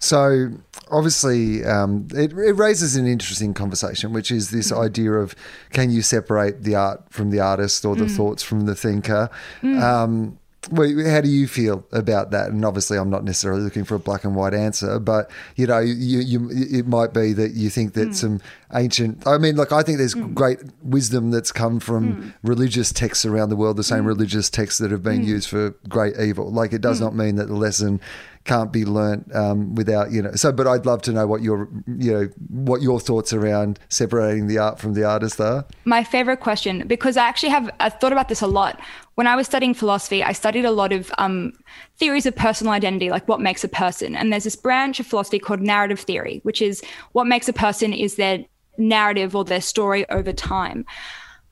So 0.00 0.50
obviously, 0.90 1.64
um, 1.64 2.08
it, 2.12 2.32
it, 2.32 2.54
raises 2.54 2.96
an 2.96 3.06
interesting 3.06 3.54
conversation, 3.54 4.12
which 4.12 4.30
is 4.32 4.50
this 4.50 4.72
mm. 4.72 4.84
idea 4.84 5.12
of 5.12 5.36
can 5.72 5.90
you 5.92 6.02
separate 6.02 6.64
the 6.64 6.74
art 6.74 7.00
from 7.10 7.30
the 7.30 7.38
artist 7.38 7.84
or 7.84 7.94
the 7.94 8.06
mm. 8.06 8.16
thoughts 8.16 8.42
from 8.42 8.66
the 8.66 8.74
thinker? 8.74 9.30
Mm. 9.62 9.80
Um, 9.80 10.38
how 10.70 11.20
do 11.20 11.28
you 11.28 11.48
feel 11.48 11.86
about 11.92 12.30
that? 12.30 12.50
And 12.50 12.64
obviously, 12.64 12.98
I'm 12.98 13.10
not 13.10 13.24
necessarily 13.24 13.62
looking 13.62 13.84
for 13.84 13.94
a 13.94 13.98
black 13.98 14.24
and 14.24 14.34
white 14.34 14.54
answer, 14.54 14.98
but 14.98 15.30
you 15.56 15.66
know, 15.66 15.78
you, 15.78 16.20
you 16.20 16.48
it 16.50 16.86
might 16.86 17.12
be 17.12 17.32
that 17.32 17.52
you 17.52 17.70
think 17.70 17.94
that 17.94 18.10
mm. 18.10 18.14
some 18.14 18.40
ancient. 18.74 19.26
I 19.26 19.38
mean, 19.38 19.56
like 19.56 19.72
I 19.72 19.82
think 19.82 19.98
there's 19.98 20.14
mm. 20.14 20.34
great 20.34 20.58
wisdom 20.82 21.30
that's 21.30 21.52
come 21.52 21.80
from 21.80 22.14
mm. 22.14 22.34
religious 22.42 22.92
texts 22.92 23.24
around 23.24 23.48
the 23.50 23.56
world, 23.56 23.76
the 23.76 23.84
same 23.84 24.04
mm. 24.04 24.08
religious 24.08 24.50
texts 24.50 24.78
that 24.78 24.90
have 24.90 25.02
been 25.02 25.22
mm. 25.22 25.26
used 25.26 25.48
for 25.48 25.70
great 25.88 26.18
evil. 26.18 26.50
Like 26.50 26.72
it 26.72 26.80
does 26.80 26.98
mm. 26.98 27.02
not 27.02 27.14
mean 27.14 27.36
that 27.36 27.46
the 27.46 27.56
lesson 27.56 28.00
can't 28.44 28.72
be 28.72 28.84
learnt 28.84 29.32
um, 29.34 29.74
without 29.74 30.10
you 30.10 30.22
know. 30.22 30.32
So, 30.32 30.50
but 30.50 30.66
I'd 30.66 30.86
love 30.86 31.02
to 31.02 31.12
know 31.12 31.26
what 31.26 31.42
your 31.42 31.68
you 31.86 32.12
know 32.12 32.28
what 32.48 32.82
your 32.82 32.98
thoughts 32.98 33.32
around 33.32 33.78
separating 33.88 34.48
the 34.48 34.58
art 34.58 34.80
from 34.80 34.94
the 34.94 35.04
artist 35.04 35.40
are. 35.40 35.66
My 35.84 36.02
favorite 36.02 36.40
question, 36.40 36.86
because 36.88 37.16
I 37.16 37.26
actually 37.26 37.50
have 37.50 37.70
I 37.78 37.90
thought 37.90 38.12
about 38.12 38.28
this 38.28 38.40
a 38.40 38.46
lot 38.46 38.80
when 39.18 39.26
I 39.26 39.34
was 39.34 39.48
studying 39.48 39.74
philosophy. 39.74 40.22
I 40.22 40.30
studied 40.30 40.64
a 40.64 40.70
lot 40.70 40.92
of 40.92 41.10
um, 41.18 41.52
theories 41.96 42.24
of 42.24 42.36
personal 42.36 42.72
identity, 42.72 43.10
like 43.10 43.26
what 43.26 43.40
makes 43.40 43.64
a 43.64 43.68
person. 43.68 44.14
And 44.14 44.32
there's 44.32 44.44
this 44.44 44.54
branch 44.54 45.00
of 45.00 45.08
philosophy 45.08 45.40
called 45.40 45.60
narrative 45.60 45.98
theory, 45.98 46.38
which 46.44 46.62
is 46.62 46.84
what 47.14 47.26
makes 47.26 47.48
a 47.48 47.52
person 47.52 47.92
is 47.92 48.14
their 48.14 48.44
narrative 48.76 49.34
or 49.34 49.44
their 49.44 49.60
story 49.60 50.08
over 50.08 50.32
time. 50.32 50.86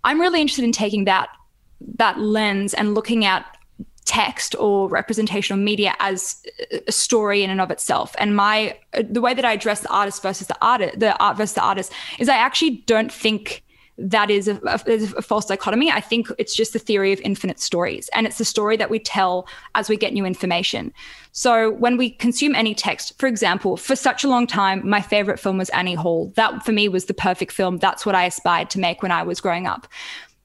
I'm 0.05 0.21
really 0.21 0.41
interested 0.41 0.65
in 0.65 0.71
taking 0.71 1.07
that 1.07 1.29
that 1.97 2.21
lens 2.21 2.73
and 2.73 2.95
looking 2.95 3.25
at 3.25 3.45
text 4.05 4.55
or 4.61 4.89
representational 4.89 5.61
media 5.61 5.97
as 5.99 6.41
a 6.87 6.93
story 6.93 7.43
in 7.43 7.51
and 7.51 7.61
of 7.61 7.73
itself. 7.73 8.15
And 8.17 8.37
my 8.37 8.79
the 8.93 9.21
way 9.21 9.35
that 9.35 9.45
I 9.45 9.55
address 9.55 9.81
the 9.81 9.91
artist 9.91 10.23
versus 10.23 10.47
the 10.47 10.57
artist, 10.63 11.01
the 11.01 11.19
art 11.19 11.37
versus 11.37 11.55
the 11.55 11.63
artist, 11.63 11.93
is 12.21 12.29
I 12.29 12.37
actually 12.37 12.85
don't 12.87 13.11
think 13.11 13.65
that 13.99 14.31
is 14.31 14.47
a, 14.49 14.61
a, 14.65 14.81
a, 15.17 15.23
false 15.23 15.47
dichotomy. 15.47 15.91
I 15.91 16.01
think 16.01 16.29
it's 16.39 16.55
just 16.55 16.73
the 16.73 16.79
theory 16.79 17.13
of 17.13 17.21
infinite 17.21 17.59
stories. 17.59 18.11
And 18.15 18.27
it's 18.27 18.39
the 18.39 18.45
story 18.45 18.77
that 18.77 18.91
we 18.91 18.99
tell 18.99 19.47
as 19.75 19.89
we 19.89 19.97
get 19.97 20.13
new 20.13 20.27
information. 20.27 20.93
So 21.33 21.71
when 21.73 21.97
we 21.97 22.11
consume 22.11 22.55
any 22.55 22.75
text, 22.75 23.19
for 23.19 23.27
example, 23.27 23.77
for 23.77 23.97
such 23.97 24.23
a 24.23 24.29
long 24.29 24.47
time, 24.47 24.87
my 24.87 25.01
favorite 25.01 25.41
film 25.41 25.57
was 25.59 25.71
Annie 25.71 25.95
Hall. 25.95 26.33
That 26.37 26.65
for 26.65 26.73
me 26.73 26.89
was 26.89 27.07
the 27.07 27.15
perfect 27.15 27.53
film. 27.53 27.79
That's 27.79 28.05
what 28.05 28.15
I 28.15 28.25
aspired 28.25 28.71
to 28.71 28.79
make 28.79 29.03
when 29.03 29.13
I 29.13 29.23
was 29.23 29.41
growing 29.41 29.67
up 29.67 29.89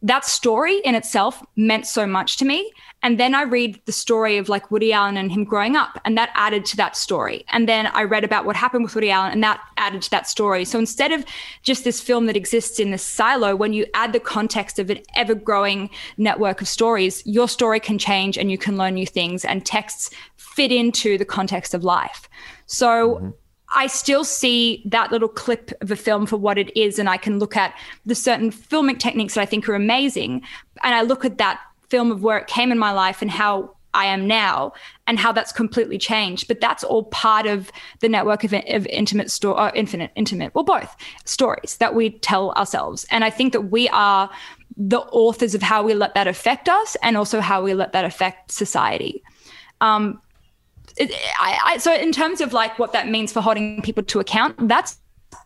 that 0.01 0.25
story 0.25 0.79
in 0.83 0.95
itself 0.95 1.43
meant 1.55 1.85
so 1.85 2.07
much 2.07 2.37
to 2.37 2.45
me. 2.45 2.71
And 3.03 3.19
then 3.19 3.33
I 3.33 3.43
read 3.43 3.79
the 3.85 3.91
story 3.91 4.37
of 4.37 4.47
like 4.47 4.69
Woody 4.69 4.93
Allen 4.93 5.17
and 5.17 5.31
him 5.31 5.43
growing 5.43 5.75
up, 5.75 5.99
and 6.05 6.17
that 6.17 6.29
added 6.35 6.65
to 6.65 6.77
that 6.77 6.95
story. 6.95 7.45
And 7.49 7.67
then 7.67 7.87
I 7.87 8.03
read 8.03 8.23
about 8.23 8.45
what 8.45 8.55
happened 8.55 8.83
with 8.83 8.93
Woody 8.93 9.09
Allen, 9.09 9.31
and 9.31 9.43
that 9.43 9.61
added 9.77 10.01
to 10.03 10.09
that 10.11 10.27
story. 10.27 10.65
So 10.65 10.77
instead 10.77 11.11
of 11.11 11.25
just 11.63 11.83
this 11.83 11.99
film 11.99 12.27
that 12.27 12.37
exists 12.37 12.79
in 12.79 12.91
this 12.91 13.03
silo, 13.03 13.55
when 13.55 13.73
you 13.73 13.85
add 13.93 14.13
the 14.13 14.19
context 14.19 14.77
of 14.77 14.89
an 14.89 15.01
ever 15.15 15.33
growing 15.33 15.89
network 16.17 16.61
of 16.61 16.67
stories, 16.67 17.23
your 17.25 17.47
story 17.47 17.79
can 17.79 17.97
change 17.97 18.37
and 18.37 18.51
you 18.51 18.57
can 18.57 18.77
learn 18.77 18.93
new 18.93 19.07
things, 19.07 19.45
and 19.45 19.65
texts 19.65 20.11
fit 20.37 20.71
into 20.71 21.17
the 21.17 21.25
context 21.25 21.73
of 21.73 21.83
life. 21.83 22.29
So, 22.67 23.15
mm-hmm. 23.15 23.29
I 23.73 23.87
still 23.87 24.25
see 24.25 24.83
that 24.87 25.13
little 25.13 25.29
clip 25.29 25.71
of 25.79 25.91
a 25.91 25.95
film 25.95 26.25
for 26.25 26.35
what 26.35 26.57
it 26.57 26.77
is, 26.77 26.99
and 26.99 27.07
I 27.07 27.15
can 27.15 27.39
look 27.39 27.55
at 27.55 27.73
the 28.05 28.15
certain 28.15 28.51
filmic 28.51 28.99
techniques 28.99 29.35
that 29.35 29.41
I 29.41 29.45
think 29.45 29.69
are 29.69 29.75
amazing, 29.75 30.41
and 30.83 30.93
I 30.93 31.03
look 31.03 31.23
at 31.23 31.37
that 31.37 31.61
film 31.91 32.11
of 32.11 32.23
where 32.23 32.39
it 32.39 32.47
came 32.47 32.71
in 32.71 32.79
my 32.79 32.91
life 32.91 33.21
and 33.21 33.29
how 33.29 33.75
I 33.93 34.05
am 34.05 34.25
now, 34.25 34.71
and 35.05 35.19
how 35.19 35.33
that's 35.33 35.51
completely 35.51 35.97
changed. 35.97 36.47
But 36.47 36.61
that's 36.61 36.83
all 36.83 37.03
part 37.03 37.45
of 37.45 37.69
the 37.99 38.07
network 38.07 38.45
of, 38.45 38.53
of 38.53 38.87
intimate 38.87 39.29
story, 39.29 39.59
uh, 39.59 39.71
infinite, 39.75 40.11
intimate, 40.15 40.55
well, 40.55 40.63
both 40.63 40.95
stories 41.25 41.75
that 41.77 41.93
we 41.93 42.11
tell 42.19 42.51
ourselves, 42.53 43.05
and 43.11 43.25
I 43.25 43.29
think 43.29 43.51
that 43.51 43.65
we 43.69 43.89
are 43.89 44.29
the 44.77 45.01
authors 45.11 45.53
of 45.53 45.61
how 45.61 45.83
we 45.83 45.93
let 45.93 46.13
that 46.15 46.27
affect 46.27 46.69
us, 46.69 46.95
and 47.03 47.17
also 47.17 47.41
how 47.41 47.61
we 47.61 47.73
let 47.73 47.91
that 47.91 48.05
affect 48.05 48.51
society. 48.51 49.21
Um, 49.81 50.21
it, 50.95 51.11
I, 51.39 51.59
I, 51.65 51.77
so 51.77 51.93
in 51.93 52.13
terms 52.13 52.39
of 52.39 52.53
like 52.53 52.79
what 52.79 52.93
that 52.93 53.09
means 53.09 53.33
for 53.33 53.41
holding 53.41 53.81
people 53.81 54.03
to 54.03 54.19
account, 54.19 54.55
that's 54.69 54.97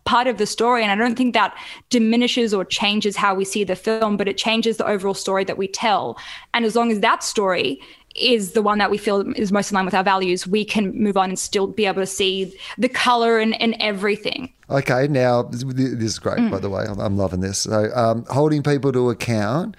part 0.05 0.27
of 0.27 0.37
the 0.37 0.45
story 0.45 0.83
and 0.83 0.91
i 0.91 0.95
don't 0.95 1.15
think 1.15 1.33
that 1.33 1.55
diminishes 1.89 2.53
or 2.53 2.63
changes 2.63 3.15
how 3.15 3.33
we 3.33 3.43
see 3.43 3.63
the 3.63 3.75
film 3.75 4.17
but 4.17 4.27
it 4.27 4.37
changes 4.37 4.77
the 4.77 4.87
overall 4.87 5.13
story 5.13 5.43
that 5.43 5.57
we 5.57 5.67
tell 5.67 6.17
and 6.53 6.65
as 6.65 6.75
long 6.75 6.91
as 6.91 6.99
that 6.99 7.23
story 7.23 7.79
is 8.15 8.53
the 8.53 8.61
one 8.61 8.77
that 8.77 8.89
we 8.89 8.97
feel 8.97 9.29
is 9.35 9.51
most 9.51 9.71
in 9.71 9.75
line 9.75 9.85
with 9.85 9.93
our 9.93 10.03
values, 10.03 10.47
we 10.47 10.63
can 10.63 10.95
move 10.95 11.17
on 11.17 11.29
and 11.29 11.39
still 11.39 11.67
be 11.67 11.85
able 11.85 12.01
to 12.01 12.07
see 12.07 12.57
the 12.77 12.89
color 12.89 13.39
and, 13.39 13.59
and 13.61 13.75
everything. 13.79 14.51
Okay, 14.69 15.07
now 15.07 15.43
this 15.43 15.63
is 15.63 16.19
great, 16.19 16.39
mm. 16.39 16.49
by 16.49 16.59
the 16.59 16.69
way. 16.69 16.85
I'm, 16.87 16.99
I'm 16.99 17.17
loving 17.17 17.41
this. 17.41 17.59
So, 17.59 17.89
um, 17.93 18.25
holding 18.29 18.63
people 18.63 18.91
to 18.93 19.09
account 19.09 19.75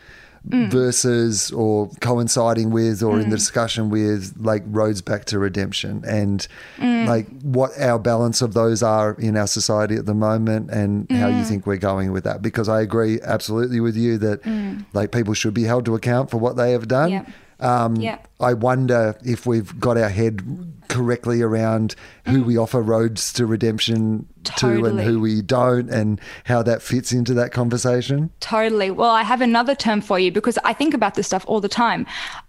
mm. 0.48 0.70
versus 0.70 1.50
or 1.52 1.90
coinciding 2.00 2.70
with 2.70 3.02
or 3.02 3.14
mm. 3.14 3.24
in 3.24 3.30
the 3.30 3.36
mm. 3.36 3.38
discussion 3.38 3.90
with 3.90 4.34
like 4.38 4.62
roads 4.66 5.02
back 5.02 5.24
to 5.26 5.38
redemption 5.38 6.02
and 6.06 6.46
mm. 6.76 7.06
like 7.06 7.28
what 7.42 7.78
our 7.80 7.98
balance 7.98 8.42
of 8.42 8.54
those 8.54 8.82
are 8.82 9.14
in 9.14 9.36
our 9.36 9.46
society 9.46 9.96
at 9.96 10.06
the 10.06 10.14
moment 10.14 10.70
and 10.70 11.10
how 11.10 11.28
you 11.28 11.42
mm. 11.42 11.46
think 11.46 11.66
we're 11.66 11.76
going 11.76 12.12
with 12.12 12.24
that. 12.24 12.42
Because 12.42 12.68
I 12.68 12.80
agree 12.80 13.20
absolutely 13.22 13.80
with 13.80 13.96
you 13.96 14.18
that 14.18 14.42
mm. 14.42 14.84
like 14.92 15.12
people 15.12 15.34
should 15.34 15.54
be 15.54 15.64
held 15.64 15.84
to 15.86 15.94
account 15.94 16.30
for 16.30 16.38
what 16.38 16.56
they 16.56 16.72
have 16.72 16.88
done. 16.88 17.10
Yeah. 17.10 17.26
Um, 17.58 17.96
yeah. 17.96 18.18
I 18.40 18.54
wonder 18.54 19.16
if 19.24 19.46
we've 19.46 19.78
got 19.80 19.96
our 19.96 20.08
head 20.08 20.42
correctly 20.88 21.42
around 21.42 21.94
who 22.26 22.42
we 22.42 22.56
offer 22.56 22.80
roads 22.80 23.32
to 23.34 23.46
redemption 23.46 24.26
totally. 24.44 24.82
to 24.82 24.86
and 24.88 25.00
who 25.00 25.20
we 25.20 25.42
don't 25.42 25.90
and 25.90 26.20
how 26.44 26.62
that 26.62 26.82
fits 26.82 27.12
into 27.12 27.34
that 27.34 27.52
conversation? 27.52 28.30
Totally. 28.40 28.90
Well, 28.90 29.10
I 29.10 29.22
have 29.22 29.40
another 29.40 29.74
term 29.74 30.00
for 30.00 30.18
you 30.18 30.30
because 30.30 30.58
I 30.64 30.72
think 30.72 30.94
about 30.94 31.14
this 31.14 31.26
stuff 31.26 31.44
all 31.46 31.60
the 31.60 31.68
time. 31.68 32.06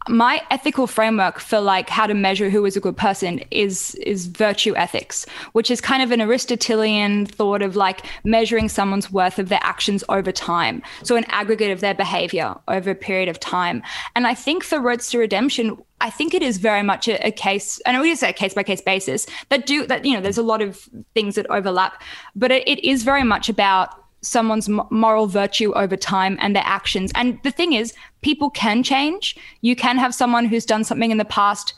My 0.08 0.42
ethical 0.52 0.88
framework 0.88 1.40
for 1.40 1.60
like 1.60 1.90
how 1.90 2.08
to 2.08 2.14
measure 2.14 2.50
who 2.50 2.66
is 2.66 2.78
a 2.78 2.80
good 2.80 2.98
person 2.98 3.40
is 3.52 3.96
is 3.96 4.28
virtue 4.28 4.76
ethics, 4.76 5.26
which 5.54 5.70
is 5.70 5.82
kind 5.82 6.02
of 6.02 6.12
an 6.12 6.22
Aristotelian 6.22 7.26
thought 7.26 7.62
of 7.62 7.76
like 7.76 8.06
measuring 8.24 8.70
someone's 8.70 9.12
worth 9.12 9.40
of 9.40 9.50
their 9.50 9.60
actions 9.64 10.04
over 10.10 10.32
time. 10.32 10.82
So 11.04 11.16
an 11.16 11.26
aggregate 11.28 11.72
of 11.72 11.82
their 11.82 11.94
behavior 11.94 12.56
over 12.68 12.92
a 12.92 12.96
period 12.96 13.30
of 13.30 13.40
time. 13.40 13.84
And 14.16 14.26
I 14.26 14.34
think 14.34 14.64
for 14.64 14.80
roads 14.80 15.10
to 15.12 15.20
redemption, 15.20 15.77
I 16.00 16.10
think 16.10 16.34
it 16.34 16.44
is 16.44 16.58
very 16.58 16.84
much 16.84 17.08
a, 17.08 17.26
a 17.26 17.32
case, 17.32 17.80
and 17.86 18.00
we 18.00 18.10
just 18.10 18.22
say 18.22 18.30
a 18.30 18.34
case 18.34 18.54
by 18.54 18.64
case 18.64 18.82
basis 18.82 19.26
that 19.50 19.66
do 19.66 19.88
that. 19.88 20.06
You 20.06 20.14
know, 20.14 20.22
there's 20.22 20.38
a 20.38 20.44
lot 20.44 20.62
of 20.62 20.88
things 21.14 21.36
that 21.36 21.50
overlap, 21.50 22.02
but 22.36 22.52
it, 22.52 22.68
it 22.68 22.88
is 22.88 23.04
very 23.04 23.24
much 23.24 23.50
about 23.50 24.04
someone's 24.22 24.68
moral 24.90 25.28
virtue 25.28 25.72
over 25.74 25.96
time 25.96 26.38
and 26.42 26.56
their 26.56 26.64
actions. 26.66 27.12
And 27.16 27.40
the 27.44 27.52
thing 27.52 27.74
is, 27.74 27.94
people 28.22 28.50
can 28.50 28.84
change. 28.84 29.38
You 29.62 29.76
can 29.76 29.98
have 29.98 30.14
someone 30.14 30.46
who's 30.46 30.66
done 30.66 30.84
something 30.84 31.12
in 31.12 31.18
the 31.18 31.26
past 31.26 31.74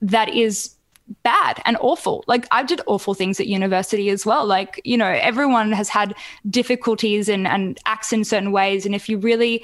that 0.00 0.28
is 0.30 0.74
bad 1.22 1.60
and 1.64 1.76
awful. 1.80 2.24
Like 2.26 2.46
I 2.50 2.62
did 2.62 2.80
awful 2.86 3.14
things 3.14 3.38
at 3.40 3.46
university 3.46 4.08
as 4.08 4.24
well. 4.24 4.46
Like, 4.46 4.80
you 4.84 4.96
know, 4.96 5.06
everyone 5.06 5.72
has 5.72 5.88
had 5.88 6.14
difficulties 6.48 7.28
and, 7.28 7.46
and 7.46 7.78
acts 7.86 8.12
in 8.12 8.24
certain 8.24 8.52
ways. 8.52 8.86
And 8.86 8.94
if 8.94 9.08
you 9.08 9.18
really 9.18 9.62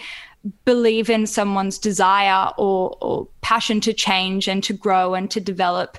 believe 0.64 1.10
in 1.10 1.26
someone's 1.26 1.78
desire 1.78 2.50
or, 2.56 2.96
or 3.00 3.28
passion 3.40 3.80
to 3.82 3.92
change 3.92 4.48
and 4.48 4.62
to 4.64 4.72
grow 4.72 5.14
and 5.14 5.30
to 5.30 5.40
develop, 5.40 5.98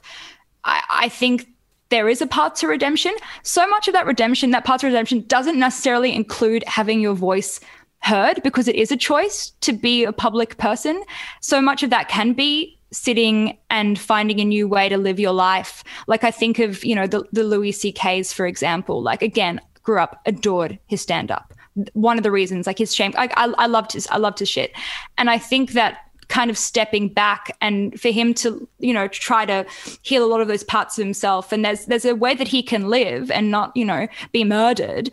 I, 0.64 0.82
I 0.90 1.10
think 1.10 1.48
there 1.90 2.08
is 2.08 2.22
a 2.22 2.28
path 2.28 2.56
to 2.56 2.68
redemption. 2.68 3.14
So 3.44 3.68
much 3.68 3.88
of 3.88 3.94
that 3.94 4.06
redemption, 4.06 4.52
that 4.52 4.66
path 4.66 4.82
to 4.82 4.88
redemption, 4.88 5.26
doesn't 5.28 5.60
necessarily 5.60 6.14
include 6.14 6.64
having 6.68 7.02
your 7.02 7.16
voice 7.16 7.60
heard 8.02 8.42
because 8.44 8.68
it 8.68 8.76
is 8.76 8.92
a 8.92 8.98
choice 8.98 9.52
to 9.62 9.74
be 9.74 10.06
a 10.06 10.14
public 10.14 10.58
person. 10.58 11.04
So 11.42 11.60
much 11.62 11.84
of 11.84 11.90
that 11.90 12.08
can 12.08 12.34
be 12.34 12.78
sitting 12.92 13.58
and 13.70 14.00
finding 14.00 14.40
a 14.40 14.46
new 14.46 14.68
way 14.68 14.90
to 14.90 14.98
live 14.98 15.20
your 15.20 15.34
life. 15.34 15.84
Like 16.08 16.24
I 16.24 16.32
think 16.32 16.60
of, 16.60 16.84
you 16.84 16.96
know, 16.96 17.08
the, 17.08 17.24
the 17.32 17.44
Louis 17.44 17.72
C.K.'s, 17.72 18.34
for 18.34 18.46
example. 18.46 19.02
Like 19.02 19.22
again, 19.22 19.60
grew 19.84 20.00
up, 20.00 20.22
adored 20.26 20.80
his 20.88 21.02
stand 21.02 21.30
up 21.32 21.54
one 21.94 22.18
of 22.18 22.24
the 22.24 22.32
reasons 22.32 22.68
like 22.68 22.78
his 22.78 22.94
shame. 22.94 23.14
I, 23.18 23.30
I, 23.36 23.54
I 23.58 23.68
loved 23.68 23.94
his 23.94 24.08
i 24.08 24.18
loved 24.18 24.40
his 24.40 24.50
shit. 24.50 24.72
And 25.18 25.30
i 25.30 25.38
think 25.38 25.72
that 25.74 26.09
kind 26.30 26.50
of 26.50 26.58
stepping 26.58 27.10
back 27.10 27.56
and 27.60 28.00
for 28.00 28.10
him 28.10 28.34
to 28.36 28.68
you 28.80 28.94
know 28.94 29.08
try 29.08 29.46
to 29.46 29.66
heal 30.04 30.24
a 30.24 30.28
lot 30.28 30.40
of 30.42 30.48
those 30.48 30.64
parts 30.64 30.98
of 30.98 31.04
himself. 31.04 31.52
And 31.52 31.66
there's 31.66 31.86
there's 31.86 32.06
a 32.06 32.16
way 32.16 32.36
that 32.36 32.48
he 32.48 32.64
can 32.64 32.88
live 32.88 33.30
and 33.32 33.52
not 33.52 33.76
you 33.76 33.84
know 33.84 34.08
be 34.32 34.44
murdered 34.44 35.12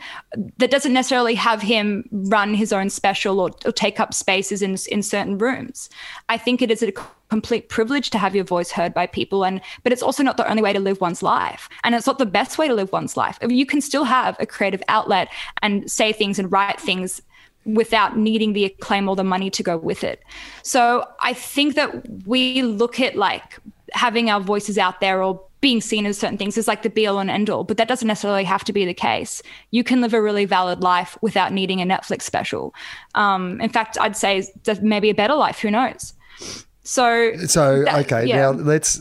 that 0.59 0.71
doesn't 0.71 0.93
necessarily 0.93 1.35
have 1.35 1.63
him 1.63 2.09
run 2.13 2.55
his 2.55 2.73
own 2.73 2.91
special 2.91 3.41
or, 3.41 3.51
or 3.65 3.73
take 3.73 3.99
up 3.99 4.15
spaces 4.15 4.63
in 4.63 4.77
in 4.91 5.03
certain 5.03 5.39
rooms. 5.39 5.91
I 6.29 6.39
think 6.39 6.63
it 6.63 6.71
is 6.71 6.83
a 6.83 6.93
complete 7.29 7.69
privilege 7.69 8.11
to 8.11 8.19
have 8.19 8.37
your 8.37 8.45
voice 8.45 8.71
heard 8.71 8.95
by 8.95 9.05
people 9.05 9.45
and 9.45 9.61
but 9.83 9.93
it's 9.93 10.03
also 10.03 10.23
not 10.23 10.37
the 10.37 10.49
only 10.49 10.63
way 10.63 10.73
to 10.73 10.79
live 10.79 11.01
one's 11.01 11.23
life. 11.23 11.69
And 11.83 11.95
it's 11.95 12.07
not 12.07 12.19
the 12.19 12.27
best 12.27 12.59
way 12.59 12.69
to 12.69 12.75
live 12.75 12.93
one's 12.93 13.17
life. 13.17 13.39
You 13.47 13.67
can 13.67 13.81
still 13.81 14.05
have 14.05 14.37
a 14.39 14.47
creative 14.47 14.83
outlet 14.89 15.29
and 15.63 15.91
say 15.91 16.13
things 16.13 16.39
and 16.39 16.53
write 16.53 16.81
things 16.81 17.23
without 17.67 18.17
needing 18.17 18.53
the 18.53 18.65
acclaim 18.65 19.09
or 19.09 19.17
the 19.17 19.25
money 19.25 19.51
to 19.51 19.63
go 19.63 19.77
with 19.77 20.03
it. 20.05 20.23
So 20.63 21.05
I 21.21 21.33
think 21.33 21.75
that 21.75 22.27
we 22.27 22.63
look 22.63 23.01
at 23.01 23.17
like 23.17 23.59
having 23.93 24.31
our 24.31 24.41
voices 24.41 24.79
out 24.79 25.01
there 25.01 25.23
or 25.23 25.43
being 25.61 25.81
seen 25.81 26.07
as 26.07 26.19
certain 26.19 26.39
things 26.39 26.57
is 26.57 26.69
like 26.69 26.83
the 26.83 26.91
be 26.91 27.07
all 27.07 27.19
and 27.19 27.31
end 27.31 27.51
all, 27.51 27.65
but 27.65 27.77
that 27.77 27.89
doesn't 27.89 28.07
necessarily 28.07 28.45
have 28.45 28.63
to 28.65 28.73
be 28.73 28.85
the 28.85 28.95
case. 28.95 29.43
You 29.71 29.83
can 29.83 30.01
live 30.01 30.15
a 30.15 30.23
really 30.23 30.45
valid 30.45 30.83
life 30.83 31.19
without 31.23 31.53
needing 31.53 31.81
a 31.81 31.87
Netflix 31.87 32.23
special. 32.23 32.75
Um, 33.15 33.61
in 33.61 33.71
fact, 33.71 33.99
I'd 34.01 34.17
say 34.17 34.47
maybe 34.83 35.11
a 35.11 35.15
better 35.15 35.35
life. 35.35 35.59
Who 35.59 35.71
knows? 35.71 36.13
So, 36.87 37.37
so 37.47 37.83
that, 37.83 38.07
okay. 38.07 38.27
Yeah. 38.27 38.37
Now 38.37 38.51
let's 38.53 39.01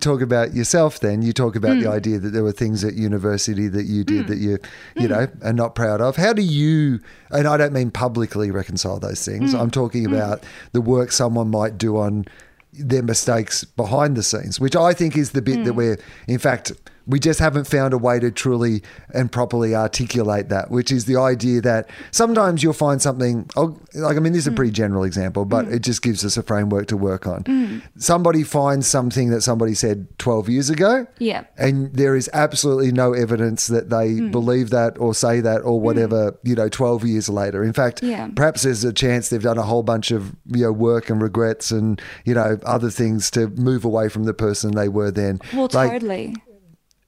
talk 0.00 0.22
about 0.22 0.54
yourself. 0.54 1.00
Then 1.00 1.20
you 1.20 1.34
talk 1.34 1.56
about 1.56 1.72
mm. 1.72 1.82
the 1.82 1.90
idea 1.90 2.18
that 2.18 2.30
there 2.30 2.42
were 2.42 2.52
things 2.52 2.82
at 2.84 2.94
university 2.94 3.68
that 3.68 3.84
you 3.84 4.02
did 4.02 4.24
mm. 4.24 4.28
that 4.28 4.38
you, 4.38 4.58
you 4.96 5.08
mm. 5.08 5.10
know, 5.10 5.28
are 5.42 5.52
not 5.52 5.74
proud 5.74 6.00
of. 6.00 6.16
How 6.16 6.32
do 6.32 6.40
you? 6.40 7.00
And 7.30 7.46
I 7.46 7.58
don't 7.58 7.74
mean 7.74 7.90
publicly 7.90 8.50
reconcile 8.50 8.98
those 8.98 9.22
things. 9.22 9.52
Mm. 9.52 9.60
I'm 9.60 9.70
talking 9.70 10.06
mm. 10.06 10.14
about 10.14 10.42
the 10.72 10.80
work 10.80 11.12
someone 11.12 11.50
might 11.50 11.76
do 11.76 11.98
on 11.98 12.24
their 12.72 13.02
mistakes 13.02 13.62
behind 13.62 14.16
the 14.16 14.22
scenes, 14.22 14.58
which 14.58 14.74
I 14.74 14.94
think 14.94 15.14
is 15.14 15.32
the 15.32 15.42
bit 15.42 15.66
that 15.66 15.74
we're, 15.74 15.98
in 16.28 16.38
fact 16.38 16.72
we 17.08 17.18
just 17.18 17.40
haven't 17.40 17.66
found 17.66 17.94
a 17.94 17.98
way 17.98 18.20
to 18.20 18.30
truly 18.30 18.82
and 19.14 19.32
properly 19.32 19.74
articulate 19.74 20.50
that, 20.50 20.70
which 20.70 20.92
is 20.92 21.06
the 21.06 21.16
idea 21.16 21.62
that 21.62 21.88
sometimes 22.10 22.62
you'll 22.62 22.74
find 22.74 23.00
something, 23.00 23.48
like, 23.56 24.16
I 24.16 24.20
mean, 24.20 24.34
this 24.34 24.42
is 24.42 24.46
a 24.46 24.52
pretty 24.52 24.72
general 24.72 25.04
example, 25.04 25.46
but 25.46 25.64
mm. 25.64 25.72
it 25.72 25.80
just 25.80 26.02
gives 26.02 26.22
us 26.22 26.36
a 26.36 26.42
framework 26.42 26.86
to 26.88 26.98
work 26.98 27.26
on. 27.26 27.44
Mm. 27.44 27.82
Somebody 27.96 28.44
finds 28.44 28.86
something 28.86 29.30
that 29.30 29.40
somebody 29.40 29.72
said 29.72 30.06
12 30.18 30.50
years 30.50 30.68
ago. 30.68 31.06
Yeah. 31.18 31.44
And 31.56 31.94
there 31.94 32.14
is 32.14 32.28
absolutely 32.34 32.92
no 32.92 33.14
evidence 33.14 33.68
that 33.68 33.88
they 33.88 34.10
mm. 34.10 34.30
believe 34.30 34.68
that 34.70 34.98
or 34.98 35.14
say 35.14 35.40
that 35.40 35.62
or 35.62 35.80
whatever, 35.80 36.32
mm. 36.32 36.38
you 36.42 36.54
know, 36.54 36.68
12 36.68 37.04
years 37.04 37.30
later. 37.30 37.64
In 37.64 37.72
fact, 37.72 38.02
yeah. 38.02 38.28
perhaps 38.36 38.62
there's 38.62 38.84
a 38.84 38.92
chance 38.92 39.30
they've 39.30 39.42
done 39.42 39.56
a 39.56 39.62
whole 39.62 39.82
bunch 39.82 40.10
of, 40.10 40.36
you 40.44 40.64
know, 40.64 40.72
work 40.72 41.08
and 41.08 41.22
regrets 41.22 41.70
and, 41.70 42.02
you 42.26 42.34
know, 42.34 42.58
other 42.66 42.90
things 42.90 43.30
to 43.30 43.48
move 43.48 43.86
away 43.86 44.10
from 44.10 44.24
the 44.24 44.34
person 44.34 44.72
they 44.72 44.90
were 44.90 45.10
then. 45.10 45.40
Well, 45.54 45.70
like, 45.72 45.92
totally. 45.92 46.34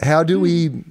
How 0.01 0.23
do 0.23 0.41
we 0.41 0.85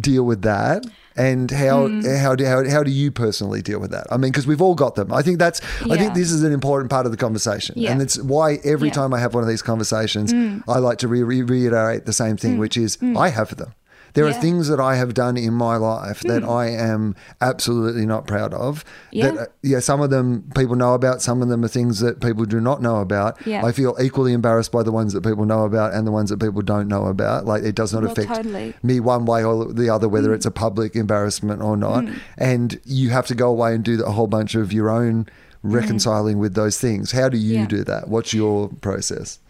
deal 0.00 0.24
with 0.24 0.42
that? 0.42 0.84
And 1.16 1.48
how 1.48 1.86
mm. 1.86 2.18
how 2.18 2.34
do 2.34 2.44
how, 2.44 2.68
how 2.68 2.82
do 2.82 2.90
you 2.90 3.12
personally 3.12 3.62
deal 3.62 3.78
with 3.78 3.92
that? 3.92 4.08
I 4.10 4.16
mean, 4.16 4.32
because 4.32 4.48
we've 4.48 4.60
all 4.60 4.74
got 4.74 4.96
them. 4.96 5.12
I 5.12 5.22
think 5.22 5.38
that's 5.38 5.60
yeah. 5.86 5.94
I 5.94 5.96
think 5.96 6.14
this 6.14 6.32
is 6.32 6.42
an 6.42 6.52
important 6.52 6.90
part 6.90 7.06
of 7.06 7.12
the 7.12 7.18
conversation, 7.18 7.76
yeah. 7.78 7.92
and 7.92 8.02
it's 8.02 8.20
why 8.20 8.58
every 8.64 8.88
yeah. 8.88 8.94
time 8.94 9.14
I 9.14 9.20
have 9.20 9.32
one 9.32 9.44
of 9.44 9.48
these 9.48 9.62
conversations, 9.62 10.32
mm. 10.32 10.64
I 10.66 10.78
like 10.78 10.98
to 10.98 11.08
re- 11.08 11.22
reiterate 11.22 12.06
the 12.06 12.12
same 12.12 12.36
thing, 12.36 12.56
mm. 12.56 12.58
which 12.58 12.76
is 12.76 12.96
mm. 12.96 13.16
I 13.16 13.28
have 13.28 13.56
them. 13.56 13.74
There 14.14 14.28
yeah. 14.28 14.36
are 14.36 14.40
things 14.40 14.68
that 14.68 14.80
I 14.80 14.94
have 14.94 15.12
done 15.12 15.36
in 15.36 15.54
my 15.54 15.76
life 15.76 16.20
mm. 16.20 16.28
that 16.28 16.44
hmm. 16.44 16.50
I 16.50 16.68
am 16.68 17.16
absolutely 17.40 18.06
not 18.06 18.26
proud 18.26 18.54
of. 18.54 18.84
Yeah. 19.10 19.30
That, 19.30 19.38
uh, 19.38 19.46
yeah, 19.62 19.80
some 19.80 20.00
of 20.00 20.10
them 20.10 20.50
people 20.54 20.76
know 20.76 20.94
about, 20.94 21.20
some 21.20 21.42
of 21.42 21.48
them 21.48 21.64
are 21.64 21.68
things 21.68 21.98
that 22.00 22.20
people 22.20 22.44
do 22.44 22.60
not 22.60 22.80
know 22.80 23.00
about. 23.00 23.44
Yeah. 23.44 23.64
I 23.64 23.72
feel 23.72 23.96
equally 24.00 24.32
embarrassed 24.32 24.70
by 24.70 24.84
the 24.84 24.92
ones 24.92 25.12
that 25.14 25.22
people 25.22 25.44
know 25.44 25.64
about 25.64 25.94
and 25.94 26.06
the 26.06 26.12
ones 26.12 26.30
that 26.30 26.40
people 26.40 26.62
don't 26.62 26.86
know 26.86 27.06
about. 27.06 27.44
Like 27.44 27.64
it 27.64 27.74
does 27.74 27.92
not 27.92 28.02
well, 28.02 28.12
affect 28.12 28.28
totally. 28.28 28.74
me 28.84 29.00
one 29.00 29.26
way 29.26 29.44
or 29.44 29.72
the 29.72 29.90
other, 29.90 30.08
whether 30.08 30.30
mm. 30.30 30.34
it's 30.36 30.46
a 30.46 30.52
public 30.52 30.94
embarrassment 30.94 31.60
or 31.60 31.76
not. 31.76 32.04
Mm. 32.04 32.18
And 32.38 32.80
you 32.84 33.10
have 33.10 33.26
to 33.26 33.34
go 33.34 33.48
away 33.50 33.74
and 33.74 33.84
do 33.84 34.02
a 34.04 34.12
whole 34.12 34.28
bunch 34.28 34.54
of 34.54 34.72
your 34.72 34.90
own 34.90 35.26
hmm. 35.62 35.72
reconciling 35.72 36.38
with 36.38 36.54
those 36.54 36.78
things. 36.78 37.10
How 37.10 37.28
do 37.28 37.36
you 37.36 37.60
yeah. 37.60 37.66
do 37.66 37.82
that? 37.84 38.08
What's 38.08 38.32
your 38.32 38.68
process? 38.80 39.40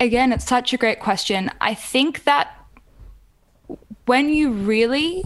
Again, 0.00 0.32
it's 0.32 0.46
such 0.46 0.72
a 0.72 0.76
great 0.76 1.00
question. 1.00 1.50
I 1.60 1.74
think 1.74 2.24
that 2.24 2.57
when 4.08 4.30
you 4.30 4.50
really 4.50 5.22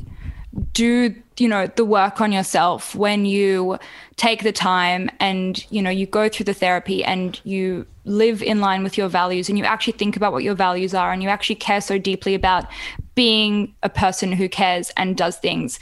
do 0.72 1.14
you 1.38 1.48
know 1.48 1.66
the 1.76 1.84
work 1.84 2.20
on 2.20 2.32
yourself 2.32 2.94
when 2.94 3.24
you 3.24 3.78
take 4.16 4.42
the 4.42 4.52
time 4.52 5.08
and 5.20 5.64
you 5.70 5.80
know 5.80 5.88
you 5.88 6.04
go 6.04 6.28
through 6.28 6.44
the 6.44 6.52
therapy 6.52 7.02
and 7.04 7.40
you 7.44 7.86
live 8.04 8.42
in 8.42 8.60
line 8.60 8.82
with 8.82 8.98
your 8.98 9.08
values 9.08 9.48
and 9.48 9.56
you 9.56 9.64
actually 9.64 9.92
think 9.92 10.16
about 10.16 10.32
what 10.32 10.42
your 10.42 10.54
values 10.54 10.92
are 10.94 11.12
and 11.12 11.22
you 11.22 11.28
actually 11.28 11.54
care 11.54 11.80
so 11.80 11.96
deeply 11.96 12.34
about 12.34 12.66
being 13.14 13.72
a 13.82 13.88
person 13.88 14.32
who 14.32 14.48
cares 14.48 14.90
and 14.96 15.16
does 15.16 15.38
things 15.38 15.78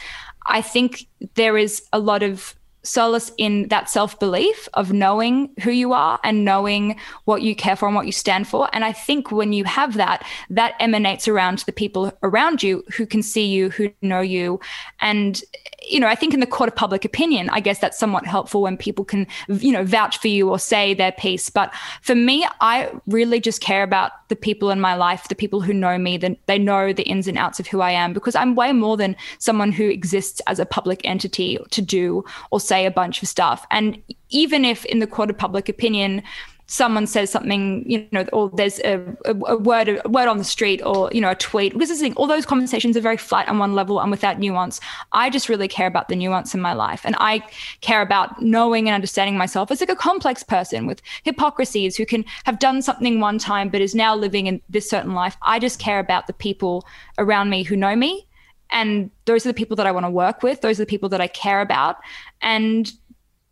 i 0.47 0.61
think 0.61 1.07
there 1.35 1.57
is 1.57 1.83
a 1.93 1.99
lot 1.99 2.23
of 2.23 2.55
solace 2.83 3.33
in 3.39 3.69
that 3.69 3.91
self 3.91 4.19
belief 4.19 4.69
of 4.75 4.93
knowing 4.93 5.51
who 5.63 5.71
you 5.71 5.93
are 5.93 6.19
and 6.25 6.45
knowing 6.45 6.97
what 7.25 7.43
you 7.43 7.55
care 7.55 7.77
for 7.77 7.87
and 7.87 7.95
what 7.95 8.07
you 8.07 8.13
stand 8.13 8.49
for. 8.49 8.69
And 8.73 8.85
I 8.85 8.93
think 8.93 9.31
when 9.31 9.53
you 9.53 9.65
have 9.65 9.95
that, 9.95 10.27
that 10.51 10.75
emanates 10.81 11.29
around 11.29 11.59
the 11.61 11.73
people 11.73 12.13
around 12.23 12.63
you 12.63 12.85
who 12.97 13.07
can 13.07 13.23
see 13.23 13.47
you, 13.47 13.71
who 13.71 13.91
know 14.03 14.21
you. 14.21 14.61
And, 15.01 15.43
you 15.91 16.01
know, 16.01 16.07
I 16.07 16.15
think 16.15 16.33
in 16.33 16.41
the 16.41 16.47
court 16.47 16.69
of 16.69 16.77
public 16.77 17.05
opinion, 17.05 17.51
I 17.51 17.61
guess 17.61 17.79
that's 17.81 17.99
somewhat 17.99 18.27
helpful 18.27 18.63
when 18.63 18.77
people 18.77 19.05
can, 19.05 19.27
you 19.49 19.73
know, 19.73 19.85
vouch 19.85 20.19
for 20.19 20.29
you 20.29 20.49
or 20.49 20.59
say 20.59 20.95
their 20.95 21.13
piece. 21.13 21.51
But 21.51 21.75
for 22.03 22.15
me, 22.15 22.47
I 22.61 22.91
really 23.07 23.41
just 23.41 23.61
care 23.61 23.83
about 23.83 24.13
the 24.29 24.37
people 24.37 24.71
in 24.71 24.81
my 24.81 24.95
life, 24.95 25.29
the 25.29 25.35
people 25.35 25.61
who 25.61 25.73
know 25.73 25.99
me, 25.99 26.17
that 26.19 26.39
they 26.47 26.59
know 26.59 26.93
the 26.93 27.03
ins 27.03 27.27
and 27.27 27.37
outs 27.37 27.59
of 27.59 27.67
who 27.67 27.81
I 27.81 27.91
am, 27.91 28.13
because 28.13 28.37
I'm 28.37 28.55
way 28.55 28.73
more 28.73 28.97
than 28.97 29.17
someone 29.39 29.73
who 29.73 29.89
exists 29.89 30.41
as 30.47 30.59
a 30.59 30.67
public 30.67 31.01
entity 31.05 31.59
to 31.71 31.83
do 31.83 32.25
or 32.51 32.61
say 32.61 32.87
a 32.87 32.91
bunch 32.91 33.23
of 33.23 33.29
stuff. 33.29 33.67
And 33.71 34.01
even 34.31 34.65
if 34.65 34.85
in 34.85 35.01
the 35.01 35.07
court 35.07 35.31
of 35.31 35.39
public 35.39 35.69
opinion, 35.69 36.23
someone 36.71 37.05
says 37.05 37.31
something, 37.31 37.83
you 37.91 38.07
know, 38.13 38.25
or 38.33 38.49
there's 38.55 38.79
a, 38.81 39.01
a, 39.25 39.35
a, 39.47 39.57
word 39.57 40.01
a 40.05 40.09
word 40.09 40.29
on 40.29 40.39
the 40.39 40.45
street 40.45 40.81
or, 40.83 41.11
you 41.13 41.21
know, 41.21 41.31
a 41.31 41.35
tweet. 41.35 41.73
Because 41.73 41.89
this 41.89 41.99
thing, 41.99 42.15
all 42.15 42.29
those 42.29 42.47
conversations 42.47 42.97
are 42.97 43.01
very 43.01 43.17
flat 43.17 43.49
on 43.49 43.59
one 43.59 43.75
level 43.75 44.01
and 44.01 44.09
without 44.09 44.39
nuance. 44.39 44.81
I 45.11 45.31
just 45.31 45.49
really 45.49 45.67
care 45.67 45.89
about 45.89 46.09
the 46.09 46.15
nuance 46.15 46.55
in 46.55 46.61
my 46.61 46.73
life. 46.73 47.01
And 47.05 47.17
I 47.19 47.43
care 47.81 48.03
about 48.03 48.41
knowing 48.41 48.89
and 48.89 48.95
understanding 48.95 49.37
myself 49.37 49.73
as 49.73 49.81
like 49.81 49.91
a 49.91 49.97
complex 49.97 50.45
person 50.45 50.87
with 50.87 51.03
hypocrisies 51.25 51.97
who 51.97 52.07
can 52.07 52.25
have 52.45 52.61
done 52.61 52.83
something 52.83 53.19
one 53.19 53.39
time 53.39 53.69
but 53.69 53.81
is 53.81 53.95
now 53.95 54.15
living 54.15 54.47
in 54.47 54.63
this 54.69 54.89
certain 54.89 55.15
life. 55.15 55.37
I 55.43 55.59
just 55.59 55.81
care 55.81 55.99
about 55.99 56.29
the 56.29 56.33
people 56.33 56.87
around 57.19 57.51
me 57.51 57.65
who 57.65 57.75
know 57.75 57.97
me. 57.97 58.29
And 58.71 59.11
those 59.25 59.45
are 59.45 59.49
the 59.49 59.55
people 59.55 59.75
that 59.75 59.89
I 59.89 59.91
want 59.91 60.07
to 60.07 60.11
work 60.11 60.45
with. 60.45 60.61
Those 60.61 60.79
are 60.79 60.85
the 60.85 60.89
people 60.89 61.09
that 61.09 61.21
I 61.21 61.27
care 61.27 61.61
about. 61.61 61.97
And 62.41 62.93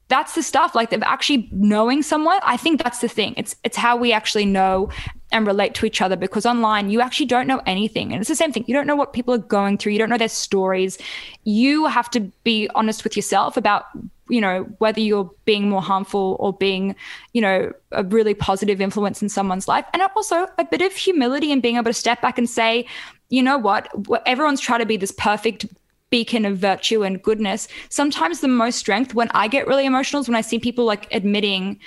that's 0.08 0.34
the 0.34 0.42
stuff 0.42 0.74
like 0.74 0.92
of 0.92 1.02
actually 1.02 1.48
knowing 1.52 2.02
someone 2.02 2.38
i 2.42 2.56
think 2.56 2.82
that's 2.82 3.00
the 3.00 3.08
thing. 3.08 3.34
It's 3.36 3.56
it's 3.64 3.76
how 3.76 3.96
we 3.96 4.12
actually 4.12 4.46
know 4.46 4.90
and 5.30 5.46
relate 5.46 5.74
to 5.74 5.86
each 5.86 6.00
other 6.00 6.16
because 6.16 6.46
online 6.46 6.90
you 6.90 7.00
actually 7.00 7.26
don't 7.26 7.46
know 7.46 7.60
anything 7.66 8.12
and 8.12 8.20
it's 8.20 8.28
the 8.28 8.36
same 8.36 8.52
thing. 8.52 8.64
You 8.66 8.74
don't 8.74 8.86
know 8.86 8.96
what 8.96 9.12
people 9.12 9.34
are 9.34 9.38
going 9.38 9.76
through. 9.78 9.92
You 9.92 9.98
don't 9.98 10.08
know 10.08 10.18
their 10.18 10.28
stories. 10.28 10.98
You 11.44 11.86
have 11.86 12.10
to 12.10 12.20
be 12.44 12.68
honest 12.74 13.04
with 13.04 13.16
yourself 13.16 13.56
about 13.56 13.84
you 14.30 14.40
know 14.40 14.64
whether 14.78 15.00
you're 15.00 15.30
being 15.46 15.68
more 15.68 15.82
harmful 15.82 16.36
or 16.38 16.52
being 16.52 16.94
you 17.32 17.40
know 17.40 17.72
a 17.92 18.04
really 18.04 18.34
positive 18.34 18.80
influence 18.80 19.22
in 19.22 19.28
someone's 19.28 19.68
life. 19.68 19.84
And 19.92 20.02
also 20.02 20.46
a 20.58 20.64
bit 20.64 20.82
of 20.82 20.92
humility 20.92 21.52
and 21.52 21.62
being 21.62 21.76
able 21.76 21.84
to 21.84 21.94
step 21.94 22.20
back 22.22 22.38
and 22.38 22.48
say 22.48 22.86
you 23.30 23.42
know 23.42 23.58
what? 23.58 23.88
Everyone's 24.24 24.60
trying 24.60 24.80
to 24.80 24.86
be 24.86 24.96
this 24.96 25.12
perfect 25.12 25.66
beacon 26.10 26.44
of 26.44 26.58
virtue 26.58 27.02
and 27.02 27.22
goodness. 27.22 27.68
Sometimes 27.88 28.40
the 28.40 28.48
most 28.48 28.78
strength 28.78 29.14
when 29.14 29.28
I 29.34 29.48
get 29.48 29.66
really 29.66 29.86
emotional 29.86 30.22
is 30.22 30.28
when 30.28 30.36
I 30.36 30.40
see 30.40 30.58
people 30.58 30.84
like 30.84 31.12
admitting 31.12 31.78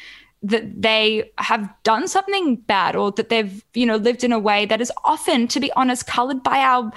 that 0.43 0.81
they 0.81 1.31
have 1.37 1.71
done 1.83 2.07
something 2.07 2.55
bad 2.55 2.95
or 2.95 3.11
that 3.11 3.29
they've, 3.29 3.63
you 3.73 3.85
know, 3.85 3.97
lived 3.97 4.23
in 4.23 4.31
a 4.31 4.39
way 4.39 4.65
that 4.65 4.81
is 4.81 4.91
often, 5.05 5.47
to 5.49 5.59
be 5.59 5.71
honest, 5.73 6.07
colored 6.07 6.41
by 6.41 6.59
our 6.59 6.91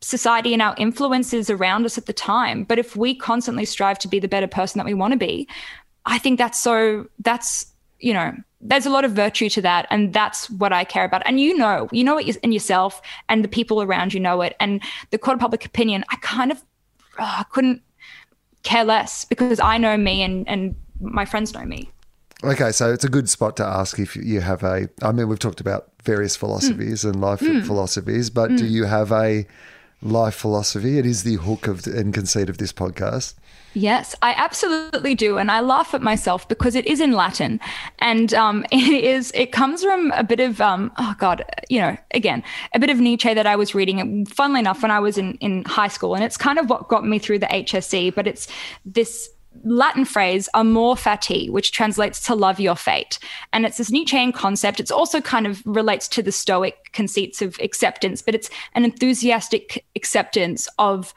society 0.00 0.52
and 0.52 0.62
our 0.62 0.74
influences 0.78 1.50
around 1.50 1.84
us 1.86 1.98
at 1.98 2.06
the 2.06 2.12
time. 2.12 2.62
But 2.62 2.78
if 2.78 2.94
we 2.94 3.14
constantly 3.14 3.64
strive 3.64 3.98
to 4.00 4.08
be 4.08 4.20
the 4.20 4.28
better 4.28 4.46
person 4.46 4.78
that 4.78 4.86
we 4.86 4.94
want 4.94 5.12
to 5.12 5.18
be, 5.18 5.48
I 6.06 6.18
think 6.18 6.38
that's 6.38 6.62
so, 6.62 7.08
that's, 7.18 7.66
you 8.04 8.12
know, 8.12 8.34
there's 8.64 8.86
a 8.86 8.90
lot 8.90 9.04
of 9.04 9.12
virtue 9.12 9.48
to 9.50 9.60
that 9.60 9.86
and 9.90 10.12
that's 10.12 10.48
what 10.48 10.72
i 10.72 10.82
care 10.82 11.04
about 11.04 11.22
and 11.26 11.38
you 11.38 11.56
know 11.56 11.86
you 11.92 12.02
know 12.02 12.16
it 12.16 12.36
in 12.36 12.50
yourself 12.50 13.02
and 13.28 13.44
the 13.44 13.48
people 13.48 13.82
around 13.82 14.14
you 14.14 14.18
know 14.18 14.40
it 14.40 14.56
and 14.58 14.82
the 15.10 15.18
court 15.18 15.34
of 15.34 15.40
public 15.40 15.64
opinion 15.66 16.02
i 16.08 16.16
kind 16.16 16.50
of 16.50 16.64
oh, 17.18 17.34
i 17.38 17.44
couldn't 17.50 17.82
care 18.62 18.84
less 18.84 19.26
because 19.26 19.60
i 19.60 19.76
know 19.76 19.96
me 19.96 20.22
and 20.22 20.48
and 20.48 20.74
my 21.00 21.26
friends 21.26 21.52
know 21.52 21.64
me 21.64 21.90
okay 22.42 22.72
so 22.72 22.90
it's 22.90 23.04
a 23.04 23.08
good 23.08 23.28
spot 23.28 23.54
to 23.54 23.64
ask 23.64 23.98
if 23.98 24.16
you 24.16 24.40
have 24.40 24.62
a 24.62 24.88
i 25.02 25.12
mean 25.12 25.28
we've 25.28 25.38
talked 25.38 25.60
about 25.60 25.90
various 26.02 26.34
philosophies 26.34 27.04
mm. 27.04 27.10
and 27.10 27.20
life 27.20 27.40
mm. 27.40 27.64
philosophies 27.66 28.30
but 28.30 28.50
mm. 28.50 28.58
do 28.58 28.66
you 28.66 28.84
have 28.84 29.12
a 29.12 29.46
life 30.00 30.34
philosophy 30.34 30.98
it 30.98 31.04
is 31.04 31.22
the 31.22 31.34
hook 31.34 31.66
of 31.66 31.86
and 31.86 32.14
conceit 32.14 32.48
of 32.48 32.56
this 32.56 32.72
podcast 32.72 33.34
Yes, 33.74 34.14
I 34.22 34.34
absolutely 34.36 35.16
do, 35.16 35.36
and 35.36 35.50
I 35.50 35.60
laugh 35.60 35.94
at 35.94 36.02
myself 36.02 36.48
because 36.48 36.76
it 36.76 36.86
is 36.86 37.00
in 37.00 37.12
Latin, 37.12 37.58
and 37.98 38.32
um, 38.32 38.64
it 38.72 39.04
is. 39.04 39.32
It 39.34 39.50
comes 39.52 39.82
from 39.82 40.12
a 40.12 40.22
bit 40.22 40.40
of 40.40 40.60
um, 40.60 40.92
oh 40.96 41.14
god, 41.18 41.44
you 41.68 41.80
know, 41.80 41.96
again, 42.12 42.42
a 42.72 42.78
bit 42.78 42.90
of 42.90 43.00
Nietzsche 43.00 43.34
that 43.34 43.46
I 43.46 43.56
was 43.56 43.74
reading. 43.74 44.26
Funnily 44.26 44.60
enough, 44.60 44.82
when 44.82 44.90
I 44.90 45.00
was 45.00 45.18
in 45.18 45.34
in 45.34 45.64
high 45.64 45.88
school, 45.88 46.14
and 46.14 46.22
it's 46.22 46.36
kind 46.36 46.58
of 46.58 46.70
what 46.70 46.88
got 46.88 47.04
me 47.04 47.18
through 47.18 47.40
the 47.40 47.46
HSC. 47.46 48.14
But 48.14 48.28
it's 48.28 48.46
this 48.84 49.28
Latin 49.64 50.04
phrase 50.04 50.48
amor 50.54 50.94
fati, 50.94 51.50
which 51.50 51.72
translates 51.72 52.24
to 52.26 52.34
love 52.34 52.60
your 52.60 52.76
fate. 52.76 53.18
And 53.52 53.64
it's 53.64 53.78
this 53.78 53.90
Nietzschean 53.90 54.32
concept. 54.32 54.80
It's 54.80 54.90
also 54.90 55.20
kind 55.20 55.46
of 55.46 55.62
relates 55.64 56.08
to 56.08 56.22
the 56.22 56.32
Stoic 56.32 56.92
conceits 56.92 57.40
of 57.40 57.58
acceptance, 57.60 58.22
but 58.22 58.34
it's 58.34 58.50
an 58.74 58.84
enthusiastic 58.84 59.84
acceptance 59.96 60.68
of 60.78 61.14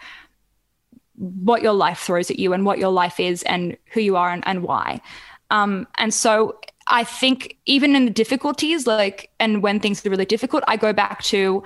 what 1.18 1.62
your 1.62 1.74
life 1.74 2.00
throws 2.00 2.30
at 2.30 2.40
you 2.40 2.54
and 2.54 2.66
what 2.66 2.78
your 2.78 2.92
life 2.92 3.20
is 3.20 3.44
and 3.44 3.76
who 3.94 4.02
you 4.02 4.16
are 4.16 4.32
and, 4.32 4.44
and 4.48 4.64
why. 4.64 5.02
Um, 5.50 5.88
and 5.98 6.14
so 6.14 6.60
I 6.88 7.04
think 7.04 7.58
even 7.66 7.96
in 7.96 8.06
the 8.06 8.12
difficulties, 8.12 8.88
like, 8.88 9.30
and 9.40 9.62
when 9.62 9.80
things 9.80 10.06
are 10.06 10.10
really 10.10 10.26
difficult, 10.26 10.64
I 10.68 10.78
go 10.78 10.94
back 10.94 11.24
to, 11.24 11.64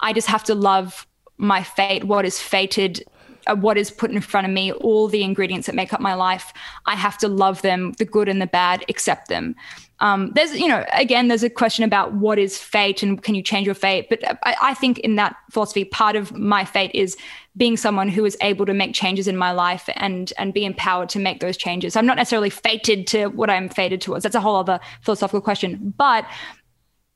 I 0.00 0.12
just 0.12 0.28
have 0.28 0.44
to 0.44 0.54
love 0.54 1.06
my 1.38 1.62
fate, 1.62 2.04
what 2.04 2.24
is 2.24 2.40
fated, 2.40 3.04
uh, 3.46 3.54
what 3.54 3.78
is 3.78 3.90
put 3.90 4.10
in 4.10 4.20
front 4.20 4.46
of 4.46 4.52
me, 4.52 4.72
all 4.72 5.08
the 5.08 5.22
ingredients 5.22 5.66
that 5.66 5.74
make 5.74 5.92
up 5.92 6.00
my 6.00 6.14
life. 6.14 6.52
I 6.86 6.96
have 6.96 7.16
to 7.18 7.28
love 7.28 7.62
them, 7.62 7.92
the 7.92 8.04
good 8.04 8.28
and 8.28 8.42
the 8.42 8.46
bad, 8.46 8.84
accept 8.88 9.28
them. 9.28 9.54
Um, 10.00 10.30
there's, 10.34 10.52
you 10.58 10.68
know, 10.68 10.84
again, 10.92 11.28
there's 11.28 11.42
a 11.42 11.50
question 11.50 11.84
about 11.84 12.14
what 12.14 12.38
is 12.38 12.56
fate 12.56 13.02
and 13.02 13.20
can 13.20 13.34
you 13.34 13.42
change 13.42 13.66
your 13.66 13.74
fate? 13.74 14.08
But 14.08 14.22
I, 14.44 14.56
I 14.62 14.74
think 14.74 15.00
in 15.00 15.16
that 15.16 15.36
philosophy, 15.50 15.84
part 15.84 16.14
of 16.14 16.36
my 16.36 16.64
fate 16.64 16.92
is 16.94 17.16
being 17.56 17.76
someone 17.76 18.08
who 18.08 18.24
is 18.24 18.36
able 18.40 18.64
to 18.66 18.74
make 18.74 18.94
changes 18.94 19.26
in 19.26 19.36
my 19.36 19.50
life 19.50 19.88
and 19.96 20.32
and 20.38 20.54
be 20.54 20.64
empowered 20.64 21.08
to 21.10 21.18
make 21.18 21.40
those 21.40 21.56
changes. 21.56 21.96
I'm 21.96 22.06
not 22.06 22.16
necessarily 22.16 22.50
fated 22.50 23.06
to 23.08 23.26
what 23.28 23.50
I'm 23.50 23.68
fated 23.68 24.00
towards. 24.00 24.22
That's 24.22 24.36
a 24.36 24.40
whole 24.40 24.56
other 24.56 24.78
philosophical 25.02 25.40
question. 25.40 25.94
But 25.98 26.24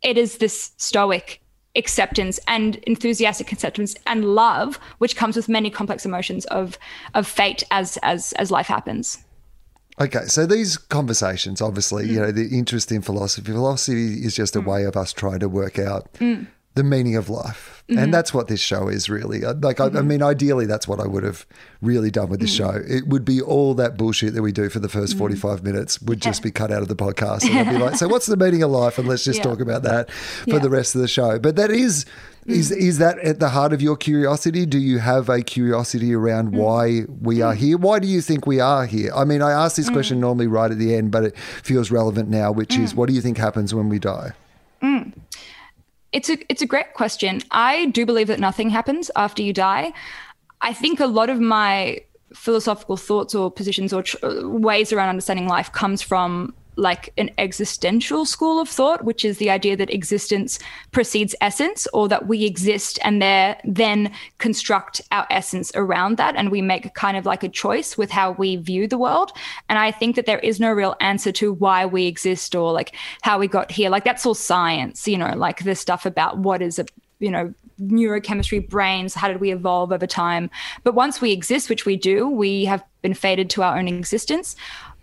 it 0.02 0.18
is 0.18 0.38
this 0.38 0.72
stoic 0.76 1.40
acceptance 1.76 2.38
and 2.48 2.76
enthusiastic 2.86 3.52
acceptance 3.52 3.94
and 4.06 4.24
love, 4.34 4.78
which 4.98 5.16
comes 5.16 5.36
with 5.36 5.48
many 5.48 5.70
complex 5.70 6.04
emotions 6.04 6.44
of 6.46 6.78
of 7.14 7.26
fate 7.26 7.62
as 7.70 7.96
as 8.02 8.32
as 8.32 8.50
life 8.50 8.66
happens. 8.66 9.24
Okay, 10.00 10.24
so 10.26 10.46
these 10.46 10.76
conversations, 10.76 11.60
obviously, 11.60 12.06
mm. 12.06 12.10
you 12.10 12.20
know, 12.20 12.32
the 12.32 12.48
interest 12.56 12.90
in 12.90 13.02
philosophy, 13.02 13.52
philosophy 13.52 14.24
is 14.24 14.34
just 14.34 14.56
a 14.56 14.60
mm. 14.60 14.66
way 14.66 14.84
of 14.84 14.96
us 14.96 15.12
trying 15.12 15.40
to 15.40 15.48
work 15.48 15.78
out 15.78 16.12
mm. 16.14 16.46
the 16.74 16.82
meaning 16.82 17.16
of 17.16 17.28
life. 17.28 17.82
Mm-hmm. 17.88 17.98
And 17.98 18.14
that's 18.14 18.32
what 18.32 18.48
this 18.48 18.60
show 18.60 18.88
is 18.88 19.10
really. 19.10 19.40
Like, 19.40 19.76
mm-hmm. 19.76 19.96
I, 19.96 20.00
I, 20.00 20.02
mean, 20.02 20.22
ideally, 20.22 20.66
that's 20.66 20.88
what 20.88 20.98
I 20.98 21.06
would 21.06 21.24
have 21.24 21.44
really 21.82 22.10
done 22.10 22.30
with 22.30 22.40
this 22.40 22.58
mm-hmm. 22.58 22.78
show. 22.78 22.84
It 22.88 23.08
would 23.08 23.24
be 23.24 23.42
all 23.42 23.74
that 23.74 23.98
bullshit 23.98 24.34
that 24.34 24.42
we 24.42 24.52
do 24.52 24.70
for 24.70 24.78
the 24.78 24.88
1st 24.88 25.10
mm-hmm. 25.10 25.18
45 25.18 25.62
minutes 25.62 26.00
would 26.02 26.24
yeah. 26.24 26.30
just 26.30 26.42
be 26.42 26.50
cut 26.50 26.72
out 26.72 26.80
of 26.80 26.88
the 26.88 26.96
podcast. 26.96 27.44
And 27.48 27.58
I'd 27.58 27.72
be 27.72 27.78
like, 27.78 27.96
so 27.96 28.08
what's 28.08 28.26
the 28.26 28.36
meaning 28.36 28.62
of 28.62 28.70
life? 28.70 28.98
And 28.98 29.06
let's 29.08 29.24
just 29.24 29.38
yeah. 29.38 29.44
talk 29.44 29.60
about 29.60 29.82
that 29.82 30.10
for 30.10 30.50
yeah. 30.50 30.58
the 30.60 30.70
rest 30.70 30.94
of 30.94 31.00
the 31.00 31.08
show. 31.08 31.38
But 31.38 31.56
that 31.56 31.70
is. 31.70 32.06
Is 32.46 32.72
mm. 32.72 32.76
is 32.76 32.98
that 32.98 33.18
at 33.20 33.38
the 33.38 33.50
heart 33.50 33.72
of 33.72 33.80
your 33.80 33.96
curiosity? 33.96 34.66
Do 34.66 34.78
you 34.78 34.98
have 34.98 35.28
a 35.28 35.42
curiosity 35.42 36.14
around 36.14 36.52
mm. 36.52 36.56
why 36.56 37.02
we 37.20 37.40
are 37.40 37.54
mm. 37.54 37.58
here? 37.58 37.78
Why 37.78 37.98
do 37.98 38.08
you 38.08 38.20
think 38.20 38.46
we 38.46 38.58
are 38.58 38.86
here? 38.86 39.12
I 39.14 39.24
mean, 39.24 39.42
I 39.42 39.52
ask 39.52 39.76
this 39.76 39.88
question 39.88 40.20
normally 40.20 40.48
right 40.48 40.70
at 40.70 40.78
the 40.78 40.94
end, 40.94 41.10
but 41.12 41.24
it 41.24 41.38
feels 41.38 41.90
relevant 41.90 42.28
now, 42.28 42.50
which 42.50 42.76
is 42.76 42.94
what 42.94 43.08
do 43.08 43.14
you 43.14 43.20
think 43.20 43.38
happens 43.38 43.74
when 43.74 43.88
we 43.88 43.98
die? 43.98 44.32
It's 46.12 46.28
a 46.28 46.38
it's 46.50 46.62
a 46.62 46.66
great 46.66 46.92
question. 46.94 47.40
I 47.50 47.86
do 47.86 48.04
believe 48.04 48.26
that 48.26 48.38
nothing 48.38 48.70
happens 48.70 49.10
after 49.16 49.42
you 49.42 49.52
die. 49.52 49.92
I 50.60 50.72
think 50.72 51.00
a 51.00 51.06
lot 51.06 51.30
of 51.30 51.40
my 51.40 52.00
philosophical 52.34 52.96
thoughts 52.96 53.34
or 53.34 53.50
positions 53.50 53.92
or 53.92 54.02
tr- 54.02 54.18
ways 54.42 54.92
around 54.92 55.08
understanding 55.08 55.48
life 55.48 55.72
comes 55.72 56.02
from 56.02 56.54
like 56.76 57.12
an 57.18 57.30
existential 57.38 58.24
school 58.24 58.60
of 58.60 58.68
thought, 58.68 59.04
which 59.04 59.24
is 59.24 59.38
the 59.38 59.50
idea 59.50 59.76
that 59.76 59.92
existence 59.92 60.58
precedes 60.90 61.34
essence, 61.40 61.86
or 61.92 62.08
that 62.08 62.26
we 62.26 62.44
exist 62.44 62.98
and 63.02 63.20
there 63.20 63.58
then 63.64 64.12
construct 64.38 65.00
our 65.10 65.26
essence 65.30 65.72
around 65.74 66.16
that, 66.16 66.34
and 66.36 66.50
we 66.50 66.62
make 66.62 66.94
kind 66.94 67.16
of 67.16 67.26
like 67.26 67.42
a 67.42 67.48
choice 67.48 67.98
with 67.98 68.10
how 68.10 68.32
we 68.32 68.56
view 68.56 68.88
the 68.88 68.98
world. 68.98 69.32
And 69.68 69.78
I 69.78 69.90
think 69.90 70.16
that 70.16 70.26
there 70.26 70.38
is 70.38 70.60
no 70.60 70.72
real 70.72 70.96
answer 71.00 71.32
to 71.32 71.52
why 71.52 71.86
we 71.86 72.06
exist 72.06 72.54
or 72.54 72.72
like 72.72 72.94
how 73.22 73.38
we 73.38 73.48
got 73.48 73.70
here. 73.70 73.90
Like 73.90 74.04
that's 74.04 74.24
all 74.24 74.34
science, 74.34 75.06
you 75.06 75.18
know, 75.18 75.34
like 75.36 75.64
the 75.64 75.74
stuff 75.74 76.06
about 76.06 76.38
what 76.38 76.62
is 76.62 76.78
a 76.78 76.86
you 77.22 77.30
know 77.30 77.54
neurochemistry 77.80 78.68
brains 78.68 79.14
how 79.14 79.28
did 79.28 79.40
we 79.40 79.50
evolve 79.50 79.92
over 79.92 80.06
time 80.06 80.50
but 80.84 80.94
once 80.94 81.20
we 81.20 81.32
exist 81.32 81.70
which 81.70 81.86
we 81.86 81.96
do 81.96 82.28
we 82.28 82.64
have 82.64 82.84
been 83.00 83.14
fated 83.14 83.48
to 83.48 83.62
our 83.62 83.78
own 83.78 83.88
existence 83.88 84.54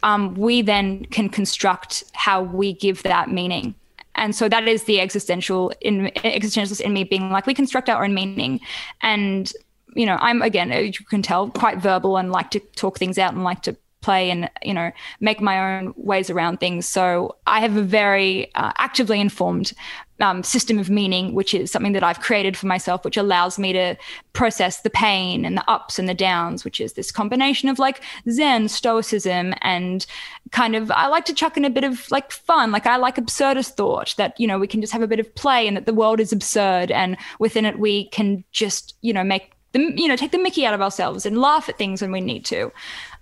um, 0.04 0.34
we 0.36 0.62
then 0.62 1.06
can 1.06 1.30
construct 1.30 2.04
how 2.14 2.42
we 2.42 2.74
give 2.74 3.04
that 3.04 3.30
meaning. 3.30 3.76
And 4.16 4.36
so 4.36 4.50
that 4.50 4.68
is 4.68 4.84
the 4.84 5.00
existential 5.00 5.72
in 5.82 6.12
existentialist 6.16 6.82
in 6.82 6.94
me 6.94 7.04
being 7.04 7.32
like 7.32 7.46
we 7.46 7.54
construct 7.54 7.90
our 7.90 8.04
own 8.04 8.14
meaning. 8.14 8.60
And 9.02 9.52
you 9.96 10.06
know, 10.06 10.18
I'm 10.20 10.42
again, 10.42 10.72
you 10.72 11.06
can 11.06 11.22
tell, 11.22 11.50
quite 11.50 11.80
verbal 11.80 12.18
and 12.18 12.32
like 12.32 12.52
to 12.52 12.60
talk 12.60 12.98
things 12.98 13.18
out 13.18 13.34
and 13.34 13.44
like 13.44 13.62
to 13.64 13.76
play 14.02 14.32
and 14.32 14.50
you 14.64 14.74
know 14.74 14.92
make 15.20 15.42
my 15.42 15.78
own 15.78 15.94
ways 15.98 16.30
around 16.30 16.60
things. 16.60 16.86
So 16.86 17.36
i 17.48 17.60
have 17.60 17.76
a 17.76 17.82
very 17.82 18.54
uh, 18.56 18.72
actively 18.78 19.20
informed 19.20 19.74
um, 20.22 20.44
system 20.44 20.80
of 20.80 20.90
meaning 20.90 21.34
which 21.34 21.54
is 21.54 21.72
something 21.72 21.94
that 21.94 22.04
i've 22.04 22.20
created 22.20 22.58
for 22.58 22.68
myself 22.68 23.06
which 23.06 23.18
allows 23.18 23.58
me 23.58 23.72
to 23.74 23.96
process 24.34 24.82
the 24.82 24.90
pain 24.90 25.46
and 25.46 25.58
the 25.58 25.70
ups 25.70 25.98
and 25.98 26.10
the 26.10 26.14
downs 26.14 26.66
which 26.66 26.82
is 26.82 26.94
this 26.94 27.12
combination 27.12 27.70
of 27.70 27.80
like 27.80 28.02
zen 28.30 28.68
stoicism 28.68 29.54
and 29.62 30.06
kind 30.52 30.76
of 30.76 30.92
i 30.92 31.08
like 31.08 31.26
to 31.26 31.34
chuck 31.34 31.56
in 31.58 31.66
a 31.66 31.70
bit 31.70 31.84
of 31.84 32.10
like 32.12 32.32
fun. 32.32 32.72
Like 32.72 32.86
i 32.86 32.98
like 32.98 33.16
absurdist 33.16 33.72
thought 33.72 34.14
that 34.18 34.40
you 34.40 34.48
know 34.48 34.60
we 34.60 34.68
can 34.68 34.82
just 34.82 34.94
have 34.94 35.02
a 35.02 35.08
bit 35.08 35.20
of 35.20 35.34
play 35.36 35.68
and 35.68 35.78
that 35.78 35.86
the 35.86 35.94
world 35.94 36.20
is 36.20 36.34
absurd 36.34 36.92
and 36.92 37.18
within 37.40 37.66
it 37.66 37.80
we 37.80 38.10
can 38.10 38.44
just 38.52 38.96
you 39.02 39.14
know 39.14 39.24
make 39.24 39.54
the 39.72 39.80
you 39.96 40.08
know 40.08 40.16
take 40.16 40.32
the 40.32 40.38
mickey 40.38 40.66
out 40.66 40.74
of 40.74 40.82
ourselves 40.82 41.26
and 41.26 41.40
laugh 41.40 41.70
at 41.70 41.78
things 41.78 42.02
when 42.02 42.12
we 42.12 42.22
need 42.22 42.44
to 42.46 42.72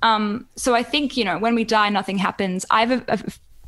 um, 0.02 0.48
so 0.56 0.76
i 0.76 0.84
think 0.84 1.18
you 1.18 1.26
know 1.26 1.38
when 1.38 1.56
we 1.56 1.64
die 1.64 1.89
nothing 1.89 2.18
happens. 2.18 2.66
I 2.70 2.86
have 2.86 2.91
a, 2.91 3.14
a 3.14 3.18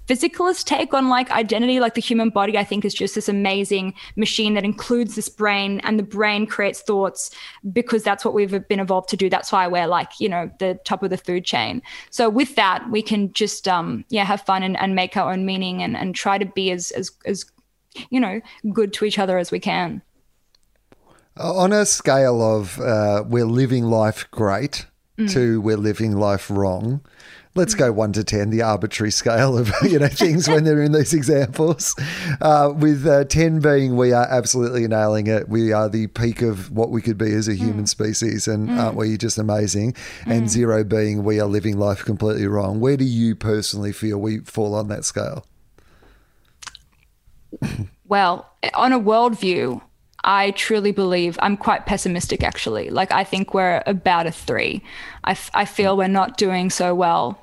physicalist 0.10 0.66
take 0.66 0.92
on 0.94 1.08
like 1.08 1.30
identity 1.30 1.80
like 1.80 1.94
the 1.94 2.02
human 2.02 2.32
body 2.32 2.58
i 2.58 2.64
think 2.64 2.84
is 2.84 2.96
just 2.96 3.14
this 3.14 3.30
amazing 3.30 3.94
machine 4.16 4.56
that 4.56 4.64
includes 4.64 5.14
this 5.16 5.30
brain 5.30 5.80
and 5.82 6.00
the 6.00 6.04
brain 6.04 6.48
creates 6.48 6.82
thoughts 6.82 7.30
because 7.72 8.02
that's 8.02 8.26
what 8.26 8.34
we've 8.34 8.68
been 8.68 8.80
evolved 8.80 9.08
to 9.10 9.16
do. 9.16 9.30
That's 9.30 9.52
why 9.52 9.68
we're 9.68 9.86
like 9.86 10.20
you 10.20 10.28
know 10.28 10.50
the 10.60 10.80
top 10.84 11.04
of 11.04 11.12
the 11.12 11.18
food 11.18 11.46
chain. 11.46 11.82
So 12.10 12.28
with 12.30 12.56
that 12.56 12.90
we 12.90 13.02
can 13.02 13.32
just 13.34 13.68
um 13.68 14.04
yeah 14.10 14.26
have 14.26 14.42
fun 14.42 14.64
and, 14.64 14.78
and 14.80 14.96
make 14.96 15.16
our 15.16 15.32
own 15.32 15.46
meaning 15.46 15.84
and, 15.84 15.96
and 15.96 16.16
try 16.16 16.38
to 16.38 16.46
be 16.46 16.72
as 16.72 16.92
as 16.92 17.12
as 17.26 17.46
you 18.10 18.20
know 18.20 18.42
good 18.74 18.94
to 18.94 19.06
each 19.06 19.20
other 19.20 19.38
as 19.38 19.52
we 19.52 19.60
can. 19.60 20.02
On 21.38 21.72
a 21.72 21.86
scale 21.86 22.42
of 22.42 22.80
uh, 22.80 23.24
we're 23.26 23.46
living 23.46 23.86
life 23.86 24.30
great 24.32 24.88
to 25.28 25.61
we're 25.61 25.78
living 25.78 26.17
life 26.17 26.49
wrong, 26.49 27.01
let's 27.55 27.74
go 27.74 27.91
one 27.91 28.13
to 28.13 28.24
10, 28.24 28.49
the 28.49 28.61
arbitrary 28.61 29.11
scale 29.11 29.57
of 29.57 29.72
you 29.84 29.99
know 29.99 30.07
things 30.07 30.47
when 30.47 30.63
they're 30.63 30.82
in 30.82 30.91
these 30.91 31.13
examples. 31.13 31.95
Uh, 32.41 32.72
with 32.76 33.05
uh, 33.05 33.26
10 33.26 33.59
being 33.59 33.95
we 33.95 34.13
are 34.13 34.28
absolutely 34.30 34.88
nailing 34.88 35.28
it. 35.28 35.49
We 35.49 35.72
are 35.72 35.89
the 35.89 36.07
peak 36.07 36.41
of 36.41 36.72
what 36.72 36.89
we 36.89 37.01
could 37.01 37.17
be 37.17 37.34
as 37.34 37.47
a 37.47 37.55
human 37.55 37.88
species, 37.88 38.47
and 38.47 38.70
aren't 38.72 38.95
we 38.95 39.17
just 39.17 39.38
amazing? 39.38 39.95
And 40.26 40.49
zero 40.49 40.84
being 40.84 41.24
we 41.24 41.39
are 41.39 41.47
living 41.47 41.78
life 41.78 42.03
completely 42.03 42.47
wrong. 42.47 42.80
Where 42.80 42.97
do 42.97 43.05
you 43.05 43.36
personally 43.36 43.91
feel 43.91 44.20
we 44.20 44.39
fall 44.39 44.76
on 44.76 44.88
that 44.88 45.05
scale? 45.05 45.45
Well, 48.07 48.51
on 48.74 48.91
a 48.91 48.99
worldview, 48.99 49.82
I 50.24 50.51
truly 50.51 50.91
believe 50.91 51.38
I'm 51.41 51.57
quite 51.57 51.86
pessimistic 51.86 52.43
actually. 52.43 52.89
Like, 52.89 53.11
I 53.11 53.24
think 53.24 53.53
we're 53.53 53.84
about 53.86 54.28
a 54.28 54.32
three. 54.32 54.84
I, 55.24 55.32
f- 55.32 55.51
I 55.53 55.65
feel 55.65 55.95
we're 55.97 56.07
not 56.07 56.38
doing 56.38 56.70
so 56.70 56.93
well 56.93 57.41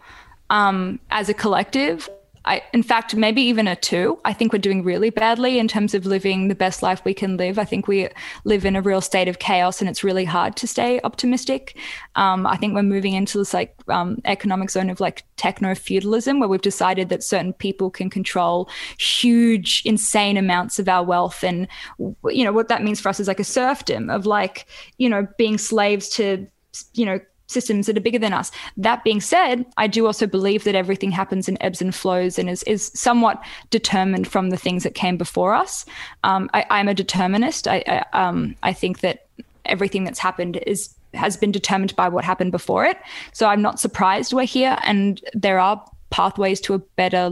um, 0.50 1.00
as 1.10 1.28
a 1.28 1.34
collective. 1.34 2.08
I, 2.47 2.62
in 2.72 2.82
fact, 2.82 3.16
maybe 3.16 3.42
even 3.42 3.66
a 3.66 3.74
two. 3.74 4.18
I 4.24 4.32
think 4.32 4.53
we're 4.53 4.61
doing 4.61 4.84
really 4.84 5.11
badly 5.11 5.59
in 5.59 5.66
terms 5.66 5.94
of 5.94 6.07
living 6.07 6.49
the 6.49 6.55
best 6.55 6.82
life 6.82 7.05
we 7.05 7.12
can 7.12 7.36
live. 7.36 7.59
I 7.59 7.64
think 7.64 7.88
we 7.88 8.09
live 8.44 8.64
in 8.64 8.76
a 8.76 8.80
real 8.80 9.01
state 9.01 9.26
of 9.26 9.40
chaos, 9.40 9.80
and 9.80 9.90
it's 9.90 10.05
really 10.05 10.24
hard 10.24 10.57
to 10.57 10.66
stay 10.66 11.01
optimistic. 11.03 11.76
Um, 12.14 12.47
I 12.47 12.57
think 12.57 12.74
we're 12.74 12.82
moving 12.82 13.14
into 13.14 13.38
this 13.38 13.53
like 13.53 13.74
um, 13.88 14.20
economic 14.24 14.70
zone 14.70 14.90
of 14.90 15.01
like 15.01 15.24
techno 15.36 15.74
feudalism, 15.74 16.38
where 16.38 16.49
we've 16.49 16.61
decided 16.61 17.09
that 17.09 17.24
certain 17.24 17.53
people 17.53 17.90
can 17.90 18.09
control 18.09 18.68
huge, 18.99 19.82
insane 19.84 20.36
amounts 20.36 20.78
of 20.78 20.88
our 20.88 21.03
wealth, 21.03 21.42
and 21.42 21.66
you 21.99 22.44
know 22.44 22.53
what 22.53 22.68
that 22.68 22.82
means 22.84 23.01
for 23.01 23.09
us 23.09 23.18
is 23.18 23.28
like 23.28 23.40
a 23.40 23.44
serfdom 23.44 24.09
of 24.09 24.24
like 24.24 24.66
you 24.99 25.09
know 25.09 25.26
being 25.36 25.59
slaves 25.59 26.09
to 26.11 26.47
you 26.94 27.05
know 27.05 27.18
systems 27.47 27.86
that 27.86 27.97
are 27.97 28.01
bigger 28.01 28.18
than 28.18 28.32
us. 28.32 28.51
That 28.76 29.05
being 29.05 29.20
said, 29.20 29.64
I 29.76 29.86
do 29.86 30.07
also 30.07 30.26
believe 30.26 30.64
that 30.64 30.74
everything 30.74 31.11
happens 31.11 31.49
in 31.49 31.61
ebbs 31.62 31.80
and 31.80 31.94
flows 31.94 32.38
and 32.38 32.51
is, 32.51 32.62
is 32.64 32.90
somewhat 32.94 33.42
determined 33.70 34.28
from 34.28 34.51
the 34.51 34.57
things 34.57 34.82
that 34.82 34.94
came 34.94 35.16
before 35.16 35.55
us. 35.55 35.86
Um, 36.24 36.51
I, 36.55 36.66
I'm 36.70 36.88
a 36.88 36.94
determinist. 36.94 37.68
I, 37.68 37.84
I, 37.86 38.18
um, 38.18 38.57
I 38.62 38.72
think 38.72 39.01
that 39.01 39.26
everything 39.64 40.05
that's 40.05 40.18
happened 40.18 40.59
is 40.66 40.94
has 41.14 41.36
been 41.36 41.53
determined 41.53 41.97
by 41.97 42.09
what 42.09 42.24
happened 42.24 42.53
before 42.53 42.84
it. 42.84 42.99
So 43.32 43.47
I'm 43.47 43.62
not 43.62 43.80
surprised 43.80 44.32
we're 44.32 44.44
here, 44.44 44.76
and 44.84 45.22
there 45.32 45.59
are 45.59 45.82
pathways 46.11 46.61
to 46.61 46.74
a 46.74 46.78
better 46.78 47.30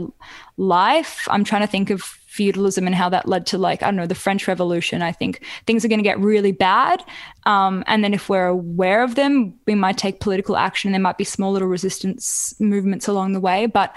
life. 0.57 1.27
I'm 1.29 1.43
trying 1.43 1.61
to 1.61 1.67
think 1.67 1.89
of 1.89 2.01
feudalism 2.35 2.85
and 2.85 2.95
how 2.95 3.07
that 3.09 3.27
led 3.27 3.45
to 3.47 3.57
like 3.57 3.81
I 3.81 3.87
don't 3.87 3.95
know 3.95 4.07
the 4.07 4.15
French 4.15 4.47
Revolution. 4.47 5.01
I 5.01 5.11
think 5.11 5.41
things 5.65 5.85
are 5.85 5.87
going 5.87 5.99
to 5.99 6.03
get 6.03 6.19
really 6.19 6.51
bad, 6.51 7.03
um, 7.45 7.83
and 7.87 8.03
then 8.03 8.13
if 8.13 8.27
we're 8.29 8.47
aware 8.47 9.03
of 9.03 9.15
them, 9.15 9.53
we 9.65 9.75
might 9.75 9.97
take 9.97 10.19
political 10.19 10.57
action. 10.57 10.91
There 10.91 11.01
might 11.01 11.17
be 11.17 11.23
small 11.23 11.51
little 11.51 11.67
resistance 11.67 12.53
movements 12.59 13.07
along 13.07 13.33
the 13.33 13.39
way, 13.39 13.65
but 13.67 13.95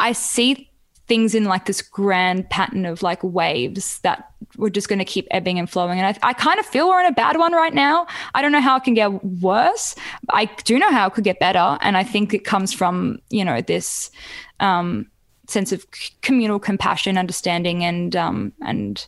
I 0.00 0.12
see 0.12 0.70
things 1.06 1.34
in 1.34 1.44
like 1.44 1.66
this 1.66 1.82
grand 1.82 2.50
pattern 2.50 2.84
of 2.84 3.02
like 3.02 3.22
waves 3.22 4.00
that 4.00 4.32
we're 4.56 4.70
just 4.70 4.88
going 4.88 4.98
to 4.98 5.04
keep 5.04 5.26
ebbing 5.30 5.58
and 5.58 5.70
flowing. 5.70 6.00
And 6.00 6.06
I, 6.06 6.28
I 6.28 6.32
kind 6.32 6.58
of 6.58 6.66
feel 6.66 6.88
we're 6.88 7.00
in 7.00 7.06
a 7.06 7.12
bad 7.12 7.38
one 7.38 7.52
right 7.52 7.74
now. 7.74 8.06
I 8.34 8.42
don't 8.42 8.52
know 8.52 8.60
how 8.60 8.76
it 8.76 8.82
can 8.82 8.94
get 8.94 9.24
worse. 9.24 9.94
I 10.30 10.46
do 10.64 10.78
know 10.78 10.90
how 10.90 11.06
it 11.06 11.14
could 11.14 11.24
get 11.24 11.38
better. 11.38 11.78
And 11.80 11.96
I 11.96 12.02
think 12.02 12.34
it 12.34 12.44
comes 12.44 12.72
from, 12.72 13.20
you 13.30 13.44
know, 13.44 13.60
this 13.60 14.10
um, 14.58 15.08
sense 15.48 15.72
of 15.72 15.86
communal 16.22 16.58
compassion, 16.58 17.16
understanding, 17.18 17.84
and, 17.84 18.14
um, 18.16 18.52
and 18.64 19.06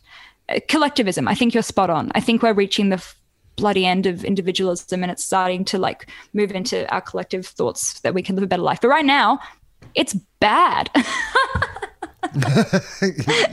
uh, 0.49 0.59
collectivism. 0.67 1.27
I 1.27 1.35
think 1.35 1.53
you're 1.53 1.63
spot 1.63 1.89
on. 1.89 2.11
I 2.15 2.19
think 2.19 2.41
we're 2.43 2.53
reaching 2.53 2.89
the 2.89 3.03
bloody 3.55 3.85
end 3.85 4.05
of 4.05 4.23
individualism 4.23 5.03
and 5.03 5.11
it's 5.11 5.23
starting 5.23 5.65
to 5.65 5.77
like 5.77 6.09
move 6.33 6.51
into 6.51 6.89
our 6.93 7.01
collective 7.01 7.45
thoughts 7.45 7.99
that 8.01 8.13
we 8.13 8.21
can 8.21 8.35
live 8.35 8.43
a 8.43 8.47
better 8.47 8.61
life. 8.61 8.79
But 8.81 8.87
right 8.87 9.05
now, 9.05 9.39
it's 9.95 10.13
bad. 10.39 10.89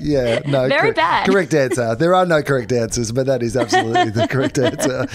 yeah, 0.01 0.41
no. 0.47 0.68
Very 0.68 0.89
cor- 0.89 0.95
bad. 0.95 1.26
Correct 1.28 1.55
answer. 1.55 1.95
There 1.95 2.14
are 2.14 2.26
no 2.26 2.43
correct 2.43 2.72
answers, 2.72 3.11
but 3.12 3.26
that 3.26 3.43
is 3.43 3.57
absolutely 3.57 4.11
the 4.11 4.28
correct 4.28 4.59
answer. 4.61 5.07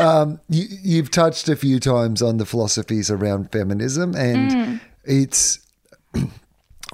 Um, 0.00 0.40
you, 0.48 0.66
you've 0.82 1.10
touched 1.10 1.48
a 1.48 1.56
few 1.56 1.78
times 1.78 2.22
on 2.22 2.38
the 2.38 2.46
philosophies 2.46 3.10
around 3.10 3.52
feminism, 3.52 4.14
and 4.14 4.50
Mm. 4.52 4.80
it's 5.04 5.58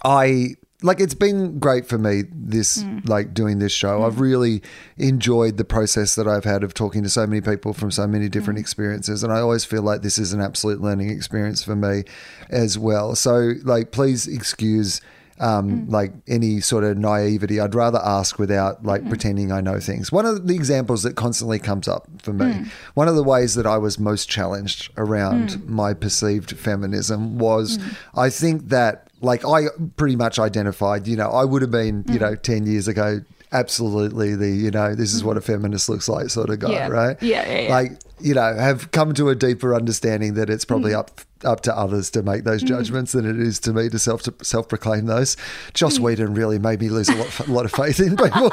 I 0.04 0.50
like 0.80 1.00
it's 1.00 1.14
been 1.14 1.58
great 1.58 1.86
for 1.88 1.98
me 1.98 2.22
this 2.32 2.78
Mm. 2.84 3.08
like 3.08 3.34
doing 3.34 3.58
this 3.58 3.72
show. 3.72 4.04
I've 4.04 4.20
really 4.20 4.62
enjoyed 4.96 5.56
the 5.56 5.64
process 5.64 6.14
that 6.14 6.28
I've 6.28 6.44
had 6.44 6.62
of 6.62 6.72
talking 6.72 7.02
to 7.02 7.08
so 7.08 7.26
many 7.26 7.40
people 7.40 7.72
from 7.72 7.90
so 7.90 8.06
many 8.06 8.28
Mm. 8.28 8.30
different 8.30 8.58
experiences 8.60 9.24
and 9.24 9.32
I 9.32 9.40
always 9.40 9.64
feel 9.64 9.82
like 9.82 10.02
this 10.02 10.18
is 10.18 10.32
an 10.32 10.40
absolute 10.40 10.80
learning 10.80 11.10
experience 11.10 11.64
for 11.64 11.74
me 11.74 12.04
as 12.48 12.78
well. 12.78 13.16
So 13.16 13.54
like 13.64 13.90
please 13.90 14.28
excuse 14.28 15.00
um, 15.40 15.86
Mm. 15.86 15.92
like 15.92 16.12
any 16.26 16.60
sort 16.60 16.82
of 16.82 16.98
naivety. 16.98 17.60
I'd 17.60 17.72
rather 17.74 18.00
ask 18.04 18.40
without 18.40 18.84
like 18.84 19.04
Mm. 19.04 19.08
pretending 19.08 19.52
I 19.52 19.60
know 19.60 19.78
things. 19.78 20.10
One 20.10 20.26
of 20.26 20.48
the 20.48 20.54
examples 20.56 21.04
that 21.04 21.14
constantly 21.14 21.60
comes 21.60 21.86
up 21.86 22.08
for 22.22 22.32
me, 22.32 22.46
Mm. 22.46 22.66
one 22.94 23.06
of 23.06 23.14
the 23.14 23.22
ways 23.22 23.54
that 23.54 23.64
I 23.66 23.78
was 23.78 24.00
most 24.00 24.28
challenged 24.28 24.90
around 24.96 25.68
my 25.68 25.94
perceived 25.94 26.52
feminism 26.56 27.38
was 27.38 27.78
Mm. 27.78 27.82
I 28.16 28.30
think 28.30 28.68
that 28.70 29.07
like 29.20 29.44
I 29.44 29.64
pretty 29.96 30.16
much 30.16 30.38
identified, 30.38 31.06
you 31.06 31.16
know, 31.16 31.28
I 31.30 31.44
would 31.44 31.62
have 31.62 31.70
been, 31.70 32.04
Mm. 32.04 32.12
you 32.14 32.18
know, 32.20 32.34
10 32.34 32.66
years 32.66 32.88
ago, 32.88 33.20
absolutely 33.52 34.34
the, 34.36 34.50
you 34.50 34.70
know, 34.70 34.94
this 34.94 35.14
is 35.14 35.22
what 35.24 35.36
a 35.36 35.40
feminist 35.40 35.88
looks 35.88 36.08
like 36.08 36.28
sort 36.30 36.50
of 36.50 36.58
guy, 36.58 36.68
Mm. 36.68 36.72
Yeah. 36.72 36.88
right? 36.88 37.16
Yeah, 37.22 37.48
yeah, 37.50 37.60
yeah. 37.60 37.70
Like, 37.74 37.92
you 38.20 38.34
know, 38.34 38.54
have 38.54 38.90
come 38.90 39.14
to 39.14 39.28
a 39.28 39.34
deeper 39.34 39.74
understanding 39.74 40.34
that 40.34 40.50
it's 40.50 40.64
probably 40.64 40.92
Mm. 40.92 40.98
up 41.00 41.20
up 41.44 41.60
to 41.60 41.72
others 41.72 42.10
to 42.10 42.20
make 42.20 42.42
those 42.42 42.64
judgments 42.64 43.12
than 43.12 43.24
it 43.24 43.38
is 43.38 43.60
to 43.60 43.72
me 43.72 43.88
to 43.88 43.96
self 43.96 44.22
to 44.22 44.34
self 44.42 44.68
proclaim 44.68 45.06
those. 45.06 45.36
Mm. 45.36 45.72
Joss 45.74 45.98
Whedon 46.00 46.34
really 46.34 46.58
made 46.58 46.80
me 46.80 46.88
lose 46.88 47.08
a 47.08 47.14
lot, 47.14 47.38
a 47.46 47.52
lot 47.52 47.64
of 47.64 47.70
faith 47.70 48.00
in 48.00 48.16
people. 48.16 48.50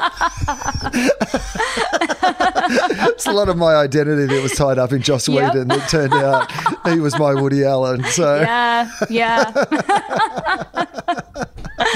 it's 3.08 3.26
a 3.26 3.32
lot 3.32 3.48
of 3.48 3.56
my 3.56 3.74
identity 3.74 4.26
that 4.26 4.40
was 4.40 4.52
tied 4.52 4.78
up 4.78 4.92
in 4.92 5.02
Joss 5.02 5.28
Yep. 5.28 5.54
Whedon 5.54 5.68
that 5.68 5.88
turned 5.88 6.14
out 6.14 6.48
he 6.92 7.00
was 7.00 7.18
my 7.18 7.34
Woody 7.34 7.64
Allen. 7.64 8.04
So 8.04 8.36
yeah, 8.40 8.88
yeah. 9.10 9.50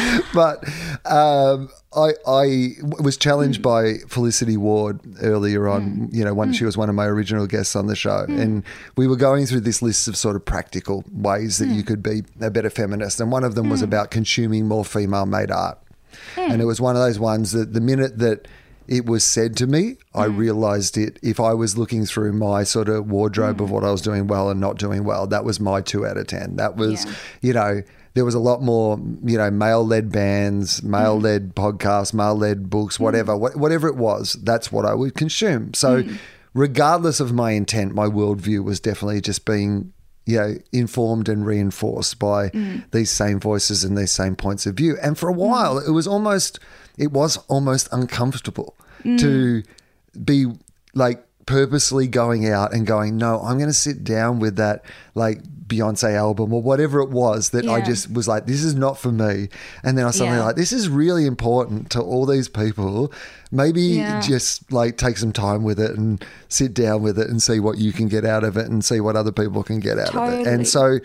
but 0.34 0.64
um, 1.05 1.68
I, 1.94 2.12
I 2.26 2.72
was 3.03 3.16
challenged 3.16 3.62
by 3.62 3.94
Felicity 4.09 4.57
Ward 4.57 5.01
earlier 5.22 5.68
on, 5.68 5.82
mm. 5.82 6.14
you 6.14 6.24
know, 6.24 6.34
when 6.34 6.53
she 6.53 6.62
mm. 6.62 6.66
was 6.66 6.76
one 6.76 6.88
of 6.88 6.94
my 6.94 7.07
original 7.07 7.46
guests 7.46 7.74
on 7.74 7.86
the 7.86 7.96
show. 7.96 8.26
Mm. 8.28 8.40
And 8.40 8.64
we 8.96 9.07
were 9.07 9.16
going 9.16 9.46
through 9.46 9.61
this 9.61 9.82
list 9.82 10.09
of 10.09 10.16
sort 10.16 10.36
of 10.36 10.44
practical 10.44 11.05
ways 11.12 11.59
that 11.59 11.68
you 11.68 11.82
could 11.82 12.03
be 12.03 12.22
a 12.40 12.51
better 12.51 12.70
feminist. 12.70 13.20
And 13.20 13.32
one 13.32 13.44
of 13.44 13.55
them 13.55 13.70
was 13.70 13.82
about 13.82 14.11
consuming 14.11 14.66
more 14.66 14.84
female 14.84 15.26
made 15.26 15.51
art. 15.51 15.78
And 16.36 16.61
it 16.61 16.64
was 16.64 16.80
one 16.80 16.96
of 16.96 17.03
those 17.03 17.18
ones 17.18 17.53
that 17.53 17.72
the 17.72 17.80
minute 17.80 18.18
that 18.18 18.46
it 18.90 19.07
was 19.07 19.22
said 19.22 19.57
to 19.59 19.68
me, 19.68 19.96
I 20.14 20.24
realized 20.24 20.98
it. 20.98 21.18
If 21.22 21.38
I 21.38 21.55
was 21.55 21.78
looking 21.78 22.05
through 22.07 22.32
my 22.32 22.64
sort 22.64 22.88
of 22.88 23.09
wardrobe 23.09 23.62
of 23.62 23.70
what 23.70 23.84
I 23.84 23.92
was 23.92 24.03
doing 24.03 24.26
well 24.26 24.51
and 24.51 24.61
not 24.61 24.78
doing 24.78 25.05
well, 25.05 25.28
that 25.28 25.44
was 25.44 25.61
my 25.61 25.80
two 25.80 26.05
out 26.05 26.16
of 26.16 26.26
10. 26.26 26.57
That 26.57 26.76
was, 26.76 27.05
Yeah. 27.05 27.12
you 27.40 27.53
know, 27.53 27.82
there 28.14 28.24
was 28.24 28.34
a 28.34 28.40
lot 28.40 28.62
more, 28.62 28.98
you 29.24 29.38
know, 29.38 29.50
male 29.50 29.86
led 29.86 30.11
bands, 30.11 30.80
mm. 30.80 30.84
male 30.84 31.18
led 31.18 31.54
podcasts, 31.54 32.12
male 32.12 32.34
led 32.34 32.68
books, 32.68 32.98
mm. 32.98 33.00
whatever, 33.00 33.36
wha- 33.36 33.52
whatever 33.52 33.88
it 33.88 33.96
was, 33.96 34.34
that's 34.42 34.72
what 34.72 34.84
I 34.84 34.94
would 34.94 35.14
consume. 35.14 35.74
So, 35.74 36.02
mm. 36.02 36.18
regardless 36.54 37.20
of 37.20 37.32
my 37.32 37.52
intent, 37.52 37.94
my 37.94 38.06
worldview 38.06 38.64
was 38.64 38.80
definitely 38.80 39.20
just 39.20 39.44
being, 39.44 39.92
you 40.26 40.38
know, 40.38 40.54
informed 40.72 41.28
and 41.28 41.46
reinforced 41.46 42.18
by 42.18 42.50
these 42.92 43.11
same 43.11 43.40
voices 43.40 43.84
and 43.84 43.96
these 43.96 44.12
same 44.12 44.36
points 44.36 44.66
of 44.66 44.74
view. 44.74 44.96
And 45.02 45.16
for 45.16 45.28
a 45.28 45.32
while, 45.32 45.78
it 45.78 45.90
was 45.90 46.06
almost, 46.06 46.58
it 46.98 47.12
was 47.12 47.36
almost 47.48 47.88
uncomfortable 47.90 48.76
to 49.02 49.62
be 50.24 50.46
like 50.94 51.24
purposely 51.47 52.07
going 52.07 52.49
out 52.49 52.72
and 52.72 52.87
going, 52.87 53.17
no, 53.17 53.41
I'm 53.41 53.58
going 53.58 53.71
to 53.71 53.75
sit 53.75 54.04
down 54.04 54.38
with 54.38 54.57
that 54.57 54.84
like 55.14 55.42
Beyonce 55.67 56.14
album 56.14 56.53
or 56.53 56.61
whatever 56.62 57.00
it 57.00 57.11
was 57.11 57.50
that 57.50 57.68
I 57.68 57.80
just 57.80 58.12
was 58.12 58.26
like, 58.26 58.46
this 58.46 58.62
is 58.64 58.75
not 58.75 58.99
for 58.99 59.12
me. 59.12 59.49
And 59.84 59.96
then 59.96 60.04
I 60.04 60.11
suddenly 60.11 60.38
Yeah. 60.38 60.45
like, 60.46 60.57
this 60.57 60.72
is 60.72 60.88
really 60.88 61.26
important 61.26 61.91
to 61.91 62.00
all 62.00 62.26
these 62.26 62.49
people. 62.49 63.12
Maybe 63.53 63.83
Yeah. 63.83 64.21
just 64.21 64.72
like 64.72 64.96
take 64.96 65.17
some 65.17 65.33
time 65.33 65.62
with 65.62 65.79
it 65.79 65.96
and 65.96 66.25
sit 66.49 66.75
down 66.75 67.03
with 67.03 67.18
it 67.18 67.29
and 67.29 67.41
see 67.42 67.61
what 67.61 67.79
you 67.79 67.92
can 67.92 68.08
get 68.08 68.25
out 68.25 68.42
of 68.42 68.57
it 68.57 68.67
and 68.68 68.84
see 68.84 69.00
what 69.00 69.14
other 69.17 69.33
people 69.33 69.62
can 69.62 69.79
get 69.80 69.96
out 69.99 70.14
of 70.14 70.29
it. 70.33 70.46
And 70.46 70.67
so, 70.67 70.99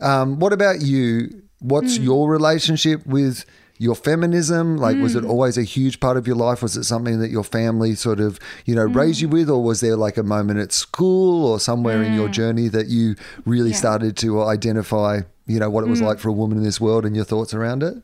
um, 0.00 0.38
what 0.38 0.52
about 0.52 0.80
you? 0.82 1.30
What's 1.60 1.96
Hmm. 1.96 2.02
your 2.04 2.30
relationship 2.30 3.04
with 3.06 3.44
your 3.84 3.94
feminism? 3.94 4.76
Like, 4.78 4.96
was 4.98 5.12
Hmm. 5.12 5.18
it 5.20 5.24
always 5.26 5.56
a 5.58 5.62
huge 5.62 6.00
part 6.00 6.16
of 6.16 6.26
your 6.26 6.36
life? 6.36 6.62
Was 6.62 6.76
it 6.76 6.84
something 6.84 7.20
that 7.20 7.30
your 7.30 7.44
family 7.44 7.94
sort 7.94 8.18
of, 8.18 8.40
you 8.64 8.74
know, 8.74 8.86
Hmm. 8.88 8.96
raised 8.96 9.20
you 9.20 9.28
with? 9.28 9.48
Or 9.50 9.62
was 9.62 9.80
there 9.80 9.96
like 9.96 10.16
a 10.16 10.22
moment 10.22 10.58
at 10.58 10.72
school 10.72 11.44
or 11.46 11.60
somewhere 11.60 12.02
in 12.02 12.12
Hmm. 12.12 12.18
your 12.18 12.28
journey 12.28 12.68
that 12.68 12.88
you 12.88 13.14
really 13.44 13.72
started 13.72 14.16
to 14.18 14.42
identify, 14.42 15.20
you 15.46 15.58
know, 15.60 15.68
what 15.70 15.84
it 15.84 15.90
was 15.90 16.00
like 16.02 16.18
for 16.18 16.28
a 16.30 16.32
woman 16.32 16.56
in 16.58 16.64
this 16.64 16.80
world 16.80 17.04
and 17.04 17.14
your 17.14 17.24
thoughts 17.26 17.52
around 17.54 17.82
it? 17.82 17.94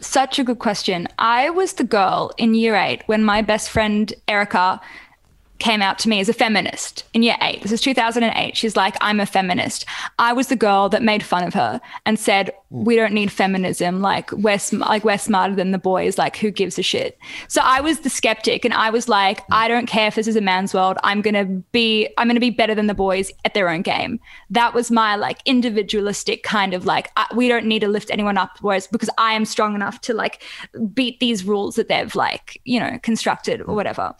Such 0.00 0.38
a 0.38 0.44
good 0.44 0.58
question. 0.58 1.06
I 1.18 1.50
was 1.50 1.74
the 1.74 1.84
girl 1.84 2.32
in 2.38 2.54
year 2.54 2.74
eight 2.74 3.02
when 3.06 3.22
my 3.22 3.42
best 3.42 3.70
friend 3.70 4.12
Erica 4.26 4.80
came 5.58 5.82
out 5.82 5.98
to 5.98 6.08
me 6.08 6.20
as 6.20 6.28
a 6.30 6.32
feminist 6.32 7.04
in 7.12 7.22
year 7.22 7.36
eight. 7.42 7.60
This 7.62 7.70
is 7.70 7.82
2008. 7.82 8.56
She's 8.56 8.76
like, 8.76 8.96
I'm 9.02 9.20
a 9.20 9.26
feminist. 9.26 9.84
I 10.18 10.32
was 10.32 10.46
the 10.46 10.56
girl 10.56 10.88
that 10.88 11.02
made 11.02 11.22
fun 11.22 11.44
of 11.44 11.52
her 11.52 11.82
and 12.06 12.18
said, 12.18 12.50
Mm. 12.72 12.84
we 12.84 12.94
don't 12.94 13.12
need 13.12 13.32
feminism. 13.32 14.00
Like 14.00 14.30
we're 14.32 14.58
sm- 14.58 14.82
like 14.82 15.04
we're 15.04 15.18
smarter 15.18 15.56
than 15.56 15.72
the 15.72 15.78
boys. 15.78 16.18
Like 16.18 16.36
who 16.36 16.52
gives 16.52 16.78
a 16.78 16.82
shit? 16.82 17.18
So 17.48 17.60
I 17.64 17.80
was 17.80 18.00
the 18.00 18.10
skeptic, 18.10 18.64
and 18.64 18.72
I 18.72 18.90
was 18.90 19.08
like, 19.08 19.40
mm. 19.40 19.46
I 19.50 19.66
don't 19.66 19.86
care 19.86 20.06
if 20.06 20.14
this 20.14 20.28
is 20.28 20.36
a 20.36 20.40
man's 20.40 20.72
world. 20.72 20.96
I'm 21.02 21.20
gonna 21.20 21.44
be 21.44 22.08
I'm 22.16 22.28
gonna 22.28 22.38
be 22.38 22.50
better 22.50 22.74
than 22.74 22.86
the 22.86 22.94
boys 22.94 23.32
at 23.44 23.54
their 23.54 23.68
own 23.68 23.82
game. 23.82 24.20
That 24.50 24.72
was 24.72 24.90
my 24.90 25.16
like 25.16 25.38
individualistic 25.46 26.44
kind 26.44 26.72
of 26.72 26.86
like 26.86 27.10
I, 27.16 27.26
we 27.34 27.48
don't 27.48 27.66
need 27.66 27.80
to 27.80 27.88
lift 27.88 28.10
anyone 28.10 28.38
up. 28.38 28.58
Whereas 28.60 28.86
because 28.86 29.10
I 29.18 29.32
am 29.32 29.44
strong 29.44 29.74
enough 29.74 30.00
to 30.02 30.14
like 30.14 30.42
beat 30.94 31.18
these 31.18 31.44
rules 31.44 31.74
that 31.74 31.88
they've 31.88 32.14
like 32.14 32.60
you 32.64 32.78
know 32.78 32.98
constructed 33.02 33.62
or 33.62 33.74
whatever. 33.74 34.14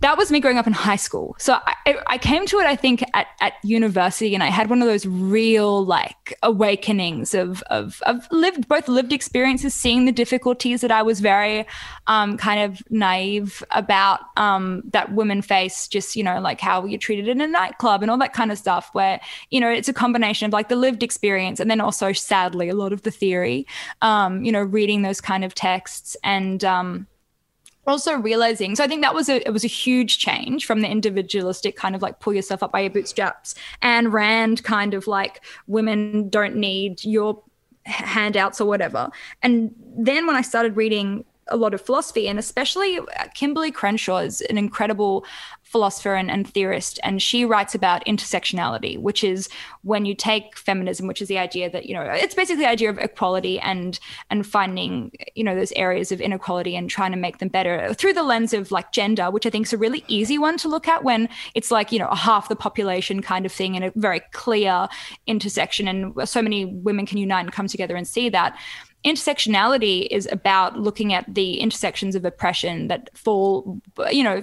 That 0.00 0.16
was 0.16 0.32
me 0.32 0.40
growing 0.40 0.58
up 0.58 0.66
in 0.66 0.72
high 0.72 0.96
school. 0.96 1.36
So 1.38 1.58
I, 1.66 1.96
I 2.06 2.18
came 2.18 2.46
to 2.46 2.58
it, 2.58 2.66
I 2.66 2.74
think, 2.74 3.04
at, 3.14 3.28
at 3.40 3.52
university, 3.62 4.34
and 4.34 4.42
I 4.42 4.48
had 4.48 4.68
one 4.68 4.82
of 4.82 4.88
those 4.88 5.06
real 5.06 5.84
like 5.84 6.38
awakenings 6.42 7.34
of 7.34 7.62
of 7.64 7.81
of 8.02 8.28
lived 8.30 8.68
both 8.68 8.88
lived 8.88 9.12
experiences, 9.12 9.74
seeing 9.74 10.04
the 10.04 10.12
difficulties 10.12 10.80
that 10.82 10.90
I 10.90 11.02
was 11.02 11.20
very 11.20 11.66
um, 12.06 12.36
kind 12.36 12.60
of 12.60 12.82
naive 12.90 13.62
about 13.70 14.20
um, 14.36 14.82
that 14.92 15.12
women 15.14 15.42
face, 15.42 15.88
just 15.88 16.14
you 16.16 16.22
know 16.22 16.40
like 16.40 16.60
how 16.60 16.84
you're 16.84 16.98
treated 16.98 17.28
in 17.28 17.40
a 17.40 17.46
nightclub 17.46 18.02
and 18.02 18.10
all 18.10 18.18
that 18.18 18.32
kind 18.32 18.52
of 18.52 18.58
stuff. 18.58 18.90
Where 18.92 19.20
you 19.50 19.60
know 19.60 19.70
it's 19.70 19.88
a 19.88 19.92
combination 19.92 20.46
of 20.46 20.52
like 20.52 20.68
the 20.68 20.76
lived 20.76 21.02
experience 21.02 21.60
and 21.60 21.70
then 21.70 21.80
also 21.80 22.12
sadly 22.12 22.68
a 22.68 22.74
lot 22.74 22.92
of 22.92 23.02
the 23.02 23.10
theory. 23.10 23.66
Um, 24.00 24.44
you 24.44 24.52
know, 24.52 24.62
reading 24.62 25.02
those 25.02 25.20
kind 25.20 25.44
of 25.44 25.54
texts 25.54 26.16
and 26.22 26.64
um, 26.64 27.06
also 27.86 28.14
realizing 28.14 28.76
so 28.76 28.84
i 28.84 28.86
think 28.86 29.02
that 29.02 29.14
was 29.14 29.28
a 29.28 29.46
it 29.46 29.52
was 29.52 29.64
a 29.64 29.68
huge 29.68 30.18
change 30.18 30.66
from 30.66 30.80
the 30.80 30.88
individualistic 30.88 31.76
kind 31.76 31.94
of 31.94 32.02
like 32.02 32.20
pull 32.20 32.32
yourself 32.32 32.62
up 32.62 32.70
by 32.70 32.80
your 32.80 32.90
bootstraps 32.90 33.54
and 33.80 34.12
rand 34.12 34.62
kind 34.62 34.94
of 34.94 35.06
like 35.06 35.44
women 35.66 36.28
don't 36.28 36.54
need 36.54 37.04
your 37.04 37.42
handouts 37.84 38.60
or 38.60 38.66
whatever. 38.66 39.10
And 39.42 39.74
then 39.96 40.26
when 40.26 40.36
i 40.36 40.42
started 40.42 40.76
reading 40.76 41.24
a 41.48 41.56
lot 41.56 41.74
of 41.74 41.80
philosophy 41.80 42.28
and 42.28 42.38
especially 42.38 42.98
uh, 42.98 43.04
Kimberlé 43.36 43.72
Crenshaw 43.74 44.18
is 44.18 44.40
an 44.42 44.58
incredible 44.58 45.24
philosopher 45.64 46.14
and, 46.14 46.30
and 46.30 46.46
theorist 46.46 47.00
and 47.02 47.22
she 47.22 47.44
writes 47.44 47.74
about 47.74 48.04
intersectionality 48.04 48.98
which 48.98 49.24
is 49.24 49.48
when 49.82 50.04
you 50.04 50.14
take 50.14 50.56
feminism 50.56 51.06
which 51.06 51.22
is 51.22 51.28
the 51.28 51.38
idea 51.38 51.70
that 51.70 51.86
you 51.86 51.94
know 51.94 52.02
it's 52.02 52.34
basically 52.34 52.62
the 52.62 52.68
idea 52.68 52.90
of 52.90 52.98
equality 52.98 53.58
and 53.60 53.98
and 54.30 54.46
finding 54.46 55.10
you 55.34 55.42
know 55.42 55.56
those 55.56 55.72
areas 55.72 56.12
of 56.12 56.20
inequality 56.20 56.76
and 56.76 56.90
trying 56.90 57.10
to 57.10 57.16
make 57.16 57.38
them 57.38 57.48
better 57.48 57.92
through 57.94 58.12
the 58.12 58.22
lens 58.22 58.52
of 58.52 58.70
like 58.70 58.92
gender 58.92 59.30
which 59.30 59.46
i 59.46 59.50
think 59.50 59.66
is 59.66 59.72
a 59.72 59.78
really 59.78 60.04
easy 60.08 60.36
one 60.36 60.58
to 60.58 60.68
look 60.68 60.86
at 60.86 61.02
when 61.04 61.28
it's 61.54 61.70
like 61.70 61.90
you 61.90 61.98
know 61.98 62.08
a 62.08 62.16
half 62.16 62.50
the 62.50 62.56
population 62.56 63.22
kind 63.22 63.46
of 63.46 63.52
thing 63.52 63.74
and 63.74 63.84
a 63.84 63.92
very 63.96 64.20
clear 64.32 64.86
intersection 65.26 65.88
and 65.88 66.12
so 66.28 66.42
many 66.42 66.66
women 66.66 67.06
can 67.06 67.16
unite 67.16 67.40
and 67.40 67.52
come 67.52 67.66
together 67.66 67.96
and 67.96 68.06
see 68.06 68.28
that 68.28 68.56
intersectionality 69.04 70.06
is 70.10 70.28
about 70.30 70.78
looking 70.78 71.12
at 71.12 71.32
the 71.32 71.54
intersections 71.60 72.14
of 72.14 72.24
oppression 72.24 72.88
that 72.88 73.10
fall 73.16 73.80
you 74.10 74.22
know 74.22 74.42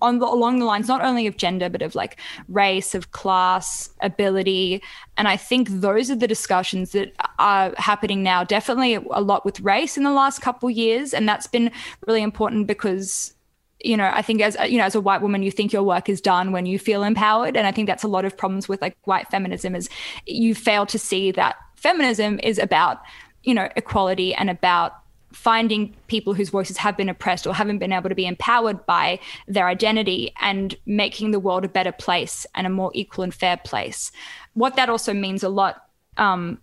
on 0.00 0.18
the, 0.18 0.26
along 0.26 0.58
the 0.58 0.64
lines 0.64 0.88
not 0.88 1.02
only 1.02 1.26
of 1.26 1.36
gender 1.36 1.68
but 1.68 1.82
of 1.82 1.94
like 1.94 2.18
race 2.48 2.94
of 2.94 3.10
class 3.10 3.90
ability. 4.00 4.82
And 5.16 5.28
i 5.28 5.36
think 5.36 5.68
those 5.68 6.10
are 6.10 6.16
the 6.16 6.28
discussions 6.28 6.92
that 6.92 7.12
are 7.38 7.74
happening 7.76 8.22
now 8.22 8.44
definitely 8.44 8.94
a 8.94 9.20
lot 9.20 9.44
with 9.44 9.60
race 9.60 9.96
in 9.96 10.04
the 10.04 10.12
last 10.12 10.40
couple 10.40 10.70
years. 10.70 11.12
And 11.12 11.28
that's 11.28 11.46
been 11.46 11.70
really 12.06 12.22
important 12.22 12.66
because 12.66 13.34
you 13.80 13.96
know 13.96 14.10
i 14.12 14.22
think 14.22 14.40
as 14.40 14.56
you 14.68 14.78
know 14.78 14.84
as 14.84 14.94
a 14.94 15.00
white 15.00 15.22
woman 15.22 15.42
you 15.42 15.52
think 15.52 15.72
your 15.72 15.84
work 15.84 16.08
is 16.08 16.20
done 16.20 16.52
when 16.52 16.66
you 16.66 16.78
feel 16.78 17.02
empowered. 17.02 17.56
And 17.56 17.66
i 17.66 17.72
think 17.72 17.88
that's 17.88 18.04
a 18.04 18.08
lot 18.08 18.24
of 18.24 18.36
problems 18.36 18.68
with 18.68 18.80
like 18.80 18.96
white 19.04 19.28
feminism 19.28 19.74
is 19.74 19.88
you 20.26 20.54
fail 20.54 20.86
to 20.86 20.98
see 20.98 21.32
that 21.32 21.56
feminism 21.76 22.40
is 22.42 22.58
about 22.58 22.98
you 23.48 23.54
know 23.54 23.68
equality 23.76 24.34
and 24.34 24.50
about 24.50 24.92
finding 25.32 25.94
people 26.06 26.34
whose 26.34 26.50
voices 26.50 26.76
have 26.76 26.96
been 26.96 27.08
oppressed 27.08 27.46
or 27.46 27.54
haven't 27.54 27.78
been 27.78 27.92
able 27.92 28.08
to 28.08 28.14
be 28.14 28.26
empowered 28.26 28.84
by 28.86 29.18
their 29.46 29.66
identity 29.68 30.32
and 30.40 30.74
making 30.84 31.30
the 31.30 31.40
world 31.40 31.64
a 31.64 31.68
better 31.68 31.92
place 31.92 32.46
and 32.54 32.66
a 32.66 32.70
more 32.70 32.90
equal 32.94 33.24
and 33.24 33.34
fair 33.34 33.56
place. 33.56 34.12
What 34.54 34.76
that 34.76 34.88
also 34.88 35.12
means 35.14 35.42
a 35.42 35.48
lot 35.48 35.86
um, 36.18 36.60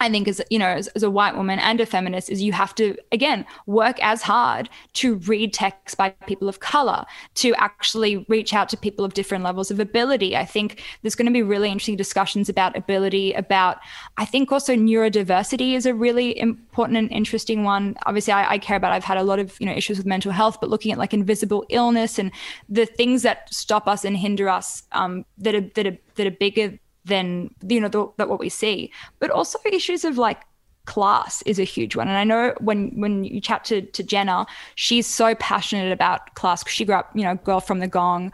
I 0.00 0.10
think 0.10 0.28
as 0.28 0.40
you 0.50 0.58
know, 0.58 0.66
as, 0.66 0.86
as 0.88 1.02
a 1.02 1.10
white 1.10 1.36
woman 1.36 1.58
and 1.58 1.80
a 1.80 1.86
feminist, 1.86 2.30
is 2.30 2.42
you 2.42 2.52
have 2.52 2.74
to 2.76 2.96
again 3.12 3.44
work 3.66 4.02
as 4.02 4.22
hard 4.22 4.68
to 4.94 5.16
read 5.16 5.52
texts 5.52 5.94
by 5.94 6.10
people 6.26 6.48
of 6.48 6.60
color, 6.60 7.04
to 7.34 7.54
actually 7.56 8.24
reach 8.28 8.54
out 8.54 8.68
to 8.70 8.76
people 8.76 9.04
of 9.04 9.14
different 9.14 9.44
levels 9.44 9.70
of 9.70 9.80
ability. 9.80 10.36
I 10.36 10.44
think 10.44 10.82
there's 11.02 11.14
going 11.14 11.26
to 11.26 11.32
be 11.32 11.42
really 11.42 11.68
interesting 11.68 11.96
discussions 11.96 12.48
about 12.48 12.76
ability, 12.76 13.32
about 13.32 13.78
I 14.16 14.24
think 14.24 14.52
also 14.52 14.74
neurodiversity 14.74 15.74
is 15.74 15.86
a 15.86 15.94
really 15.94 16.38
important 16.38 16.98
and 16.98 17.10
interesting 17.10 17.64
one. 17.64 17.96
Obviously, 18.06 18.32
I, 18.32 18.52
I 18.52 18.58
care 18.58 18.76
about. 18.76 18.92
I've 18.92 19.04
had 19.04 19.18
a 19.18 19.24
lot 19.24 19.38
of 19.38 19.58
you 19.60 19.66
know 19.66 19.72
issues 19.72 19.98
with 19.98 20.06
mental 20.06 20.32
health, 20.32 20.60
but 20.60 20.70
looking 20.70 20.92
at 20.92 20.98
like 20.98 21.12
invisible 21.12 21.64
illness 21.70 22.18
and 22.18 22.30
the 22.68 22.86
things 22.86 23.22
that 23.22 23.52
stop 23.52 23.88
us 23.88 24.04
and 24.04 24.16
hinder 24.16 24.48
us 24.48 24.84
um, 24.92 25.24
that 25.38 25.54
are 25.54 25.60
that 25.74 25.86
are 25.86 25.98
that 26.14 26.26
are 26.26 26.30
bigger 26.30 26.78
than 27.08 27.50
you 27.68 27.80
know 27.80 27.88
that 28.18 28.28
what 28.28 28.38
we 28.40 28.48
see. 28.48 28.92
But 29.20 29.30
also 29.30 29.58
issues 29.72 30.04
of 30.04 30.18
like 30.18 30.40
class 30.86 31.42
is 31.42 31.58
a 31.58 31.64
huge 31.64 31.94
one. 31.96 32.08
And 32.08 32.16
i 32.16 32.24
know 32.24 32.54
when 32.60 32.98
when 33.02 33.22
you 33.24 33.40
chat 33.42 33.62
to 33.70 33.82
to 33.82 34.02
jenna 34.02 34.46
she's 34.74 35.06
so 35.06 35.34
passionate 35.34 35.92
about 35.92 36.20
class. 36.34 36.62
'cause 36.64 36.72
she 36.72 36.84
grew 36.86 36.94
up 36.94 37.10
you 37.14 37.24
know 37.24 37.34
girl 37.48 37.60
from 37.60 37.80
the 37.80 37.88
gong 37.88 38.32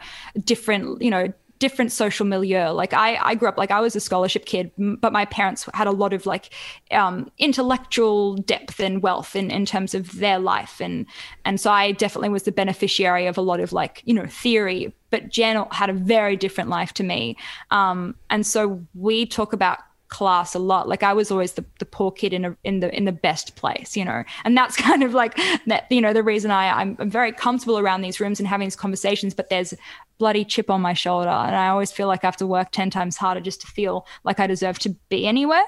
different 0.51 1.01
you 1.01 1.11
know 1.15 1.25
different 1.59 1.91
social 1.91 2.25
milieu. 2.25 2.71
Like 2.71 2.93
i 2.93 3.15
i 3.15 3.35
grew 3.35 3.47
up 3.47 3.57
like 3.57 3.71
i 3.71 3.79
was 3.79 3.95
a 3.95 3.99
scholarship 3.99 4.45
kid 4.45 4.71
but 4.77 5.13
my 5.13 5.25
parents 5.25 5.67
had 5.73 5.87
a 5.87 5.91
lot 5.91 6.13
of 6.13 6.25
like 6.25 6.53
um 6.91 7.29
intellectual 7.37 8.35
depth 8.35 8.79
and 8.79 9.01
wealth 9.01 9.35
in 9.35 9.51
in 9.51 9.65
terms 9.65 9.93
of 9.95 10.19
their 10.19 10.39
life. 10.39 10.81
And 10.81 11.05
and 11.43 11.59
so 11.59 11.71
i 11.71 11.91
definitely 11.91 12.29
was 12.29 12.43
the 12.43 12.51
beneficiary 12.51 13.27
of 13.27 13.37
a 13.37 13.41
lot 13.41 13.59
of 13.59 13.73
like 13.73 14.01
you 14.05 14.13
know 14.13 14.25
theory 14.25 14.93
but 15.09 15.29
jen 15.29 15.65
had 15.71 15.89
a 15.89 15.93
very 15.93 16.35
different 16.35 16.69
life 16.69 16.93
to 16.93 17.03
me. 17.03 17.37
Um 17.71 18.15
and 18.29 18.45
so 18.45 18.85
we 18.93 19.25
talk 19.25 19.53
about 19.53 19.79
class 20.09 20.53
a 20.53 20.59
lot. 20.59 20.87
Like 20.87 21.03
i 21.03 21.13
was 21.13 21.31
always 21.31 21.53
the, 21.53 21.65
the 21.79 21.85
poor 21.85 22.11
kid 22.11 22.33
in 22.33 22.45
a, 22.45 22.57
in 22.63 22.79
the 22.79 22.95
in 22.95 23.05
the 23.05 23.11
best 23.11 23.55
place 23.55 23.97
you 23.97 24.05
know? 24.05 24.23
And 24.43 24.55
that's 24.55 24.75
kind 24.87 25.03
of 25.03 25.13
like 25.13 25.39
that 25.67 25.91
you 25.91 26.01
know 26.01 26.13
the 26.13 26.23
reason 26.23 26.51
i 26.51 26.69
I'm, 26.81 26.95
I'm 26.99 27.09
very 27.09 27.31
comfortable 27.31 27.79
around 27.79 28.01
these 28.01 28.19
rooms 28.19 28.39
and 28.39 28.47
having 28.47 28.65
these 28.65 28.75
conversations 28.75 29.33
but 29.33 29.49
there's 29.49 29.73
bloody 30.17 30.45
chip 30.45 30.69
on 30.69 30.81
my 30.81 30.93
shoulder 30.93 31.29
and 31.29 31.55
i 31.55 31.67
always 31.67 31.91
feel 31.91 32.07
like 32.07 32.23
i 32.23 32.27
have 32.27 32.37
to 32.37 32.47
work 32.47 32.71
10 32.71 32.89
times 32.89 33.17
harder 33.17 33.41
just 33.41 33.61
to 33.61 33.67
feel 33.67 34.05
like 34.23 34.39
i 34.39 34.47
deserve 34.47 34.79
to 34.79 34.89
be 35.09 35.27
anywhere. 35.27 35.65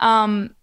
Um 0.00 0.54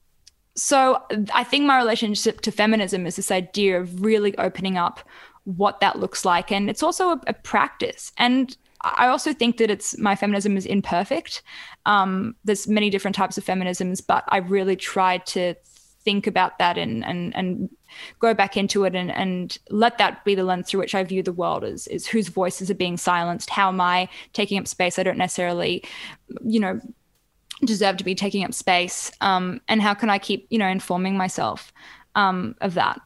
so 0.56 1.02
i 1.34 1.44
think 1.44 1.66
my 1.66 1.78
relationship 1.78 2.42
to 2.42 2.52
feminism 2.52 3.06
is 3.06 3.16
this 3.16 3.32
idea 3.32 3.80
of 3.80 4.04
really 4.04 4.38
opening 4.38 4.78
up 4.78 5.02
what 5.46 5.80
that 5.80 6.00
looks 6.00 6.26
like 6.26 6.52
and 6.52 6.70
it's 6.70 6.84
also 6.84 7.12
a, 7.12 7.22
a 7.28 7.34
practice. 7.34 8.12
And 8.18 8.56
I 8.86 9.08
also 9.08 9.34
think 9.34 9.58
that 9.58 9.72
it's 9.72 9.98
my 9.98 10.16
feminism 10.16 10.58
is 10.58 10.66
imperfect. 10.66 11.42
Um, 11.86 12.36
there's 12.44 12.68
many 12.68 12.90
different 12.90 13.16
types 13.16 13.38
of 13.38 13.44
feminisms, 13.44 14.06
but 14.06 14.24
I 14.28 14.38
really 14.38 14.76
tried 14.76 15.26
to 15.28 15.56
think 16.04 16.28
about 16.28 16.60
that 16.60 16.78
and 16.78 17.04
and 17.04 17.36
and 17.36 17.70
go 18.20 18.34
back 18.34 18.56
into 18.56 18.84
it 18.84 18.94
and 18.94 19.12
and 19.12 19.58
let 19.72 19.98
that 19.98 20.24
be 20.24 20.36
the 20.36 20.44
lens 20.44 20.70
through 20.70 20.82
which 20.82 20.94
I 20.94 21.04
view 21.04 21.24
the 21.24 21.34
world 21.34 21.64
is 21.64 21.88
is 21.88 22.06
whose 22.06 22.28
voices 22.28 22.70
are 22.70 22.76
being 22.76 22.96
silenced, 22.96 23.50
how 23.50 23.70
am 23.70 23.82
I 23.82 24.08
taking 24.34 24.60
up 24.60 24.68
space 24.68 25.00
I 25.00 25.04
don't 25.04 25.18
necessarily, 25.18 25.84
you 26.44 26.60
know, 26.60 26.80
deserve 27.66 27.98
to 27.98 28.04
be 28.04 28.14
taking 28.14 28.44
up 28.44 28.54
space? 28.54 29.12
Um, 29.20 29.62
and 29.68 29.82
how 29.82 29.96
can 29.96 30.10
i 30.10 30.20
keep 30.20 30.46
you 30.52 30.60
know 30.60 30.68
informing 30.68 31.18
myself 31.18 31.74
um, 32.14 32.56
of 32.62 32.76
that 32.76 33.02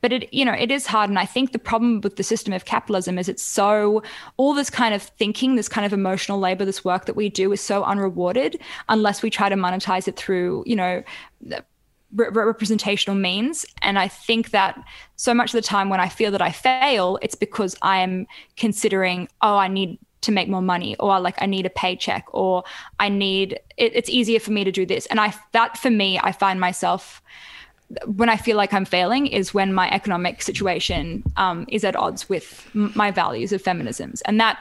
but 0.00 0.12
it 0.12 0.32
you 0.32 0.44
know 0.44 0.52
it 0.52 0.70
is 0.70 0.86
hard. 0.86 1.10
And 1.10 1.18
i 1.18 1.26
think 1.26 1.52
the 1.52 1.58
problem 1.58 2.00
with 2.00 2.16
the 2.16 2.22
system 2.22 2.52
of 2.52 2.64
capitalism 2.64 3.18
is 3.18 3.28
it's 3.28 3.42
so 3.42 4.02
all 4.36 4.54
this 4.54 4.70
kind 4.70 4.94
of 4.94 5.02
thinking 5.02 5.56
this 5.56 5.68
kind 5.68 5.86
of 5.86 5.92
emotional 5.92 6.38
labor 6.38 6.64
this 6.64 6.84
work 6.84 7.06
that 7.06 7.16
we 7.16 7.28
do 7.28 7.52
is 7.52 7.60
so 7.60 7.84
unrewarded 7.84 8.60
unless 8.88 9.22
we 9.22 9.30
try 9.30 9.48
to 9.48 9.56
monetize 9.56 10.08
it 10.08 10.16
through 10.16 10.64
you 10.66 10.76
know 10.76 11.02
re- 12.14 12.28
representational 12.30 13.16
means. 13.16 13.66
And 13.82 13.98
i 13.98 14.08
think 14.08 14.50
that 14.50 14.82
so 15.16 15.34
much 15.34 15.54
of 15.54 15.58
the 15.58 15.66
time 15.66 15.88
when 15.88 16.00
i 16.00 16.08
feel 16.08 16.30
that 16.30 16.42
i 16.42 16.50
fail 16.50 17.18
it's 17.22 17.34
because 17.34 17.76
i 17.82 17.98
am 17.98 18.26
considering 18.56 19.28
oh 19.42 19.56
i 19.56 19.68
need 19.68 19.98
to 20.22 20.32
make 20.32 20.48
more 20.48 20.62
money 20.62 20.96
or 20.96 21.18
like 21.18 21.40
i 21.40 21.46
need 21.46 21.66
a 21.66 21.70
paycheck 21.70 22.26
or 22.32 22.62
i 22.98 23.08
need 23.08 23.58
it, 23.76 23.94
it's 23.94 24.10
easier 24.10 24.40
for 24.40 24.52
me 24.52 24.64
to 24.64 24.72
do 24.72 24.84
this. 24.84 25.06
And 25.06 25.20
i 25.20 25.34
that 25.52 25.78
for 25.78 25.90
me 25.90 26.18
i 26.22 26.32
find 26.32 26.60
myself 26.60 27.22
when 28.06 28.28
I 28.28 28.36
feel 28.36 28.56
like 28.56 28.72
I'm 28.72 28.84
failing 28.84 29.26
is 29.26 29.52
when 29.52 29.72
my 29.72 29.90
economic 29.90 30.42
situation 30.42 31.24
um, 31.36 31.66
is 31.68 31.82
at 31.82 31.96
odds 31.96 32.28
with 32.28 32.68
my 32.72 33.10
values 33.10 33.52
of 33.52 33.62
feminisms, 33.62 34.22
and 34.26 34.40
that 34.40 34.58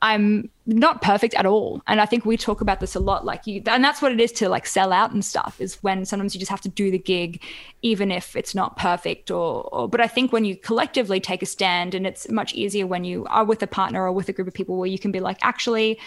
I'm 0.00 0.48
not 0.66 1.02
perfect 1.02 1.34
at 1.34 1.44
all. 1.44 1.82
And 1.86 2.00
I 2.00 2.06
think 2.06 2.24
we 2.24 2.36
talk 2.36 2.60
about 2.62 2.80
this 2.80 2.94
a 2.94 3.00
lot, 3.00 3.26
like 3.26 3.46
you, 3.46 3.62
and 3.66 3.84
that's 3.84 4.00
what 4.00 4.12
it 4.12 4.20
is 4.20 4.32
to 4.32 4.48
like 4.48 4.66
sell 4.66 4.92
out 4.92 5.12
and 5.12 5.22
stuff. 5.22 5.60
Is 5.60 5.82
when 5.82 6.06
sometimes 6.06 6.34
you 6.34 6.38
just 6.38 6.50
have 6.50 6.62
to 6.62 6.70
do 6.70 6.90
the 6.90 6.98
gig, 6.98 7.42
even 7.82 8.10
if 8.10 8.34
it's 8.34 8.54
not 8.54 8.78
perfect. 8.78 9.30
Or, 9.30 9.64
or 9.74 9.88
but 9.88 10.00
I 10.00 10.06
think 10.06 10.32
when 10.32 10.46
you 10.46 10.56
collectively 10.56 11.20
take 11.20 11.42
a 11.42 11.46
stand, 11.46 11.94
and 11.94 12.06
it's 12.06 12.30
much 12.30 12.54
easier 12.54 12.86
when 12.86 13.04
you 13.04 13.26
are 13.26 13.44
with 13.44 13.62
a 13.62 13.66
partner 13.66 14.04
or 14.04 14.12
with 14.12 14.28
a 14.30 14.32
group 14.32 14.48
of 14.48 14.54
people 14.54 14.76
where 14.78 14.88
you 14.88 14.98
can 14.98 15.12
be 15.12 15.20
like, 15.20 15.38
actually, 15.42 15.98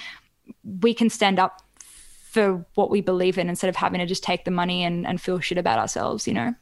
we 0.81 0.93
can 0.93 1.09
stand 1.09 1.37
up 1.39 1.61
for 2.33 2.65
what 2.73 2.89
we 2.89 2.99
believe 2.99 3.37
in 3.37 3.47
instead 3.47 3.69
of 3.69 3.75
having 3.75 3.99
to 3.99 4.07
just 4.07 4.23
take 4.23 4.43
the 4.43 4.51
money 4.51 4.83
and, 4.83 5.05
and 5.05 5.21
feel 5.21 5.39
shit 5.39 5.59
about 5.59 5.77
ourselves, 5.77 6.27
you 6.27 6.33
know? 6.33 6.55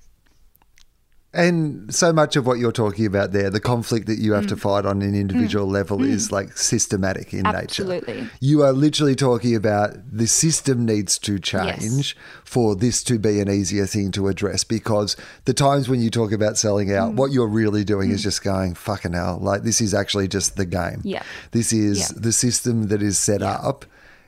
And 1.34 1.96
so 1.96 2.12
much 2.12 2.36
of 2.36 2.46
what 2.46 2.60
you're 2.60 2.74
talking 2.74 3.06
about 3.06 3.32
there, 3.32 3.50
the 3.50 3.62
conflict 3.62 4.08
that 4.08 4.20
you 4.20 4.34
have 4.34 4.48
mm. 4.48 4.50
to 4.50 4.58
fight 4.58 4.86
on 4.86 5.02
an 5.02 5.16
individual 5.16 5.66
mm. 5.66 5.72
level 5.72 6.00
mm. 6.00 6.10
is 6.10 6.30
like 6.30 6.58
systematic 6.58 7.34
in 7.34 7.46
Absolutely. 7.46 7.96
nature. 7.96 8.10
Absolutely. 8.10 8.30
You 8.42 8.64
are 8.64 8.74
literally 8.74 9.16
talking 9.16 9.56
about 9.56 9.92
the 10.12 10.28
system 10.28 10.86
needs 10.86 11.18
to 11.20 11.40
change 11.40 12.16
yes. 12.18 12.44
for 12.44 12.76
this 12.76 13.02
to 13.06 13.18
be 13.18 13.40
an 13.40 13.50
easier 13.50 13.86
thing 13.86 14.12
to 14.12 14.28
address 14.28 14.66
because 14.66 15.16
the 15.46 15.54
times 15.54 15.88
when 15.88 16.02
you 16.02 16.10
talk 16.10 16.34
about 16.34 16.58
selling 16.58 16.94
out, 16.94 17.14
mm. 17.14 17.16
what 17.16 17.32
you're 17.32 17.48
really 17.48 17.86
doing 17.86 18.12
is 18.12 18.20
mm. 18.20 18.24
just 18.24 18.44
going, 18.44 18.76
fucking 18.76 19.14
hell, 19.14 19.40
like 19.42 19.64
this 19.64 19.80
is 19.80 19.94
actually 19.94 20.28
just 20.28 20.58
the 20.58 20.66
game. 20.66 21.00
Yeah. 21.06 21.24
This 21.52 21.72
is 21.72 22.12
yeah. 22.12 22.20
the 22.20 22.34
system 22.34 22.90
that 22.90 23.02
is 23.02 23.18
set 23.18 23.40
yeah. 23.40 23.54
up 23.54 23.86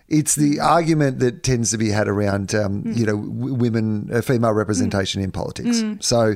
it's 0.07 0.35
the 0.35 0.59
argument 0.59 1.19
that 1.19 1.43
tends 1.43 1.71
to 1.71 1.77
be 1.77 1.89
had 1.89 2.07
around, 2.07 2.53
um, 2.53 2.83
mm. 2.83 2.95
you 2.95 3.05
know, 3.05 3.17
w- 3.17 3.53
women, 3.53 4.09
uh, 4.13 4.21
female 4.21 4.53
representation 4.53 5.21
mm. 5.21 5.25
in 5.25 5.31
politics. 5.31 5.77
Mm. 5.77 6.03
So 6.03 6.35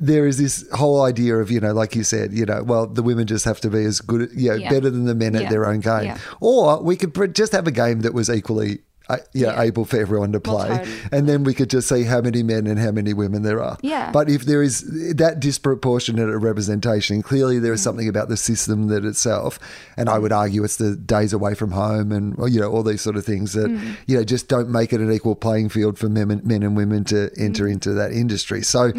there 0.00 0.26
is 0.26 0.38
this 0.38 0.68
whole 0.72 1.02
idea 1.02 1.36
of, 1.36 1.50
you 1.50 1.60
know, 1.60 1.72
like 1.72 1.96
you 1.96 2.04
said, 2.04 2.32
you 2.32 2.44
know, 2.44 2.62
well, 2.62 2.86
the 2.86 3.02
women 3.02 3.26
just 3.26 3.44
have 3.46 3.60
to 3.60 3.70
be 3.70 3.84
as 3.84 4.00
good, 4.00 4.30
you 4.34 4.50
know, 4.50 4.56
yeah. 4.56 4.68
better 4.68 4.90
than 4.90 5.06
the 5.06 5.14
men 5.14 5.34
yeah. 5.34 5.40
at 5.42 5.50
their 5.50 5.66
own 5.66 5.80
game. 5.80 6.04
Yeah. 6.04 6.18
Or 6.40 6.82
we 6.82 6.96
could 6.96 7.34
just 7.34 7.52
have 7.52 7.66
a 7.66 7.72
game 7.72 8.00
that 8.02 8.12
was 8.12 8.28
equally 8.28 8.80
uh, 9.08 9.18
yeah, 9.32 9.52
yeah, 9.52 9.60
able 9.60 9.84
for 9.84 9.98
everyone 9.98 10.32
to 10.32 10.40
play. 10.40 10.82
And 11.12 11.28
then 11.28 11.44
we 11.44 11.52
could 11.52 11.68
just 11.68 11.88
see 11.88 12.04
how 12.04 12.22
many 12.22 12.42
men 12.42 12.66
and 12.66 12.78
how 12.78 12.90
many 12.90 13.12
women 13.12 13.42
there 13.42 13.62
are. 13.62 13.76
Yeah. 13.82 14.10
But 14.10 14.30
if 14.30 14.46
there 14.46 14.62
is 14.62 14.80
that 15.14 15.40
disproportionate 15.40 16.40
representation, 16.40 17.20
clearly 17.22 17.58
there 17.58 17.74
is 17.74 17.80
mm. 17.80 17.84
something 17.84 18.08
about 18.08 18.28
the 18.28 18.36
system 18.36 18.88
that 18.88 19.04
itself, 19.04 19.58
and 19.98 20.08
I 20.08 20.18
would 20.18 20.32
argue 20.32 20.64
it's 20.64 20.76
the 20.76 20.96
days 20.96 21.34
away 21.34 21.54
from 21.54 21.72
home 21.72 22.12
and 22.12 22.36
you 22.50 22.60
know 22.60 22.70
all 22.70 22.82
these 22.82 23.02
sort 23.02 23.16
of 23.16 23.26
things 23.26 23.52
that 23.52 23.70
mm. 23.70 23.96
you 24.06 24.16
know 24.16 24.24
just 24.24 24.48
don't 24.48 24.70
make 24.70 24.92
it 24.92 25.00
an 25.00 25.12
equal 25.12 25.34
playing 25.34 25.68
field 25.68 25.98
for 25.98 26.08
men, 26.08 26.40
men 26.42 26.62
and 26.62 26.76
women 26.76 27.04
to 27.04 27.30
enter 27.36 27.64
mm. 27.64 27.72
into 27.72 27.92
that 27.92 28.12
industry. 28.12 28.62
So 28.62 28.92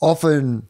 often 0.00 0.68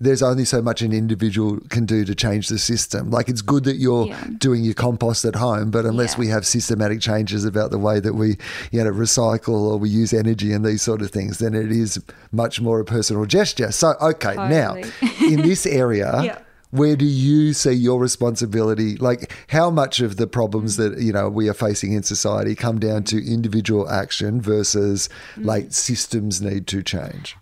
there's 0.00 0.22
only 0.22 0.44
so 0.44 0.62
much 0.62 0.80
an 0.82 0.92
individual 0.92 1.58
can 1.70 1.84
do 1.84 2.04
to 2.04 2.14
change 2.14 2.48
the 2.48 2.58
system. 2.58 3.10
Like 3.10 3.28
it's 3.28 3.42
good 3.42 3.64
that 3.64 3.76
you're 3.76 4.06
yeah. 4.06 4.24
doing 4.38 4.62
your 4.62 4.74
compost 4.74 5.24
at 5.24 5.34
home, 5.34 5.70
but 5.70 5.84
unless 5.84 6.14
yeah. 6.14 6.20
we 6.20 6.28
have 6.28 6.46
systematic 6.46 7.00
changes 7.00 7.44
about 7.44 7.70
the 7.70 7.78
way 7.78 7.98
that 8.00 8.14
we, 8.14 8.36
you 8.70 8.82
know, 8.82 8.90
recycle 8.90 9.70
or 9.70 9.76
we 9.76 9.88
use 9.88 10.12
energy 10.12 10.52
and 10.52 10.64
these 10.64 10.82
sort 10.82 11.02
of 11.02 11.10
things, 11.10 11.38
then 11.38 11.54
it 11.54 11.72
is 11.72 12.02
much 12.30 12.60
more 12.60 12.78
a 12.78 12.84
personal 12.84 13.24
gesture. 13.24 13.72
So, 13.72 13.94
okay, 14.00 14.34
totally. 14.34 14.48
now 14.48 14.74
in 15.20 15.42
this 15.42 15.66
area. 15.66 16.22
yeah. 16.22 16.38
Where 16.70 16.96
do 16.96 17.06
you 17.06 17.54
see 17.54 17.72
your 17.72 17.98
responsibility? 17.98 18.96
Like, 18.96 19.34
how 19.48 19.70
much 19.70 20.00
of 20.00 20.18
the 20.18 20.26
problems 20.26 20.76
that 20.76 21.00
you 21.00 21.14
know 21.14 21.30
we 21.30 21.48
are 21.48 21.54
facing 21.54 21.94
in 21.94 22.02
society 22.02 22.54
come 22.54 22.78
down 22.78 23.04
to 23.04 23.16
individual 23.16 23.88
action 23.88 24.42
versus 24.42 25.08
mm. 25.36 25.46
like 25.46 25.72
systems 25.72 26.42
need 26.42 26.66
to 26.66 26.82
change? 26.82 27.38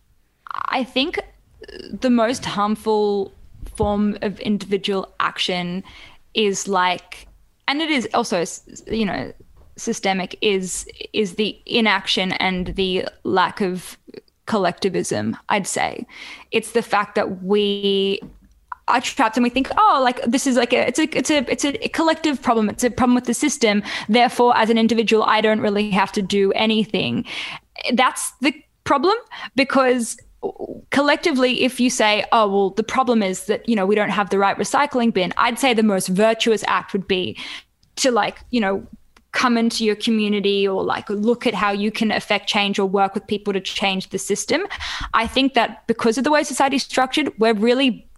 I 0.69 0.85
think 0.85 1.19
the 2.01 2.11
most 2.11 2.45
harmful 2.45 3.33
form 3.77 4.17
of 4.23 4.39
individual 4.41 5.13
action 5.21 5.83
is 6.35 6.69
like 6.69 7.27
and 7.69 7.83
it 7.83 7.91
is 7.91 8.09
also 8.15 8.45
you 8.87 9.05
know 9.05 9.33
systemic 9.77 10.37
is 10.41 10.89
is 11.13 11.35
the 11.35 11.61
inaction 11.67 12.33
and 12.33 12.69
the 12.77 13.07
lack 13.25 13.61
of 13.61 13.99
collectivism 14.47 15.37
i'd 15.49 15.67
say. 15.67 16.07
It's 16.53 16.73
the 16.73 16.83
fact 16.83 17.15
that 17.17 17.43
we 17.43 18.21
are 18.89 19.01
trapped 19.01 19.37
and 19.37 19.43
we 19.43 19.51
think 19.51 19.69
oh 19.77 20.01
like 20.03 20.23
this 20.23 20.47
is 20.47 20.57
like 20.57 20.73
a 20.73 20.87
it's 20.87 20.99
a 21.01 21.19
it's 21.19 21.31
a 21.31 21.51
it's 21.51 21.65
a 21.65 21.73
collective 21.89 22.41
problem. 22.41 22.71
It's 22.71 22.85
a 22.85 22.91
problem 22.91 23.15
with 23.15 23.25
the 23.25 23.35
system. 23.35 23.83
Therefore 24.09 24.57
as 24.57 24.71
an 24.71 24.79
individual 24.79 25.25
i 25.25 25.41
don't 25.41 25.61
really 25.61 25.91
have 25.91 26.13
to 26.13 26.23
do 26.23 26.53
anything. 26.53 27.25
That's 27.93 28.31
the 28.41 28.55
problem 28.85 29.17
because 29.57 30.17
collectively 30.90 31.62
if 31.62 31.81
you 31.81 31.90
say 31.90 32.24
oh 32.32 32.48
well 32.48 32.70
the 32.70 32.82
problem 32.82 33.23
is 33.23 33.47
that 33.47 33.68
you 33.68 33.77
know 33.77 33.86
we 33.86 33.94
don't 33.94 34.10
have 34.10 34.31
the 34.31 34.39
right 34.39 34.56
recycling 34.56 35.12
bin 35.12 35.32
i'd 35.39 35.59
say 35.59 35.74
the 35.74 35.82
most 35.82 36.09
virtuous 36.09 36.64
act 36.66 36.93
would 36.93 37.06
be 37.06 37.36
to 37.97 38.10
like 38.10 38.39
you 38.51 38.60
know 38.60 38.86
come 39.36 39.59
into 39.59 39.85
your 39.85 39.97
community 39.97 40.66
or 40.66 40.82
like 40.82 41.10
look 41.10 41.47
at 41.47 41.52
how 41.52 41.70
you 41.70 41.90
can 41.90 42.10
affect 42.10 42.48
change 42.48 42.78
or 42.78 42.86
work 42.86 43.12
with 43.12 43.27
people 43.27 43.52
to 43.52 43.60
change 43.60 44.09
the 44.09 44.18
system. 44.18 44.62
I 45.12 45.27
think 45.27 45.52
that 45.52 45.86
because 45.86 46.16
of 46.16 46.24
the 46.24 46.31
way 46.31 46.43
society 46.43 46.77
is 46.77 46.85
structured 46.85 47.31
we're 47.39 47.52
really 47.52 48.09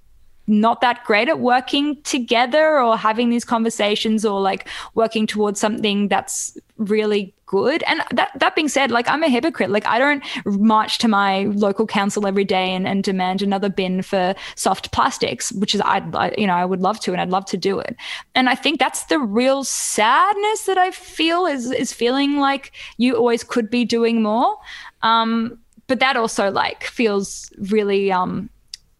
not 0.49 0.81
that 0.81 1.05
great 1.05 1.29
at 1.29 1.39
working 1.39 2.01
together 2.03 2.81
or 2.81 2.97
having 2.97 3.31
these 3.31 3.45
conversations 3.45 4.25
or 4.25 4.41
like 4.41 4.69
working 4.95 5.27
towards 5.27 5.61
something 5.61 6.09
that's 6.09 6.57
really 6.79 7.35
good. 7.47 7.83
And 7.87 8.03
that 8.12 8.31
that 8.37 8.55
being 8.55 8.69
said, 8.69 8.91
like 8.91 9.09
I'm 9.09 9.23
a 9.23 9.29
hypocrite. 9.29 9.70
Like 9.70 9.87
I 9.87 9.99
don't 9.99 10.23
march 10.47 10.99
to 10.99 11.09
my 11.09 11.45
local 11.45 11.87
council 11.87 12.27
every 12.27 12.45
day 12.45 12.75
and, 12.75 12.87
and 12.87 13.03
demand 13.03 13.43
another 13.43 13.69
bin 13.69 14.03
for 14.03 14.35
soft 14.55 14.93
plastics, 14.93 15.53
which 15.53 15.75
is 15.75 15.81
I, 15.81 15.99
I 16.15 16.35
you 16.39 16.47
know 16.47 16.55
I 16.55 16.65
would 16.65 16.81
love 16.81 17.01
to 17.01 17.12
and 17.12 17.20
I'd 17.20 17.31
love 17.31 17.47
to 17.47 17.57
do 17.57 17.79
it. 17.79 17.97
And 18.35 18.49
I 18.49 18.55
think 18.55 18.79
that's 18.79 19.05
the 19.05 19.19
real 19.19 19.65
sadness 19.65 20.65
that 20.65 20.79
I 20.79 20.91
feel 20.91 21.47
is 21.47 21.70
is 21.70 21.93
feeling 21.93 22.39
like 22.39 22.73
you 22.97 23.16
always 23.16 23.45
could 23.45 23.70
be 23.70 23.85
doing 23.85 24.23
more. 24.23 24.57
Um, 25.03 25.59
but 25.89 26.01
that 26.01 26.16
also 26.16 26.51
like 26.51 26.85
feels 26.85 27.51
really 27.70 28.12
um 28.12 28.49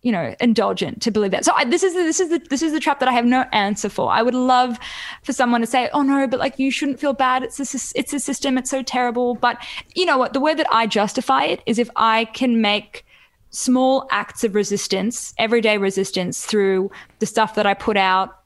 you 0.03 0.13
know 0.13 0.35
indulgent 0.41 1.03
to 1.03 1.11
believe 1.11 1.31
that. 1.33 1.45
So 1.45 1.53
I, 1.55 1.65
this 1.65 1.83
is 1.83 1.95
this 1.95 2.21
is 2.21 2.31
the 2.31 2.39
this 2.51 2.63
is 2.63 2.73
the 2.73 2.81
trap 2.81 3.01
that 3.01 3.09
i 3.09 3.13
have 3.13 3.25
no 3.25 3.45
answer 3.53 3.89
for. 3.89 4.11
I 4.11 4.23
would 4.23 4.35
love 4.35 4.79
for 5.23 5.33
someone 5.33 5.61
to 5.61 5.67
say 5.67 5.89
oh 5.93 6.03
no 6.03 6.27
but 6.27 6.39
like 6.39 6.59
you 6.59 6.71
shouldn't 6.71 7.01
feel 7.01 7.13
bad. 7.13 7.43
It's 7.43 7.59
a, 7.59 7.99
it's 7.99 8.13
a 8.13 8.21
system. 8.21 8.59
It's 8.59 8.71
so 8.71 8.83
terrible. 8.83 9.35
But 9.35 9.65
you 9.95 10.05
know 10.05 10.19
what? 10.19 10.33
The 10.33 10.41
way 10.41 10.55
that 10.55 10.67
i 10.71 10.87
justify 10.87 11.45
it 11.45 11.63
is 11.67 11.79
if 11.79 11.91
i 11.97 12.27
can 12.27 12.61
make 12.61 13.05
small 13.51 14.07
acts 14.11 14.45
of 14.45 14.55
resistance 14.55 15.33
everyday 15.39 15.79
resistance 15.79 16.45
through 16.45 16.91
the 17.19 17.25
stuff 17.25 17.55
that 17.55 17.65
i 17.65 17.73
put 17.73 17.97
out 17.97 18.39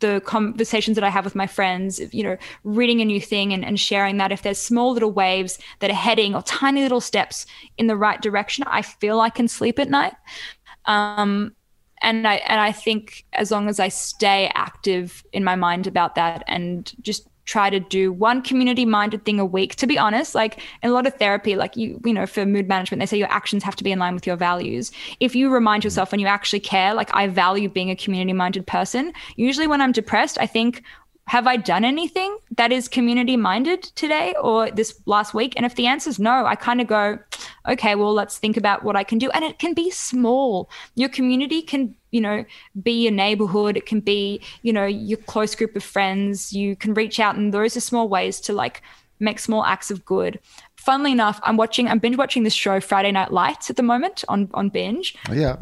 the 0.00 0.22
conversations 0.24 0.94
that 0.94 1.04
I 1.04 1.08
have 1.08 1.24
with 1.24 1.34
my 1.34 1.46
friends, 1.46 2.00
you 2.12 2.22
know, 2.22 2.36
reading 2.62 3.00
a 3.00 3.04
new 3.04 3.20
thing 3.20 3.52
and, 3.52 3.64
and 3.64 3.78
sharing 3.80 4.18
that. 4.18 4.30
If 4.30 4.42
there's 4.42 4.58
small 4.58 4.92
little 4.92 5.10
waves 5.10 5.58
that 5.80 5.90
are 5.90 5.94
heading 5.94 6.34
or 6.34 6.42
tiny 6.42 6.82
little 6.82 7.00
steps 7.00 7.46
in 7.78 7.88
the 7.88 7.96
right 7.96 8.20
direction, 8.20 8.64
I 8.66 8.82
feel 8.82 9.20
I 9.20 9.30
can 9.30 9.48
sleep 9.48 9.78
at 9.78 9.90
night. 9.90 10.14
Um, 10.88 11.54
and 12.02 12.26
I 12.26 12.36
and 12.36 12.60
I 12.60 12.72
think 12.72 13.24
as 13.32 13.50
long 13.50 13.68
as 13.68 13.78
I 13.78 13.88
stay 13.88 14.50
active 14.54 15.24
in 15.32 15.44
my 15.44 15.54
mind 15.54 15.86
about 15.86 16.14
that 16.16 16.42
and 16.48 16.92
just 17.02 17.28
try 17.44 17.70
to 17.70 17.80
do 17.80 18.12
one 18.12 18.42
community 18.42 18.84
minded 18.84 19.24
thing 19.24 19.40
a 19.40 19.44
week 19.44 19.74
to 19.74 19.86
be 19.86 19.96
honest 19.96 20.34
like 20.34 20.60
in 20.82 20.90
a 20.90 20.92
lot 20.92 21.06
of 21.06 21.14
therapy 21.14 21.56
like 21.56 21.78
you 21.78 21.98
you 22.04 22.12
know 22.12 22.26
for 22.26 22.44
mood 22.44 22.68
management 22.68 23.00
they 23.00 23.06
say 23.06 23.16
your 23.16 23.32
actions 23.32 23.62
have 23.64 23.74
to 23.74 23.82
be 23.82 23.90
in 23.90 23.98
line 23.98 24.14
with 24.14 24.26
your 24.26 24.36
values. 24.36 24.92
If 25.18 25.34
you 25.34 25.50
remind 25.50 25.82
yourself 25.82 26.12
when 26.12 26.20
you 26.20 26.26
actually 26.26 26.60
care 26.60 26.94
like 26.94 27.14
i 27.14 27.26
value 27.26 27.68
being 27.68 27.90
a 27.90 27.96
community 27.96 28.32
minded 28.32 28.66
person 28.66 29.12
usually 29.36 29.66
when 29.66 29.80
i'm 29.80 29.92
depressed 29.92 30.38
i 30.40 30.46
think 30.46 30.82
have 31.28 31.46
I 31.46 31.58
done 31.58 31.84
anything 31.84 32.38
that 32.56 32.72
is 32.72 32.88
community 32.88 33.36
minded 33.36 33.82
today 33.82 34.34
or 34.40 34.70
this 34.70 34.98
last 35.04 35.34
week? 35.34 35.52
And 35.56 35.66
if 35.66 35.74
the 35.74 35.86
answer 35.86 36.08
is 36.08 36.18
no, 36.18 36.46
I 36.46 36.54
kind 36.54 36.80
of 36.80 36.86
go, 36.86 37.18
okay, 37.68 37.94
well, 37.94 38.14
let's 38.14 38.38
think 38.38 38.56
about 38.56 38.82
what 38.82 38.96
I 38.96 39.04
can 39.04 39.18
do. 39.18 39.28
And 39.32 39.44
it 39.44 39.58
can 39.58 39.74
be 39.74 39.90
small. 39.90 40.70
Your 40.94 41.10
community 41.10 41.60
can, 41.60 41.94
you 42.12 42.22
know, 42.22 42.46
be 42.82 42.92
your 42.92 43.12
neighborhood. 43.12 43.76
It 43.76 43.84
can 43.84 44.00
be, 44.00 44.40
you 44.62 44.72
know, 44.72 44.86
your 44.86 45.18
close 45.18 45.54
group 45.54 45.76
of 45.76 45.84
friends. 45.84 46.54
You 46.54 46.74
can 46.76 46.94
reach 46.94 47.20
out, 47.20 47.36
and 47.36 47.52
those 47.52 47.76
are 47.76 47.80
small 47.80 48.08
ways 48.08 48.40
to 48.40 48.54
like 48.54 48.80
make 49.20 49.38
small 49.38 49.66
acts 49.66 49.90
of 49.90 50.06
good. 50.06 50.40
Funnily 50.76 51.12
enough, 51.12 51.40
I'm 51.42 51.58
watching, 51.58 51.88
I'm 51.88 51.98
binge 51.98 52.16
watching 52.16 52.44
this 52.44 52.54
show, 52.54 52.80
Friday 52.80 53.12
Night 53.12 53.32
Lights, 53.32 53.68
at 53.68 53.76
the 53.76 53.82
moment 53.82 54.24
on 54.28 54.48
on 54.54 54.70
binge. 54.70 55.14
Oh, 55.28 55.34
yeah. 55.34 55.56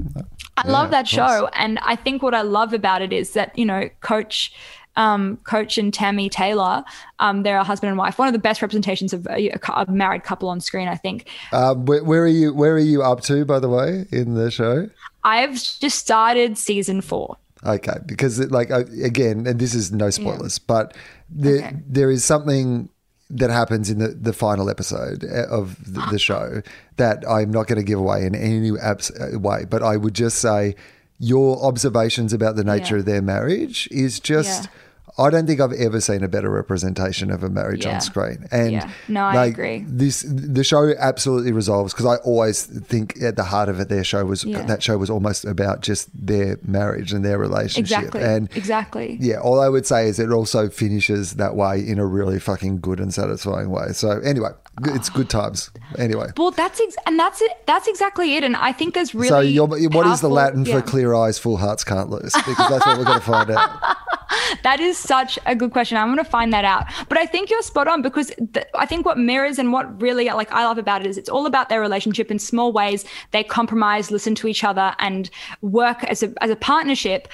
I 0.56 0.68
love 0.68 0.92
that 0.92 1.08
show, 1.08 1.50
and 1.54 1.80
I 1.80 1.96
think 1.96 2.22
what 2.22 2.34
I 2.34 2.42
love 2.42 2.72
about 2.72 3.02
it 3.02 3.12
is 3.12 3.32
that 3.32 3.58
you 3.58 3.64
know, 3.64 3.90
Coach. 4.00 4.54
Um, 4.96 5.36
Coach 5.44 5.78
and 5.78 5.92
Tammy 5.92 6.28
Taylor, 6.28 6.84
um, 7.18 7.42
they're 7.42 7.58
a 7.58 7.64
husband 7.64 7.90
and 7.90 7.98
wife. 7.98 8.18
One 8.18 8.28
of 8.28 8.32
the 8.32 8.38
best 8.38 8.62
representations 8.62 9.12
of 9.12 9.26
a, 9.28 9.50
a 9.50 9.86
married 9.90 10.24
couple 10.24 10.48
on 10.48 10.60
screen, 10.60 10.88
I 10.88 10.96
think. 10.96 11.28
Uh, 11.52 11.74
where, 11.74 12.02
where, 12.02 12.22
are 12.22 12.28
you? 12.28 12.54
Where 12.54 12.72
are 12.72 12.78
you 12.78 13.02
up 13.02 13.20
to, 13.22 13.44
by 13.44 13.58
the 13.58 13.68
way, 13.68 14.06
in 14.10 14.34
the 14.34 14.50
show? 14.50 14.88
I've 15.24 15.54
just 15.54 15.98
started 15.98 16.56
season 16.56 17.00
four. 17.00 17.36
Okay, 17.64 17.98
because 18.06 18.38
it, 18.38 18.52
like 18.52 18.70
again, 18.70 19.46
and 19.46 19.58
this 19.58 19.74
is 19.74 19.90
no 19.90 20.10
spoilers, 20.10 20.58
yeah. 20.58 20.64
but 20.66 20.96
there 21.28 21.58
okay. 21.58 21.76
there 21.86 22.10
is 22.10 22.24
something 22.24 22.88
that 23.28 23.50
happens 23.50 23.90
in 23.90 23.98
the, 23.98 24.08
the 24.08 24.32
final 24.32 24.70
episode 24.70 25.24
uh, 25.24 25.48
of 25.48 25.76
the, 25.92 26.00
the 26.12 26.18
show 26.18 26.62
that 26.96 27.28
I'm 27.28 27.50
not 27.50 27.66
going 27.66 27.78
to 27.78 27.84
give 27.84 27.98
away 27.98 28.24
in 28.24 28.36
any 28.36 28.70
abs- 28.78 29.10
uh, 29.10 29.36
way, 29.36 29.64
but 29.68 29.82
I 29.82 29.96
would 29.96 30.14
just 30.14 30.38
say 30.38 30.76
your 31.18 31.60
observations 31.64 32.32
about 32.32 32.54
the 32.54 32.62
nature 32.62 32.94
yeah. 32.94 33.00
of 33.00 33.06
their 33.06 33.22
marriage 33.22 33.88
is 33.90 34.20
just. 34.20 34.64
Yeah 34.64 34.70
I 35.18 35.30
don't 35.30 35.46
think 35.46 35.60
I've 35.60 35.72
ever 35.72 36.00
seen 36.00 36.22
a 36.22 36.28
better 36.28 36.50
representation 36.50 37.30
of 37.30 37.42
a 37.42 37.48
marriage 37.48 37.86
yeah. 37.86 37.94
on 37.94 38.00
screen. 38.02 38.46
And 38.50 38.72
yeah. 38.72 38.90
no, 39.08 39.22
I 39.22 39.34
like, 39.34 39.52
agree. 39.54 39.84
This 39.86 40.22
the 40.28 40.62
show 40.62 40.92
absolutely 40.98 41.52
resolves 41.52 41.94
because 41.94 42.06
I 42.06 42.16
always 42.16 42.66
think 42.66 43.20
at 43.22 43.36
the 43.36 43.44
heart 43.44 43.70
of 43.70 43.80
it, 43.80 43.88
their 43.88 44.04
show 44.04 44.26
was 44.26 44.44
yeah. 44.44 44.62
that 44.62 44.82
show 44.82 44.98
was 44.98 45.08
almost 45.08 45.46
about 45.46 45.80
just 45.80 46.10
their 46.14 46.58
marriage 46.62 47.12
and 47.12 47.24
their 47.24 47.38
relationship. 47.38 47.98
Exactly. 47.98 48.22
And 48.22 48.54
exactly. 48.56 49.18
Yeah. 49.20 49.40
All 49.40 49.60
I 49.60 49.70
would 49.70 49.86
say 49.86 50.08
is 50.08 50.18
it 50.18 50.30
also 50.30 50.68
finishes 50.68 51.34
that 51.34 51.56
way 51.56 51.80
in 51.80 51.98
a 51.98 52.04
really 52.04 52.38
fucking 52.38 52.80
good 52.80 53.00
and 53.00 53.12
satisfying 53.12 53.70
way. 53.70 53.92
So 53.92 54.20
anyway, 54.20 54.50
it's 54.84 55.08
good 55.08 55.30
times. 55.30 55.70
Anyway. 55.98 56.30
Well, 56.36 56.50
that's 56.50 56.80
ex- 56.80 56.96
and 57.06 57.18
that's 57.18 57.40
it. 57.40 57.52
That's 57.66 57.88
exactly 57.88 58.36
it. 58.36 58.44
And 58.44 58.56
I 58.56 58.72
think 58.72 58.94
there's 58.94 59.14
really. 59.14 59.28
So, 59.28 59.40
you're, 59.40 59.66
what 59.66 59.80
powerful, 59.80 60.12
is 60.12 60.20
the 60.20 60.28
Latin 60.28 60.64
for 60.64 60.82
clear 60.82 61.14
eyes, 61.14 61.38
full 61.38 61.56
hearts 61.56 61.84
can't 61.84 62.10
lose? 62.10 62.32
Because 62.34 62.68
that's 62.68 62.86
what 62.86 62.98
we're 62.98 63.04
going 63.04 63.20
to 63.20 63.24
find 63.24 63.50
out. 63.50 63.96
that 64.62 64.80
is 64.80 64.98
such 64.98 65.38
a 65.46 65.54
good 65.54 65.72
question. 65.72 65.96
I'm 65.96 66.08
going 66.08 66.18
to 66.22 66.24
find 66.24 66.52
that 66.52 66.64
out. 66.64 66.86
But 67.08 67.18
I 67.18 67.26
think 67.26 67.50
you're 67.50 67.62
spot 67.62 67.88
on 67.88 68.02
because 68.02 68.32
th- 68.52 68.66
I 68.74 68.86
think 68.86 69.06
what 69.06 69.18
mirrors 69.18 69.58
and 69.58 69.72
what 69.72 70.00
really 70.00 70.26
like 70.26 70.52
I 70.52 70.64
love 70.64 70.78
about 70.78 71.04
it 71.04 71.08
is 71.08 71.16
it's 71.16 71.28
all 71.28 71.46
about 71.46 71.68
their 71.68 71.80
relationship 71.80 72.30
in 72.30 72.38
small 72.38 72.72
ways. 72.72 73.04
They 73.30 73.44
compromise, 73.44 74.10
listen 74.10 74.34
to 74.36 74.48
each 74.48 74.64
other, 74.64 74.94
and 74.98 75.30
work 75.62 76.04
as 76.04 76.22
a 76.22 76.32
as 76.42 76.50
a 76.50 76.56
partnership 76.56 77.28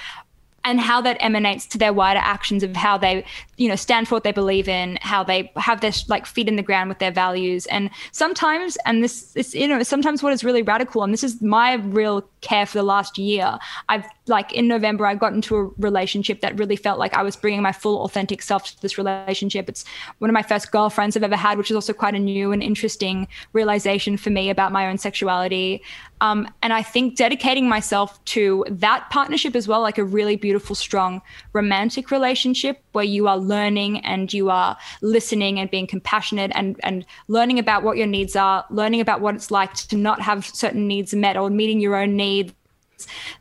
and 0.65 0.79
how 0.79 1.01
that 1.01 1.17
emanates 1.19 1.65
to 1.67 1.77
their 1.77 1.93
wider 1.93 2.21
actions 2.23 2.63
of 2.63 2.75
how 2.75 2.97
they 2.97 3.25
you 3.57 3.67
know 3.67 3.75
stand 3.75 4.07
for 4.07 4.15
what 4.15 4.23
they 4.23 4.31
believe 4.31 4.67
in 4.67 4.97
how 5.01 5.23
they 5.23 5.51
have 5.55 5.81
their 5.81 5.91
like 6.07 6.25
feet 6.25 6.47
in 6.47 6.55
the 6.55 6.63
ground 6.63 6.89
with 6.89 6.99
their 6.99 7.11
values. 7.11 7.65
And 7.67 7.89
sometimes 8.11 8.77
and 8.85 9.03
this 9.03 9.35
is 9.35 9.53
you 9.53 9.67
know 9.67 9.83
sometimes 9.83 10.23
what 10.23 10.33
is 10.33 10.43
really 10.43 10.61
radical 10.61 11.03
and 11.03 11.13
this 11.13 11.23
is 11.23 11.41
my 11.41 11.73
real 11.73 12.27
care 12.41 12.65
for 12.65 12.77
the 12.77 12.83
last 12.83 13.17
year 13.17 13.57
i've 13.89 14.05
like 14.27 14.51
in 14.53 14.67
november 14.67 15.05
i 15.05 15.15
got 15.15 15.33
into 15.33 15.55
a 15.55 15.63
relationship 15.77 16.41
that 16.41 16.57
really 16.57 16.75
felt 16.75 16.99
like 16.99 17.13
i 17.13 17.23
was 17.23 17.35
bringing 17.35 17.61
my 17.61 17.71
full 17.71 18.03
authentic 18.03 18.41
self 18.41 18.63
to 18.63 18.81
this 18.81 18.97
relationship. 18.97 19.69
It's 19.69 19.85
one 20.19 20.29
of 20.29 20.33
my 20.33 20.43
first 20.43 20.71
girlfriends 20.71 21.15
i've 21.15 21.23
ever 21.23 21.35
had 21.35 21.57
which 21.57 21.69
is 21.69 21.75
also 21.75 21.93
quite 21.93 22.15
a 22.15 22.19
new 22.19 22.51
and 22.51 22.63
interesting 22.63 23.27
realization 23.53 24.17
for 24.17 24.29
me 24.29 24.49
about 24.49 24.71
my 24.71 24.87
own 24.87 24.97
sexuality. 24.97 25.81
Um, 26.21 26.47
and 26.61 26.71
I 26.71 26.81
think 26.83 27.17
dedicating 27.17 27.67
myself 27.67 28.23
to 28.25 28.65
that 28.69 29.09
partnership 29.09 29.55
as 29.55 29.67
well, 29.67 29.81
like 29.81 29.97
a 29.97 30.05
really 30.05 30.37
beautiful, 30.37 30.73
strong 30.73 31.21
romantic 31.51 32.11
relationship 32.11 32.81
where 32.93 33.03
you 33.03 33.27
are 33.27 33.37
learning 33.37 33.99
and 34.05 34.31
you 34.31 34.49
are 34.49 34.77
listening 35.01 35.59
and 35.59 35.69
being 35.69 35.85
compassionate 35.85 36.51
and, 36.55 36.79
and 36.83 37.05
learning 37.27 37.59
about 37.59 37.83
what 37.83 37.97
your 37.97 38.07
needs 38.07 38.37
are, 38.37 38.65
learning 38.69 39.01
about 39.01 39.19
what 39.19 39.35
it's 39.35 39.51
like 39.51 39.73
to 39.73 39.97
not 39.97 40.21
have 40.21 40.45
certain 40.45 40.87
needs 40.87 41.13
met 41.13 41.35
or 41.35 41.49
meeting 41.49 41.81
your 41.81 41.95
own 41.95 42.15
needs 42.15 42.53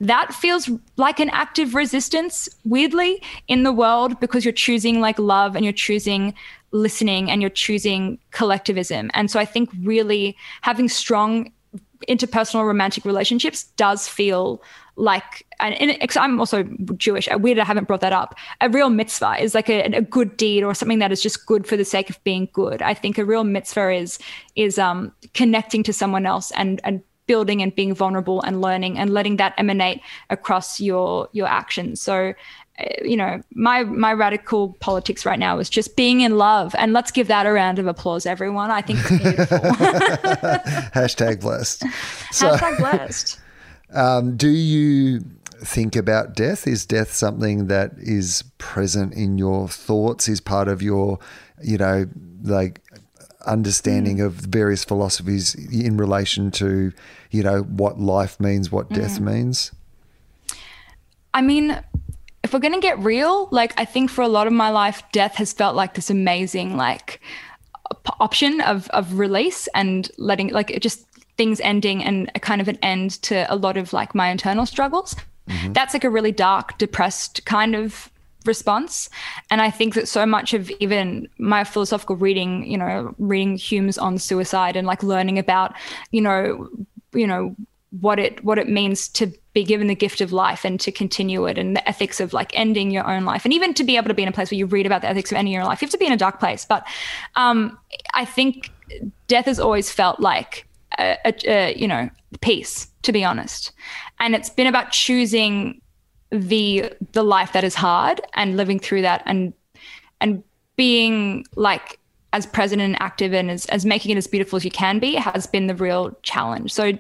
that 0.01 0.33
feels 0.35 0.71
like 0.97 1.21
an 1.21 1.31
active 1.31 1.75
resistance 1.75 2.49
weirdly 2.65 3.23
in 3.49 3.63
the 3.63 3.73
world 3.73 4.19
because 4.21 4.45
you're 4.45 4.53
choosing 4.53 5.01
like 5.01 5.19
love 5.19 5.57
and 5.57 5.65
you're 5.65 5.73
choosing 5.73 6.35
listening 6.71 7.31
and 7.31 7.43
you're 7.43 7.51
choosing 7.51 8.19
collectivism 8.31 9.11
and 9.15 9.31
so 9.31 9.39
i 9.39 9.45
think 9.45 9.71
really 9.83 10.37
having 10.63 10.89
strong 10.89 11.51
interpersonal 12.09 12.67
romantic 12.67 13.05
relationships 13.05 13.65
does 13.77 14.09
feel 14.09 14.63
like 14.97 15.47
and, 15.61 15.97
I'm 16.17 16.41
also 16.41 16.65
Jewish. 16.97 17.29
Weird, 17.33 17.59
I 17.59 17.65
haven't 17.65 17.87
brought 17.87 18.01
that 18.01 18.13
up. 18.13 18.35
A 18.61 18.69
real 18.69 18.91
mitzvah 18.91 19.37
is 19.41 19.55
like 19.55 19.71
a, 19.71 19.83
a, 19.83 20.03
good 20.03 20.37
deed 20.37 20.65
or 20.65 20.75
something 20.75 20.99
that 20.99 21.13
is 21.13 21.23
just 21.23 21.47
good 21.47 21.67
for 21.67 21.77
the 21.77 21.85
sake 21.85 22.11
of 22.11 22.23
being 22.25 22.49
good. 22.53 22.83
I 22.83 22.95
think 22.95 23.17
a 23.17 23.25
real 23.25 23.45
mitzvah 23.45 23.93
is 23.93 24.19
is 24.57 24.79
um, 24.79 25.13
connecting 25.35 25.83
to 25.85 25.93
someone 25.93 26.27
else 26.27 26.51
and 26.53 26.81
and 26.85 27.03
building 27.27 27.63
and 27.63 27.75
being 27.75 27.95
vulnerable 27.95 28.43
and 28.43 28.61
learning 28.61 28.99
and 28.99 29.11
letting 29.11 29.37
that 29.37 29.55
emanate 29.59 30.01
across 30.31 30.81
your 30.81 31.29
your 31.33 31.47
actions. 31.47 32.01
So 32.01 32.35
uh, 32.79 32.85
you 33.05 33.17
know 33.17 33.41
my 33.55 33.85
my 33.85 34.13
radical 34.13 34.75
politics 34.81 35.27
right 35.27 35.39
now 35.39 35.59
is 35.59 35.69
just 35.69 35.97
being 35.97 36.21
in 36.23 36.37
love. 36.39 36.75
And 36.79 36.93
let's 36.93 37.11
give 37.11 37.29
that 37.29 37.47
a 37.47 37.53
round 37.53 37.79
of 37.79 37.87
applause 37.87 38.27
everyone. 38.27 38.71
I 38.71 38.83
think 38.83 38.99
it's 39.01 39.23
beautiful. 39.23 39.59
Hashtag 40.95 41.41
blessed. 41.41 41.85
So, 42.33 42.57
hashtag 42.57 42.79
blessed. 42.79 43.41
um, 43.95 44.37
do 44.39 44.49
you 44.49 45.21
think 45.63 45.97
about 45.97 46.35
death? 46.35 46.67
Is 46.67 46.87
death 46.87 47.13
something 47.13 47.67
that 47.67 47.93
is 47.99 48.43
present 48.57 49.13
in 49.13 49.37
your 49.37 49.69
thoughts 49.69 50.29
is 50.29 50.41
part 50.41 50.69
of 50.69 50.81
your 50.81 51.19
you 51.63 51.77
know 51.77 52.07
like 52.43 52.81
understanding 53.47 54.19
mm. 54.19 54.27
of 54.27 54.35
various 54.35 54.85
philosophies 54.85 55.55
in 55.73 55.97
relation 55.97 56.51
to 56.51 56.93
you 57.31 57.43
know 57.43 57.63
what 57.63 57.99
life 58.01 58.39
means 58.39 58.71
what 58.71 58.89
death 58.91 59.19
mm. 59.19 59.33
means 59.33 59.73
i 61.35 61.41
mean 61.41 61.83
if 62.43 62.53
we're 62.53 62.59
going 62.59 62.75
to 62.75 62.81
get 62.81 62.99
real, 62.99 63.49
like 63.51 63.73
I 63.79 63.85
think 63.85 64.11
for 64.11 64.23
a 64.23 64.29
lot 64.29 64.47
of 64.47 64.53
my 64.53 64.71
life, 64.71 65.03
death 65.13 65.37
has 65.37 65.53
felt 65.53 65.77
like 65.77 65.95
this 65.95 66.11
amazing 66.11 66.77
like 66.77 67.21
option 68.19 68.61
of 68.63 68.89
of 68.91 69.19
release 69.19 69.69
and 69.75 70.11
letting 70.19 70.49
like 70.49 70.79
just 70.81 71.07
things 71.37 71.61
ending 71.61 72.03
and 72.03 72.31
a 72.35 72.41
kind 72.41 72.61
of 72.61 72.69
an 72.69 72.79
end 72.83 73.13
to 73.23 73.47
a 73.53 73.57
lot 73.57 73.77
of 73.77 73.93
like 73.93 74.15
my 74.15 74.29
internal 74.29 74.67
struggles. 74.67 75.15
Mm-hmm. 75.49 75.73
That's 75.73 75.95
like 75.95 76.05
a 76.05 76.11
really 76.11 76.33
dark, 76.33 76.79
depressed 76.79 77.45
kind 77.45 77.75
of 77.75 78.11
response. 78.47 79.09
And 79.51 79.61
I 79.61 79.71
think 79.71 79.95
that 79.95 80.09
so 80.09 80.27
much 80.27 80.55
of 80.55 80.71
even 80.81 81.29
my 81.39 81.65
philosophical 81.65 82.17
reading, 82.17 82.71
you 82.71 82.79
know, 82.79 83.15
reading 83.19 83.57
Hume's 83.57 83.99
on 83.99 84.19
suicide 84.19 84.77
and 84.77 84.87
like 84.87 85.03
learning 85.03 85.39
about, 85.39 85.75
you 86.11 86.21
know, 86.21 86.69
you 87.13 87.27
know, 87.27 87.55
what 88.01 88.19
it 88.19 88.43
what 88.43 88.59
it 88.59 88.69
means 88.69 89.07
to 89.07 89.31
be 89.53 89.63
given 89.65 89.87
the 89.87 89.95
gift 89.95 90.23
of 90.23 90.33
life 90.33 90.65
and 90.65 90.81
to 90.81 90.91
continue 90.91 91.45
it 91.45 91.59
and 91.59 91.77
the 91.77 91.87
ethics 91.87 92.21
of 92.21 92.33
like 92.33 92.59
ending 92.59 92.91
your 92.91 93.07
own 93.07 93.27
life 93.27 93.45
and 93.45 93.53
even 93.53 93.75
to 93.75 93.85
be 93.85 93.99
able 93.99 94.09
to 94.09 94.15
be 94.15 94.23
in 94.23 94.29
a 94.29 94.33
place 94.33 94.51
where 94.51 94.57
you 94.57 94.65
read 94.65 94.87
about 94.87 95.03
the 95.03 95.09
ethics 95.09 95.31
of 95.31 95.37
ending 95.37 95.53
your 95.53 95.65
life. 95.65 95.83
You 95.83 95.87
have 95.87 95.93
to 95.93 95.99
be 95.99 96.07
in 96.07 96.13
a 96.13 96.17
dark 96.17 96.41
place. 96.41 96.65
But 96.65 96.87
um, 97.37 97.79
i 98.15 98.25
think 98.25 98.71
death 99.29 99.45
has 99.45 99.61
always 99.61 99.91
felt 99.91 100.21
like 100.21 100.67
a, 100.99 101.19
a, 101.25 101.35
a, 101.47 101.75
you 101.79 101.87
know 101.87 102.09
peace 102.41 102.89
to 103.03 103.13
be 103.13 103.25
honest. 103.25 103.73
And 104.19 104.35
it's 104.35 104.51
been 104.51 104.67
about 104.67 104.93
choosing 104.93 105.81
the 106.33 106.91
the 107.13 107.23
life 107.23 107.53
that 107.53 107.63
is 107.63 107.75
hard 107.75 108.21
and 108.35 108.57
living 108.57 108.79
through 108.79 109.03
that 109.03 109.23
and 109.27 109.53
and 110.21 110.43
being 110.77 111.45
like 111.55 111.99
as 112.33 112.47
present 112.47 112.81
and 112.81 113.01
active 113.01 113.35
and 113.35 113.51
as, 113.51 113.67
as 113.67 113.85
making 113.85 114.11
it 114.11 114.17
as 114.17 114.27
beautiful 114.27 114.57
as 114.57 114.65
you 114.65 114.71
can 114.71 114.99
be 114.99 115.15
has 115.15 115.47
been 115.47 115.67
the 115.67 115.75
real 115.75 116.17
challenge. 116.23 116.73
So 116.73 116.99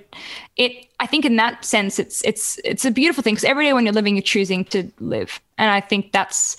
it 0.56 0.86
I 1.00 1.06
think 1.06 1.24
in 1.24 1.36
that 1.36 1.64
sense 1.64 1.98
it's 1.98 2.22
it's 2.24 2.60
it's 2.64 2.84
a 2.84 2.90
beautiful 2.90 3.22
thing 3.22 3.34
because 3.34 3.44
every 3.44 3.64
day 3.64 3.72
when 3.72 3.86
you're 3.86 3.94
living 3.94 4.16
you're 4.16 4.22
choosing 4.22 4.64
to 4.66 4.90
live. 5.00 5.40
And 5.56 5.70
I 5.70 5.80
think 5.80 6.12
that's 6.12 6.59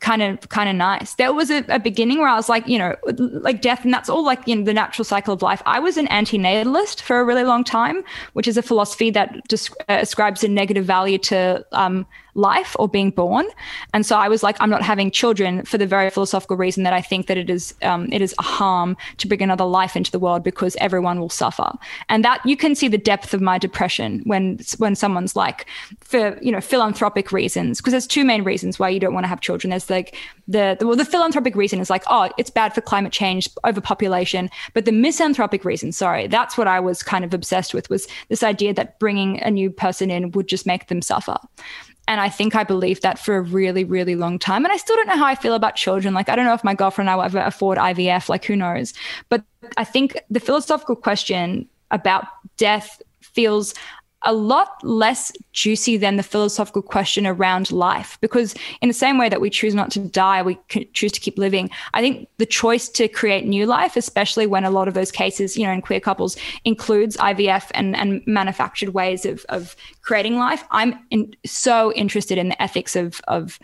kind 0.00 0.22
of 0.22 0.48
kind 0.48 0.68
of 0.68 0.76
nice. 0.76 1.14
There 1.14 1.32
was 1.32 1.50
a, 1.50 1.64
a, 1.68 1.78
beginning 1.78 2.18
where 2.18 2.28
I 2.28 2.36
was 2.36 2.48
like, 2.48 2.66
you 2.66 2.78
know, 2.78 2.96
like 3.06 3.62
death, 3.62 3.84
and 3.84 3.92
that's 3.92 4.08
all 4.08 4.24
like 4.24 4.46
you 4.46 4.56
know 4.56 4.64
the 4.64 4.74
natural 4.74 5.04
cycle 5.04 5.34
of 5.34 5.42
life. 5.42 5.62
I 5.66 5.78
was 5.78 5.96
an 5.96 6.06
antinatalist 6.08 7.00
for 7.00 7.20
a 7.20 7.24
really 7.24 7.44
long 7.44 7.64
time, 7.64 8.02
which 8.32 8.48
is 8.48 8.56
a 8.56 8.62
philosophy 8.62 9.10
that 9.10 9.36
uh, 9.54 9.64
ascribes 9.88 10.44
a 10.44 10.48
negative 10.48 10.84
value 10.84 11.18
to 11.18 11.64
um, 11.72 12.06
life 12.34 12.76
or 12.78 12.88
being 12.88 13.10
born. 13.10 13.46
And 13.94 14.04
so 14.04 14.16
I 14.16 14.28
was 14.28 14.42
like, 14.42 14.56
I'm 14.60 14.70
not 14.70 14.82
having 14.82 15.10
children 15.10 15.64
for 15.64 15.78
the 15.78 15.86
very 15.86 16.10
philosophical 16.10 16.56
reason 16.56 16.84
that 16.84 16.92
I 16.92 17.00
think 17.00 17.26
that 17.26 17.36
it 17.36 17.50
is 17.50 17.74
um, 17.82 18.08
it 18.12 18.22
is 18.22 18.34
a 18.38 18.42
harm 18.42 18.96
to 19.18 19.28
bring 19.28 19.42
another 19.42 19.64
life 19.64 19.96
into 19.96 20.10
the 20.10 20.18
world 20.18 20.42
because 20.42 20.76
everyone 20.76 21.20
will 21.20 21.30
suffer. 21.30 21.72
And 22.08 22.24
that 22.24 22.44
you 22.44 22.56
can 22.56 22.74
see 22.74 22.88
the 22.88 22.98
depth 22.98 23.34
of 23.34 23.40
my 23.40 23.58
depression 23.58 24.22
when 24.24 24.58
when 24.78 24.94
someone's 24.94 25.36
like 25.36 25.66
for 26.00 26.38
you 26.40 26.52
know 26.52 26.60
philanthropic 26.60 27.32
reasons 27.32 27.78
because 27.78 27.92
there's 27.92 28.06
two 28.06 28.24
main 28.24 28.44
reasons 28.44 28.78
why 28.78 28.88
you 28.88 29.00
don't 29.00 29.14
want 29.14 29.24
to 29.24 29.28
have 29.28 29.40
children. 29.40 29.70
There's 29.70 29.90
like 29.90 30.16
the, 30.46 30.76
the 30.78 30.86
well 30.86 30.96
the 30.96 31.04
philanthropic 31.04 31.54
reason 31.54 31.80
is 31.80 31.90
like 31.90 32.04
oh 32.08 32.30
it's 32.38 32.50
bad 32.50 32.74
for 32.74 32.80
climate 32.80 33.12
change 33.12 33.48
overpopulation, 33.64 34.50
but 34.74 34.84
the 34.84 34.92
misanthropic 34.92 35.64
reason, 35.64 35.92
sorry, 35.92 36.26
that's 36.26 36.56
what 36.56 36.68
I 36.68 36.80
was 36.80 37.02
kind 37.02 37.24
of 37.24 37.34
obsessed 37.34 37.74
with 37.74 37.90
was 37.90 38.06
this 38.28 38.42
idea 38.42 38.74
that 38.74 38.98
bringing 38.98 39.40
a 39.42 39.50
new 39.50 39.70
person 39.70 40.10
in 40.10 40.32
would 40.32 40.48
just 40.48 40.66
make 40.66 40.88
them 40.88 41.02
suffer. 41.02 41.38
And 42.08 42.22
I 42.22 42.30
think 42.30 42.56
I 42.56 42.64
believed 42.64 43.02
that 43.02 43.18
for 43.18 43.36
a 43.36 43.42
really, 43.42 43.84
really 43.84 44.16
long 44.16 44.38
time. 44.38 44.64
And 44.64 44.72
I 44.72 44.78
still 44.78 44.96
don't 44.96 45.08
know 45.08 45.16
how 45.16 45.26
I 45.26 45.34
feel 45.34 45.52
about 45.54 45.76
children. 45.76 46.14
Like, 46.14 46.30
I 46.30 46.34
don't 46.34 46.46
know 46.46 46.54
if 46.54 46.64
my 46.64 46.74
girlfriend 46.74 47.08
and 47.08 47.12
I 47.12 47.16
will 47.16 47.24
ever 47.24 47.38
afford 47.38 47.76
IVF, 47.76 48.30
like, 48.30 48.46
who 48.46 48.56
knows? 48.56 48.94
But 49.28 49.44
I 49.76 49.84
think 49.84 50.18
the 50.30 50.40
philosophical 50.40 50.96
question 50.96 51.68
about 51.90 52.24
death 52.56 53.02
feels 53.20 53.74
a 54.22 54.32
lot 54.32 54.82
less 54.82 55.30
juicy 55.52 55.96
than 55.96 56.16
the 56.16 56.22
philosophical 56.22 56.82
question 56.82 57.26
around 57.26 57.70
life 57.70 58.18
because 58.20 58.54
in 58.80 58.88
the 58.88 58.94
same 58.94 59.16
way 59.16 59.28
that 59.28 59.40
we 59.40 59.48
choose 59.48 59.74
not 59.74 59.90
to 59.92 60.00
die 60.00 60.42
we 60.42 60.58
choose 60.92 61.12
to 61.12 61.20
keep 61.20 61.38
living 61.38 61.70
i 61.94 62.00
think 62.00 62.28
the 62.38 62.46
choice 62.46 62.88
to 62.88 63.06
create 63.06 63.46
new 63.46 63.64
life 63.64 63.96
especially 63.96 64.46
when 64.46 64.64
a 64.64 64.70
lot 64.70 64.88
of 64.88 64.94
those 64.94 65.12
cases 65.12 65.56
you 65.56 65.64
know 65.64 65.72
in 65.72 65.80
queer 65.80 66.00
couples 66.00 66.36
includes 66.64 67.16
ivf 67.18 67.70
and, 67.74 67.94
and 67.96 68.20
manufactured 68.26 68.90
ways 68.90 69.24
of, 69.24 69.44
of 69.50 69.76
creating 70.02 70.36
life 70.36 70.64
i'm 70.72 70.98
in, 71.10 71.32
so 71.46 71.92
interested 71.92 72.38
in 72.38 72.48
the 72.48 72.60
ethics 72.62 72.96
of 72.96 73.20
of 73.28 73.58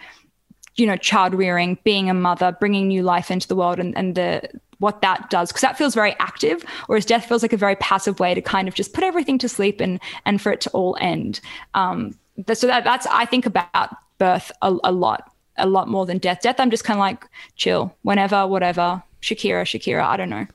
you 0.76 0.86
know 0.86 0.96
child 0.96 1.34
rearing 1.34 1.78
being 1.82 2.08
a 2.08 2.14
mother 2.14 2.56
bringing 2.60 2.86
new 2.88 3.02
life 3.02 3.30
into 3.30 3.48
the 3.48 3.56
world 3.56 3.80
and, 3.80 3.96
and 3.96 4.14
the 4.14 4.42
what 4.84 5.00
that 5.00 5.30
does 5.30 5.48
because 5.48 5.62
that 5.62 5.78
feels 5.78 5.94
very 5.94 6.14
active 6.18 6.62
whereas 6.88 7.06
death 7.06 7.24
feels 7.24 7.40
like 7.40 7.54
a 7.54 7.56
very 7.56 7.74
passive 7.76 8.20
way 8.20 8.34
to 8.34 8.42
kind 8.42 8.68
of 8.68 8.74
just 8.74 8.92
put 8.92 9.02
everything 9.02 9.38
to 9.38 9.48
sleep 9.48 9.80
and 9.80 9.98
and 10.26 10.42
for 10.42 10.52
it 10.52 10.60
to 10.60 10.68
all 10.70 10.94
end 11.00 11.40
um 11.72 12.14
so 12.52 12.66
that 12.66 12.84
that's 12.84 13.06
i 13.06 13.24
think 13.24 13.46
about 13.46 13.96
birth 14.18 14.52
a, 14.60 14.76
a 14.84 14.92
lot 14.92 15.32
a 15.56 15.66
lot 15.66 15.88
more 15.88 16.04
than 16.04 16.18
death 16.18 16.42
death 16.42 16.60
i'm 16.60 16.70
just 16.70 16.84
kind 16.84 16.98
of 16.98 17.00
like 17.00 17.26
chill 17.56 17.96
whenever 18.02 18.46
whatever 18.46 19.02
shakira 19.22 19.62
shakira 19.64 20.04
i 20.04 20.18
don't 20.18 20.28
know 20.28 20.46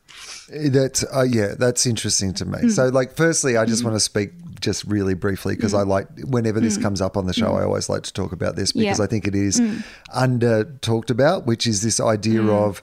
that's 0.69 1.03
uh, 1.11 1.23
yeah 1.23 1.55
that's 1.57 1.87
interesting 1.87 2.31
to 2.31 2.45
me 2.45 2.59
mm. 2.59 2.71
so 2.71 2.87
like 2.89 3.15
firstly 3.15 3.57
i 3.57 3.65
just 3.65 3.81
mm. 3.81 3.85
want 3.85 3.95
to 3.95 3.99
speak 3.99 4.31
just 4.61 4.83
really 4.83 5.13
briefly 5.13 5.55
because 5.55 5.73
mm. 5.73 5.79
I 5.79 5.83
like 5.83 6.07
whenever 6.25 6.59
this 6.59 6.77
mm. 6.77 6.81
comes 6.81 6.99
up 6.99 7.15
on 7.15 7.27
the 7.27 7.33
show. 7.33 7.53
I 7.53 7.63
always 7.63 7.87
like 7.87 8.03
to 8.03 8.13
talk 8.13 8.33
about 8.33 8.57
this 8.57 8.73
because 8.73 8.99
yeah. 8.99 9.05
I 9.05 9.07
think 9.07 9.25
it 9.25 9.35
is 9.35 9.59
mm. 9.59 9.83
under 10.13 10.65
talked 10.81 11.09
about, 11.09 11.45
which 11.45 11.65
is 11.65 11.81
this 11.81 11.99
idea 11.99 12.43
of 12.43 12.81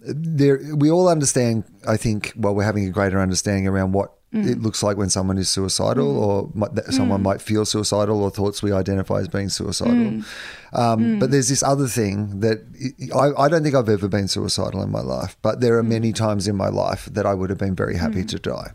there 0.00 0.60
we 0.76 0.90
all 0.90 1.08
understand 1.08 1.64
i 1.86 1.96
think 1.96 2.32
well 2.36 2.54
we're 2.54 2.62
having 2.62 2.86
a 2.86 2.90
greater 2.90 3.20
understanding 3.20 3.66
around 3.66 3.92
what 3.92 4.14
mm. 4.32 4.48
it 4.48 4.60
looks 4.60 4.82
like 4.82 4.96
when 4.96 5.10
someone 5.10 5.36
is 5.38 5.48
suicidal 5.48 6.14
mm. 6.14 6.16
or 6.16 6.50
might, 6.54 6.84
someone 6.92 7.20
mm. 7.20 7.24
might 7.24 7.42
feel 7.42 7.64
suicidal 7.64 8.22
or 8.22 8.30
thoughts 8.30 8.62
we 8.62 8.70
identify 8.70 9.18
as 9.18 9.26
being 9.26 9.48
suicidal 9.48 9.94
mm. 9.94 10.24
um, 10.72 11.00
mm. 11.00 11.20
but 11.20 11.32
there's 11.32 11.48
this 11.48 11.64
other 11.64 11.88
thing 11.88 12.38
that 12.40 12.58
I, 13.12 13.42
I, 13.42 13.48
don't 13.48 13.64
think 13.64 13.74
i've 13.74 13.88
ever 13.88 14.06
been 14.06 14.28
suicidal 14.28 14.82
in 14.82 14.90
my 14.90 15.00
life 15.00 15.36
but 15.42 15.60
there 15.60 15.76
are 15.76 15.82
mm. 15.82 15.88
many 15.88 16.12
times 16.12 16.46
in 16.46 16.54
my 16.54 16.68
life 16.68 17.06
that 17.06 17.26
i 17.26 17.34
would 17.34 17.50
have 17.50 17.58
been 17.58 17.74
very 17.74 17.96
happy 17.96 18.24
to 18.24 18.38
die 18.38 18.72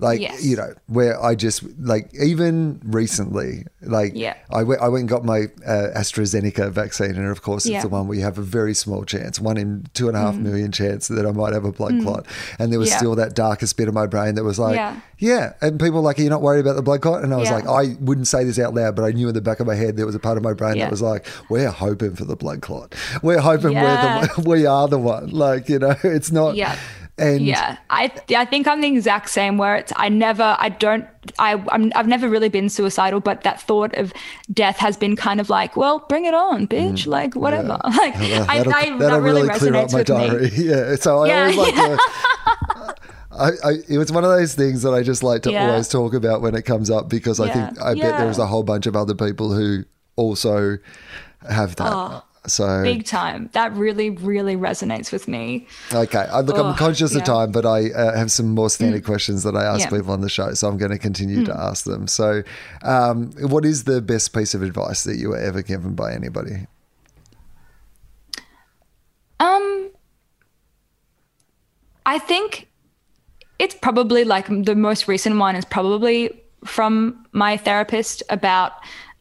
like 0.00 0.20
yes. 0.20 0.44
you 0.44 0.56
know 0.56 0.72
where 0.86 1.22
I 1.22 1.34
just 1.34 1.64
like 1.78 2.10
even 2.14 2.80
recently 2.84 3.64
like 3.82 4.12
yeah. 4.14 4.36
I 4.50 4.62
went 4.62 4.80
I 4.80 4.88
went 4.88 5.00
and 5.02 5.08
got 5.08 5.24
my 5.24 5.46
uh, 5.66 5.88
AstraZeneca 5.96 6.70
vaccine 6.70 7.16
and 7.16 7.28
of 7.28 7.42
course 7.42 7.66
it's 7.66 7.72
yeah. 7.72 7.82
the 7.82 7.88
one 7.88 8.06
where 8.06 8.16
you 8.16 8.24
have 8.24 8.38
a 8.38 8.42
very 8.42 8.74
small 8.74 9.04
chance 9.04 9.40
one 9.40 9.56
in 9.56 9.86
two 9.94 10.08
and 10.08 10.16
a 10.16 10.20
half 10.20 10.34
mm. 10.34 10.42
million 10.42 10.70
chance 10.70 11.08
that 11.08 11.26
I 11.26 11.32
might 11.32 11.52
have 11.52 11.64
a 11.64 11.72
blood 11.72 11.92
mm. 11.92 12.02
clot 12.02 12.26
and 12.58 12.72
there 12.72 12.78
was 12.78 12.90
yeah. 12.90 12.98
still 12.98 13.14
that 13.16 13.34
darkest 13.34 13.76
bit 13.76 13.88
of 13.88 13.94
my 13.94 14.06
brain 14.06 14.36
that 14.36 14.44
was 14.44 14.58
like 14.58 14.76
yeah, 14.76 15.00
yeah. 15.18 15.52
and 15.60 15.80
people 15.80 15.96
were 15.96 16.00
like 16.00 16.18
are 16.18 16.22
you're 16.22 16.30
not 16.30 16.42
worried 16.42 16.60
about 16.60 16.76
the 16.76 16.82
blood 16.82 17.00
clot 17.00 17.24
and 17.24 17.34
I 17.34 17.36
was 17.36 17.50
like 17.50 17.66
I 17.66 17.96
wouldn't 18.00 18.28
say 18.28 18.44
this 18.44 18.58
out 18.58 18.74
loud 18.74 18.94
but 18.94 19.04
I 19.04 19.10
knew 19.10 19.28
in 19.28 19.34
the 19.34 19.40
back 19.40 19.60
of 19.60 19.66
my 19.66 19.74
head 19.74 19.96
there 19.96 20.06
was 20.06 20.14
a 20.14 20.20
part 20.20 20.36
of 20.36 20.44
my 20.44 20.52
brain 20.52 20.78
that 20.78 20.90
was 20.90 21.02
like 21.02 21.26
we're 21.48 21.70
hoping 21.70 22.14
for 22.14 22.24
the 22.24 22.36
blood 22.36 22.62
clot 22.62 22.94
we're 23.22 23.40
hoping 23.40 23.74
we're 23.74 23.82
the 23.82 24.44
we 24.46 24.66
are 24.66 24.86
the 24.86 24.98
one 24.98 25.30
like 25.30 25.68
you 25.68 25.78
know 25.78 25.96
it's 26.04 26.30
not 26.30 26.54
yeah 26.54 26.78
and 27.18 27.44
yeah, 27.44 27.78
I 27.90 28.12
I 28.30 28.44
think 28.44 28.66
I'm 28.66 28.80
the 28.80 28.88
exact 28.88 29.30
same. 29.30 29.58
Where 29.58 29.76
it's 29.76 29.92
I 29.96 30.08
never 30.08 30.56
I 30.58 30.68
don't 30.68 31.06
I 31.38 31.62
I'm, 31.70 31.92
I've 31.94 32.06
never 32.06 32.28
really 32.28 32.48
been 32.48 32.68
suicidal, 32.68 33.20
but 33.20 33.42
that 33.42 33.60
thought 33.60 33.94
of 33.94 34.12
death 34.52 34.76
has 34.78 34.96
been 34.96 35.16
kind 35.16 35.40
of 35.40 35.50
like, 35.50 35.76
well, 35.76 36.04
bring 36.08 36.24
it 36.24 36.34
on, 36.34 36.66
bitch. 36.66 37.04
Mm, 37.04 37.06
like 37.08 37.34
whatever. 37.34 37.78
Yeah. 37.84 37.96
Like 37.96 38.14
yeah, 38.20 38.46
I, 38.48 38.58
I 38.60 38.98
that 38.98 39.20
really, 39.20 39.42
really 39.42 39.48
resonates 39.48 39.94
with 39.94 40.06
diary. 40.06 40.50
me. 40.50 40.50
Yeah. 40.68 40.96
So 40.96 41.24
I 41.24 41.28
yeah, 41.28 41.40
always 41.40 41.56
like 41.56 41.74
to. 41.74 42.94
I, 43.30 43.50
I, 43.64 43.72
it 43.88 43.98
was 43.98 44.10
one 44.10 44.24
of 44.24 44.30
those 44.30 44.54
things 44.54 44.82
that 44.82 44.92
I 44.92 45.02
just 45.02 45.22
like 45.22 45.42
to 45.42 45.52
yeah. 45.52 45.70
always 45.70 45.88
talk 45.88 46.12
about 46.12 46.42
when 46.42 46.56
it 46.56 46.62
comes 46.62 46.90
up 46.90 47.08
because 47.08 47.38
I 47.38 47.52
think 47.52 47.80
I 47.80 47.94
bet 47.94 48.18
there's 48.18 48.38
a 48.38 48.46
whole 48.46 48.64
bunch 48.64 48.86
of 48.86 48.96
other 48.96 49.14
people 49.14 49.52
who 49.52 49.84
also 50.16 50.78
have 51.48 51.76
that. 51.76 51.92
Oh. 51.92 52.22
So 52.46 52.82
big 52.82 53.04
time. 53.04 53.50
That 53.52 53.72
really, 53.74 54.10
really 54.10 54.56
resonates 54.56 55.12
with 55.12 55.28
me. 55.28 55.66
Okay, 55.92 56.18
I, 56.18 56.40
look, 56.40 56.56
I'm 56.56 56.74
conscious 56.76 57.12
yeah. 57.12 57.18
of 57.18 57.24
time, 57.24 57.52
but 57.52 57.66
I 57.66 57.90
uh, 57.90 58.16
have 58.16 58.30
some 58.30 58.54
more 58.54 58.70
standard 58.70 59.02
mm. 59.02 59.06
questions 59.06 59.42
that 59.42 59.56
I 59.56 59.64
ask 59.64 59.80
yeah. 59.80 59.98
people 59.98 60.12
on 60.12 60.20
the 60.20 60.28
show, 60.28 60.52
so 60.54 60.68
I'm 60.68 60.78
going 60.78 60.90
to 60.90 60.98
continue 60.98 61.42
mm. 61.42 61.46
to 61.46 61.56
ask 61.56 61.84
them. 61.84 62.06
So, 62.06 62.42
um, 62.82 63.32
what 63.40 63.64
is 63.64 63.84
the 63.84 64.00
best 64.00 64.32
piece 64.32 64.54
of 64.54 64.62
advice 64.62 65.04
that 65.04 65.16
you 65.16 65.30
were 65.30 65.38
ever 65.38 65.62
given 65.62 65.94
by 65.94 66.12
anybody? 66.12 66.66
Um, 69.40 69.90
I 72.06 72.18
think 72.18 72.68
it's 73.58 73.74
probably 73.74 74.24
like 74.24 74.46
the 74.48 74.74
most 74.74 75.08
recent 75.08 75.36
one 75.38 75.56
is 75.56 75.64
probably 75.64 76.30
from 76.64 77.26
my 77.32 77.56
therapist 77.56 78.22
about 78.30 78.72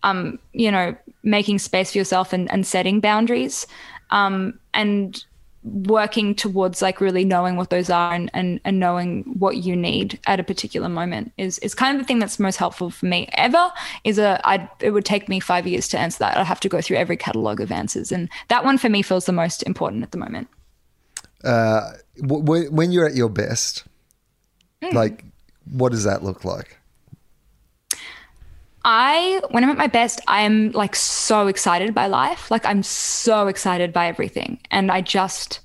um, 0.03 0.39
you 0.53 0.71
know, 0.71 0.95
making 1.23 1.59
space 1.59 1.91
for 1.91 1.97
yourself 1.97 2.33
and, 2.33 2.49
and 2.51 2.65
setting 2.65 2.99
boundaries 2.99 3.67
um, 4.11 4.59
and 4.73 5.25
working 5.63 6.33
towards 6.33 6.81
like 6.81 7.01
really 7.01 7.25
knowing 7.25 7.57
what 7.57 7.69
those 7.69 7.89
are 7.89 8.13
and, 8.13 8.29
and, 8.33 8.59
and 8.63 8.79
knowing 8.79 9.23
what 9.37 9.57
you 9.57 9.75
need 9.75 10.19
at 10.27 10.39
a 10.39 10.43
particular 10.43 10.87
moment 10.87 11.31
is, 11.37 11.57
is 11.59 11.75
kind 11.75 11.95
of 11.95 12.01
the 12.01 12.07
thing 12.07 12.19
that's 12.19 12.39
most 12.39 12.57
helpful 12.57 12.89
for 12.89 13.05
me 13.05 13.27
ever 13.33 13.71
is 14.03 14.17
a 14.17 14.39
I 14.47 14.69
it 14.79 14.91
would 14.91 15.03
take 15.03 15.27
me 15.27 15.39
five 15.39 15.67
years 15.67 15.87
to 15.89 15.99
answer 15.99 16.19
that. 16.19 16.37
I'd 16.37 16.45
have 16.45 16.59
to 16.61 16.69
go 16.69 16.79
through 16.79 16.97
every 16.97 17.17
catalog 17.17 17.59
of 17.59 17.71
answers. 17.71 18.11
And 18.11 18.29
that 18.47 18.63
one 18.63 18.77
for 18.77 18.89
me 18.89 19.01
feels 19.01 19.25
the 19.25 19.33
most 19.33 19.63
important 19.63 20.03
at 20.03 20.11
the 20.11 20.17
moment. 20.17 20.47
Uh, 21.43 21.91
w- 22.21 22.71
when 22.71 22.91
you're 22.91 23.05
at 23.05 23.15
your 23.15 23.29
best, 23.29 23.83
mm. 24.81 24.93
like 24.93 25.25
what 25.71 25.91
does 25.91 26.05
that 26.05 26.23
look 26.23 26.45
like? 26.45 26.76
I, 28.89 29.41
when 29.51 29.65
I'm 29.65 29.69
at 29.69 29.77
my 29.77 29.87
best, 29.87 30.21
I'm 30.27 30.71
like 30.71 30.95
so 30.95 31.47
excited 31.47 31.93
by 31.93 32.07
life. 32.07 32.49
Like 32.49 32.65
I'm 32.65 32.81
so 32.83 33.47
excited 33.47 33.91
by 33.91 34.07
everything. 34.07 34.61
And 34.71 34.89
I 34.89 35.01
just, 35.01 35.59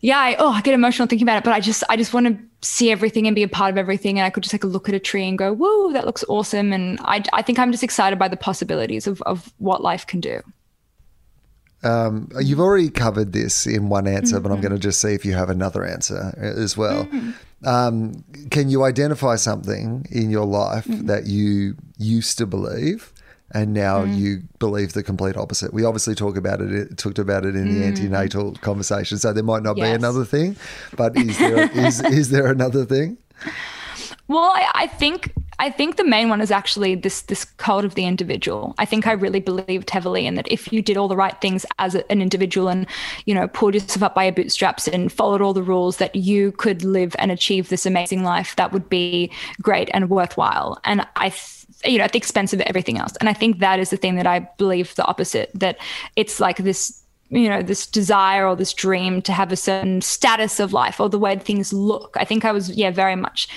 yeah, 0.00 0.18
I, 0.18 0.36
oh, 0.38 0.48
I 0.48 0.62
get 0.62 0.72
emotional 0.72 1.06
thinking 1.06 1.26
about 1.26 1.36
it, 1.36 1.44
but 1.44 1.52
I 1.52 1.60
just, 1.60 1.84
I 1.90 1.98
just 1.98 2.14
want 2.14 2.28
to 2.28 2.38
see 2.66 2.90
everything 2.90 3.26
and 3.26 3.36
be 3.36 3.42
a 3.42 3.48
part 3.48 3.70
of 3.70 3.76
everything. 3.76 4.18
And 4.18 4.24
I 4.24 4.30
could 4.30 4.42
just 4.42 4.54
like 4.54 4.64
look 4.64 4.88
at 4.88 4.94
a 4.94 4.98
tree 4.98 5.28
and 5.28 5.36
go, 5.36 5.52
whoa, 5.52 5.92
that 5.92 6.06
looks 6.06 6.24
awesome. 6.30 6.72
And 6.72 6.98
I, 7.02 7.22
I 7.34 7.42
think 7.42 7.58
I'm 7.58 7.72
just 7.72 7.84
excited 7.84 8.18
by 8.18 8.28
the 8.28 8.38
possibilities 8.38 9.06
of, 9.06 9.20
of 9.22 9.52
what 9.58 9.82
life 9.82 10.06
can 10.06 10.20
do. 10.20 10.40
Um, 11.82 12.30
you've 12.40 12.60
already 12.60 12.88
covered 12.88 13.34
this 13.34 13.66
in 13.66 13.90
one 13.90 14.06
answer, 14.06 14.36
mm-hmm. 14.36 14.44
but 14.44 14.48
I'm 14.50 14.60
mm-hmm. 14.60 14.68
going 14.68 14.80
to 14.80 14.82
just 14.82 15.02
see 15.02 15.12
if 15.12 15.26
you 15.26 15.34
have 15.34 15.50
another 15.50 15.84
answer 15.84 16.34
as 16.38 16.74
well. 16.74 17.04
Mm-hmm. 17.04 17.32
Um, 17.64 18.24
can 18.50 18.70
you 18.70 18.84
identify 18.84 19.36
something 19.36 20.06
in 20.10 20.30
your 20.30 20.46
life 20.46 20.86
mm. 20.86 21.06
that 21.06 21.26
you 21.26 21.76
used 21.98 22.38
to 22.38 22.46
believe 22.46 23.12
and 23.52 23.74
now 23.74 24.04
mm. 24.04 24.16
you 24.16 24.42
believe 24.58 24.94
the 24.94 25.02
complete 25.02 25.36
opposite? 25.36 25.74
We 25.74 25.84
obviously 25.84 26.14
talk 26.14 26.36
about 26.36 26.60
it, 26.60 26.96
talked 26.96 27.18
about 27.18 27.44
it 27.44 27.54
in 27.54 27.68
mm. 27.68 27.96
the 27.96 28.08
antinatal 28.08 28.60
conversation, 28.60 29.18
so 29.18 29.32
there 29.32 29.44
might 29.44 29.62
not 29.62 29.76
yes. 29.76 29.88
be 29.88 29.92
another 29.92 30.24
thing, 30.24 30.56
but 30.96 31.16
is 31.16 31.38
there 31.38 31.70
is, 31.72 32.00
is 32.00 32.30
there 32.30 32.46
another 32.46 32.84
thing? 32.84 33.18
Well, 34.30 34.52
I, 34.54 34.70
I, 34.74 34.86
think 34.86 35.32
I 35.58 35.70
think 35.70 35.96
the 35.96 36.04
main 36.04 36.28
one 36.28 36.40
is 36.40 36.52
actually 36.52 36.94
this 36.94 37.22
this 37.22 37.44
cult 37.44 37.84
of 37.84 37.96
the 37.96 38.04
individual. 38.04 38.76
I 38.78 38.84
think 38.84 39.08
I 39.08 39.12
really 39.12 39.40
believed 39.40 39.90
heavily 39.90 40.24
in 40.24 40.36
that 40.36 40.46
if 40.48 40.72
you 40.72 40.82
did 40.82 40.96
all 40.96 41.08
the 41.08 41.16
right 41.16 41.34
things 41.40 41.66
as 41.80 41.96
a, 41.96 42.08
an 42.12 42.22
individual 42.22 42.68
and 42.68 42.86
you 43.26 43.34
know 43.34 43.48
pulled 43.48 43.74
yourself 43.74 44.04
up 44.04 44.14
by 44.14 44.26
your 44.26 44.32
bootstraps 44.32 44.86
and 44.86 45.10
followed 45.10 45.42
all 45.42 45.52
the 45.52 45.64
rules, 45.64 45.96
that 45.96 46.14
you 46.14 46.52
could 46.52 46.84
live 46.84 47.16
and 47.18 47.32
achieve 47.32 47.70
this 47.70 47.86
amazing 47.86 48.22
life 48.22 48.54
that 48.54 48.70
would 48.70 48.88
be 48.88 49.32
great 49.60 49.90
and 49.92 50.08
worthwhile. 50.08 50.78
And 50.84 51.04
I. 51.16 51.34
you 51.84 51.98
know, 51.98 52.04
at 52.04 52.12
the 52.12 52.18
expense 52.18 52.52
of 52.52 52.60
everything 52.60 52.98
else. 52.98 53.16
And 53.20 53.28
I 53.28 53.32
think 53.32 53.58
that 53.58 53.80
is 53.80 53.88
the 53.90 53.96
thing 53.96 54.16
that 54.16 54.26
I 54.26 54.40
believe 54.58 54.94
the 54.96 55.06
opposite, 55.06 55.50
that 55.54 55.78
it's 56.14 56.38
like 56.38 56.58
this 56.58 56.99
you 57.30 57.48
know 57.48 57.62
this 57.62 57.86
desire 57.86 58.46
or 58.46 58.56
this 58.56 58.74
dream 58.74 59.22
to 59.22 59.32
have 59.32 59.52
a 59.52 59.56
certain 59.56 60.00
status 60.00 60.60
of 60.60 60.72
life 60.72 61.00
or 61.00 61.08
the 61.08 61.18
way 61.18 61.36
things 61.38 61.72
look. 61.72 62.16
I 62.18 62.24
think 62.24 62.44
i 62.44 62.52
was 62.52 62.70
yeah 62.70 62.90
very 62.90 63.16
much 63.16 63.48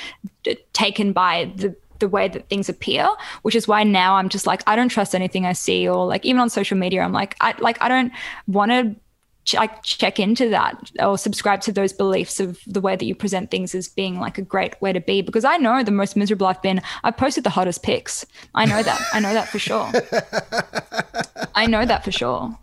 taken 0.74 1.12
by 1.12 1.52
the 1.56 1.76
the 2.00 2.10
way 2.10 2.28
that 2.28 2.50
things 2.50 2.68
appear 2.68 3.08
which 3.44 3.56
is 3.56 3.68
why 3.68 3.84
now 3.84 4.16
i'm 4.16 4.28
just 4.28 4.46
like 4.46 4.62
i 4.68 4.76
don't 4.76 4.90
trust 4.90 5.16
anything 5.16 5.46
i 5.46 5.54
see 5.54 5.88
or 5.88 6.06
like 6.06 6.26
even 6.26 6.42
on 6.42 6.50
social 6.50 6.78
media 6.78 7.02
i'm 7.02 7.14
like 7.14 7.36
i 7.40 7.54
like 7.60 7.78
i 7.82 7.88
don't 7.88 8.12
want 8.48 8.72
to 8.72 8.94
ch- 9.46 9.56
like 9.56 9.84
check 9.84 10.20
into 10.20 10.50
that 10.50 10.92
or 11.00 11.18
subscribe 11.18 11.62
to 11.62 11.72
those 11.72 11.94
beliefs 11.94 12.40
of 12.40 12.60
the 12.68 12.82
way 12.82 12.96
that 12.96 13.06
you 13.06 13.16
present 13.16 13.52
things 13.52 13.76
as 13.76 13.88
being 13.88 14.20
like 14.20 14.38
a 14.38 14.42
great 14.42 14.80
way 14.82 14.94
to 14.94 15.00
be 15.00 15.22
because 15.22 15.46
i 15.46 15.58
know 15.58 15.84
the 15.84 15.92
most 15.92 16.16
miserable 16.16 16.48
i've 16.48 16.62
been 16.62 16.82
i've 17.04 17.18
posted 17.18 17.44
the 17.44 17.50
hottest 17.50 17.84
pics 17.84 18.26
i 18.56 18.66
know 18.66 18.82
that 18.82 19.02
i 19.14 19.20
know 19.20 19.34
that 19.34 19.48
for 19.48 19.60
sure 19.60 19.92
I 21.56 21.68
know 21.68 21.86
that 21.86 22.04
for 22.04 22.12
sure. 22.12 22.58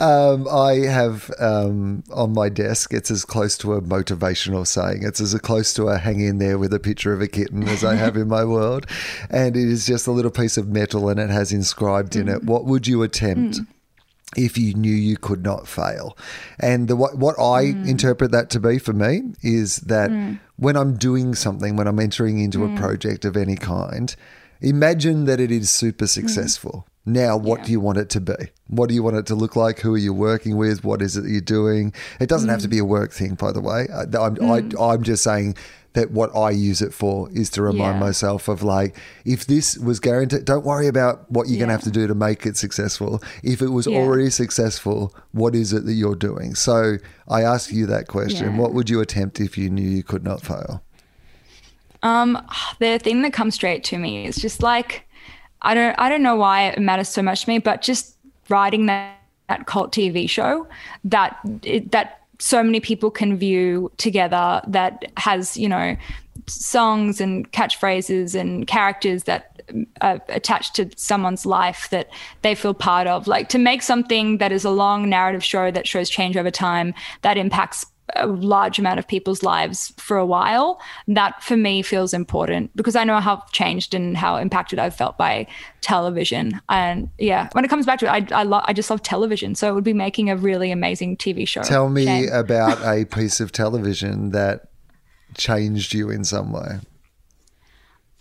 Um, 0.00 0.48
I 0.48 0.86
have 0.86 1.30
um, 1.38 2.02
on 2.12 2.32
my 2.32 2.48
desk, 2.48 2.92
it's 2.92 3.10
as 3.10 3.24
close 3.24 3.56
to 3.58 3.74
a 3.74 3.80
motivational 3.80 4.66
saying. 4.66 5.02
It's 5.02 5.20
as 5.20 5.34
close 5.34 5.72
to 5.74 5.88
a 5.88 5.98
hang 5.98 6.20
in 6.20 6.38
there 6.38 6.58
with 6.58 6.72
a 6.72 6.80
picture 6.80 7.12
of 7.12 7.20
a 7.20 7.28
kitten 7.28 7.66
as 7.68 7.84
I 7.84 7.94
have 7.94 8.16
in 8.16 8.28
my 8.28 8.44
world. 8.56 8.86
And 9.30 9.56
it 9.56 9.68
is 9.68 9.86
just 9.86 10.06
a 10.06 10.12
little 10.12 10.30
piece 10.30 10.56
of 10.56 10.68
metal 10.68 11.08
and 11.08 11.20
it 11.20 11.30
has 11.30 11.52
inscribed 11.52 12.16
in 12.16 12.28
it, 12.28 12.44
What 12.44 12.64
would 12.64 12.86
you 12.86 13.02
attempt? 13.02 13.60
If 14.36 14.58
you 14.58 14.74
knew 14.74 14.92
you 14.92 15.16
could 15.16 15.42
not 15.42 15.66
fail, 15.66 16.16
and 16.60 16.86
the 16.86 16.96
what, 16.96 17.16
what 17.16 17.36
I 17.38 17.72
mm. 17.72 17.88
interpret 17.88 18.30
that 18.32 18.50
to 18.50 18.60
be 18.60 18.78
for 18.78 18.92
me 18.92 19.22
is 19.42 19.76
that 19.78 20.10
mm. 20.10 20.38
when 20.56 20.76
I'm 20.76 20.96
doing 20.96 21.34
something, 21.34 21.76
when 21.76 21.86
I'm 21.86 21.98
entering 21.98 22.38
into 22.38 22.62
a 22.62 22.68
mm. 22.68 22.78
project 22.78 23.24
of 23.24 23.38
any 23.38 23.56
kind, 23.56 24.14
imagine 24.60 25.24
that 25.24 25.40
it 25.40 25.50
is 25.50 25.70
super 25.70 26.06
successful. 26.06 26.86
Now, 27.08 27.36
what 27.36 27.64
do 27.64 27.72
you 27.72 27.80
want 27.80 27.98
it 27.98 28.10
to 28.10 28.20
be? 28.20 28.34
What 28.68 28.88
do 28.88 28.94
you 28.94 29.02
want 29.02 29.16
it 29.16 29.26
to 29.26 29.34
look 29.34 29.56
like? 29.56 29.80
Who 29.80 29.94
are 29.94 29.98
you 29.98 30.12
working 30.12 30.56
with? 30.56 30.84
What 30.84 31.00
is 31.00 31.16
it 31.16 31.22
that 31.22 31.30
you're 31.30 31.40
doing? 31.40 31.94
It 32.20 32.28
doesn't 32.28 32.48
have 32.48 32.60
to 32.60 32.68
mm. 32.68 32.72
be 32.72 32.78
a 32.78 32.84
work 32.84 33.12
thing, 33.12 33.34
by 33.34 33.52
the 33.52 33.60
way. 33.60 33.88
Uh, 33.92 34.04
I, 34.12 34.26
I'm, 34.26 34.34
I, 34.50 34.60
mm. 34.60 34.92
I'm 34.94 35.02
just 35.02 35.24
saying 35.24 35.56
that 35.94 36.10
what 36.10 36.34
I 36.36 36.50
use 36.50 36.82
it 36.82 36.92
for 36.92 37.30
is 37.32 37.48
to 37.50 37.62
remind 37.62 37.96
Yeah. 37.96 38.00
myself 38.00 38.46
of 38.46 38.62
like, 38.62 38.94
if 39.24 39.46
this 39.46 39.78
was 39.78 40.00
guaranteed, 40.00 40.44
don't 40.44 40.64
worry 40.64 40.86
about 40.86 41.30
what 41.30 41.48
you're 41.48 41.58
going 41.58 41.68
to 41.68 41.72
have 41.72 41.82
to 41.82 41.90
do 41.90 42.06
to 42.06 42.14
make 42.14 42.44
it 42.44 42.56
successful. 42.56 43.22
If 43.42 43.62
it 43.62 43.70
was 43.70 43.86
Yeah. 43.86 43.98
already 43.98 44.28
successful, 44.28 45.14
what 45.32 45.54
is 45.54 45.72
it 45.72 45.86
that 45.86 45.94
you're 45.94 46.14
doing? 46.14 46.54
So 46.54 46.98
I 47.26 47.42
ask 47.42 47.72
you 47.72 47.86
that 47.86 48.06
question. 48.06 48.52
Yeah. 48.52 48.58
What 48.58 48.74
would 48.74 48.90
you 48.90 49.00
attempt 49.00 49.40
if 49.40 49.56
you 49.56 49.70
knew 49.70 49.88
you 49.88 50.02
could 50.02 50.24
not 50.24 50.42
fail? 50.42 50.82
Um, 52.02 52.38
the 52.78 52.98
thing 52.98 53.22
that 53.22 53.32
comes 53.32 53.54
straight 53.54 53.82
to 53.84 53.98
me 53.98 54.26
is 54.26 54.36
just 54.36 54.62
like 54.62 55.07
I 55.62 55.74
don't 55.74 55.94
I 55.98 56.08
don't 56.08 56.22
know 56.22 56.36
why 56.36 56.68
it 56.68 56.78
matters 56.78 57.08
so 57.08 57.22
much 57.22 57.44
to 57.44 57.50
me, 57.50 57.58
but 57.58 57.82
just 57.82 58.16
writing 58.48 58.86
that, 58.86 59.18
that 59.48 59.66
cult 59.66 59.92
TV 59.92 60.28
show 60.28 60.66
that 61.04 61.38
it, 61.62 61.90
that 61.92 62.22
so 62.38 62.62
many 62.62 62.80
people 62.80 63.10
can 63.10 63.36
view 63.36 63.90
together 63.96 64.62
that 64.66 65.10
has 65.16 65.56
you 65.56 65.68
know 65.68 65.96
songs 66.46 67.20
and 67.20 67.50
catchphrases 67.52 68.34
and 68.34 68.66
characters 68.66 69.24
that 69.24 69.62
are 70.00 70.20
attached 70.28 70.74
to 70.76 70.88
someone's 70.96 71.44
life 71.44 71.88
that 71.90 72.08
they 72.42 72.54
feel 72.54 72.74
part 72.74 73.06
of. 73.06 73.26
Like 73.26 73.48
to 73.50 73.58
make 73.58 73.82
something 73.82 74.38
that 74.38 74.52
is 74.52 74.64
a 74.64 74.70
long 74.70 75.08
narrative 75.08 75.44
show 75.44 75.70
that 75.70 75.86
shows 75.86 76.08
change 76.08 76.36
over 76.36 76.50
time 76.50 76.94
that 77.22 77.36
impacts 77.36 77.84
a 78.16 78.26
large 78.26 78.78
amount 78.78 78.98
of 78.98 79.06
people's 79.06 79.42
lives 79.42 79.92
for 79.96 80.16
a 80.16 80.26
while 80.26 80.80
that 81.06 81.42
for 81.42 81.56
me 81.56 81.82
feels 81.82 82.14
important 82.14 82.74
because 82.76 82.96
i 82.96 83.04
know 83.04 83.20
how 83.20 83.42
changed 83.52 83.94
and 83.94 84.16
how 84.16 84.36
impacted 84.36 84.78
i've 84.78 84.94
felt 84.94 85.16
by 85.18 85.46
television 85.80 86.60
and 86.68 87.08
yeah 87.18 87.48
when 87.52 87.64
it 87.64 87.68
comes 87.68 87.86
back 87.86 87.98
to 87.98 88.06
it 88.06 88.32
i, 88.32 88.40
I, 88.40 88.42
lo- 88.42 88.62
I 88.64 88.72
just 88.72 88.90
love 88.90 89.02
television 89.02 89.54
so 89.54 89.68
it 89.68 89.74
would 89.74 89.84
be 89.84 89.92
making 89.92 90.30
a 90.30 90.36
really 90.36 90.70
amazing 90.70 91.16
tv 91.16 91.46
show 91.46 91.62
Tell 91.62 91.88
me 91.88 92.04
Shame. 92.04 92.28
about 92.32 92.78
a 92.84 93.04
piece 93.04 93.40
of 93.40 93.52
television 93.52 94.30
that 94.30 94.68
changed 95.36 95.92
you 95.92 96.10
in 96.10 96.24
some 96.24 96.52
way. 96.52 96.78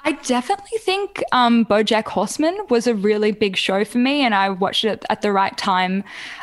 I 0.08 0.14
definitely 0.14 0.78
think 0.78 1.22
um, 1.34 1.66
BoJack 1.66 2.06
Horseman 2.06 2.58
was 2.70 2.88
a 2.88 2.96
really 2.96 3.34
big 3.34 3.58
show 3.58 3.84
for 3.84 3.98
me, 3.98 4.22
and 4.22 4.34
I 4.34 4.50
watched 4.50 4.86
it 4.86 5.04
at 5.10 5.22
the 5.22 5.34
right 5.34 5.58
time, 5.58 6.02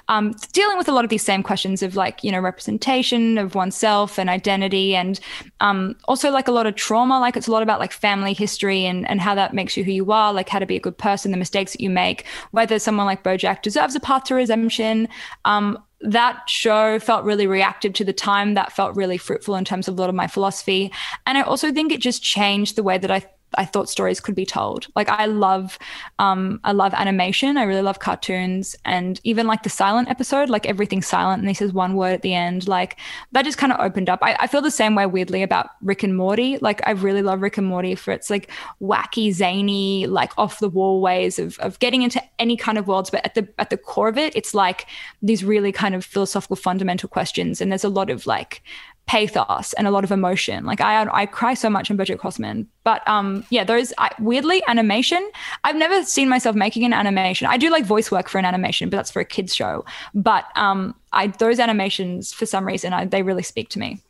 um, 0.09 0.35
dealing 0.53 0.77
with 0.77 0.87
a 0.87 0.93
lot 0.93 1.03
of 1.03 1.09
these 1.09 1.23
same 1.23 1.43
questions 1.43 1.83
of 1.83 1.97
like 1.97 2.23
you 2.23 2.31
know 2.31 2.41
representation 2.41 3.39
of 3.39 3.55
oneself 3.55 4.19
and 4.19 4.29
identity, 4.29 4.95
and 4.95 5.19
um, 5.61 5.97
also 6.05 6.31
like 6.31 6.47
a 6.47 6.53
lot 6.53 6.67
of 6.67 6.75
trauma. 6.75 7.19
Like 7.19 7.39
it's 7.39 7.49
a 7.49 7.53
lot 7.53 7.63
about 7.63 7.81
like 7.81 7.93
family 7.93 8.35
history 8.35 8.85
and 8.85 9.09
and 9.09 9.19
how 9.19 9.35
that 9.35 9.55
makes 9.55 9.79
you 9.79 9.85
who 9.85 9.93
you 9.93 10.13
are, 10.13 10.31
like 10.31 10.51
how 10.51 10.59
to 10.59 10.67
be 10.67 10.77
a 10.77 10.81
good 10.81 10.99
person, 10.99 11.31
the 11.31 11.39
mistakes 11.39 11.73
that 11.73 11.81
you 11.81 11.89
make, 11.89 12.27
whether 12.51 12.79
someone 12.79 13.07
like 13.07 13.25
BoJack 13.25 13.63
deserves 13.63 13.95
a 13.95 14.01
path 14.01 14.25
to 14.25 14.35
redemption. 14.35 15.09
Um, 15.47 15.83
that 16.03 16.51
show 16.51 16.99
felt 16.99 17.25
really 17.25 17.47
reactive 17.47 17.95
to 17.95 18.05
the 18.05 18.13
time. 18.13 18.53
That 18.53 18.73
felt 18.73 18.95
really 18.95 19.17
fruitful 19.17 19.55
in 19.55 19.65
terms 19.65 19.89
of 19.89 19.97
a 19.97 20.01
lot 20.03 20.11
of 20.11 20.15
my 20.15 20.27
philosophy, 20.27 20.93
and 21.25 21.39
I 21.39 21.41
also 21.41 21.73
think 21.73 21.93
it 21.93 22.03
just 22.03 22.23
changed 22.23 22.77
the 22.77 22.83
way 22.83 22.99
that 22.99 23.11
I 23.11 23.25
I 23.59 23.65
thought 23.65 23.89
stories 23.89 24.21
could 24.21 24.35
be 24.35 24.47
told. 24.47 24.87
Like 24.97 25.09
I 25.09 25.27
love, 25.27 25.79
um, 26.19 26.61
I 26.65 26.73
love 26.73 26.95
animation. 26.95 27.57
I 27.57 27.65
really 27.65 27.83
love 27.83 27.99
cartoons, 27.99 28.77
and 28.85 29.21
even 29.25 29.47
like 29.47 29.63
the 29.63 29.71
silent 29.71 30.09
episode, 30.09 30.51
like 30.51 30.67
everything's 30.67 31.07
silent, 31.07 31.41
and 31.41 31.49
this 31.49 31.63
is 31.63 31.73
one 31.73 31.95
word 31.95 32.13
at 32.13 32.23
the 32.23 32.35
end. 32.35 32.69
Like 32.69 32.97
that 33.33 33.45
just 33.45 33.59
kind 33.59 33.73
of 33.73 33.81
opened 33.81 34.09
up. 34.09 34.21
I, 34.23 34.37
I 34.41 34.47
feel 34.47 34.63
the 34.63 34.71
same 34.71 34.95
way 34.95 35.07
weirdly 35.07 35.43
about 35.43 35.71
Rick 35.83 36.03
and 36.03 36.17
Morty. 36.17 36.59
Like 36.59 36.81
I 36.87 36.93
really 36.93 37.23
love 37.23 37.43
Rick 37.43 37.59
and 37.59 37.67
Morty 37.67 37.95
for 37.95 38.13
its 38.13 38.31
like 38.31 38.51
wacky, 38.81 39.33
zany, 39.33 40.07
like 40.07 40.33
off 40.39 40.59
the 40.59 40.69
wall 40.69 41.01
ways 41.01 41.39
of 41.39 41.59
of 41.59 41.79
getting 41.79 42.03
into 42.03 42.23
any 42.39 42.57
kind 42.57 42.79
of 42.79 42.87
worlds. 42.87 43.11
But 43.11 43.25
at 43.25 43.35
the 43.35 43.49
at 43.59 43.71
the 43.71 43.77
core 43.77 44.09
of 44.09 44.19
it, 44.19 44.35
it's 44.37 44.55
like 44.55 44.87
these 45.23 45.45
really 45.45 45.73
kind 45.73 45.95
of 45.95 46.05
philosophical, 46.05 46.57
fundamental 46.57 47.09
questions, 47.09 47.61
and 47.61 47.71
there's 47.71 47.85
a 47.85 47.89
lot 47.89 48.11
of 48.11 48.27
like 48.27 48.63
pathos 49.07 49.73
and 49.75 49.87
a 49.87 49.91
lot 49.91 50.05
of 50.05 50.11
emotion. 50.11 50.65
Like 50.65 50.81
I 50.81 51.07
I 51.13 51.27
cry 51.27 51.55
so 51.55 51.69
much 51.69 51.91
in 51.91 51.97
BoJack 51.97 52.21
Horseman. 52.21 52.69
But 52.85 53.07
um 53.09 53.45
yeah, 53.51 53.65
those 53.65 53.93
I, 53.99 54.11
weirdly 54.19 54.63
animation. 54.67 55.31
I've 55.63 55.77
never 55.77 56.03
seen 56.05 56.29
myself 56.29 56.57
making 56.57 56.85
an 56.85 56.93
animation. 56.93 57.47
I 57.47 57.57
do 57.57 57.71
like 57.71 57.85
voice 57.85 58.11
work 58.11 58.29
for 58.29 58.39
an 58.39 58.45
animation, 58.45 58.89
but 58.89 58.97
that's 58.97 59.11
for 59.11 59.21
a 59.21 59.25
kids 59.25 59.55
show. 59.55 59.85
But 60.15 60.47
um 60.57 60.95
I 61.13 61.29
those 61.29 61.59
animations 61.59 62.33
for 62.33 62.47
some 62.47 62.67
reason 62.67 62.93
I, 62.93 63.05
they 63.05 63.23
really 63.23 63.43
speak 63.43 63.69
to 63.71 63.79
me. 63.79 64.01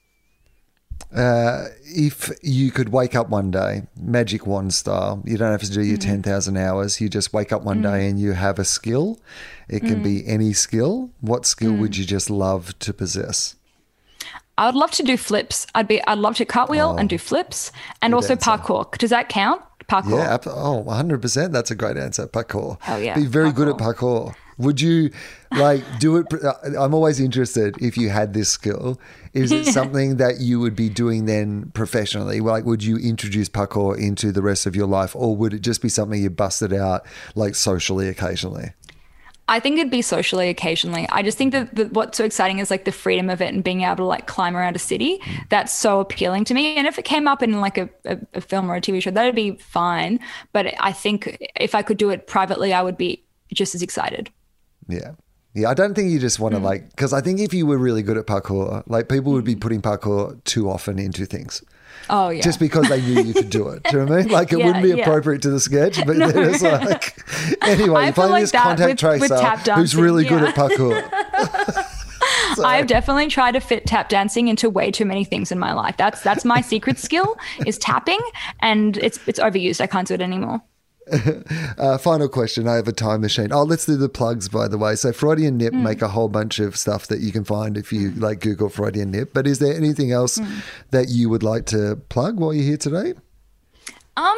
Uh, 1.15 1.67
if 1.85 2.31
you 2.43 2.71
could 2.71 2.89
wake 2.89 3.15
up 3.15 3.29
one 3.29 3.51
day, 3.51 3.83
magic 3.97 4.47
wand 4.47 4.75
style, 4.75 5.23
you 5.25 5.37
don't 5.37 5.51
have 5.51 5.63
to 5.63 5.71
do 5.71 5.81
your 5.81 5.97
10,000 5.97 6.57
hours. 6.57 7.01
You 7.01 7.09
just 7.09 7.33
wake 7.33 7.53
up 7.53 7.63
one 7.63 7.83
day 7.83 8.09
and 8.09 8.19
you 8.19 8.33
have 8.33 8.59
a 8.59 8.65
skill. 8.65 9.21
It 9.69 9.81
can 9.81 10.03
be 10.03 10.27
any 10.27 10.53
skill. 10.53 11.11
What 11.21 11.47
skill 11.47 11.75
would 11.75 11.97
you 11.97 12.05
just 12.05 12.31
love 12.31 12.77
to 12.81 12.93
possess? 12.93 13.55
I 14.57 14.67
would 14.67 14.75
love 14.77 14.91
to 14.93 15.03
do 15.03 15.17
flips. 15.17 15.67
I'd 15.75 15.89
be 15.89 16.03
I'd 16.07 16.19
love 16.19 16.37
to 16.37 16.45
cartwheel 16.45 16.97
and 16.97 17.09
do 17.09 17.19
flips 17.19 17.73
and 18.03 18.15
also 18.15 18.33
answer. 18.35 18.51
parkour. 18.51 18.97
Does 18.99 19.11
that 19.11 19.29
count? 19.29 19.63
Parkour. 19.89 20.19
Yeah, 20.19 20.39
oh, 20.47 20.83
100%. 20.87 21.53
That's 21.53 21.71
a 21.71 21.75
great 21.75 21.97
answer. 21.99 22.27
Parkour. 22.27 22.81
Hell 22.81 23.01
yeah, 23.03 23.15
Be 23.15 23.27
very 23.27 23.53
good 23.53 23.69
at 23.69 23.77
parkour. 23.77 24.35
Would 24.57 24.81
you 24.81 25.11
like 25.51 25.83
do 25.99 26.17
it? 26.19 26.27
uh, 26.33 26.53
I'm 26.79 26.95
always 26.95 27.19
interested 27.21 27.77
if 27.83 27.99
you 27.99 28.09
had 28.09 28.33
this 28.35 28.49
skill. 28.49 29.01
Is 29.33 29.51
it 29.51 29.67
something 29.79 30.17
that 30.19 30.41
you 30.41 30.61
would 30.61 30.77
be 30.77 30.89
doing 30.89 31.27
then 31.27 31.73
professionally? 31.75 32.41
Like, 32.41 32.65
would 32.65 32.85
you 32.85 32.97
introduce 32.97 33.49
parkour 33.49 33.99
into 33.99 34.31
the 34.31 34.43
rest 34.43 34.65
of 34.67 34.77
your 34.77 34.87
life, 34.87 35.17
or 35.17 35.37
would 35.37 35.53
it 35.55 35.61
just 35.61 35.83
be 35.83 35.89
something 35.89 36.23
you 36.23 36.31
busted 36.31 36.73
out 36.73 37.05
like 37.35 37.57
socially 37.57 38.09
occasionally? 38.09 38.73
I 39.47 39.61
think 39.61 39.79
it'd 39.79 39.91
be 39.91 40.03
socially 40.03 40.49
occasionally. 40.49 41.07
I 41.11 41.23
just 41.23 41.37
think 41.37 41.53
that 41.53 41.75
the, 41.75 41.85
what's 41.87 42.17
so 42.17 42.25
exciting 42.25 42.61
is 42.61 42.71
like 42.71 42.87
the 42.87 42.93
freedom 42.93 43.29
of 43.29 43.43
it 43.43 43.53
and 43.53 43.63
being 43.63 43.83
able 43.83 43.97
to 43.97 44.05
like 44.05 44.27
climb 44.27 44.57
around 44.57 44.75
a 44.75 44.79
city. 44.79 45.19
Mm. 45.19 45.49
That's 45.51 45.73
so 45.73 46.01
appealing 46.01 46.45
to 46.45 46.55
me. 46.55 46.77
And 46.77 46.87
if 46.87 46.99
it 46.99 47.05
came 47.05 47.29
up 47.29 47.43
in 47.43 47.61
like 47.61 47.77
a, 47.77 47.91
a, 48.07 48.19
a 48.35 48.41
film 48.41 48.71
or 48.71 48.77
a 48.77 48.81
TV 48.81 49.03
show, 49.03 49.11
that'd 49.11 49.35
be 49.35 49.57
fine. 49.57 50.19
But 50.53 50.75
I 50.81 50.93
think 50.93 51.37
if 51.57 51.75
I 51.75 51.83
could 51.83 51.99
do 51.99 52.09
it 52.09 52.27
privately, 52.27 52.73
I 52.73 52.83
would 52.83 52.97
be 52.97 53.23
just 53.53 53.75
as 53.75 53.83
excited. 53.83 54.31
Yeah. 54.89 55.13
Yeah, 55.53 55.71
I 55.71 55.75
don't 55.75 55.95
think 55.95 56.11
you 56.11 56.19
just 56.19 56.41
want 56.41 56.55
to 56.55 56.61
mm. 56.61 56.65
like, 56.65 56.91
because 56.91 57.13
I 57.13 57.21
think 57.21 57.39
if 57.39 57.55
you 57.55 57.67
were 57.67 57.79
really 57.79 58.03
good 58.03 58.17
at 58.17 58.27
parkour, 58.27 58.83
like 58.87 59.09
people 59.09 59.33
would 59.33 59.45
be 59.45 59.53
mm-hmm. 59.53 59.61
putting 59.61 59.83
parkour 59.83 60.43
too 60.45 60.69
often 60.69 60.99
into 60.99 61.27
things. 61.27 61.63
Oh 62.11 62.29
yeah. 62.29 62.43
just 62.43 62.61
because 62.61 62.89
they 62.89 63.01
knew 63.01 63.23
you 63.23 63.33
could 63.35 63.51
do 63.51 63.69
it. 63.69 63.83
Do 63.85 63.91
you 63.99 64.05
know 64.05 64.11
what 64.11 64.19
I 64.21 64.23
mean? 64.25 64.33
Like 64.33 64.53
it 64.53 64.59
Yeah, 64.61 64.67
wouldn't 64.67 64.83
be 64.85 64.91
yeah. 64.91 64.97
appropriate 64.97 65.43
to 65.43 65.51
the 65.51 65.61
sketch, 65.61 66.05
but 66.07 66.17
then 66.19 66.33
it's 66.55 66.63
like 66.63 67.17
anyway, 67.63 68.01
I 68.01 68.05
you're 68.07 68.13
playing 68.13 68.31
like 68.33 68.43
this 68.43 68.53
contact 68.53 69.03
with- 69.03 69.21
with 69.21 69.31
tracer 69.31 69.45
who's 69.75 69.93
dancing, 69.93 70.01
really 70.01 70.25
good 70.25 70.43
at 70.43 70.55
parkour. 70.55 71.03
I've 72.63 72.87
definitely 72.87 73.29
tried 73.29 73.53
to 73.53 73.61
fit 73.61 73.87
tap 73.87 74.09
dancing 74.09 74.49
into 74.49 74.71
way 74.71 74.91
too 74.91 75.05
many 75.05 75.25
things 75.25 75.51
in 75.51 75.59
my 75.59 75.73
life. 75.73 75.97
That's 75.97 76.21
that's 76.23 76.45
my 76.45 76.61
secret 76.61 76.99
skill 76.99 77.37
is 77.67 77.79
tapping, 77.79 78.21
and 78.61 78.97
it's 78.99 79.19
it's 79.27 79.41
overused. 79.41 79.81
I 79.81 79.87
can't 79.87 80.07
do 80.07 80.15
it 80.15 80.21
anymore. 80.21 80.61
Uh, 81.77 81.99
final 81.99 82.29
question. 82.29 82.69
I 82.69 82.75
have 82.77 82.87
a 82.89 82.93
time 82.93 83.21
machine. 83.21 83.53
Oh, 83.53 83.63
let's 83.65 83.85
do 83.85 83.97
the 83.97 84.09
plugs, 84.09 84.49
by 84.49 84.69
the 84.69 84.79
way. 84.79 84.95
So 84.95 85.13
Freudian 85.13 85.57
Nip 85.59 85.73
Hmm. 85.75 85.83
make 85.83 86.03
a 86.03 86.09
whole 86.09 86.29
bunch 86.29 86.59
of 86.61 86.77
stuff 86.77 87.07
that 87.09 87.21
you 87.21 87.33
can 87.33 87.45
find 87.45 87.77
if 87.77 87.93
you 87.93 88.13
like 88.13 88.41
Google 88.41 88.69
Freudian 88.69 89.11
Nip. 89.11 89.31
But 89.35 89.47
is 89.47 89.59
there 89.59 89.75
anything 89.75 90.13
else 90.13 90.37
Hmm. 90.39 90.45
that 90.93 91.09
you 91.09 91.29
would 91.29 91.43
like 91.43 91.67
to 91.67 91.97
plug 92.09 92.39
while 92.39 92.55
you're 92.55 92.65
here 92.65 92.77
today? 92.77 93.15
Um, 94.17 94.37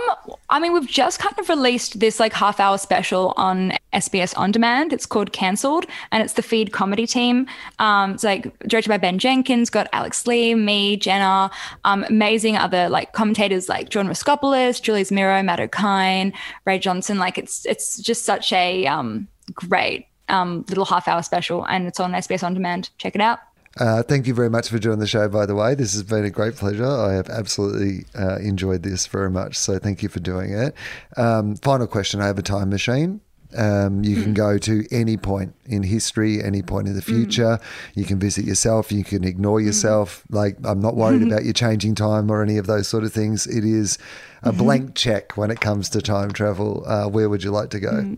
I 0.49 0.59
mean, 0.59 0.73
we've 0.73 0.89
just 0.89 1.19
kind 1.19 1.39
of 1.39 1.49
released 1.49 2.01
this 2.01 2.19
like 2.19 2.33
half 2.33 2.61
hour 2.61 2.79
special 2.79 3.35
on 3.37 3.73
SBS 3.93 4.37
On 4.39 4.51
Demand. 4.51 4.93
It's 4.93 5.05
called 5.05 5.33
Cancelled, 5.33 5.85
and 6.13 6.23
it's 6.23 6.33
the 6.33 6.43
feed 6.43 6.73
comedy 6.73 7.07
team. 7.07 7.47
Um, 7.79 8.13
it's 8.13 8.25
like 8.25 8.59
directed 8.61 8.89
by 8.89 8.97
Ben 8.97 9.19
Jenkins, 9.19 9.69
got 9.69 9.89
Alex 9.93 10.27
Lee, 10.27 10.55
me, 10.55 10.97
Jenna, 10.97 11.51
um, 11.85 12.05
amazing 12.09 12.57
other 12.57 12.89
like 12.89 13.13
commentators 13.13 13.69
like 13.69 13.91
John 13.91 14.09
Raskopoulos, 14.09 14.81
Julius 14.81 15.11
Miro, 15.11 15.43
Matt 15.43 15.59
Okine, 15.59 16.33
Ray 16.65 16.79
Johnson. 16.79 17.19
Like 17.19 17.37
it's 17.37 17.67
it's 17.67 17.99
just 17.99 18.25
such 18.25 18.53
a 18.53 18.87
um, 18.87 19.29
great 19.53 20.07
um, 20.29 20.65
little 20.69 20.87
half 20.87 21.07
hour 21.07 21.23
special, 21.23 21.65
and 21.67 21.87
it's 21.87 22.01
on 22.01 22.13
SBS 22.13 22.43
On 22.43 22.55
Demand. 22.55 22.89
Check 22.97 23.15
it 23.15 23.21
out. 23.21 23.41
Uh, 23.79 24.03
thank 24.03 24.27
you 24.27 24.35
very 24.35 24.49
much 24.49 24.69
for 24.69 24.79
doing 24.79 24.99
the 24.99 25.07
show, 25.07 25.29
by 25.29 25.45
the 25.45 25.55
way. 25.55 25.75
This 25.75 25.93
has 25.93 26.03
been 26.03 26.25
a 26.25 26.31
great 26.31 26.57
pleasure. 26.57 26.87
I 26.87 27.13
have 27.13 27.29
absolutely 27.29 28.07
uh, 28.19 28.37
enjoyed 28.37 28.83
this 28.83 29.07
very 29.07 29.31
much. 29.31 29.57
So 29.57 29.79
thank 29.79 30.03
you 30.03 30.09
for 30.09 30.21
doing 30.21 30.53
it. 30.53 30.75
Um, 31.17 31.57
final 31.57 31.87
question 31.87 32.21
I 32.21 32.27
have 32.27 32.39
a 32.39 32.43
time 32.43 32.71
machine. 32.71 33.21
Um, 33.57 34.03
you 34.03 34.23
can 34.23 34.35
go 34.35 34.59
to 34.59 34.85
any 34.91 35.17
point 35.17 35.55
in 35.67 35.83
history, 35.83 36.43
any 36.43 36.63
point 36.63 36.89
in 36.89 36.95
the 36.95 37.03
future. 37.03 37.59
You 37.95 38.05
can 38.05 38.19
visit 38.19 38.45
yourself. 38.45 38.91
You 38.91 39.05
can 39.05 39.25
ignore 39.25 39.61
yourself. 39.61 40.25
Like, 40.31 40.57
I'm 40.65 40.81
not 40.81 40.97
worried 40.97 41.23
about 41.27 41.45
you 41.45 41.53
changing 41.53 41.95
time 41.95 42.31
or 42.31 42.43
any 42.43 42.59
of 42.59 42.67
those 42.67 42.89
sort 42.89 43.05
of 43.05 43.13
things. 43.13 43.47
It 43.47 43.65
is 43.65 43.99
a 44.43 44.53
blank 44.53 44.95
check 44.95 45.37
when 45.37 45.51
it 45.51 45.61
comes 45.61 45.89
to 45.91 46.03
time 46.03 46.33
travel. 46.33 46.83
Uh, 46.87 47.09
where 47.09 47.29
would 47.29 47.45
you 47.45 47.51
like 47.51 47.71
to 47.71 47.81
go? 47.81 48.17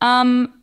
Um, 0.00 0.57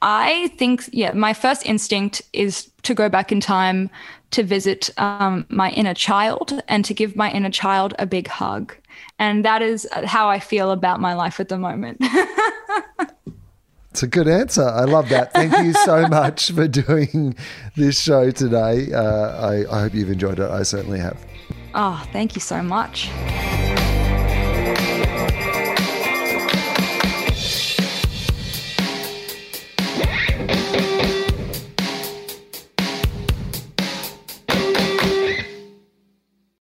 I 0.00 0.48
think, 0.56 0.88
yeah, 0.92 1.12
my 1.12 1.32
first 1.32 1.66
instinct 1.66 2.22
is 2.32 2.70
to 2.82 2.94
go 2.94 3.08
back 3.08 3.32
in 3.32 3.40
time 3.40 3.90
to 4.30 4.42
visit 4.42 4.90
um, 4.98 5.46
my 5.48 5.70
inner 5.70 5.94
child 5.94 6.62
and 6.68 6.84
to 6.84 6.94
give 6.94 7.16
my 7.16 7.30
inner 7.32 7.50
child 7.50 7.94
a 7.98 8.06
big 8.06 8.28
hug. 8.28 8.76
And 9.18 9.44
that 9.44 9.62
is 9.62 9.88
how 10.04 10.28
I 10.28 10.38
feel 10.38 10.70
about 10.70 11.00
my 11.00 11.14
life 11.14 11.40
at 11.40 11.48
the 11.48 11.58
moment. 11.58 12.02
It's 13.98 14.04
a 14.04 14.06
good 14.06 14.28
answer. 14.28 14.62
I 14.62 14.84
love 14.84 15.08
that. 15.08 15.32
Thank 15.32 15.58
you 15.58 15.72
so 15.72 16.06
much 16.08 16.52
for 16.52 16.68
doing 16.68 17.34
this 17.74 18.00
show 18.00 18.30
today. 18.30 18.92
Uh, 18.92 19.44
I, 19.44 19.76
I 19.76 19.80
hope 19.80 19.94
you've 19.94 20.10
enjoyed 20.10 20.38
it. 20.38 20.48
I 20.48 20.62
certainly 20.62 21.00
have. 21.00 21.18
oh, 21.74 22.06
thank 22.12 22.36
you 22.36 22.40
so 22.40 22.62
much. 22.62 23.10